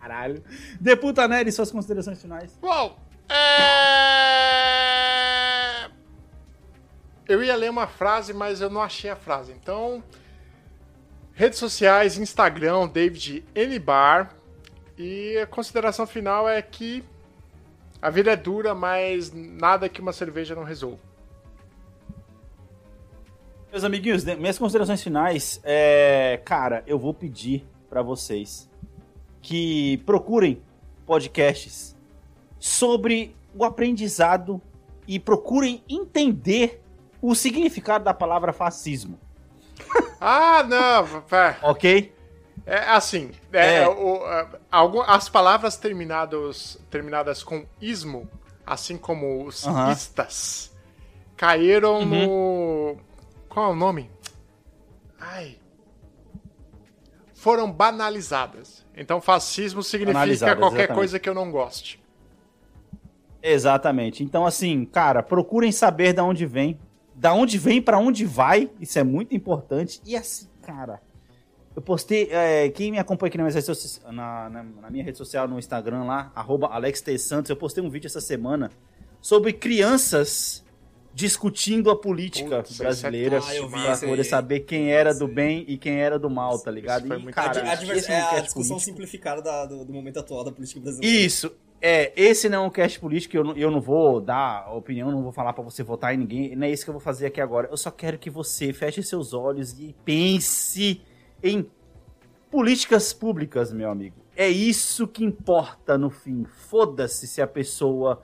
Caralho. 0.01 0.43
Deputa 0.81 1.27
Nery, 1.29 1.51
suas 1.53 1.71
considerações 1.71 2.21
finais. 2.21 2.59
Bom, 2.61 2.99
é... 3.29 4.25
Eu 7.27 7.43
ia 7.43 7.57
ler 7.57 7.71
uma 7.71 7.87
frase, 7.87 8.35
mas 8.35 8.61
eu 8.61 8.69
não 8.69 8.83
achei 8.83 9.09
a 9.11 9.17
frase. 9.17 9.53
Então, 9.53 10.05
redes 11.33 11.59
sociais, 11.59 12.19
Instagram, 12.19 12.87
David 12.89 13.43
N. 13.55 13.79
Bar. 13.79 14.37
E 14.97 15.39
a 15.39 15.47
consideração 15.47 16.07
final 16.07 16.49
é 16.49 16.61
que 16.61 17.03
a 18.01 18.11
vida 18.11 18.31
é 18.33 18.37
dura, 18.37 18.75
mas 18.75 19.33
nada 19.33 19.89
que 19.89 20.01
uma 20.01 20.13
cerveja 20.13 20.55
não 20.55 20.63
resolva. 20.65 21.01
Meus 23.75 23.83
amiguinhos, 23.83 24.23
minhas 24.23 24.57
considerações 24.57 25.03
finais 25.03 25.61
é, 25.65 26.41
cara, 26.45 26.85
eu 26.87 26.97
vou 26.97 27.13
pedir 27.13 27.67
pra 27.91 28.03
vocês 28.03 28.71
que 29.43 29.97
procurem 30.07 30.63
podcasts 31.05 31.97
sobre 32.61 33.35
o 33.53 33.65
aprendizado 33.65 34.63
e 35.09 35.19
procurem 35.19 35.83
entender 35.89 36.81
o 37.21 37.35
significado 37.35 38.05
da 38.05 38.15
palavra 38.15 38.53
fascismo, 38.53 39.19
Ah, 40.21 40.63
não, 40.63 41.25
ok? 41.69 42.15
É 42.65 42.77
assim, 42.79 43.33
é, 43.53 43.79
É. 43.83 43.89
o- 43.89 44.25
a- 44.25 44.51
algum- 44.71 45.03
as 45.03 45.29
palavras 45.29 45.77
terminadas, 45.77 46.79
terminadas 46.93 47.43
com 47.43 47.67
ismo, 47.81 48.31
assim 48.65 48.97
como 48.97 49.45
os 49.45 49.67
Aham. 49.67 49.91
istas, 49.91 50.73
caíram 51.37 51.99
Uhum. 52.03 52.07
no. 52.07 53.14
Qual 53.55 53.71
é 53.71 53.73
o 53.73 53.77
nome? 53.77 54.11
Ai. 55.19 55.59
Foram 57.33 57.71
banalizadas. 57.71 58.85
Então, 58.97 59.21
fascismo 59.21 59.83
significa 59.83 60.19
qualquer 60.23 60.31
exatamente. 60.33 60.95
coisa 60.95 61.19
que 61.19 61.29
eu 61.29 61.35
não 61.35 61.51
goste. 61.51 62.03
Exatamente. 63.43 64.25
Então, 64.25 64.45
assim, 64.47 64.85
cara, 64.85 65.23
procurem 65.23 65.71
saber 65.71 66.13
da 66.13 66.25
onde 66.25 66.47
vem, 66.47 66.79
da 67.15 67.33
onde 67.35 67.59
vem 67.59 67.81
pra 67.81 67.99
onde 67.99 68.25
vai. 68.25 68.71
Isso 68.81 68.99
é 68.99 69.05
muito 69.05 69.35
importante. 69.37 70.01
E 70.05 70.17
assim, 70.17 70.49
cara, 70.63 71.01
eu 71.77 71.83
postei. 71.83 72.29
é, 72.31 72.69
quem 72.71 72.91
me 72.91 72.99
acompanha 72.99 73.29
aqui 73.29 73.39
na 73.39 73.45
minha, 73.45 74.13
na- 74.13 74.51
na- 74.51 74.63
na 74.83 74.91
minha 74.91 75.05
rede 75.05 75.19
social, 75.19 75.47
no 75.47 75.59
Instagram 75.59 76.05
lá, 76.05 76.33
arroba 76.35 76.69
Alex 76.69 77.03
T. 77.03 77.19
Santos, 77.19 77.51
eu 77.51 77.57
postei 77.57 77.85
um 77.85 77.91
vídeo 77.91 78.07
essa 78.07 78.21
semana 78.21 78.71
sobre 79.21 79.53
crianças 79.53 80.64
discutindo 81.15 81.91
a 81.91 81.97
política 81.97 82.57
Putz, 82.63 82.81
é 82.81 82.83
brasileira 82.83 83.39
Ah, 83.39 83.41
vi 83.53 83.69
pra 83.69 83.97
poder 83.99 84.25
saber 84.25 84.61
quem 84.61 84.91
era 84.91 85.15
do 85.15 85.29
bem 85.29 85.65
e 85.69 85.79
quem 85.79 86.01
era 86.01 86.19
do 86.19 86.29
mal, 86.29 86.59
tá 86.59 86.71
ligado? 86.71 87.07
E, 87.07 87.19
muito 87.19 87.35
cara, 87.35 87.71
a, 87.71 87.75
divers- 87.77 88.01
esse 88.01 88.11
é 88.13 88.21
a 88.21 88.41
discussão 88.41 88.77
político- 88.77 88.81
simplificada 88.81 89.41
da- 89.41 89.65
do, 89.67 89.85
do 89.85 89.93
momento 89.93 90.19
atual 90.19 90.43
da 90.43 90.51
política 90.51 90.81
brasileira. 90.81 91.17
Isso, 91.17 91.55
é, 91.81 92.13
esse 92.17 92.49
não 92.49 92.65
é 92.65 92.67
um 92.67 92.71
cast 92.71 92.99
político, 92.99 93.37
eu 93.37 93.45
não, 93.45 93.57
eu 93.57 93.71
não 93.71 93.81
vou 93.81 94.21
dar 94.21 94.75
opinião, 94.75 95.13
não 95.13 95.23
vou 95.23 95.31
falar 95.33 95.53
para 95.53 95.63
você 95.63 95.83
votar 95.85 96.13
em 96.13 96.17
ninguém, 96.19 96.57
não 96.57 96.67
é 96.67 96.71
isso 96.71 96.83
que 96.83 96.91
eu 96.91 96.95
vou 96.95 97.01
fazer 97.01 97.27
aqui 97.27 97.41
agora. 97.41 97.69
Eu 97.71 97.77
só 97.77 97.91
quero 97.93 98.19
que 98.19 98.29
você 98.29 98.73
feche 98.73 99.01
seus 99.03 99.33
olhos 99.33 99.79
e 99.79 99.95
pense 100.05 101.01
em 101.43 101.65
políticas 102.51 103.13
públicas, 103.13 103.73
meu 103.73 103.91
amigo. 103.91 104.17
É 104.37 104.49
isso 104.49 105.07
que 105.07 105.25
importa 105.25 105.97
no 105.97 106.11
fim. 106.11 106.45
Foda-se 106.69 107.27
se 107.29 107.41
a 107.41 107.47
pessoa 107.47 108.23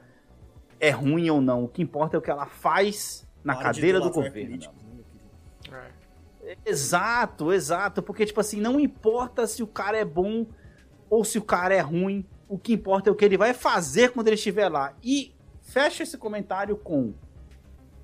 é 0.80 0.90
ruim 0.90 1.28
ou 1.30 1.40
não. 1.40 1.64
O 1.64 1.68
que 1.68 1.82
importa 1.82 2.16
é 2.16 2.18
o 2.18 2.22
que 2.22 2.30
ela 2.30 2.46
faz 2.46 3.28
na 3.44 3.54
Para 3.54 3.64
cadeira 3.64 4.00
do 4.00 4.10
governo. 4.10 4.58
É. 5.70 6.00
Exato, 6.66 7.52
exato. 7.52 8.02
Porque, 8.02 8.26
tipo 8.26 8.40
assim, 8.40 8.60
não 8.60 8.80
importa 8.80 9.46
se 9.46 9.62
o 9.62 9.66
cara 9.66 9.98
é 9.98 10.04
bom 10.04 10.46
ou 11.08 11.24
se 11.24 11.38
o 11.38 11.42
cara 11.42 11.74
é 11.74 11.80
ruim. 11.80 12.24
O 12.48 12.58
que 12.58 12.72
importa 12.72 13.08
é 13.08 13.12
o 13.12 13.14
que 13.14 13.24
ele 13.24 13.36
vai 13.36 13.54
fazer 13.54 14.10
quando 14.10 14.26
ele 14.26 14.34
estiver 14.34 14.68
lá. 14.68 14.94
E 15.04 15.34
fecha 15.60 16.02
esse 16.02 16.18
comentário 16.18 16.76
com: 16.76 17.14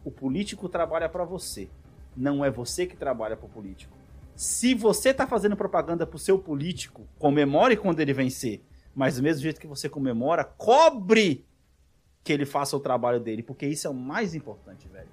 o 0.04 0.10
político 0.10 0.68
trabalha 0.68 1.08
para 1.08 1.24
você. 1.24 1.68
Não 2.16 2.44
é 2.44 2.50
você 2.50 2.86
que 2.86 2.96
trabalha 2.96 3.36
para 3.36 3.46
o 3.46 3.50
político. 3.50 3.96
Se 4.34 4.74
você 4.74 5.14
tá 5.14 5.26
fazendo 5.26 5.56
propaganda 5.56 6.06
pro 6.06 6.18
seu 6.18 6.38
político, 6.38 7.08
comemore 7.18 7.76
quando 7.76 8.00
ele 8.00 8.12
vencer. 8.12 8.62
Mas 8.94 9.16
do 9.16 9.22
mesmo 9.22 9.42
jeito 9.42 9.60
que 9.60 9.66
você 9.66 9.88
comemora, 9.88 10.44
cobre 10.44 11.45
que 12.26 12.32
ele 12.32 12.44
faça 12.44 12.76
o 12.76 12.80
trabalho 12.80 13.20
dele, 13.20 13.40
porque 13.40 13.64
isso 13.64 13.86
é 13.86 13.90
o 13.90 13.94
mais 13.94 14.34
importante, 14.34 14.88
velho. 14.88 15.06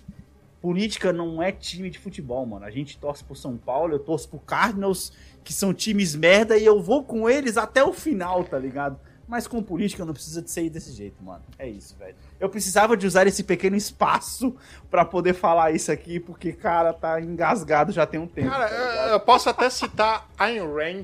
Política 0.59 1.13
não 1.13 1.43
é 1.43 1.51
time 1.51 1.87
de 1.87 1.99
futebol, 1.99 2.43
mano. 2.43 2.65
A 2.65 2.71
gente 2.71 2.97
torce 2.97 3.23
pro 3.23 3.35
São 3.35 3.55
Paulo, 3.55 3.93
eu 3.93 3.99
torço 3.99 4.27
pro 4.27 4.39
Cardinals, 4.39 5.13
que 5.43 5.53
são 5.53 5.75
times 5.75 6.15
merda, 6.15 6.57
e 6.57 6.65
eu 6.65 6.81
vou 6.81 7.03
com 7.03 7.29
eles 7.29 7.55
até 7.55 7.83
o 7.83 7.93
final, 7.93 8.43
tá 8.43 8.57
ligado? 8.57 8.99
Mas 9.27 9.45
com 9.45 9.61
política 9.61 10.03
não 10.03 10.13
precisa 10.13 10.41
de 10.41 10.49
ser 10.49 10.67
desse 10.71 10.91
jeito, 10.91 11.23
mano. 11.23 11.43
É 11.59 11.67
isso, 11.67 11.95
velho. 11.97 12.15
Eu 12.39 12.49
precisava 12.49 12.97
de 12.97 13.05
usar 13.05 13.27
esse 13.27 13.43
pequeno 13.43 13.75
espaço 13.75 14.55
para 14.89 15.05
poder 15.05 15.35
falar 15.35 15.71
isso 15.71 15.91
aqui, 15.91 16.19
porque, 16.19 16.51
cara, 16.51 16.93
tá 16.93 17.21
engasgado 17.21 17.91
já 17.91 18.07
tem 18.07 18.19
um 18.19 18.27
tempo. 18.27 18.49
Cara, 18.49 18.67
tá 18.67 19.09
eu 19.11 19.19
posso 19.19 19.47
até 19.49 19.69
citar 19.69 20.27
a 20.35 20.45
Ayn 20.45 20.65
Rand, 20.65 21.03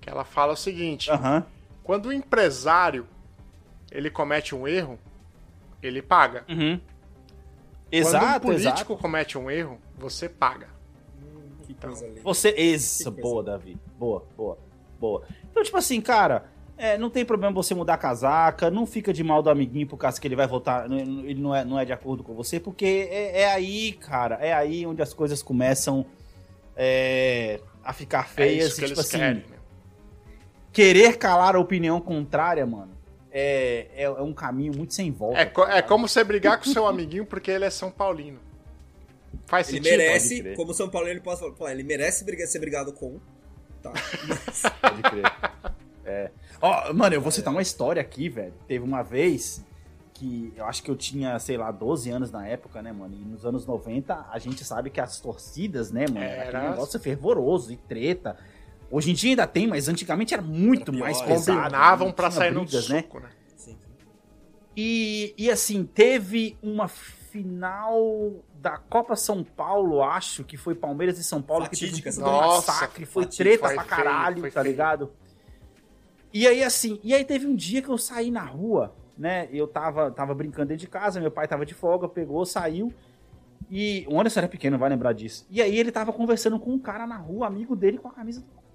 que 0.00 0.10
ela 0.10 0.24
fala 0.24 0.54
o 0.54 0.56
seguinte: 0.56 1.08
uhum. 1.08 1.40
quando 1.84 2.06
o 2.06 2.12
empresário 2.12 3.06
ele 3.92 4.10
comete 4.10 4.52
um 4.52 4.66
erro, 4.66 4.98
ele 5.86 6.02
paga. 6.02 6.44
Uhum. 6.48 6.80
Exato, 7.90 8.24
Quando 8.24 8.36
um 8.36 8.40
político 8.40 8.92
exato. 8.92 8.96
comete 8.96 9.38
um 9.38 9.50
erro, 9.50 9.78
você 9.96 10.28
paga. 10.28 10.68
Que 11.62 11.72
então, 11.72 11.92
Você. 12.22 12.50
Isso, 12.50 13.10
boa, 13.10 13.42
Davi. 13.42 13.76
Boa, 13.98 14.24
boa, 14.36 14.58
boa. 15.00 15.22
Então, 15.50 15.62
tipo 15.62 15.76
assim, 15.76 16.00
cara, 16.00 16.44
é, 16.78 16.98
não 16.98 17.10
tem 17.10 17.24
problema 17.24 17.54
você 17.54 17.74
mudar 17.74 17.94
a 17.94 17.98
casaca, 17.98 18.70
não 18.70 18.86
fica 18.86 19.12
de 19.12 19.24
mal 19.24 19.42
do 19.42 19.50
amiguinho 19.50 19.86
por 19.86 19.96
causa 19.96 20.20
que 20.20 20.28
ele 20.28 20.36
vai 20.36 20.46
votar, 20.46 20.90
ele 20.90 21.40
não 21.40 21.54
é, 21.54 21.64
não 21.64 21.78
é 21.78 21.84
de 21.84 21.92
acordo 21.92 22.22
com 22.22 22.34
você, 22.34 22.60
porque 22.60 23.08
é, 23.10 23.42
é 23.42 23.52
aí, 23.52 23.92
cara, 23.92 24.36
é 24.36 24.52
aí 24.52 24.86
onde 24.86 25.00
as 25.02 25.14
coisas 25.14 25.42
começam 25.42 26.04
é, 26.76 27.60
a 27.82 27.92
ficar 27.92 28.24
é 28.24 28.28
feias. 28.28 28.64
É 28.64 28.68
isso 28.68 28.76
que 28.76 28.84
e, 28.84 28.88
tipo 28.88 29.00
eles 29.00 29.08
assim, 29.08 29.18
querem. 29.18 29.36
Né? 29.36 29.56
Querer 30.72 31.16
calar 31.16 31.56
a 31.56 31.58
opinião 31.58 32.00
contrária, 32.00 32.66
mano, 32.66 32.95
é, 33.38 33.88
é, 33.94 34.02
é, 34.04 34.22
um 34.22 34.32
caminho 34.32 34.74
muito 34.74 34.94
sem 34.94 35.12
volta. 35.12 35.38
É, 35.38 35.78
é 35.78 35.82
como 35.82 36.08
você 36.08 36.24
brigar 36.24 36.58
com 36.58 36.64
seu 36.64 36.86
amiguinho 36.86 37.26
porque 37.26 37.50
ele 37.50 37.66
é 37.66 37.70
São 37.70 37.90
Paulino. 37.90 38.40
Faz 39.44 39.68
ele 39.68 39.76
sentido. 39.76 39.92
Ele 39.92 40.02
merece, 40.04 40.54
como 40.56 40.72
São 40.72 40.88
Paulino, 40.88 41.12
ele 41.12 41.20
pode 41.20 41.40
falar, 41.54 41.72
ele 41.72 41.82
merece 41.82 42.24
ser 42.46 42.58
brigado 42.58 42.94
com. 42.94 43.20
Tá. 43.82 43.92
Mas... 44.26 44.62
Pode 44.80 45.02
crer. 45.02 45.24
É. 46.06 46.30
Ó, 46.62 46.94
mano, 46.94 47.14
eu 47.14 47.20
vou 47.20 47.30
citar 47.30 47.52
uma 47.52 47.60
história 47.60 48.00
aqui, 48.00 48.30
velho. 48.30 48.54
Teve 48.66 48.82
uma 48.82 49.02
vez 49.02 49.62
que 50.14 50.50
eu 50.56 50.64
acho 50.64 50.82
que 50.82 50.90
eu 50.90 50.96
tinha, 50.96 51.38
sei 51.38 51.58
lá, 51.58 51.70
12 51.70 52.08
anos 52.08 52.30
na 52.30 52.46
época, 52.48 52.80
né, 52.80 52.90
mano? 52.90 53.14
E 53.14 53.22
nos 53.22 53.44
anos 53.44 53.66
90, 53.66 54.28
a 54.32 54.38
gente 54.38 54.64
sabe 54.64 54.88
que 54.88 54.98
as 54.98 55.20
torcidas, 55.20 55.92
né, 55.92 56.06
mano, 56.08 56.24
era, 56.24 56.44
era 56.44 56.58
aquele 56.58 56.70
negócio 56.70 56.98
fervoroso 56.98 57.70
e 57.70 57.76
treta. 57.76 58.38
Hoje 58.90 59.10
em 59.10 59.14
dia 59.14 59.30
ainda 59.30 59.46
tem, 59.46 59.66
mas 59.66 59.88
antigamente 59.88 60.32
era 60.32 60.42
muito 60.42 60.90
era 60.90 61.00
mais 61.00 61.20
pesado. 61.20 61.58
Combinavam 61.58 62.12
pra 62.12 62.30
sair 62.30 62.54
brigas, 62.54 62.88
no 62.88 62.94
né? 62.94 63.02
suco, 63.02 63.20
né? 63.20 63.28
Sim. 63.56 63.76
E, 64.76 65.34
e 65.36 65.50
assim, 65.50 65.84
teve 65.84 66.56
uma 66.62 66.88
final 66.88 68.44
da 68.54 68.78
Copa 68.78 69.14
São 69.16 69.44
Paulo, 69.44 70.02
acho, 70.02 70.44
que 70.44 70.56
foi 70.56 70.74
Palmeiras 70.74 71.18
e 71.18 71.24
São 71.24 71.42
Paulo, 71.42 71.64
Fatídica, 71.64 72.10
que 72.10 72.16
teve 72.16 72.28
um 72.28 72.32
massacre, 72.32 73.04
foi 73.04 73.26
treta 73.26 73.66
foi 73.66 73.74
pra 73.74 73.84
caralho, 73.84 74.40
feio, 74.40 74.52
tá 74.52 74.62
feio. 74.62 74.72
ligado? 74.72 75.12
E 76.32 76.46
aí, 76.46 76.62
assim, 76.62 76.98
e 77.02 77.14
aí 77.14 77.24
teve 77.24 77.46
um 77.46 77.54
dia 77.54 77.82
que 77.82 77.88
eu 77.88 77.98
saí 77.98 78.30
na 78.30 78.44
rua, 78.44 78.94
né? 79.16 79.48
Eu 79.52 79.66
tava, 79.66 80.10
tava 80.10 80.34
brincando 80.34 80.68
dentro 80.68 80.80
de 80.82 80.88
casa, 80.88 81.20
meu 81.20 81.30
pai 81.30 81.46
tava 81.48 81.64
de 81.64 81.74
folga, 81.74 82.08
pegou, 82.08 82.44
saiu. 82.44 82.92
E 83.70 84.06
o 84.08 84.18
Anderson 84.18 84.40
era 84.40 84.48
pequeno, 84.48 84.78
vai 84.78 84.90
lembrar 84.90 85.12
disso. 85.12 85.46
E 85.50 85.60
aí 85.60 85.76
ele 85.78 85.90
tava 85.90 86.12
conversando 86.12 86.58
com 86.58 86.72
um 86.72 86.78
cara 86.78 87.06
na 87.06 87.16
rua, 87.16 87.46
amigo 87.46 87.74
dele, 87.74 87.98
com 87.98 88.08
a 88.08 88.12
camisa 88.12 88.40
do. 88.40 88.65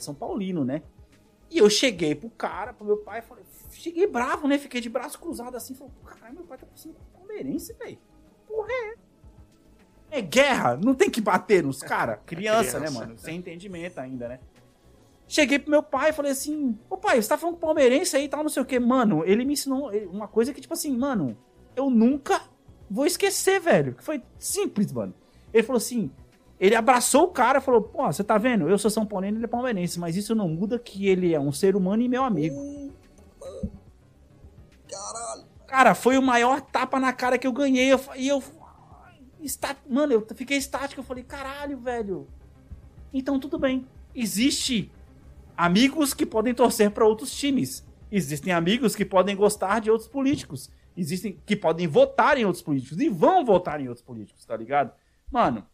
É 0.00 0.02
São 0.02 0.14
Paulino, 0.14 0.64
né? 0.64 0.82
E 1.50 1.58
eu 1.58 1.68
cheguei 1.68 2.14
pro 2.14 2.30
cara, 2.30 2.72
pro 2.72 2.86
meu 2.86 2.96
pai, 2.96 3.20
falei, 3.20 3.44
cheguei 3.70 4.06
bravo, 4.06 4.48
né? 4.48 4.56
Fiquei 4.56 4.80
de 4.80 4.88
braço 4.88 5.18
cruzado 5.18 5.56
assim, 5.56 5.74
falei, 5.74 5.92
caralho, 6.04 6.34
meu 6.36 6.44
pai 6.44 6.58
tá 6.58 6.66
com 6.66 6.92
palmeirense, 7.12 7.74
velho. 7.74 7.98
Porra, 8.46 8.68
é. 8.70 8.94
É 10.12 10.20
guerra, 10.22 10.76
não 10.76 10.94
tem 10.94 11.10
que 11.10 11.20
bater 11.20 11.62
nos 11.62 11.82
caras. 11.82 12.18
Criança, 12.26 12.78
criança, 12.78 12.80
né, 12.80 12.90
mano? 12.90 13.18
Sem 13.18 13.36
entendimento 13.36 13.98
ainda, 13.98 14.28
né? 14.28 14.40
Cheguei 15.28 15.58
pro 15.58 15.70
meu 15.70 15.82
pai 15.82 16.10
e 16.10 16.12
falei 16.12 16.32
assim: 16.32 16.76
Ô 16.88 16.96
pai, 16.96 17.22
você 17.22 17.28
tá 17.28 17.38
falando 17.38 17.54
com 17.54 17.60
palmeirense 17.60 18.16
aí 18.16 18.24
e 18.24 18.28
tal, 18.28 18.42
não 18.42 18.50
sei 18.50 18.62
o 18.62 18.66
que. 18.66 18.80
Mano, 18.80 19.24
ele 19.24 19.44
me 19.44 19.52
ensinou 19.52 19.90
uma 20.08 20.26
coisa 20.26 20.52
que, 20.52 20.60
tipo 20.60 20.74
assim, 20.74 20.96
mano, 20.96 21.36
eu 21.76 21.88
nunca 21.88 22.42
vou 22.90 23.06
esquecer, 23.06 23.60
velho. 23.60 23.94
Que 23.94 24.02
foi 24.02 24.22
simples, 24.38 24.92
mano. 24.92 25.14
Ele 25.54 25.62
falou 25.62 25.76
assim: 25.76 26.10
ele 26.60 26.74
abraçou 26.74 27.24
o 27.24 27.28
cara 27.28 27.58
e 27.58 27.62
falou: 27.62 27.80
Pô, 27.80 28.06
você 28.06 28.22
tá 28.22 28.36
vendo? 28.36 28.68
Eu 28.68 28.76
sou 28.76 28.90
São 28.90 29.06
Paulo 29.06 29.24
e 29.24 29.28
ele 29.30 29.42
é 29.42 29.48
palmeirense, 29.48 29.98
mas 29.98 30.14
isso 30.14 30.34
não 30.34 30.46
muda 30.46 30.78
que 30.78 31.08
ele 31.08 31.32
é 31.32 31.40
um 31.40 31.50
ser 31.50 31.74
humano 31.74 32.02
e 32.02 32.08
meu 32.08 32.22
amigo. 32.22 32.92
Caralho. 34.86 35.44
Cara, 35.66 35.94
foi 35.94 36.18
o 36.18 36.22
maior 36.22 36.60
tapa 36.60 37.00
na 37.00 37.14
cara 37.14 37.38
que 37.38 37.46
eu 37.46 37.52
ganhei. 37.52 37.90
Eu, 37.90 37.98
e 38.14 38.28
eu. 38.28 38.42
Está, 39.40 39.74
mano, 39.88 40.12
eu 40.12 40.26
fiquei 40.34 40.58
estático. 40.58 41.00
Eu 41.00 41.04
falei: 41.04 41.24
Caralho, 41.24 41.78
velho. 41.78 42.28
Então 43.10 43.40
tudo 43.40 43.58
bem. 43.58 43.86
Existe 44.14 44.92
amigos 45.56 46.12
que 46.12 46.26
podem 46.26 46.52
torcer 46.52 46.90
para 46.90 47.06
outros 47.06 47.34
times. 47.34 47.86
Existem 48.12 48.52
amigos 48.52 48.94
que 48.94 49.04
podem 49.04 49.34
gostar 49.34 49.80
de 49.80 49.90
outros 49.90 50.10
políticos. 50.10 50.70
Existem 50.94 51.40
que 51.46 51.56
podem 51.56 51.86
votar 51.86 52.36
em 52.36 52.44
outros 52.44 52.62
políticos 52.62 52.98
e 53.00 53.08
vão 53.08 53.46
votar 53.46 53.80
em 53.80 53.88
outros 53.88 54.04
políticos, 54.04 54.44
tá 54.44 54.56
ligado? 54.56 54.92
Mano, 55.30 55.64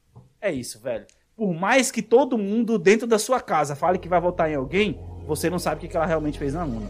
é 0.46 0.52
isso, 0.52 0.80
velho. 0.80 1.06
Por 1.36 1.52
mais 1.52 1.90
que 1.90 2.00
todo 2.00 2.38
mundo 2.38 2.78
dentro 2.78 3.06
da 3.06 3.18
sua 3.18 3.40
casa 3.40 3.76
fale 3.76 3.98
que 3.98 4.08
vai 4.08 4.20
votar 4.20 4.50
em 4.50 4.54
alguém, 4.54 4.98
você 5.26 5.50
não 5.50 5.58
sabe 5.58 5.84
o 5.84 5.88
que 5.88 5.96
ela 5.96 6.06
realmente 6.06 6.38
fez 6.38 6.54
na 6.54 6.64
urna. 6.64 6.88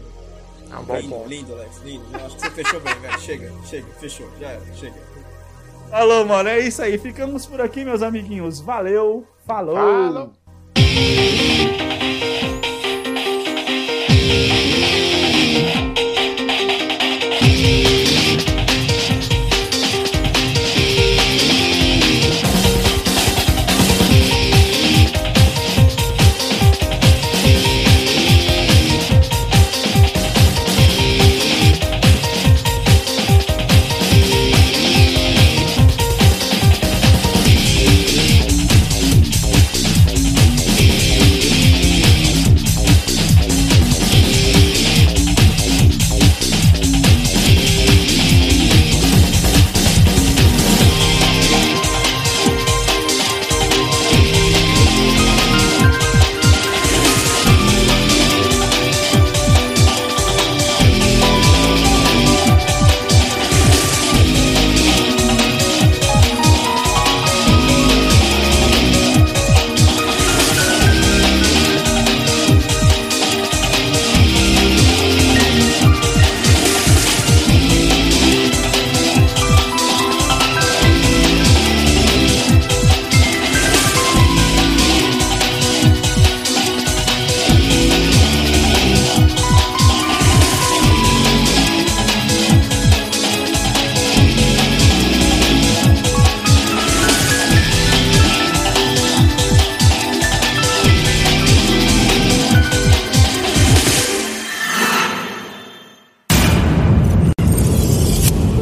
Ah, 0.71 0.81
bom, 0.81 0.95
lindo, 0.95 1.09
bom. 1.09 1.25
lindo, 1.27 1.53
Alex, 1.53 1.81
lindo. 1.83 2.05
Eu 2.13 2.25
acho 2.25 2.35
que 2.35 2.41
você 2.41 2.51
fechou 2.51 2.79
bem, 2.81 2.93
velho. 2.95 3.19
Chega, 3.19 3.51
chega, 3.65 3.87
fechou. 3.99 4.29
Já 4.39 4.49
era, 4.49 4.73
chega. 4.73 4.95
Falou, 5.89 6.25
mano. 6.25 6.49
É 6.49 6.59
isso 6.59 6.81
aí. 6.81 6.97
Ficamos 6.97 7.45
por 7.45 7.61
aqui, 7.61 7.85
meus 7.85 8.01
amiguinhos. 8.01 8.59
Valeu. 8.59 9.25
Falou. 9.45 9.75
Falou. 9.75 10.33